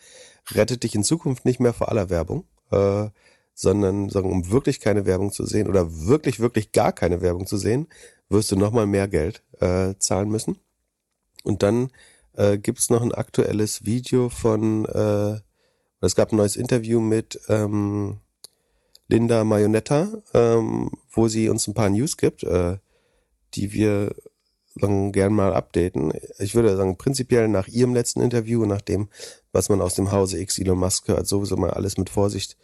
rettet 0.50 0.82
dich 0.82 0.94
in 0.94 1.04
Zukunft 1.04 1.44
nicht 1.44 1.60
mehr 1.60 1.72
vor 1.72 1.88
aller 1.88 2.10
Werbung, 2.10 2.44
äh, 2.70 3.08
sondern 3.54 4.08
sagen, 4.10 4.30
um 4.30 4.50
wirklich 4.50 4.80
keine 4.80 5.06
Werbung 5.06 5.32
zu 5.32 5.46
sehen 5.46 5.68
oder 5.68 6.06
wirklich, 6.06 6.40
wirklich 6.40 6.72
gar 6.72 6.92
keine 6.92 7.20
Werbung 7.20 7.46
zu 7.46 7.56
sehen, 7.56 7.88
wirst 8.28 8.50
du 8.50 8.56
nochmal 8.56 8.86
mehr 8.86 9.08
Geld 9.08 9.42
äh, 9.60 9.94
zahlen 9.98 10.28
müssen. 10.28 10.58
Und 11.44 11.62
dann 11.62 11.90
äh, 12.36 12.58
gibt's 12.58 12.90
noch 12.90 13.02
ein 13.02 13.12
aktuelles 13.12 13.84
Video 13.84 14.28
von, 14.28 14.86
äh, 14.86 15.40
es 16.00 16.14
gab 16.16 16.32
ein 16.32 16.36
neues 16.36 16.56
Interview 16.56 17.00
mit 17.00 17.40
ähm, 17.48 18.18
Linda 19.08 19.44
Marionetta, 19.44 20.08
ähm, 20.32 20.90
wo 21.10 21.28
sie 21.28 21.48
uns 21.48 21.66
ein 21.68 21.74
paar 21.74 21.90
News 21.90 22.16
gibt, 22.16 22.42
äh, 22.42 22.78
die 23.54 23.72
wir 23.72 24.14
sagen, 24.74 25.12
gern 25.12 25.32
mal 25.32 25.54
updaten. 25.54 26.12
Ich 26.38 26.54
würde 26.54 26.76
sagen, 26.76 26.96
prinzipiell 26.96 27.48
nach 27.48 27.68
ihrem 27.68 27.94
letzten 27.94 28.20
Interview, 28.20 28.64
nach 28.64 28.80
dem, 28.80 29.08
was 29.52 29.68
man 29.68 29.80
aus 29.80 29.94
dem 29.94 30.12
Hause 30.12 30.38
X 30.38 30.58
Elon 30.58 30.78
Musk 30.78 31.08
hört, 31.08 31.26
sowieso 31.26 31.56
mal 31.56 31.70
alles 31.70 31.96
mit 31.96 32.10
Vorsicht 32.10 32.56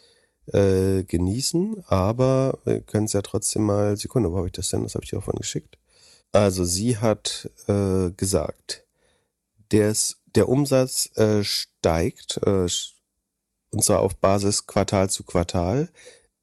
äh, 0.47 1.03
genießen. 1.03 1.83
Aber 1.87 2.59
wir 2.65 2.81
können 2.81 3.05
es 3.05 3.13
ja 3.13 3.21
trotzdem 3.21 3.63
mal, 3.63 3.97
Sekunde, 3.97 4.31
wo 4.31 4.37
habe 4.37 4.47
ich 4.47 4.53
das 4.53 4.69
denn? 4.69 4.83
Das 4.83 4.95
habe 4.95 5.03
ich 5.03 5.11
dir 5.11 5.19
auch 5.19 5.23
von 5.23 5.35
geschickt. 5.35 5.77
Also 6.31 6.63
sie 6.63 6.97
hat 6.97 7.49
äh, 7.67 8.11
gesagt, 8.11 8.85
des, 9.71 10.21
der 10.35 10.49
Umsatz 10.49 11.09
äh, 11.17 11.43
steigt, 11.43 12.39
äh, 12.45 12.67
und 13.73 13.83
zwar 13.83 13.99
auf 14.01 14.15
Basis 14.17 14.67
Quartal 14.67 15.09
zu 15.09 15.23
Quartal 15.23 15.89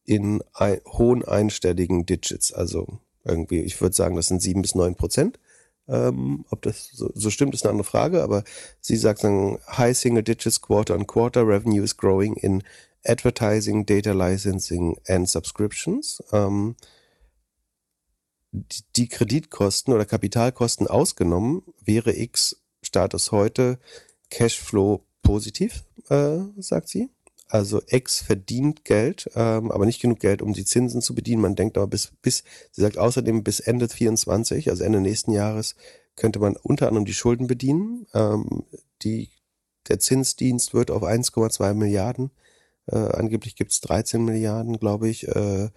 in 0.04 0.42
ein, 0.54 0.80
hohen 0.86 1.24
einstelligen 1.24 2.06
Digits. 2.06 2.52
Also 2.52 3.00
irgendwie, 3.24 3.60
ich 3.60 3.80
würde 3.80 3.94
sagen, 3.94 4.16
das 4.16 4.28
sind 4.28 4.40
sieben 4.40 4.62
bis 4.62 4.74
neun 4.74 4.94
Prozent. 4.94 5.38
Ähm, 5.89 6.44
ob 6.51 6.62
das 6.62 6.90
so, 6.93 7.10
so 7.15 7.31
stimmt, 7.31 7.55
ist 7.55 7.65
eine 7.65 7.70
andere 7.70 7.89
Frage, 7.89 8.23
aber 8.23 8.44
sie 8.81 8.97
sagt 8.97 9.24
dann, 9.24 9.59
high 9.69 9.97
single 9.97 10.23
digits 10.23 10.60
quarter 10.60 10.94
on 10.94 11.06
quarter 11.06 11.47
revenue 11.47 11.82
is 11.82 11.97
growing 11.97 12.35
in 12.36 12.62
advertising, 13.05 13.86
data 13.86 14.12
licensing 14.12 14.98
and 15.06 15.28
subscriptions. 15.28 16.23
Ähm, 16.32 16.77
die, 18.97 19.09
Kreditkosten 19.09 19.93
oder 19.93 20.05
Kapitalkosten 20.05 20.86
ausgenommen, 20.86 21.62
wäre 21.85 22.12
X 22.15 22.56
Status 22.82 23.32
heute 23.32 23.78
Cashflow 24.31 25.05
positiv, 25.23 25.85
äh, 26.09 26.39
sagt 26.59 26.89
sie. 26.89 27.10
Also 27.48 27.80
X 27.86 28.20
verdient 28.20 28.84
Geld, 28.84 29.30
ähm, 29.34 29.72
aber 29.72 29.86
nicht 29.86 30.02
genug 30.02 30.20
Geld, 30.20 30.42
um 30.42 30.52
die 30.52 30.66
Zinsen 30.66 31.00
zu 31.00 31.14
bedienen. 31.14 31.40
Man 31.40 31.56
denkt 31.56 31.78
aber 31.78 31.86
bis, 31.86 32.12
bis, 32.20 32.44
sie 32.70 32.82
sagt 32.82 32.98
außerdem 32.98 33.42
bis 33.42 33.60
Ende 33.60 33.88
24, 33.88 34.68
also 34.68 34.84
Ende 34.84 35.00
nächsten 35.00 35.32
Jahres, 35.32 35.74
könnte 36.14 36.40
man 36.40 36.56
unter 36.56 36.88
anderem 36.88 37.06
die 37.06 37.14
Schulden 37.14 37.46
bedienen. 37.46 38.06
Ähm, 38.12 38.64
die, 39.02 39.30
der 39.88 39.98
Zinsdienst 39.98 40.74
wird 40.74 40.90
auf 40.90 41.02
1,2 41.02 41.72
Milliarden. 41.72 42.32
Äh, 42.86 42.96
angeblich 42.96 43.56
gibt's 43.56 43.80
13 43.80 44.22
Milliarden, 44.22 44.78
glaube 44.78 45.08
ich. 45.08 45.26
Äh, 45.28 45.70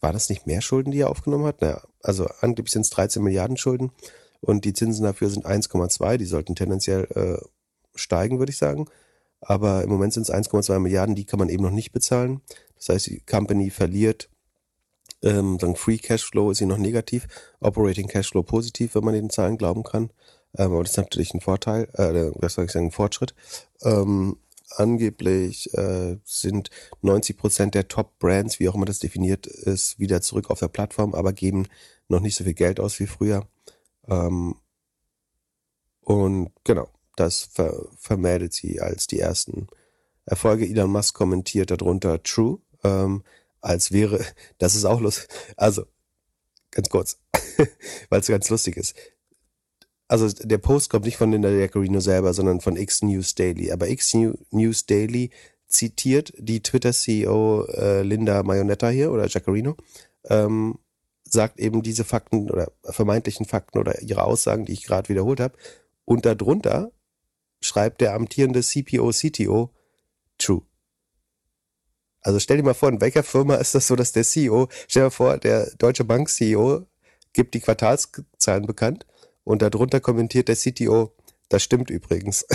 war 0.00 0.12
das 0.12 0.28
nicht 0.28 0.48
mehr 0.48 0.60
Schulden, 0.62 0.90
die 0.90 1.00
er 1.00 1.10
aufgenommen 1.10 1.46
hat? 1.46 1.60
Naja, 1.60 1.82
also 2.02 2.26
angeblich 2.40 2.72
sind 2.72 2.82
es 2.82 2.90
13 2.90 3.22
Milliarden 3.22 3.56
Schulden 3.56 3.92
und 4.40 4.64
die 4.64 4.72
Zinsen 4.72 5.04
dafür 5.04 5.30
sind 5.30 5.46
1,2. 5.46 6.16
Die 6.16 6.24
sollten 6.24 6.56
tendenziell 6.56 7.04
äh, 7.14 7.46
steigen, 7.94 8.40
würde 8.40 8.50
ich 8.50 8.58
sagen 8.58 8.86
aber 9.46 9.82
im 9.82 9.90
Moment 9.90 10.12
sind 10.12 10.22
es 10.22 10.32
1,2 10.32 10.78
Milliarden, 10.78 11.14
die 11.14 11.24
kann 11.24 11.38
man 11.38 11.48
eben 11.48 11.62
noch 11.62 11.70
nicht 11.70 11.92
bezahlen. 11.92 12.40
Das 12.76 12.88
heißt, 12.88 13.06
die 13.06 13.20
Company 13.20 13.70
verliert, 13.70 14.28
ähm, 15.22 15.58
sagen 15.58 15.76
Free 15.76 15.98
Cashflow 15.98 16.50
ist 16.50 16.58
sie 16.58 16.66
noch 16.66 16.78
negativ, 16.78 17.26
Operating 17.60 18.08
Cashflow 18.08 18.42
positiv, 18.42 18.94
wenn 18.94 19.04
man 19.04 19.14
den 19.14 19.30
Zahlen 19.30 19.56
glauben 19.58 19.82
kann. 19.82 20.10
Ähm, 20.56 20.72
aber 20.72 20.82
das 20.82 20.92
ist 20.92 20.96
natürlich 20.98 21.34
ein 21.34 21.40
Vorteil, 21.40 21.88
äh, 21.94 22.32
was 22.36 22.54
soll 22.54 22.66
ich 22.66 22.72
sagen, 22.72 22.86
ein 22.86 22.92
Fortschritt. 22.92 23.34
Ähm, 23.82 24.36
angeblich 24.70 25.72
äh, 25.74 26.18
sind 26.24 26.70
90 27.02 27.36
Prozent 27.36 27.74
der 27.74 27.88
Top-Brands, 27.88 28.60
wie 28.60 28.68
auch 28.68 28.74
immer 28.74 28.86
das 28.86 28.98
definiert 28.98 29.46
ist, 29.46 29.98
wieder 29.98 30.20
zurück 30.20 30.50
auf 30.50 30.60
der 30.60 30.68
Plattform, 30.68 31.14
aber 31.14 31.32
geben 31.32 31.66
noch 32.08 32.20
nicht 32.20 32.36
so 32.36 32.44
viel 32.44 32.54
Geld 32.54 32.80
aus 32.80 32.98
wie 33.00 33.06
früher. 33.06 33.46
Ähm, 34.08 34.56
und 36.02 36.52
genau, 36.64 36.88
das 37.16 37.48
ver 37.52 37.88
vermeldet 37.96 38.52
sie 38.52 38.80
als 38.80 39.06
die 39.06 39.20
ersten 39.20 39.68
Erfolge. 40.26 40.66
Elon 40.66 40.90
Musk 40.90 41.14
kommentiert 41.14 41.70
darunter 41.70 42.22
True, 42.22 42.58
ähm, 42.82 43.22
als 43.60 43.92
wäre, 43.92 44.24
das 44.58 44.74
ist 44.74 44.84
auch 44.84 45.00
lustig, 45.00 45.28
also 45.56 45.84
ganz 46.70 46.88
kurz, 46.88 47.18
weil 48.08 48.20
es 48.20 48.26
ganz 48.26 48.48
lustig 48.50 48.76
ist. 48.76 48.94
Also 50.06 50.28
der 50.28 50.58
Post 50.58 50.90
kommt 50.90 51.06
nicht 51.06 51.16
von 51.16 51.32
Linda 51.32 51.48
Jaccarino 51.48 51.98
selber, 52.00 52.34
sondern 52.34 52.60
von 52.60 52.76
X 52.76 53.02
News 53.02 53.34
Daily. 53.34 53.72
Aber 53.72 53.88
X 53.88 54.14
News 54.50 54.84
Daily 54.84 55.30
zitiert 55.66 56.32
die 56.38 56.62
Twitter-CEO 56.62 57.64
äh, 57.66 58.02
Linda 58.02 58.42
Mayonetta 58.42 58.88
hier 58.90 59.10
oder 59.10 59.26
Jaccarino, 59.26 59.76
ähm, 60.28 60.78
sagt 61.24 61.58
eben 61.58 61.82
diese 61.82 62.04
Fakten 62.04 62.50
oder 62.50 62.70
vermeintlichen 62.82 63.46
Fakten 63.46 63.78
oder 63.78 64.02
ihre 64.02 64.24
Aussagen, 64.24 64.66
die 64.66 64.72
ich 64.72 64.84
gerade 64.84 65.08
wiederholt 65.08 65.40
habe. 65.40 65.56
Und 66.04 66.26
darunter 66.26 66.92
schreibt 67.64 68.02
der 68.02 68.14
amtierende 68.14 68.60
CPO, 68.60 69.10
CTO 69.10 69.70
True. 70.36 70.62
Also 72.20 72.38
stell 72.38 72.58
dir 72.58 72.62
mal 72.62 72.74
vor, 72.74 72.88
in 72.88 73.00
welcher 73.00 73.22
Firma 73.22 73.56
ist 73.56 73.74
das 73.74 73.86
so, 73.86 73.96
dass 73.96 74.12
der 74.12 74.24
CEO, 74.24 74.68
stell 74.88 75.02
dir 75.02 75.06
mal 75.06 75.10
vor, 75.10 75.38
der 75.38 75.70
Deutsche 75.78 76.04
Bank 76.04 76.28
CEO 76.28 76.86
gibt 77.32 77.54
die 77.54 77.60
Quartalszahlen 77.60 78.66
bekannt 78.66 79.06
und 79.44 79.62
darunter 79.62 80.00
kommentiert 80.00 80.48
der 80.48 80.56
CTO, 80.56 81.12
das 81.48 81.62
stimmt 81.62 81.90
übrigens. 81.90 82.46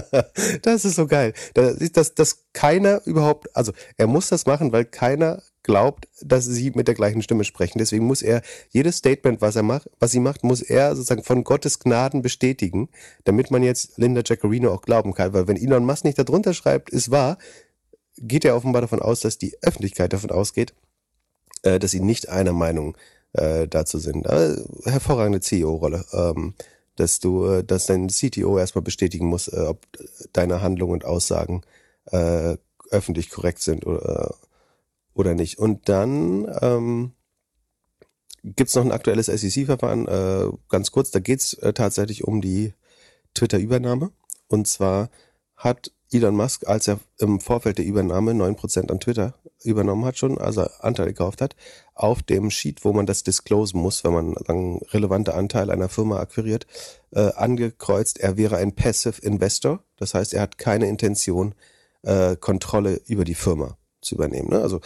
das 0.62 0.84
ist 0.84 0.96
so 0.96 1.06
geil. 1.06 1.34
Das, 1.54 1.78
dass, 1.92 2.14
dass 2.14 2.46
keiner 2.52 3.02
überhaupt, 3.06 3.54
also 3.54 3.72
er 3.96 4.06
muss 4.06 4.28
das 4.28 4.46
machen, 4.46 4.72
weil 4.72 4.84
keiner 4.84 5.42
glaubt, 5.66 6.08
dass 6.22 6.44
sie 6.46 6.70
mit 6.74 6.86
der 6.86 6.94
gleichen 6.94 7.22
Stimme 7.22 7.44
sprechen. 7.44 7.78
Deswegen 7.78 8.06
muss 8.06 8.22
er 8.22 8.40
jedes 8.70 8.98
Statement, 8.98 9.40
was 9.40 9.56
er 9.56 9.64
macht, 9.64 9.90
was 9.98 10.12
sie 10.12 10.20
macht, 10.20 10.44
muss 10.44 10.62
er 10.62 10.94
sozusagen 10.94 11.24
von 11.24 11.42
Gottes 11.42 11.80
Gnaden 11.80 12.22
bestätigen, 12.22 12.88
damit 13.24 13.50
man 13.50 13.64
jetzt 13.64 13.98
Linda 13.98 14.22
Jaccarino 14.24 14.72
auch 14.72 14.82
glauben 14.82 15.12
kann. 15.12 15.32
Weil 15.32 15.48
wenn 15.48 15.56
Elon 15.56 15.84
Musk 15.84 16.04
nicht 16.04 16.18
darunter 16.18 16.54
schreibt, 16.54 16.88
ist 16.88 17.10
wahr, 17.10 17.36
geht 18.16 18.44
er 18.44 18.56
offenbar 18.56 18.80
davon 18.80 19.02
aus, 19.02 19.20
dass 19.20 19.38
die 19.38 19.56
Öffentlichkeit 19.60 20.12
davon 20.12 20.30
ausgeht, 20.30 20.72
äh, 21.62 21.80
dass 21.80 21.90
sie 21.90 22.00
nicht 22.00 22.28
einer 22.28 22.52
Meinung 22.52 22.96
äh, 23.32 23.66
dazu 23.66 23.98
sind. 23.98 24.24
Äh, 24.26 24.56
hervorragende 24.84 25.40
CEO-Rolle. 25.40 26.04
Ähm, 26.12 26.54
dass 26.94 27.18
du, 27.18 27.44
äh, 27.44 27.64
dass 27.64 27.86
dein 27.86 28.06
CTO 28.06 28.56
erstmal 28.56 28.82
bestätigen 28.82 29.26
muss, 29.26 29.48
äh, 29.48 29.66
ob 29.66 29.84
deine 30.32 30.62
Handlungen 30.62 30.92
und 30.92 31.04
Aussagen 31.04 31.62
öffentlich 32.88 33.30
korrekt 33.30 33.60
sind 33.60 33.84
oder, 33.84 34.36
oder 35.16 35.34
nicht. 35.34 35.58
Und 35.58 35.88
dann 35.88 36.46
ähm, 36.60 37.12
gibt 38.42 38.74
noch 38.74 38.84
ein 38.84 38.92
aktuelles 38.92 39.26
SEC-Verfahren, 39.26 40.06
äh, 40.06 40.48
ganz 40.68 40.92
kurz, 40.92 41.10
da 41.10 41.18
geht's 41.18 41.54
äh, 41.54 41.72
tatsächlich 41.72 42.24
um 42.24 42.40
die 42.40 42.74
Twitter-Übernahme. 43.34 44.12
Und 44.48 44.68
zwar 44.68 45.10
hat 45.56 45.90
Elon 46.12 46.36
Musk, 46.36 46.68
als 46.68 46.86
er 46.86 47.00
im 47.18 47.40
Vorfeld 47.40 47.78
der 47.78 47.84
Übernahme 47.84 48.34
neun 48.34 48.54
Prozent 48.56 48.92
an 48.92 49.00
Twitter 49.00 49.34
übernommen 49.64 50.04
hat 50.04 50.18
schon, 50.18 50.38
also 50.38 50.62
Anteile 50.80 51.08
gekauft 51.08 51.40
hat, 51.40 51.56
auf 51.94 52.22
dem 52.22 52.50
Sheet, 52.50 52.84
wo 52.84 52.92
man 52.92 53.06
das 53.06 53.24
disclosen 53.24 53.80
muss, 53.80 54.04
wenn 54.04 54.12
man 54.12 54.36
einen 54.46 54.78
relevante 54.92 55.34
Anteil 55.34 55.70
einer 55.70 55.88
Firma 55.88 56.20
akquiriert, 56.20 56.66
äh, 57.10 57.32
angekreuzt, 57.32 58.20
er 58.20 58.36
wäre 58.36 58.58
ein 58.58 58.76
Passive 58.76 59.20
Investor. 59.22 59.82
Das 59.96 60.14
heißt, 60.14 60.34
er 60.34 60.42
hat 60.42 60.58
keine 60.58 60.86
Intention, 60.88 61.54
äh, 62.02 62.36
Kontrolle 62.36 63.00
über 63.06 63.24
die 63.24 63.34
Firma 63.34 63.76
zu 64.00 64.14
übernehmen. 64.14 64.50
Ne? 64.50 64.60
Also 64.60 64.80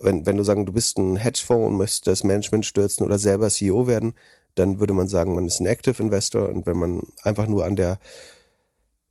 wenn, 0.00 0.26
wenn 0.26 0.36
du 0.36 0.42
sagen, 0.42 0.66
du 0.66 0.72
bist 0.72 0.98
ein 0.98 1.16
Hedgefonds 1.16 1.68
und 1.68 1.76
möchtest 1.76 2.06
das 2.06 2.24
Management 2.24 2.66
stürzen 2.66 3.04
oder 3.04 3.18
selber 3.18 3.50
CEO 3.50 3.86
werden, 3.86 4.14
dann 4.54 4.80
würde 4.80 4.94
man 4.94 5.08
sagen, 5.08 5.34
man 5.34 5.46
ist 5.46 5.60
ein 5.60 5.66
Active 5.66 6.02
Investor 6.02 6.48
und 6.48 6.66
wenn 6.66 6.76
man 6.76 7.02
einfach 7.22 7.46
nur 7.46 7.64
an 7.64 7.76
der 7.76 7.98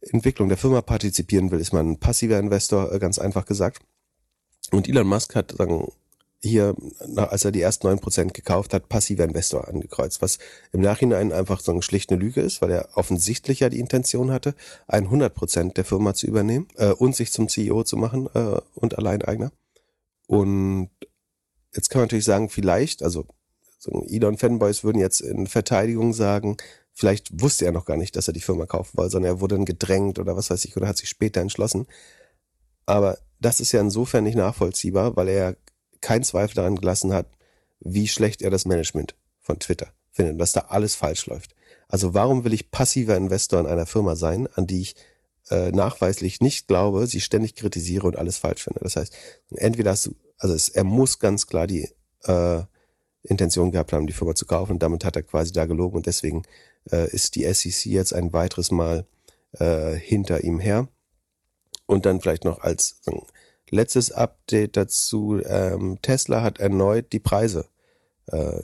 Entwicklung 0.02 0.50
der 0.50 0.58
Firma 0.58 0.82
partizipieren 0.82 1.52
will, 1.52 1.60
ist 1.60 1.74
man 1.74 1.92
ein 1.92 2.00
passiver 2.00 2.40
Investor, 2.40 2.92
äh, 2.92 3.00
ganz 3.00 3.20
einfach 3.20 3.46
gesagt. 3.46 3.82
Und 4.72 4.88
Elon 4.88 5.08
Musk 5.08 5.36
hat 5.36 5.54
sagen, 5.58 5.88
hier, 6.42 6.74
als 7.16 7.44
er 7.44 7.52
die 7.52 7.62
ersten 7.62 7.88
neun 7.88 8.00
Prozent 8.00 8.34
gekauft 8.34 8.74
hat, 8.74 8.88
passiver 8.88 9.26
Investor 9.26 9.68
angekreuzt, 9.68 10.22
was 10.22 10.40
im 10.72 10.80
Nachhinein 10.80 11.34
einfach 11.34 11.60
so 11.60 11.72
eine 11.72 11.82
schlichte 11.82 12.16
Lüge 12.16 12.40
ist, 12.42 12.62
weil 12.62 12.72
er 12.72 12.90
offensichtlich 12.96 13.60
ja 13.60 13.70
die 13.70 13.80
Intention 13.80 14.32
hatte, 14.32 14.56
100 14.88 15.34
Prozent 15.34 15.78
der 15.78 15.84
Firma 15.84 16.14
zu 16.14 16.28
übernehmen 16.28 16.68
äh, 16.78 16.92
und 16.92 17.16
sich 17.16 17.32
zum 17.32 17.50
CEO 17.50 17.84
zu 17.84 17.98
machen 17.98 18.30
äh, 18.34 18.62
und 18.76 18.98
Alleineigner. 18.98 19.52
Und 20.30 20.90
jetzt 21.74 21.90
kann 21.90 22.00
man 22.00 22.06
natürlich 22.06 22.26
sagen, 22.26 22.50
vielleicht, 22.50 23.04
also 23.04 23.26
so 23.78 24.06
Elon-Fanboys 24.08 24.84
würden 24.84 25.00
jetzt 25.00 25.22
in 25.22 25.48
Verteidigung 25.48 26.14
sagen, 26.14 26.58
Vielleicht 27.00 27.42
wusste 27.42 27.64
er 27.64 27.72
noch 27.72 27.86
gar 27.86 27.96
nicht, 27.96 28.18
dass 28.18 28.28
er 28.28 28.34
die 28.34 28.42
Firma 28.42 28.66
kaufen 28.66 28.98
wollte, 28.98 29.12
sondern 29.12 29.32
er 29.32 29.40
wurde 29.40 29.56
dann 29.56 29.64
gedrängt 29.64 30.20
oder 30.20 30.36
was 30.36 30.50
weiß 30.50 30.66
ich, 30.66 30.76
oder 30.76 30.86
hat 30.86 30.98
sich 30.98 31.08
später 31.08 31.40
entschlossen. 31.40 31.88
Aber 32.86 33.18
das 33.40 33.62
ist 33.62 33.72
ja 33.72 33.80
insofern 33.80 34.26
nicht 34.26 34.36
nachvollziehbar, 34.36 35.16
weil 35.16 35.30
er 35.30 35.56
keinen 36.02 36.26
Zweifel 36.26 36.56
daran 36.56 36.76
gelassen 36.76 37.14
hat, 37.14 37.28
wie 37.80 38.10
schlecht 38.10 38.42
er 38.42 38.50
das 38.50 38.66
Management 38.66 39.16
von 39.40 39.60
Twitter 39.60 39.94
findet, 40.12 40.42
dass 40.42 40.52
da 40.52 40.66
alles 40.68 40.96
falsch 40.96 41.26
läuft. 41.28 41.56
Also 41.88 42.14
warum 42.14 42.44
will 42.44 42.52
ich 42.52 42.70
passiver 42.70 43.16
Investor 43.16 43.62
in 43.62 43.68
einer 43.68 43.86
Firma 43.86 44.18
sein, 44.18 44.48
an 44.56 44.68
die 44.68 44.82
ich 44.82 44.96
äh, 45.50 45.72
nachweislich 45.72 46.42
nicht 46.42 46.68
glaube, 46.68 47.08
sie 47.08 47.22
ständig 47.22 47.56
kritisiere 47.56 48.08
und 48.08 48.18
alles 48.18 48.38
falsch 48.38 48.64
finde? 48.64 48.82
Das 48.82 48.96
heißt, 48.96 49.14
entweder 49.56 49.92
hast 49.92 50.08
du, 50.08 50.16
also 50.38 50.56
es, 50.56 50.70
er 50.70 50.84
muss 50.84 51.20
ganz 51.20 51.48
klar 51.48 51.68
die 51.68 51.90
äh, 52.24 52.62
Intention 53.24 53.72
gehabt 53.72 53.94
haben, 53.94 54.08
die 54.08 54.14
Firma 54.14 54.36
zu 54.36 54.46
kaufen 54.46 54.74
und 54.74 54.84
damit 54.84 55.06
hat 55.06 55.16
er 55.16 55.24
quasi 55.24 55.52
da 55.52 55.66
gelogen 55.66 55.98
und 55.98 56.06
deswegen 56.06 56.44
äh, 56.92 57.10
ist 57.12 57.36
die 57.36 57.52
SEC 57.54 57.86
jetzt 57.92 58.14
ein 58.14 58.34
weiteres 58.34 58.72
Mal 58.72 59.06
äh, 59.54 59.94
hinter 59.96 60.44
ihm 60.44 60.60
her. 60.60 60.88
Und 61.86 62.06
dann 62.06 62.22
vielleicht 62.22 62.46
noch 62.46 62.60
als 62.60 63.02
letztes 63.72 64.12
Update 64.12 64.78
dazu, 64.78 65.42
ähm, 65.44 65.98
Tesla 66.02 66.44
hat 66.44 66.60
erneut 66.60 67.12
die 67.14 67.20
Preise 67.20 67.66
äh, 68.28 68.62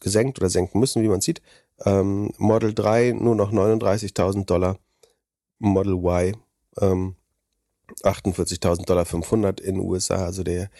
gesenkt 0.00 0.38
oder 0.38 0.50
senken 0.50 0.80
müssen, 0.80 1.02
wie 1.02 1.08
man 1.08 1.20
sieht. 1.20 1.40
Ähm, 1.84 2.32
Model 2.38 2.74
3 2.74 3.12
nur 3.12 3.34
noch 3.34 3.52
39.000 3.52 4.44
Dollar, 4.46 4.78
Model 5.58 5.94
Y 5.94 6.36
ähm, 6.80 7.16
48.000 8.02 8.86
Dollar 8.86 9.04
500 9.04 9.60
in 9.60 9.76
den 9.76 9.84
USA. 9.84 10.24
Also 10.24 10.42
der, 10.42 10.70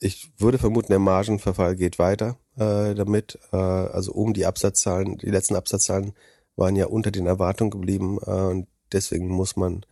ich 0.00 0.30
würde 0.38 0.58
vermuten, 0.58 0.88
der 0.88 0.98
Margenverfall 0.98 1.76
geht 1.76 1.98
weiter 1.98 2.38
äh, 2.56 2.94
damit. 2.94 3.38
Äh, 3.52 3.56
also 3.56 4.12
um 4.12 4.34
die 4.34 4.46
Absatzzahlen, 4.46 5.18
die 5.18 5.30
letzten 5.30 5.56
Absatzzahlen 5.56 6.12
waren 6.56 6.76
ja 6.76 6.86
unter 6.86 7.10
den 7.10 7.26
Erwartungen 7.26 7.70
geblieben 7.70 8.18
äh, 8.24 8.30
und 8.30 8.68
deswegen 8.92 9.28
muss 9.28 9.56
man 9.56 9.84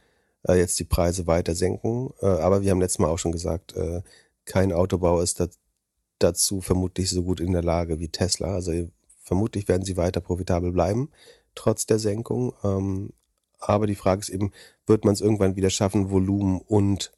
äh, 0.48 0.55
jetzt 0.55 0.78
die 0.78 0.85
Preise 0.85 1.27
weiter 1.27 1.55
senken. 1.55 2.10
Äh, 2.20 2.27
aber 2.27 2.62
wir 2.62 2.70
haben 2.70 2.81
letztes 2.81 2.98
Mal 2.98 3.09
auch 3.09 3.18
schon 3.18 3.32
gesagt, 3.32 3.74
äh, 3.77 4.02
kein 4.44 4.73
Autobau 4.73 5.20
ist 5.20 5.40
da, 5.40 5.48
dazu 6.18 6.60
vermutlich 6.60 7.10
so 7.10 7.23
gut 7.23 7.40
in 7.40 7.52
der 7.52 7.64
Lage 7.64 7.98
wie 8.01 8.09
Tesla. 8.09 8.55
Also 8.55 8.73
vermutlich 9.23 9.68
werden 9.68 9.85
sie 9.85 9.97
weiter 9.97 10.20
profitabel 10.20 10.73
bleiben, 10.73 11.10
trotz 11.55 11.86
der 11.86 11.98
Senkung. 11.98 12.52
Ähm, 12.64 13.10
aber 13.59 13.87
die 13.87 13.95
Frage 13.95 14.20
ist 14.20 14.28
eben, 14.28 14.53
wird 14.87 15.05
man 15.05 15.15
es 15.15 15.20
irgendwann 15.20 15.57
wieder 15.57 15.70
schaffen, 15.70 16.11
Volumen 16.11 16.61
und 16.61 17.12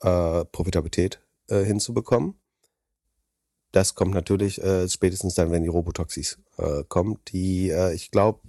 äh, 0.00 0.44
Profitabilität 0.46 1.20
äh, 1.48 1.62
hinzubekommen? 1.64 2.34
Das 3.72 3.94
kommt 3.94 4.14
natürlich 4.14 4.62
äh, 4.62 4.88
spätestens 4.88 5.34
dann, 5.34 5.50
wenn 5.50 5.62
die 5.62 5.68
Robotaxis 5.68 6.38
äh, 6.56 6.84
kommen, 6.88 7.18
die, 7.28 7.70
äh, 7.70 7.92
ich 7.94 8.10
glaube, 8.10 8.40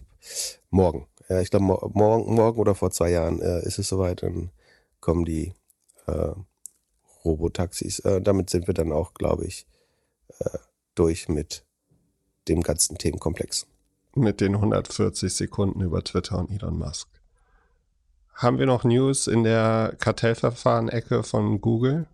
morgen. 0.69 1.07
Ja, 1.27 1.41
ich 1.41 1.49
glaube, 1.49 1.65
mo 1.65 1.91
morgen, 1.93 2.34
morgen 2.34 2.59
oder 2.59 2.73
vor 2.73 2.91
zwei 2.91 3.11
Jahren 3.11 3.41
äh, 3.41 3.61
ist 3.65 3.80
es 3.80 3.89
soweit, 3.89 4.23
dann 4.23 4.51
kommen 4.99 5.26
die 5.26 5.53
äh, 6.07 6.31
Robotaxis. 7.26 7.99
Äh, 7.99 8.21
damit 8.21 8.49
sind 8.49 8.67
wir 8.67 8.73
dann 8.73 8.91
auch, 8.91 9.13
glaube 9.13 9.45
ich, 9.45 9.67
äh, 10.39 10.57
durch 10.95 11.27
mit 11.27 11.65
dem 12.47 12.61
ganzen 12.61 12.97
Themenkomplex. 12.97 13.67
Mit 14.15 14.41
den 14.41 14.56
140 14.56 15.34
Sekunden 15.34 15.81
über 15.81 16.03
Twitter 16.03 16.40
und 16.40 16.52
Elon 16.52 16.77
Musk. 16.77 17.07
Haben 18.34 18.57
wir 18.57 18.65
noch 18.65 18.84
News 18.84 19.27
in 19.27 19.44
der 19.44 19.95
Kartellverfahren-Ecke 19.99 21.23
von 21.23 21.61
Google? 21.61 22.07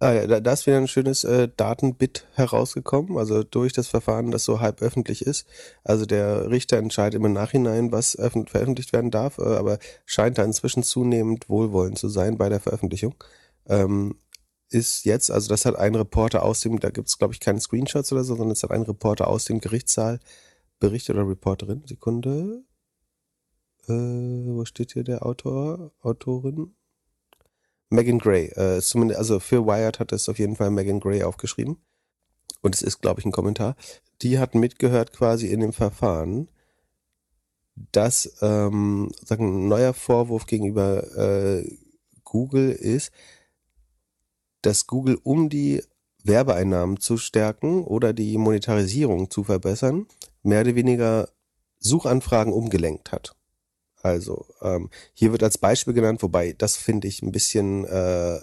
Ah 0.00 0.12
ja, 0.12 0.40
da, 0.40 0.52
ist 0.52 0.66
wieder 0.66 0.76
ein 0.76 0.86
schönes 0.86 1.24
äh, 1.24 1.48
Datenbit 1.56 2.24
herausgekommen, 2.34 3.18
also 3.18 3.42
durch 3.42 3.72
das 3.72 3.88
Verfahren, 3.88 4.30
das 4.30 4.44
so 4.44 4.60
halb 4.60 4.80
öffentlich 4.80 5.26
ist. 5.26 5.46
Also 5.82 6.06
der 6.06 6.50
Richter 6.50 6.76
entscheidet 6.76 7.20
im 7.20 7.32
Nachhinein, 7.32 7.90
was 7.90 8.12
veröffentlicht 8.12 8.92
werden 8.92 9.10
darf, 9.10 9.38
äh, 9.38 9.56
aber 9.56 9.78
scheint 10.06 10.38
da 10.38 10.44
inzwischen 10.44 10.84
zunehmend 10.84 11.48
wohlwollend 11.48 11.98
zu 11.98 12.08
sein 12.08 12.38
bei 12.38 12.48
der 12.48 12.60
Veröffentlichung. 12.60 13.16
Ähm, 13.66 14.14
ist 14.70 15.04
jetzt, 15.04 15.30
also 15.30 15.48
das 15.48 15.64
hat 15.64 15.76
ein 15.76 15.96
Reporter 15.96 16.44
aus 16.44 16.60
dem, 16.60 16.78
da 16.78 16.90
gibt 16.90 17.08
es 17.08 17.18
glaube 17.18 17.34
ich 17.34 17.40
keine 17.40 17.60
Screenshots 17.60 18.12
oder 18.12 18.22
so, 18.22 18.36
sondern 18.36 18.52
es 18.52 18.62
hat 18.62 18.70
ein 18.70 18.82
Reporter 18.82 19.26
aus 19.26 19.46
dem 19.46 19.60
Gerichtssaal 19.60 20.20
berichtet 20.78 21.16
oder 21.16 21.28
Reporterin. 21.28 21.82
Sekunde. 21.86 22.64
Äh, 23.88 23.92
wo 23.92 24.64
steht 24.64 24.92
hier 24.92 25.04
der 25.04 25.24
Autor, 25.24 25.92
Autorin? 26.00 26.74
Megan 27.90 28.18
Gray. 28.18 28.46
Äh, 28.48 28.80
zumindest, 28.80 29.18
also 29.18 29.40
für 29.40 29.66
Wired 29.66 29.98
hat 29.98 30.12
es 30.12 30.28
auf 30.28 30.38
jeden 30.38 30.56
Fall 30.56 30.70
Megan 30.70 31.00
Gray 31.00 31.22
aufgeschrieben. 31.22 31.78
Und 32.60 32.74
es 32.74 32.82
ist, 32.82 33.00
glaube 33.00 33.20
ich, 33.20 33.26
ein 33.26 33.32
Kommentar. 33.32 33.76
Die 34.22 34.38
hat 34.38 34.54
mitgehört 34.54 35.12
quasi 35.12 35.46
in 35.46 35.60
dem 35.60 35.72
Verfahren, 35.72 36.48
dass 37.92 38.38
ähm, 38.42 39.10
sagen, 39.24 39.64
ein 39.64 39.68
neuer 39.68 39.94
Vorwurf 39.94 40.46
gegenüber 40.46 41.16
äh, 41.16 41.78
Google 42.24 42.70
ist, 42.70 43.12
dass 44.62 44.86
Google, 44.86 45.18
um 45.22 45.48
die 45.48 45.82
Werbeeinnahmen 46.24 46.98
zu 46.98 47.16
stärken 47.16 47.84
oder 47.84 48.12
die 48.12 48.36
Monetarisierung 48.36 49.30
zu 49.30 49.44
verbessern, 49.44 50.06
mehr 50.42 50.62
oder 50.62 50.74
weniger 50.74 51.28
Suchanfragen 51.78 52.52
umgelenkt 52.52 53.12
hat. 53.12 53.34
Also 54.02 54.46
ähm, 54.62 54.90
hier 55.12 55.32
wird 55.32 55.42
als 55.42 55.58
Beispiel 55.58 55.94
genannt, 55.94 56.22
wobei 56.22 56.52
das 56.52 56.76
finde 56.76 57.08
ich 57.08 57.22
ein 57.22 57.32
bisschen, 57.32 57.84
äh, 57.84 58.40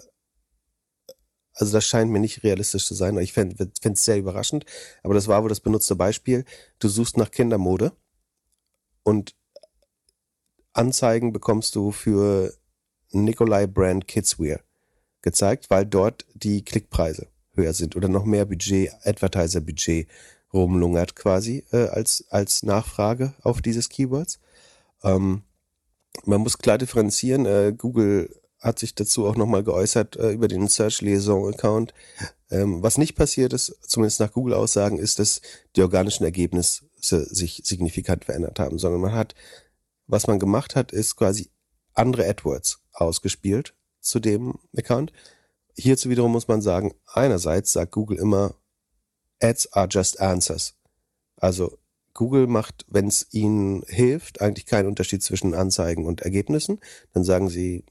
also 1.54 1.72
das 1.72 1.86
scheint 1.86 2.10
mir 2.10 2.20
nicht 2.20 2.42
realistisch 2.42 2.86
zu 2.86 2.94
sein. 2.94 3.16
Ich 3.18 3.32
finde 3.32 3.70
es 3.82 4.04
sehr 4.04 4.18
überraschend, 4.18 4.66
aber 5.02 5.14
das 5.14 5.28
war 5.28 5.42
wohl 5.42 5.48
das 5.48 5.60
benutzte 5.60 5.96
Beispiel. 5.96 6.44
Du 6.78 6.88
suchst 6.88 7.16
nach 7.16 7.30
Kindermode 7.30 7.92
und 9.02 9.34
Anzeigen 10.74 11.32
bekommst 11.32 11.74
du 11.74 11.90
für 11.90 12.52
Nikolai 13.10 13.66
Brand 13.66 14.06
Kidswear 14.06 14.60
gezeigt, 15.22 15.70
weil 15.70 15.86
dort 15.86 16.26
die 16.34 16.62
Klickpreise 16.64 17.28
höher 17.54 17.72
sind 17.72 17.96
oder 17.96 18.08
noch 18.08 18.24
mehr 18.24 18.44
Budget, 18.44 18.92
Advertiser-Budget 19.04 20.06
rumlungert 20.56 21.16
quasi 21.16 21.64
äh, 21.72 21.88
als, 21.88 22.24
als 22.30 22.62
Nachfrage 22.62 23.34
auf 23.42 23.62
dieses 23.62 23.88
Keywords. 23.88 24.40
Ähm, 25.02 25.42
man 26.24 26.40
muss 26.40 26.58
klar 26.58 26.78
differenzieren. 26.78 27.46
Äh, 27.46 27.74
Google 27.76 28.34
hat 28.58 28.78
sich 28.78 28.94
dazu 28.94 29.26
auch 29.26 29.36
nochmal 29.36 29.62
geäußert 29.62 30.16
äh, 30.16 30.32
über 30.32 30.48
den 30.48 30.68
Search 30.68 31.00
Liaison 31.02 31.52
Account. 31.52 31.94
Ähm, 32.50 32.82
was 32.82 32.98
nicht 32.98 33.14
passiert 33.14 33.52
ist, 33.52 33.76
zumindest 33.82 34.20
nach 34.20 34.32
Google 34.32 34.54
Aussagen, 34.54 34.98
ist, 34.98 35.18
dass 35.18 35.40
die 35.76 35.82
organischen 35.82 36.24
Ergebnisse 36.24 36.86
sich 36.98 37.62
signifikant 37.64 38.24
verändert 38.24 38.58
haben, 38.58 38.78
sondern 38.78 39.00
man 39.00 39.12
hat, 39.12 39.34
was 40.06 40.26
man 40.26 40.38
gemacht 40.38 40.74
hat, 40.74 40.92
ist 40.92 41.16
quasi 41.16 41.50
andere 41.94 42.28
AdWords 42.28 42.80
ausgespielt 42.92 43.74
zu 44.00 44.20
dem 44.20 44.54
Account. 44.76 45.12
Hierzu 45.76 46.08
wiederum 46.08 46.32
muss 46.32 46.48
man 46.48 46.62
sagen, 46.62 46.94
einerseits 47.06 47.72
sagt 47.72 47.92
Google 47.92 48.18
immer, 48.18 48.54
Ads 49.40 49.72
are 49.72 49.88
just 49.90 50.20
answers. 50.20 50.74
Also 51.36 51.78
Google 52.14 52.46
macht, 52.46 52.86
wenn 52.88 53.08
es 53.08 53.26
ihnen 53.32 53.82
hilft, 53.86 54.40
eigentlich 54.40 54.66
keinen 54.66 54.88
Unterschied 54.88 55.22
zwischen 55.22 55.54
Anzeigen 55.54 56.06
und 56.06 56.22
Ergebnissen. 56.22 56.80
Dann 57.12 57.24
sagen 57.24 57.50
sie, 57.50 57.84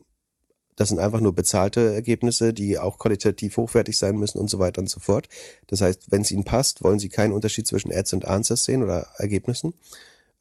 das 0.76 0.90
sind 0.90 1.00
einfach 1.00 1.22
nur 1.22 1.34
bezahlte 1.34 1.94
Ergebnisse, 1.94 2.54
die 2.54 2.78
auch 2.78 2.98
qualitativ 2.98 3.58
hochwertig 3.58 3.98
sein 3.98 4.18
müssen 4.18 4.40
und 4.40 4.50
so 4.50 4.60
weiter 4.60 4.82
und 4.82 4.90
so 4.90 5.00
fort. 5.00 5.30
Das 5.68 5.82
heißt, 5.82 6.12
wenn 6.12 6.22
es 6.22 6.32
ihnen 6.32 6.44
passt, 6.44 6.84
wollen 6.84 7.00
sie 7.00 7.10
keinen 7.10 7.34
Unterschied 7.34 7.68
zwischen 7.68 7.94
Ads 7.94 8.14
und 8.14 8.26
Answers 8.26 8.66
sehen 8.66 8.84
oder 8.84 9.08
Ergebnissen. 9.18 9.74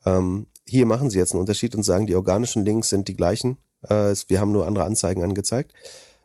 Ähm, 0.06 0.46
hier 0.66 0.86
machen 0.86 1.10
sie 1.10 1.18
jetzt 1.18 1.32
einen 1.32 1.40
Unterschied 1.40 1.74
und 1.74 1.82
sagen, 1.82 2.06
die 2.06 2.16
organischen 2.16 2.64
Links 2.64 2.88
sind 2.88 3.06
die 3.08 3.16
gleichen. 3.16 3.58
Äh, 3.82 4.14
wir 4.28 4.40
haben 4.40 4.52
nur 4.52 4.66
andere 4.66 4.84
Anzeigen 4.84 5.22
angezeigt. 5.22 5.72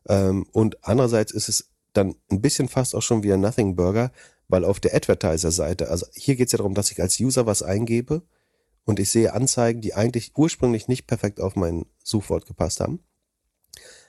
Ähm, 0.07 0.45
und 0.51 0.77
andererseits 0.81 1.31
ist 1.31 1.49
es 1.49 1.69
dann 1.93 2.15
ein 2.31 2.41
bisschen 2.41 2.67
fast 2.67 2.95
auch 2.95 3.01
schon 3.01 3.23
wie 3.23 3.33
ein 3.33 3.41
Nothing 3.41 3.75
Burger, 3.75 4.11
weil 4.49 4.65
auf 4.65 4.79
der 4.79 4.93
Advertiser-Seite, 4.93 5.89
also 5.89 6.05
hier 6.13 6.35
geht 6.35 6.47
es 6.47 6.51
ja 6.51 6.57
darum, 6.57 6.73
dass 6.73 6.91
ich 6.91 7.01
als 7.01 7.19
User 7.19 7.45
was 7.45 7.63
eingebe 7.63 8.23
und 8.83 8.99
ich 8.99 9.09
sehe 9.09 9.33
Anzeigen, 9.33 9.79
die 9.79 9.93
eigentlich 9.93 10.33
ursprünglich 10.35 10.87
nicht 10.87 11.07
perfekt 11.07 11.39
auf 11.39 11.55
mein 11.55 11.85
Suchwort 12.03 12.45
gepasst 12.45 12.81
haben. 12.81 12.99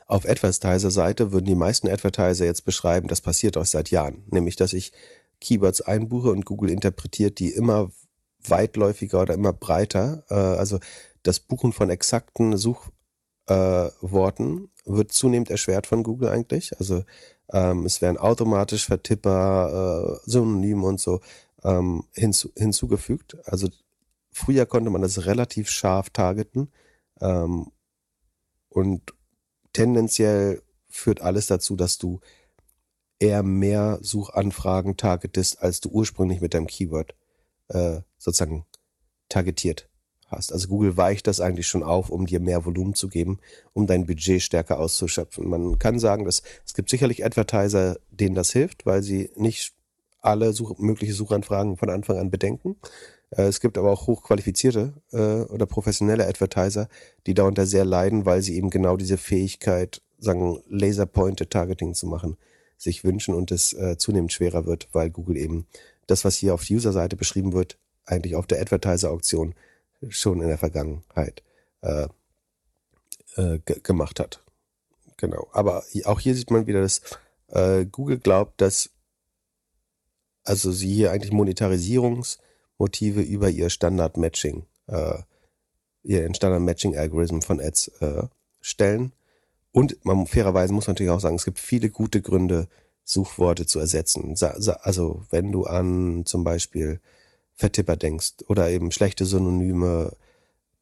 Auf 0.06 0.28
Advertiser-Seite 0.28 1.30
würden 1.30 1.46
die 1.46 1.54
meisten 1.54 1.88
Advertiser 1.88 2.44
jetzt 2.46 2.64
beschreiben, 2.64 3.06
das 3.06 3.20
passiert 3.20 3.56
auch 3.56 3.66
seit 3.66 3.90
Jahren, 3.90 4.24
nämlich 4.30 4.56
dass 4.56 4.72
ich 4.72 4.92
Keywords 5.40 5.82
einbuche 5.82 6.30
und 6.30 6.44
Google 6.44 6.70
interpretiert 6.70 7.38
die 7.38 7.50
immer 7.50 7.92
weitläufiger 8.46 9.22
oder 9.22 9.34
immer 9.34 9.52
breiter. 9.52 10.24
Äh, 10.28 10.34
also 10.34 10.78
das 11.22 11.40
Buchen 11.40 11.72
von 11.72 11.90
exakten 11.90 12.56
Suchworten 12.56 12.90
äh, 13.46 14.68
wird 14.86 15.12
zunehmend 15.12 15.50
erschwert 15.50 15.86
von 15.86 16.02
Google 16.02 16.28
eigentlich. 16.28 16.78
Also 16.78 17.04
ähm, 17.52 17.84
es 17.84 18.00
werden 18.00 18.16
automatisch 18.16 18.86
Vertipper, 18.86 20.20
äh, 20.24 20.30
Synonyme 20.30 20.86
und 20.86 21.00
so 21.00 21.20
ähm, 21.64 22.04
hinzu, 22.14 22.50
hinzugefügt. 22.56 23.36
Also 23.44 23.68
früher 24.30 24.66
konnte 24.66 24.90
man 24.90 25.02
das 25.02 25.26
relativ 25.26 25.68
scharf 25.68 26.10
targeten 26.10 26.70
ähm, 27.20 27.70
und 28.68 29.14
tendenziell 29.72 30.62
führt 30.88 31.20
alles 31.20 31.46
dazu, 31.46 31.76
dass 31.76 31.98
du 31.98 32.20
eher 33.18 33.42
mehr 33.42 33.98
Suchanfragen 34.00 34.96
targetest, 34.96 35.62
als 35.62 35.80
du 35.80 35.90
ursprünglich 35.90 36.40
mit 36.40 36.54
deinem 36.54 36.66
Keyword 36.66 37.14
äh, 37.68 38.00
sozusagen 38.18 38.64
targetiert 39.28 39.89
hast. 40.30 40.52
Also 40.52 40.68
Google 40.68 40.96
weicht 40.96 41.26
das 41.26 41.40
eigentlich 41.40 41.68
schon 41.68 41.82
auf, 41.82 42.10
um 42.10 42.26
dir 42.26 42.40
mehr 42.40 42.64
Volumen 42.64 42.94
zu 42.94 43.08
geben, 43.08 43.38
um 43.72 43.86
dein 43.86 44.06
Budget 44.06 44.42
stärker 44.42 44.78
auszuschöpfen. 44.78 45.48
Man 45.48 45.78
kann 45.78 45.98
sagen, 45.98 46.24
dass 46.24 46.42
es 46.64 46.74
gibt 46.74 46.90
sicherlich 46.90 47.24
Advertiser, 47.24 47.98
denen 48.10 48.34
das 48.34 48.50
hilft, 48.50 48.86
weil 48.86 49.02
sie 49.02 49.30
nicht 49.36 49.72
alle 50.20 50.52
Such 50.52 50.78
mögliche 50.78 51.14
Suchanfragen 51.14 51.76
von 51.76 51.90
Anfang 51.90 52.18
an 52.18 52.30
bedenken. 52.30 52.76
Äh, 53.30 53.42
es 53.44 53.60
gibt 53.60 53.78
aber 53.78 53.90
auch 53.90 54.06
hochqualifizierte 54.06 54.92
äh, 55.12 55.42
oder 55.52 55.66
professionelle 55.66 56.26
Advertiser, 56.26 56.88
die 57.26 57.34
darunter 57.34 57.66
sehr 57.66 57.84
leiden, 57.84 58.26
weil 58.26 58.42
sie 58.42 58.56
eben 58.56 58.70
genau 58.70 58.96
diese 58.96 59.16
Fähigkeit, 59.16 60.02
sagen, 60.18 60.62
Laser-Pointed 60.68 61.50
Targeting 61.50 61.94
zu 61.94 62.06
machen, 62.06 62.36
sich 62.76 63.04
wünschen 63.04 63.34
und 63.34 63.50
es 63.50 63.72
äh, 63.72 63.96
zunehmend 63.96 64.32
schwerer 64.32 64.66
wird, 64.66 64.88
weil 64.92 65.10
Google 65.10 65.36
eben 65.36 65.66
das, 66.06 66.24
was 66.24 66.36
hier 66.36 66.54
auf 66.54 66.64
die 66.64 66.76
User-Seite 66.76 67.16
beschrieben 67.16 67.52
wird, 67.52 67.78
eigentlich 68.04 68.34
auf 68.34 68.46
der 68.46 68.60
Advertiser-Auktion 68.60 69.54
schon 70.08 70.40
in 70.40 70.48
der 70.48 70.58
Vergangenheit 70.58 71.42
äh, 71.82 72.08
äh, 73.36 73.58
gemacht 73.58 74.20
hat. 74.20 74.42
Genau. 75.16 75.48
Aber 75.52 75.84
auch 76.04 76.20
hier 76.20 76.34
sieht 76.34 76.50
man 76.50 76.66
wieder, 76.66 76.80
dass 76.80 77.02
äh, 77.48 77.84
Google 77.84 78.18
glaubt, 78.18 78.60
dass 78.60 78.90
also 80.44 80.72
sie 80.72 80.92
hier 80.92 81.12
eigentlich 81.12 81.32
Monetarisierungsmotive 81.32 83.20
über 83.20 83.50
ihr 83.50 83.68
Standard-Matching, 83.68 84.64
äh, 84.86 85.18
ihren 86.02 86.34
Standard-Matching-Algorithm 86.34 87.42
von 87.42 87.60
Ads 87.60 87.88
äh, 88.00 88.22
stellen. 88.60 89.12
Und 89.72 90.04
man, 90.04 90.26
fairerweise 90.26 90.72
muss 90.72 90.86
man 90.86 90.94
natürlich 90.94 91.12
auch 91.12 91.20
sagen, 91.20 91.36
es 91.36 91.44
gibt 91.44 91.58
viele 91.58 91.90
gute 91.90 92.22
Gründe, 92.22 92.68
Suchworte 93.04 93.66
zu 93.66 93.80
ersetzen. 93.80 94.34
Also 94.82 95.24
wenn 95.30 95.50
du 95.52 95.64
an 95.64 96.24
zum 96.26 96.44
Beispiel 96.44 97.00
Vertipper 97.60 97.96
denkst 97.96 98.44
oder 98.48 98.70
eben 98.70 98.90
schlechte 98.90 99.26
Synonyme, 99.26 100.16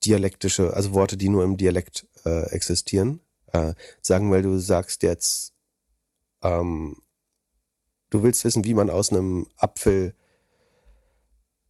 dialektische, 0.04 0.74
also 0.74 0.94
Worte, 0.94 1.16
die 1.16 1.28
nur 1.28 1.44
im 1.44 1.56
Dialekt 1.56 2.06
äh, 2.24 2.50
existieren, 2.50 3.20
äh, 3.52 3.74
sagen, 4.00 4.30
weil 4.30 4.42
du 4.42 4.58
sagst 4.58 5.02
jetzt, 5.02 5.52
ähm, 6.42 6.96
du 8.10 8.22
willst 8.22 8.44
wissen, 8.44 8.64
wie 8.64 8.74
man 8.74 8.90
aus 8.90 9.10
einem 9.10 9.48
Apfel 9.56 10.14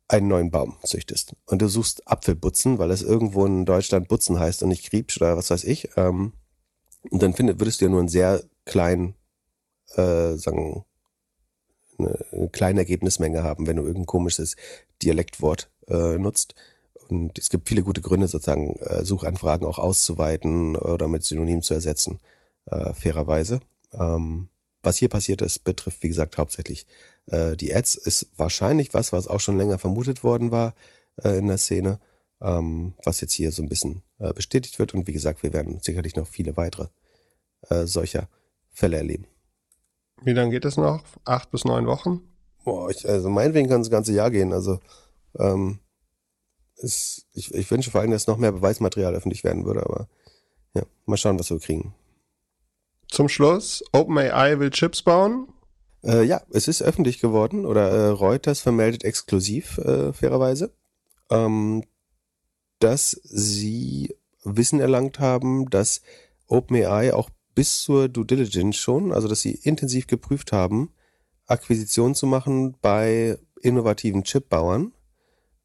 einen 0.08 0.28
neuen 0.28 0.50
Baum 0.50 0.76
züchtest. 0.84 1.34
Und 1.46 1.62
du 1.62 1.68
suchst 1.68 2.06
Apfelbutzen, 2.06 2.78
weil 2.78 2.90
es 2.90 3.02
irgendwo 3.02 3.46
in 3.46 3.64
Deutschland 3.64 4.08
Butzen 4.08 4.38
heißt 4.38 4.62
und 4.62 4.70
nicht 4.70 4.90
Kriebsch 4.90 5.16
oder 5.20 5.36
was 5.36 5.50
weiß 5.50 5.64
ich. 5.64 5.90
Ähm, 5.96 6.32
und 7.10 7.22
dann 7.22 7.34
findet, 7.34 7.60
würdest 7.60 7.80
du 7.80 7.86
ja 7.86 7.90
nur 7.90 8.00
einen 8.00 8.08
sehr 8.08 8.42
kleinen, 8.64 9.14
äh, 9.94 10.34
sagen, 10.36 10.84
eine, 11.98 12.18
eine 12.32 12.48
kleine 12.48 12.80
Ergebnismenge 12.80 13.42
haben, 13.42 13.66
wenn 13.66 13.76
du 13.76 13.82
irgendein 13.82 14.06
komisches 14.06 14.56
Dialektwort 15.02 15.70
äh, 15.88 16.18
nutzt. 16.18 16.54
Und 17.08 17.38
es 17.38 17.48
gibt 17.48 17.68
viele 17.68 17.82
gute 17.82 18.00
Gründe, 18.00 18.28
sozusagen 18.28 18.76
äh, 18.80 19.04
Suchanfragen 19.04 19.66
auch 19.66 19.78
auszuweiten 19.78 20.76
oder 20.76 21.08
mit 21.08 21.24
Synonym 21.24 21.62
zu 21.62 21.74
ersetzen, 21.74 22.20
äh, 22.66 22.92
fairerweise. 22.92 23.60
Ähm, 23.92 24.48
was 24.82 24.98
hier 24.98 25.08
passiert 25.08 25.42
ist, 25.42 25.64
betrifft, 25.64 26.02
wie 26.02 26.08
gesagt, 26.08 26.38
hauptsächlich 26.38 26.86
äh, 27.26 27.56
die 27.56 27.74
Ads. 27.74 27.94
Ist 27.96 28.28
wahrscheinlich 28.36 28.94
was, 28.94 29.12
was 29.12 29.26
auch 29.26 29.40
schon 29.40 29.58
länger 29.58 29.78
vermutet 29.78 30.22
worden 30.22 30.50
war 30.50 30.74
äh, 31.22 31.38
in 31.38 31.48
der 31.48 31.58
Szene, 31.58 31.98
ähm, 32.40 32.94
was 33.04 33.20
jetzt 33.20 33.32
hier 33.32 33.52
so 33.52 33.62
ein 33.62 33.68
bisschen 33.68 34.02
äh, 34.18 34.32
bestätigt 34.32 34.78
wird. 34.78 34.94
Und 34.94 35.06
wie 35.06 35.12
gesagt, 35.12 35.42
wir 35.42 35.52
werden 35.52 35.80
sicherlich 35.80 36.14
noch 36.16 36.26
viele 36.26 36.56
weitere 36.56 36.88
äh, 37.68 37.86
solcher 37.86 38.28
Fälle 38.70 38.98
erleben. 38.98 39.26
Wie 40.22 40.32
lange 40.32 40.50
geht 40.50 40.64
es 40.64 40.76
noch? 40.76 41.04
Acht 41.24 41.50
bis 41.50 41.64
neun 41.64 41.86
Wochen? 41.86 42.22
Boah, 42.64 42.90
ich, 42.90 43.08
also 43.08 43.28
meinetwegen 43.30 43.68
kann 43.68 43.80
es 43.80 43.88
das 43.88 43.92
ganze 43.92 44.12
Jahr 44.12 44.30
gehen. 44.30 44.52
Also 44.52 44.80
ähm, 45.38 45.78
ist, 46.76 47.26
ich, 47.32 47.54
ich 47.54 47.70
wünsche 47.70 47.90
vor 47.90 48.00
allem, 48.00 48.10
dass 48.10 48.26
noch 48.26 48.38
mehr 48.38 48.52
Beweismaterial 48.52 49.14
öffentlich 49.14 49.44
werden 49.44 49.64
würde, 49.64 49.84
aber 49.84 50.08
ja, 50.74 50.82
mal 51.06 51.16
schauen, 51.16 51.38
was 51.38 51.50
wir 51.50 51.58
kriegen. 51.58 51.94
Zum 53.08 53.28
Schluss, 53.28 53.82
OpenAI 53.92 54.58
will 54.58 54.70
Chips 54.70 55.02
bauen. 55.02 55.48
Äh, 56.04 56.24
ja, 56.24 56.42
es 56.50 56.68
ist 56.68 56.82
öffentlich 56.82 57.20
geworden 57.20 57.64
oder 57.66 57.88
äh, 57.88 58.08
Reuters 58.08 58.60
vermeldet 58.60 59.04
exklusiv, 59.04 59.78
äh, 59.78 60.12
fairerweise, 60.12 60.72
ähm, 61.30 61.84
dass 62.78 63.10
sie 63.24 64.14
Wissen 64.44 64.80
erlangt 64.80 65.18
haben, 65.18 65.68
dass 65.70 66.02
OpenAI 66.46 67.12
auch 67.14 67.30
bis 67.58 67.82
zur 67.82 68.08
Due 68.08 68.24
Diligence 68.24 68.76
schon, 68.76 69.12
also 69.12 69.26
dass 69.26 69.40
sie 69.40 69.58
intensiv 69.62 70.06
geprüft 70.06 70.52
haben, 70.52 70.90
Akquisitionen 71.46 72.14
zu 72.14 72.26
machen 72.26 72.76
bei 72.80 73.36
innovativen 73.62 74.22
Chipbauern 74.22 74.92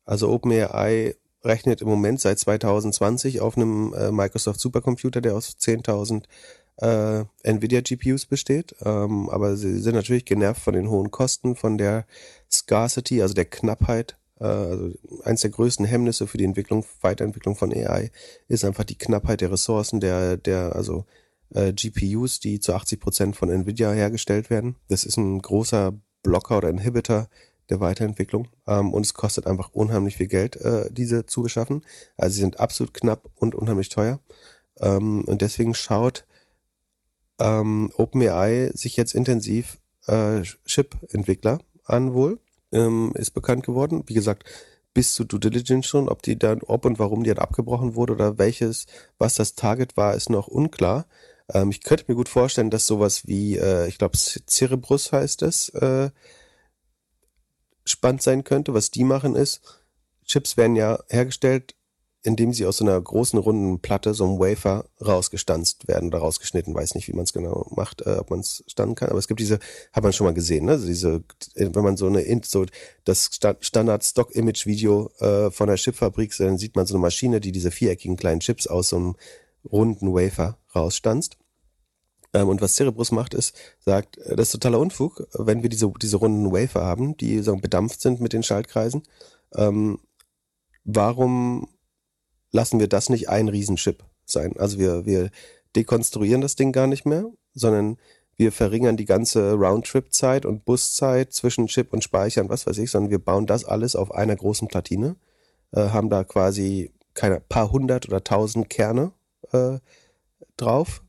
also 0.05 0.29
OpenAI 0.29 1.15
rechnet 1.43 1.81
im 1.81 1.87
Moment 1.87 2.19
seit 2.21 2.39
2020 2.39 3.41
auf 3.41 3.57
einem 3.57 3.93
äh, 3.93 4.11
Microsoft 4.11 4.59
Supercomputer, 4.59 5.21
der 5.21 5.35
aus 5.35 5.57
10.000 5.59 6.23
äh, 6.77 7.25
Nvidia 7.43 7.81
GPUs 7.81 8.25
besteht. 8.25 8.75
Ähm, 8.83 9.29
aber 9.29 9.55
sie 9.57 9.79
sind 9.79 9.95
natürlich 9.95 10.25
genervt 10.25 10.61
von 10.61 10.73
den 10.73 10.89
hohen 10.89 11.11
Kosten, 11.11 11.55
von 11.55 11.77
der 11.77 12.05
Scarcity, 12.51 13.21
also 13.21 13.33
der 13.33 13.45
Knappheit. 13.45 14.17
Äh, 14.39 14.45
also 14.45 14.91
eins 15.23 15.41
der 15.41 15.51
größten 15.51 15.85
Hemmnisse 15.85 16.27
für 16.27 16.37
die 16.37 16.45
Entwicklung, 16.45 16.85
Weiterentwicklung 17.01 17.55
von 17.55 17.73
AI 17.73 18.11
ist 18.47 18.63
einfach 18.63 18.85
die 18.85 18.97
Knappheit 18.97 19.41
der 19.41 19.51
Ressourcen, 19.51 19.99
der, 19.99 20.37
der, 20.37 20.75
also 20.75 21.05
äh, 21.53 21.73
GPUs, 21.73 22.39
die 22.39 22.59
zu 22.59 22.73
80 22.73 22.99
Prozent 22.99 23.35
von 23.35 23.49
Nvidia 23.49 23.91
hergestellt 23.91 24.49
werden. 24.49 24.75
Das 24.87 25.03
ist 25.03 25.17
ein 25.17 25.41
großer 25.41 25.93
Blocker 26.23 26.57
oder 26.57 26.69
Inhibitor 26.69 27.27
der 27.69 27.79
Weiterentwicklung. 27.79 28.47
Ähm, 28.67 28.93
und 28.93 29.05
es 29.05 29.13
kostet 29.13 29.47
einfach 29.47 29.69
unheimlich 29.69 30.17
viel 30.17 30.27
Geld, 30.27 30.55
äh, 30.57 30.89
diese 30.91 31.25
zu 31.25 31.43
beschaffen. 31.43 31.83
Also 32.17 32.35
sie 32.35 32.41
sind 32.41 32.59
absolut 32.59 32.93
knapp 32.93 33.29
und 33.35 33.55
unheimlich 33.55 33.89
teuer. 33.89 34.19
Ähm, 34.79 35.23
und 35.25 35.41
deswegen 35.41 35.73
schaut 35.73 36.25
ähm, 37.39 37.91
OpenAI 37.95 38.71
sich 38.73 38.97
jetzt 38.97 39.15
intensiv 39.15 39.79
äh, 40.07 40.41
Chip-Entwickler 40.65 41.59
an 41.85 42.13
wohl. 42.13 42.39
Ähm, 42.71 43.11
ist 43.15 43.31
bekannt 43.31 43.65
geworden. 43.65 44.03
Wie 44.07 44.13
gesagt, 44.13 44.45
bis 44.93 45.13
zu 45.13 45.23
Due 45.23 45.39
Diligence 45.39 45.85
schon, 45.85 46.09
ob 46.09 46.21
die 46.21 46.37
dann, 46.37 46.61
ob 46.61 46.85
und 46.85 46.99
warum 46.99 47.23
die 47.23 47.29
dann 47.29 47.39
abgebrochen 47.39 47.95
wurde 47.95 48.13
oder 48.13 48.37
welches, 48.37 48.85
was 49.17 49.35
das 49.35 49.55
Target 49.55 49.97
war, 49.97 50.15
ist 50.15 50.29
noch 50.29 50.47
unklar. 50.47 51.05
Ähm, 51.51 51.71
ich 51.71 51.81
könnte 51.81 52.05
mir 52.07 52.15
gut 52.15 52.29
vorstellen, 52.29 52.69
dass 52.69 52.87
sowas 52.87 53.27
wie, 53.27 53.57
äh, 53.57 53.87
ich 53.87 53.97
glaube, 53.97 54.17
Cerebrus 54.17 55.11
heißt 55.11 55.41
es, 55.41 55.69
äh, 55.69 56.09
spannend 57.85 58.21
sein 58.21 58.43
könnte. 58.43 58.73
Was 58.73 58.91
die 58.91 59.03
machen 59.03 59.35
ist, 59.35 59.61
Chips 60.25 60.57
werden 60.57 60.75
ja 60.75 60.99
hergestellt, 61.09 61.75
indem 62.25 62.53
sie 62.53 62.65
aus 62.65 62.77
so 62.77 62.85
einer 62.85 62.99
großen 62.99 63.37
runden 63.37 63.81
Platte, 63.81 64.13
so 64.13 64.23
einem 64.23 64.39
Wafer, 64.39 64.85
rausgestanzt 65.05 65.89
werden 65.89 66.07
oder 66.07 66.19
rausgeschnitten. 66.19 66.73
Weiß 66.73 66.95
nicht, 66.95 67.09
wie 67.09 67.13
man 67.13 67.25
es 67.25 67.33
genau 67.33 67.67
macht, 67.75 68.01
äh, 68.03 68.15
ob 68.15 68.29
man 68.29 68.39
es 68.39 68.63
stannen 68.67 68.95
kann. 68.95 69.09
Aber 69.09 69.19
es 69.19 69.27
gibt 69.27 69.41
diese, 69.41 69.59
hat 69.91 70.03
man 70.03 70.13
schon 70.13 70.25
mal 70.25 70.33
gesehen, 70.33 70.65
ne? 70.65 70.73
Also 70.73 70.87
diese, 70.87 71.23
wenn 71.55 71.83
man 71.83 71.97
so 71.97 72.07
eine, 72.07 72.23
so 72.45 72.65
das 73.03 73.29
Standard-Stock-Image-Video 73.59 75.11
äh, 75.19 75.51
von 75.51 75.67
der 75.67 75.75
Chipfabrik, 75.75 76.33
dann 76.37 76.57
sieht 76.57 76.77
man 76.77 76.85
so 76.85 76.93
eine 76.93 77.01
Maschine, 77.01 77.41
die 77.41 77.51
diese 77.51 77.71
viereckigen 77.71 78.15
kleinen 78.15 78.39
Chips 78.39 78.67
aus 78.67 78.89
so 78.89 78.95
einem 78.95 79.15
runden 79.69 80.13
Wafer 80.13 80.57
rausstanzt. 80.75 81.37
Ähm, 82.33 82.49
und 82.49 82.61
was 82.61 82.75
Cerebrus 82.75 83.11
macht, 83.11 83.33
ist, 83.33 83.55
sagt, 83.79 84.17
äh, 84.17 84.35
das 84.35 84.47
ist 84.47 84.53
totaler 84.53 84.79
Unfug, 84.79 85.27
wenn 85.33 85.61
wir 85.61 85.69
diese, 85.69 85.91
diese 86.01 86.17
runden 86.17 86.51
Wafer 86.51 86.83
haben, 86.83 87.15
die 87.17 87.39
so 87.39 87.55
bedampft 87.55 88.01
sind 88.01 88.21
mit 88.21 88.33
den 88.33 88.43
Schaltkreisen. 88.43 89.03
Ähm, 89.55 89.99
warum 90.83 91.69
lassen 92.51 92.79
wir 92.79 92.87
das 92.87 93.09
nicht 93.09 93.29
ein 93.29 93.47
Riesenchip 93.47 94.03
sein? 94.25 94.57
Also 94.57 94.79
wir, 94.79 95.05
wir 95.05 95.29
dekonstruieren 95.75 96.41
das 96.41 96.55
Ding 96.55 96.71
gar 96.71 96.87
nicht 96.87 97.05
mehr, 97.05 97.25
sondern 97.53 97.97
wir 98.35 98.51
verringern 98.51 98.97
die 98.97 99.05
ganze 99.05 99.53
Roundtrip-Zeit 99.53 100.45
und 100.45 100.65
Buszeit 100.65 101.33
zwischen 101.33 101.67
Chip 101.67 101.93
und 101.93 102.03
Speicher 102.03 102.41
und 102.41 102.49
was 102.49 102.65
weiß 102.65 102.79
ich, 102.79 102.89
sondern 102.89 103.11
wir 103.11 103.19
bauen 103.19 103.45
das 103.45 103.63
alles 103.63 103.95
auf 103.95 104.11
einer 104.11 104.35
großen 104.35 104.67
Platine, 104.67 105.15
äh, 105.71 105.89
haben 105.89 106.09
da 106.09 106.23
quasi 106.23 106.91
keine 107.13 107.39
paar 107.39 107.71
hundert 107.71 108.07
oder 108.07 108.23
tausend 108.23 108.71
Kerne 108.71 109.11
äh, 109.51 109.77
drauf, 110.57 111.03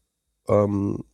ähm, 0.48 1.04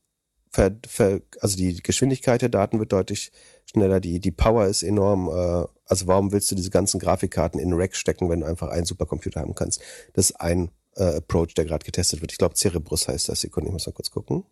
ver, 0.51 0.77
ver, 0.87 1.21
also 1.41 1.57
die 1.57 1.77
Geschwindigkeit 1.83 2.43
der 2.43 2.49
Daten 2.49 2.79
wird 2.79 2.93
deutlich 2.93 3.33
schneller, 3.65 4.01
die, 4.01 4.21
die 4.21 4.33
Power 4.33 4.67
ist 4.67 4.83
enorm. 4.83 5.29
Äh, 5.29 5.67
also 5.87 6.07
warum 6.07 6.33
willst 6.33 6.51
du 6.51 6.55
diese 6.55 6.71
ganzen 6.71 7.01
Grafikkarten 7.01 7.61
in 7.61 7.73
Rack 7.73 7.95
stecken, 7.97 8.29
wenn 8.29 8.41
du 8.41 8.47
einfach 8.47 8.69
einen 8.69 8.87
Supercomputer 8.87 9.41
haben 9.41 9.55
kannst? 9.55 9.81
Das 10.15 10.31
ist 10.31 10.41
ein 10.41 10.71
äh, 10.97 11.17
Approach, 11.17 11.55
der 11.55 11.65
gerade 11.65 11.85
getestet 11.85 12.21
wird. 12.21 12.33
Ich 12.33 12.39
glaube, 12.39 12.55
Cerebrus 12.55 13.09
heißt 13.09 13.29
das. 13.29 13.41
Sekunde, 13.41 13.69
ich 13.69 13.73
muss 13.73 13.87
mal 13.87 13.93
kurz 13.93 14.11
gucken. 14.11 14.45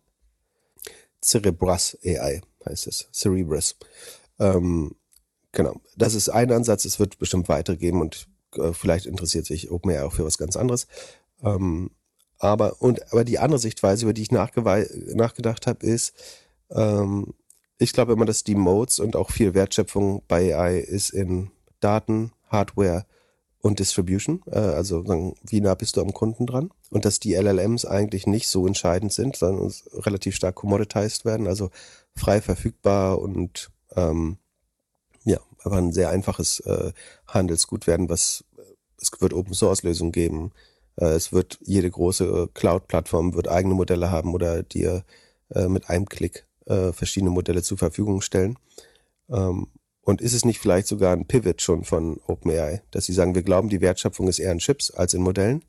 Cerebrus 1.21 1.97
AI 2.03 2.41
heißt 2.65 2.87
es. 2.87 3.09
Cerebrus. 3.13 3.75
Ähm, 4.39 4.95
genau. 5.51 5.81
Das 5.97 6.13
ist 6.13 6.29
ein 6.29 6.51
Ansatz. 6.51 6.85
Es 6.85 6.99
wird 6.99 7.19
bestimmt 7.19 7.49
weitere 7.49 7.77
geben 7.77 8.01
und 8.01 8.27
äh, 8.55 8.73
vielleicht 8.73 9.05
interessiert 9.05 9.45
sich 9.45 9.69
OpenAI 9.69 10.03
auch 10.03 10.13
für 10.13 10.25
was 10.25 10.37
ganz 10.37 10.55
anderes. 10.55 10.87
Ähm, 11.43 11.91
aber, 12.39 12.81
und, 12.81 13.11
aber 13.11 13.23
die 13.23 13.39
andere 13.39 13.59
Sichtweise, 13.59 14.05
über 14.05 14.13
die 14.13 14.23
ich 14.23 14.31
nachgedacht 14.31 15.67
habe, 15.67 15.85
ist, 15.85 16.13
ähm, 16.71 17.33
ich 17.77 17.93
glaube 17.93 18.13
immer, 18.13 18.25
dass 18.25 18.43
die 18.43 18.55
Modes 18.55 18.99
und 18.99 19.15
auch 19.15 19.31
viel 19.31 19.53
Wertschöpfung 19.53 20.23
bei 20.27 20.55
AI 20.55 20.79
ist 20.79 21.11
in 21.11 21.51
Daten, 21.79 22.31
Hardware 22.47 23.05
und 23.61 23.79
Distribution. 23.79 24.41
Äh, 24.47 24.59
also 24.59 25.03
wie 25.43 25.61
nah 25.61 25.75
bist 25.75 25.97
du 25.97 26.01
am 26.01 26.13
Kunden 26.13 26.45
dran? 26.45 26.71
Und 26.89 27.05
dass 27.05 27.19
die 27.19 27.35
LLMs 27.35 27.85
eigentlich 27.85 28.25
nicht 28.25 28.47
so 28.47 28.65
entscheidend 28.65 29.13
sind, 29.13 29.35
sondern 29.35 29.71
relativ 29.93 30.35
stark 30.35 30.55
commoditized 30.55 31.25
werden, 31.25 31.47
also 31.47 31.69
frei 32.15 32.41
verfügbar 32.41 33.19
und 33.19 33.69
ähm, 33.95 34.37
ja, 35.23 35.39
aber 35.63 35.77
ein 35.77 35.91
sehr 35.91 36.09
einfaches 36.09 36.61
äh, 36.61 36.91
Handelsgut 37.27 37.85
werden, 37.85 38.09
was 38.09 38.43
es 39.01 39.11
wird 39.19 39.33
Open 39.33 39.53
Source 39.53 39.83
Lösungen 39.83 40.11
geben, 40.11 40.51
es 41.05 41.31
wird 41.31 41.59
jede 41.61 41.89
große 41.89 42.25
äh, 42.25 42.47
Cloud-Plattform 42.53 43.33
wird 43.33 43.47
eigene 43.47 43.73
Modelle 43.73 44.11
haben 44.11 44.33
oder 44.33 44.63
dir 44.63 45.03
äh, 45.49 45.67
mit 45.67 45.89
einem 45.89 46.07
Klick 46.07 46.45
verschiedene 46.91 47.31
Modelle 47.31 47.63
zur 47.63 47.79
Verfügung 47.79 48.21
stellen. 48.21 48.55
Ähm, 49.27 49.69
und 50.03 50.21
ist 50.21 50.33
es 50.33 50.45
nicht 50.45 50.59
vielleicht 50.59 50.85
sogar 50.85 51.13
ein 51.13 51.25
Pivot 51.25 51.63
schon 51.63 51.83
von 51.83 52.21
OpenAI, 52.27 52.83
dass 52.91 53.05
sie 53.05 53.13
sagen, 53.13 53.33
wir 53.33 53.41
glauben, 53.41 53.69
die 53.69 53.81
Wertschöpfung 53.81 54.27
ist 54.27 54.37
eher 54.37 54.51
in 54.51 54.59
Chips 54.59 54.91
als 54.91 55.15
in 55.15 55.23
Modellen. 55.23 55.63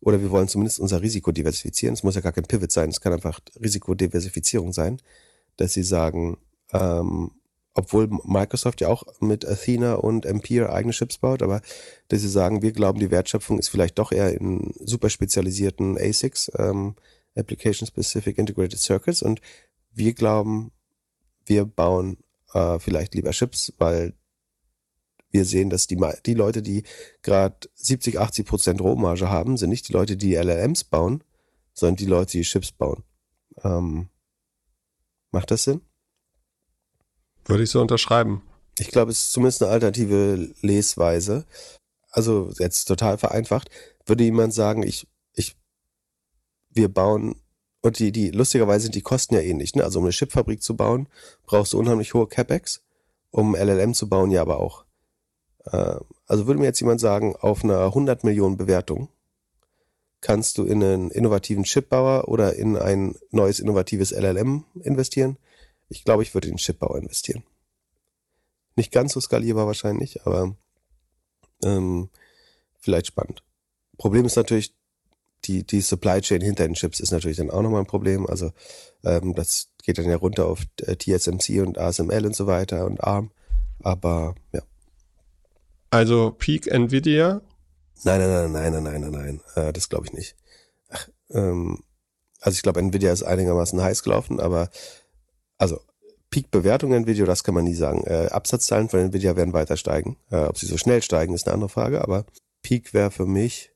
oder 0.00 0.20
wir 0.20 0.32
wollen 0.32 0.48
zumindest 0.48 0.80
unser 0.80 1.00
Risiko 1.00 1.30
diversifizieren. 1.30 1.94
Es 1.94 2.02
muss 2.02 2.16
ja 2.16 2.20
gar 2.22 2.32
kein 2.32 2.42
Pivot 2.42 2.72
sein, 2.72 2.88
es 2.88 3.00
kann 3.00 3.12
einfach 3.12 3.38
Risikodiversifizierung 3.62 4.72
sein, 4.72 4.98
dass 5.58 5.74
sie 5.74 5.84
sagen, 5.84 6.38
ähm, 6.72 7.30
obwohl 7.74 8.08
Microsoft 8.24 8.80
ja 8.80 8.88
auch 8.88 9.04
mit 9.20 9.46
Athena 9.46 9.94
und 9.94 10.26
Ampere 10.26 10.72
eigene 10.72 10.92
Chips 10.92 11.18
baut, 11.18 11.42
aber 11.42 11.62
dass 12.08 12.20
sie 12.20 12.28
sagen, 12.28 12.62
wir 12.62 12.72
glauben, 12.72 13.00
die 13.00 13.10
Wertschöpfung 13.10 13.58
ist 13.58 13.68
vielleicht 13.68 13.98
doch 13.98 14.12
eher 14.12 14.32
in 14.32 14.72
super 14.84 15.08
spezialisierten 15.08 15.96
ASICs, 15.98 16.52
ähm, 16.58 16.96
Application 17.34 17.86
Specific 17.86 18.36
Integrated 18.36 18.78
Circuits 18.78 19.22
und 19.22 19.40
wir 19.92 20.12
glauben, 20.12 20.72
wir 21.46 21.64
bauen 21.64 22.18
äh, 22.52 22.78
vielleicht 22.78 23.14
lieber 23.14 23.30
Chips, 23.30 23.72
weil 23.78 24.14
wir 25.30 25.46
sehen, 25.46 25.70
dass 25.70 25.86
die, 25.86 25.98
die 26.26 26.34
Leute, 26.34 26.62
die 26.62 26.84
gerade 27.22 27.56
70, 27.74 28.20
80 28.20 28.46
Prozent 28.46 28.80
Rohmarge 28.82 29.30
haben, 29.30 29.56
sind 29.56 29.70
nicht 29.70 29.88
die 29.88 29.94
Leute, 29.94 30.16
die 30.16 30.34
LLMs 30.34 30.84
bauen, 30.84 31.24
sondern 31.72 31.96
die 31.96 32.06
Leute, 32.06 32.32
die 32.32 32.42
Chips 32.42 32.70
bauen. 32.70 33.02
Ähm, 33.64 34.10
macht 35.30 35.50
das 35.50 35.64
Sinn? 35.64 35.80
Würde 37.46 37.64
ich 37.64 37.70
so 37.70 37.80
unterschreiben. 37.80 38.42
Ich 38.78 38.88
glaube, 38.88 39.10
es 39.10 39.24
ist 39.24 39.32
zumindest 39.32 39.62
eine 39.62 39.72
alternative 39.72 40.50
Lesweise. 40.60 41.44
Also 42.10 42.52
jetzt 42.58 42.84
total 42.84 43.18
vereinfacht. 43.18 43.70
Würde 44.06 44.24
jemand 44.24 44.54
sagen, 44.54 44.82
ich, 44.82 45.06
ich, 45.34 45.56
wir 46.70 46.88
bauen, 46.88 47.36
und 47.82 47.98
die, 47.98 48.12
die, 48.12 48.30
lustigerweise 48.30 48.84
sind 48.84 48.94
die 48.94 49.02
Kosten 49.02 49.34
ja 49.34 49.40
ähnlich, 49.40 49.74
ne? 49.74 49.84
Also 49.84 49.98
um 49.98 50.04
eine 50.04 50.12
Chipfabrik 50.12 50.62
zu 50.62 50.76
bauen, 50.76 51.08
brauchst 51.46 51.72
du 51.72 51.78
unheimlich 51.78 52.14
hohe 52.14 52.28
CapEx. 52.28 52.82
Um 53.30 53.56
LLM 53.56 53.94
zu 53.94 54.08
bauen, 54.08 54.30
ja 54.30 54.42
aber 54.42 54.58
auch. 54.60 54.84
Äh, 55.64 55.96
also 56.26 56.46
würde 56.46 56.60
mir 56.60 56.66
jetzt 56.66 56.80
jemand 56.80 57.00
sagen, 57.00 57.34
auf 57.36 57.64
einer 57.64 57.86
100 57.86 58.24
Millionen 58.24 58.56
Bewertung 58.56 59.08
kannst 60.20 60.56
du 60.56 60.64
in 60.64 60.82
einen 60.82 61.10
innovativen 61.10 61.64
Chipbauer 61.64 62.28
oder 62.28 62.54
in 62.54 62.76
ein 62.76 63.16
neues 63.30 63.60
innovatives 63.60 64.12
LLM 64.12 64.64
investieren? 64.82 65.36
Ich 65.92 66.04
glaube, 66.04 66.22
ich 66.22 66.34
würde 66.34 66.48
in 66.48 66.54
den 66.54 66.58
Chipbauer 66.58 66.98
investieren. 66.98 67.44
Nicht 68.76 68.92
ganz 68.92 69.12
so 69.12 69.20
skalierbar 69.20 69.66
wahrscheinlich, 69.66 70.26
aber 70.26 70.56
ähm, 71.62 72.08
vielleicht 72.78 73.06
spannend. 73.06 73.42
Problem 73.98 74.24
ist 74.24 74.36
natürlich, 74.36 74.74
die, 75.44 75.66
die 75.66 75.80
Supply 75.80 76.20
Chain 76.20 76.40
hinter 76.40 76.66
den 76.66 76.74
Chips 76.74 77.00
ist 77.00 77.10
natürlich 77.10 77.36
dann 77.36 77.50
auch 77.50 77.62
nochmal 77.62 77.80
ein 77.80 77.86
Problem. 77.86 78.26
Also 78.26 78.52
ähm, 79.04 79.34
das 79.34 79.68
geht 79.82 79.98
dann 79.98 80.08
ja 80.08 80.16
runter 80.16 80.46
auf 80.46 80.60
äh, 80.80 80.96
TSMC 80.96 81.60
und 81.60 81.78
ASML 81.78 82.26
und 82.26 82.36
so 82.36 82.46
weiter 82.46 82.86
und 82.86 83.02
ARM. 83.02 83.30
Aber 83.82 84.34
ja. 84.52 84.62
Also 85.90 86.30
Peak 86.30 86.68
Nvidia? 86.68 87.42
Nein, 88.04 88.20
nein, 88.20 88.30
nein, 88.30 88.52
nein, 88.52 88.72
nein, 88.72 88.82
nein, 88.82 89.00
nein, 89.00 89.12
nein. 89.12 89.40
Äh, 89.66 89.72
das 89.72 89.88
glaube 89.88 90.06
ich 90.06 90.12
nicht. 90.12 90.36
Ach, 90.88 91.08
ähm, 91.30 91.82
also 92.40 92.56
ich 92.56 92.62
glaube, 92.62 92.80
Nvidia 92.80 93.12
ist 93.12 93.22
einigermaßen 93.22 93.80
heiß 93.80 94.02
gelaufen, 94.02 94.40
aber 94.40 94.70
also 95.62 95.80
Peak-Bewertung 96.30 96.92
Nvidia, 96.92 97.24
das 97.24 97.44
kann 97.44 97.54
man 97.54 97.64
nie 97.64 97.74
sagen. 97.74 98.02
Äh, 98.04 98.26
Absatzzahlen 98.32 98.88
von 98.88 98.98
Nvidia 98.98 99.36
werden 99.36 99.52
weiter 99.52 99.76
steigen. 99.76 100.16
Äh, 100.30 100.44
ob 100.46 100.58
sie 100.58 100.66
so 100.66 100.76
schnell 100.76 101.02
steigen, 101.02 101.34
ist 101.34 101.46
eine 101.46 101.54
andere 101.54 101.68
Frage, 101.68 102.02
aber 102.02 102.24
Peak 102.62 102.92
wäre 102.94 103.12
für 103.12 103.26
mich, 103.26 103.70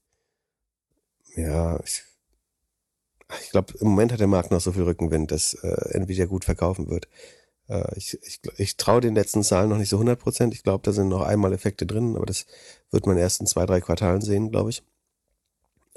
ja, 1.37 1.79
ich, 1.85 2.03
ich 3.41 3.51
glaube, 3.51 3.75
im 3.79 3.89
Moment 3.89 4.11
hat 4.11 4.19
der 4.19 4.27
Markt 4.27 4.51
noch 4.51 4.61
so 4.61 4.73
viel 4.73 4.83
Rückenwind, 4.83 5.31
dass 5.31 5.55
äh, 5.55 5.97
Nvidia 5.97 6.27
gut 6.27 6.45
verkaufen 6.45 6.89
wird. 6.91 7.07
Äh, 7.69 7.97
ich 7.97 8.19
ich, 8.23 8.41
ich 8.57 8.77
traue 8.77 9.01
den 9.01 9.15
letzten 9.15 9.45
Zahlen 9.45 9.69
noch 9.69 9.79
nicht 9.79 9.91
so 9.91 9.97
100 9.97 10.19
Prozent. 10.19 10.55
Ich 10.55 10.65
glaube, 10.65 10.83
da 10.83 10.93
sind 10.93 11.09
noch 11.09 11.23
einmal 11.23 11.53
Effekte 11.53 11.87
drin, 11.87 12.17
aber 12.17 12.27
das 12.27 12.47
wird 12.91 13.07
man 13.07 13.17
erst 13.17 13.41
in 13.41 13.47
zwei, 13.47 13.65
drei 13.65 13.81
Quartalen 13.81 14.23
sehen, 14.23 14.51
glaube 14.51 14.71
ich. 14.71 14.83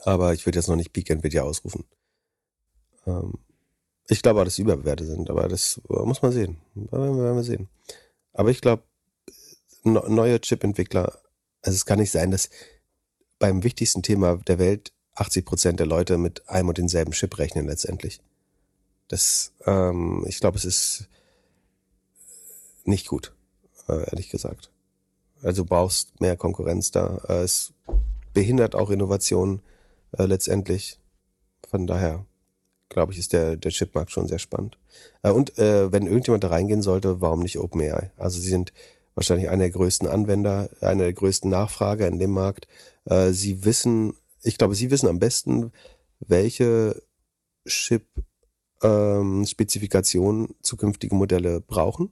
Aber 0.04 0.34
ich 0.34 0.46
würde 0.46 0.60
jetzt 0.60 0.68
noch 0.68 0.76
nicht 0.76 0.94
Peak 0.94 1.10
Nvidia 1.10 1.42
ausrufen. 1.42 1.86
Ähm, 3.08 3.40
ich 4.10 4.22
glaube 4.22 4.44
dass 4.44 4.56
sie 4.56 4.64
überbewertet 4.64 5.08
sind, 5.08 5.30
aber 5.30 5.48
das 5.48 5.82
muss 5.88 6.22
man 6.22 6.32
sehen. 6.32 6.58
werden 6.76 7.36
wir 7.36 7.44
sehen. 7.44 7.70
Aber 8.34 8.50
ich 8.50 8.62
glaube, 8.62 8.84
neue 9.84 10.40
Chip-Entwickler, 10.42 11.20
also 11.62 11.76
es 11.76 11.86
kann 11.86 12.00
nicht 12.00 12.12
sein, 12.12 12.32
dass 12.32 12.50
beim 13.38 13.64
wichtigsten 13.64 14.04
Thema 14.04 14.38
der 14.38 14.60
Welt 14.60 14.92
80 15.16 15.46
Prozent 15.46 15.80
der 15.80 15.88
Leute 15.88 16.18
mit 16.18 16.48
einem 16.50 16.70
und 16.70 16.78
denselben 16.78 17.12
Chip 17.12 17.38
rechnen 17.38 17.68
letztendlich. 17.68 18.22
Das, 19.08 19.54
ähm, 19.66 20.26
ich 20.28 20.40
glaube, 20.40 20.58
es 20.58 20.66
ist 20.66 21.08
nicht 22.86 23.08
gut, 23.08 23.34
äh, 23.88 24.10
ehrlich 24.10 24.30
gesagt. 24.30 24.72
Also 25.42 25.66
brauchst 25.66 26.20
mehr 26.22 26.38
Konkurrenz 26.38 26.92
da. 26.92 27.22
Äh, 27.28 27.44
es 27.44 27.74
behindert 28.34 28.76
auch 28.76 28.90
Innovation 28.90 29.62
äh, 30.18 30.26
letztendlich. 30.26 31.00
Von 31.68 31.88
daher 31.88 32.26
glaube 32.90 33.14
ich, 33.14 33.20
ist 33.20 33.34
der, 33.34 33.56
der 33.56 33.72
Chipmarkt 33.72 34.12
schon 34.12 34.28
sehr 34.28 34.40
spannend. 34.40 34.78
Äh, 35.24 35.32
und 35.32 35.58
äh, 35.58 35.92
wenn 35.92 36.08
irgendjemand 36.08 36.44
da 36.44 36.50
reingehen 36.50 36.82
sollte, 36.82 37.22
warum 37.22 37.42
nicht 37.42 37.60
OpenAI? 37.60 38.12
Also 38.18 38.40
sie 38.40 38.50
sind 38.50 38.74
wahrscheinlich 39.16 39.50
einer 39.50 39.64
der 39.64 39.72
größten 39.72 40.08
Anwender, 40.08 40.70
einer 40.82 41.04
der 41.04 41.14
größten 41.14 41.50
Nachfrager 41.50 42.08
in 42.08 42.20
dem 42.20 42.32
Markt. 42.32 42.68
Äh, 43.06 43.32
sie 43.32 43.66
wissen, 43.66 44.14
ich 44.44 44.58
glaube, 44.58 44.76
sie 44.76 44.92
wissen 44.92 45.08
am 45.08 45.20
besten, 45.20 45.72
welche 46.20 47.02
Chip-Spezifikationen 47.66 50.46
ähm, 50.46 50.56
zukünftige 50.62 51.16
Modelle 51.16 51.62
brauchen. 51.62 52.12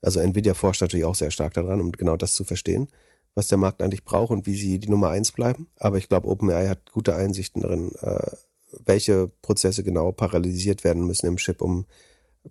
Also 0.00 0.20
Nvidia 0.20 0.54
forscht 0.54 0.80
natürlich 0.80 1.04
auch 1.04 1.14
sehr 1.14 1.30
stark 1.30 1.52
daran, 1.54 1.80
um 1.80 1.92
genau 1.92 2.16
das 2.16 2.34
zu 2.34 2.44
verstehen, 2.44 2.88
was 3.34 3.48
der 3.48 3.58
Markt 3.58 3.82
eigentlich 3.82 4.04
braucht 4.04 4.30
und 4.30 4.46
wie 4.46 4.56
sie 4.56 4.78
die 4.78 4.90
Nummer 4.90 5.10
eins 5.10 5.32
bleiben. 5.32 5.68
Aber 5.76 5.98
ich 5.98 6.08
glaube, 6.08 6.28
OpenAI 6.28 6.68
hat 6.68 6.92
gute 6.92 7.16
Einsichten 7.16 7.62
darin, 7.62 7.92
äh, 8.00 8.30
welche 8.84 9.28
Prozesse 9.42 9.82
genau 9.82 10.12
parallelisiert 10.12 10.84
werden 10.84 11.06
müssen 11.06 11.26
im 11.26 11.36
Chip, 11.36 11.62
um 11.62 11.86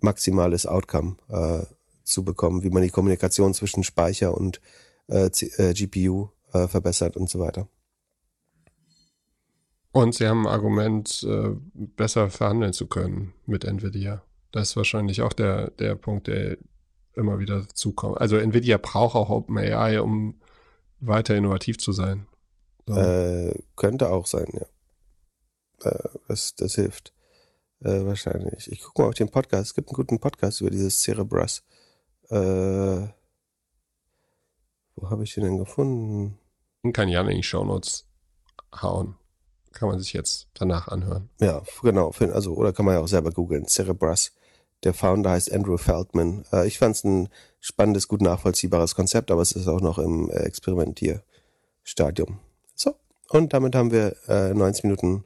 maximales 0.00 0.66
Outcome 0.66 1.16
äh, 1.28 1.64
zu 2.04 2.24
bekommen, 2.24 2.62
wie 2.62 2.70
man 2.70 2.82
die 2.82 2.90
Kommunikation 2.90 3.54
zwischen 3.54 3.84
Speicher 3.84 4.36
und 4.36 4.60
äh, 5.08 5.26
äh, 5.26 5.74
GPU 5.74 6.28
äh, 6.52 6.66
verbessert 6.66 7.16
und 7.16 7.28
so 7.28 7.38
weiter. 7.38 7.68
Und 9.92 10.14
sie 10.14 10.26
haben 10.26 10.46
ein 10.46 10.52
Argument, 10.52 11.26
äh, 11.28 11.50
besser 11.74 12.30
verhandeln 12.30 12.72
zu 12.72 12.86
können 12.86 13.32
mit 13.46 13.64
Nvidia. 13.64 14.22
Das 14.52 14.70
ist 14.70 14.76
wahrscheinlich 14.76 15.22
auch 15.22 15.32
der, 15.32 15.70
der 15.72 15.94
Punkt, 15.94 16.26
der 16.26 16.58
immer 17.14 17.38
wieder 17.38 17.66
zukommt. 17.74 18.20
Also 18.20 18.36
Nvidia 18.36 18.78
braucht 18.78 19.16
auch 19.16 19.30
OpenAI, 19.30 20.00
um 20.00 20.40
weiter 21.00 21.36
innovativ 21.36 21.78
zu 21.78 21.92
sein. 21.92 22.26
So. 22.86 22.94
Äh, 22.94 23.62
könnte 23.76 24.10
auch 24.10 24.26
sein, 24.26 24.46
ja. 24.52 24.66
Äh, 25.82 26.08
das, 26.28 26.54
das 26.54 26.74
hilft 26.74 27.12
äh, 27.82 28.04
wahrscheinlich. 28.04 28.70
Ich 28.70 28.82
gucke 28.82 29.02
mal 29.02 29.08
auf 29.08 29.14
den 29.14 29.30
Podcast. 29.30 29.66
Es 29.66 29.74
gibt 29.74 29.88
einen 29.88 29.96
guten 29.96 30.18
Podcast 30.18 30.60
über 30.60 30.70
dieses 30.70 31.00
Cerebras. 31.00 31.62
Äh, 32.30 33.08
wo 34.96 35.10
habe 35.10 35.24
ich 35.24 35.34
den 35.34 35.44
denn 35.44 35.58
gefunden? 35.58 36.38
Kann 36.92 37.08
Jan 37.08 37.28
in 37.28 37.36
die 37.36 37.42
Shownotes 37.42 38.06
hauen. 38.82 39.16
Kann 39.72 39.88
man 39.88 39.98
sich 39.98 40.12
jetzt 40.12 40.48
danach 40.54 40.88
anhören. 40.88 41.30
Ja, 41.40 41.62
genau. 41.82 42.12
Also, 42.32 42.54
oder 42.54 42.72
kann 42.72 42.84
man 42.84 42.94
ja 42.94 43.00
auch 43.00 43.08
selber 43.08 43.30
googeln. 43.30 43.66
Cerebras. 43.66 44.32
Der 44.84 44.94
Founder 44.94 45.30
heißt 45.30 45.52
Andrew 45.52 45.76
Feldman. 45.76 46.44
Äh, 46.52 46.66
ich 46.66 46.78
fand 46.78 46.96
es 46.96 47.04
ein 47.04 47.28
spannendes, 47.60 48.08
gut 48.08 48.22
nachvollziehbares 48.22 48.94
Konzept, 48.94 49.30
aber 49.30 49.42
es 49.42 49.52
ist 49.52 49.68
auch 49.68 49.80
noch 49.80 49.98
im 49.98 50.30
äh, 50.30 50.40
Experimentierstadium. 50.44 52.38
So, 52.74 52.94
und 53.28 53.52
damit 53.52 53.74
haben 53.74 53.90
wir 53.90 54.16
äh, 54.28 54.54
90 54.54 54.84
Minuten 54.84 55.24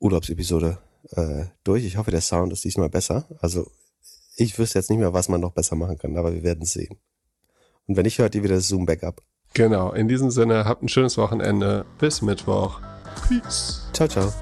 Urlaubsepisode 0.00 0.78
äh, 1.12 1.44
durch. 1.64 1.84
Ich 1.84 1.96
hoffe, 1.96 2.10
der 2.10 2.20
Sound 2.20 2.52
ist 2.52 2.64
diesmal 2.64 2.88
besser. 2.88 3.26
Also 3.40 3.70
ich 4.36 4.58
wüsste 4.58 4.78
jetzt 4.78 4.90
nicht 4.90 4.98
mehr, 4.98 5.12
was 5.12 5.28
man 5.28 5.40
noch 5.40 5.52
besser 5.52 5.76
machen 5.76 5.98
kann, 5.98 6.16
aber 6.16 6.32
wir 6.32 6.42
werden 6.42 6.64
sehen. 6.64 6.96
Und 7.86 7.96
wenn 7.96 8.04
nicht, 8.04 8.18
hört 8.18 8.34
ihr 8.34 8.42
wieder 8.42 8.54
das 8.54 8.68
Zoom-Backup. 8.68 9.22
Genau, 9.54 9.92
in 9.92 10.08
diesem 10.08 10.30
Sinne, 10.30 10.64
habt 10.66 10.82
ein 10.82 10.88
schönes 10.88 11.16
Wochenende. 11.16 11.86
Bis 11.98 12.22
Mittwoch. 12.22 12.80
Peace. 13.26 13.82
Ciao, 13.92 14.08
ciao. 14.08 14.32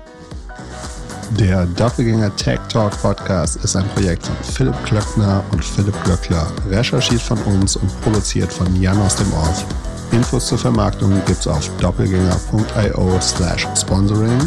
Der 1.39 1.66
Doppelgänger 1.66 2.35
Tech 2.37 2.61
Talk 2.69 2.93
Podcast 3.03 3.57
ist 3.65 3.74
ein 3.74 3.87
Projekt 3.89 4.27
von 4.27 4.37
Philipp 4.45 4.85
Klöckner 4.85 5.45
und 5.51 5.65
Philipp 5.65 5.95
Glöckler, 6.05 6.47
recherchiert 6.69 7.20
von 7.20 7.39
uns 7.43 7.77
und 7.77 8.01
produziert 8.03 8.53
von 8.53 8.81
Jan 8.81 8.99
aus 8.99 9.16
dem 9.16 9.33
Ort. 9.33 9.65
Infos 10.12 10.47
zur 10.47 10.59
Vermarktung 10.59 11.12
gibt's 11.27 11.49
auf 11.49 11.69
doppelgänger.io 11.78 13.20
slash 13.20 13.66
sponsoring 13.77 14.39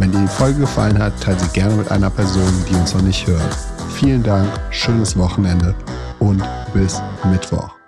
wenn 0.00 0.12
dir 0.12 0.20
die 0.20 0.28
Folge 0.28 0.60
gefallen 0.60 0.98
hat, 0.98 1.20
teile 1.20 1.38
sie 1.38 1.48
gerne 1.48 1.74
mit 1.74 1.90
einer 1.90 2.10
Person, 2.10 2.52
die 2.68 2.74
uns 2.74 2.94
noch 2.94 3.02
nicht 3.02 3.26
hört. 3.26 3.56
Vielen 3.94 4.22
Dank, 4.22 4.48
schönes 4.70 5.16
Wochenende 5.16 5.74
und 6.18 6.42
bis 6.72 7.00
Mittwoch. 7.30 7.79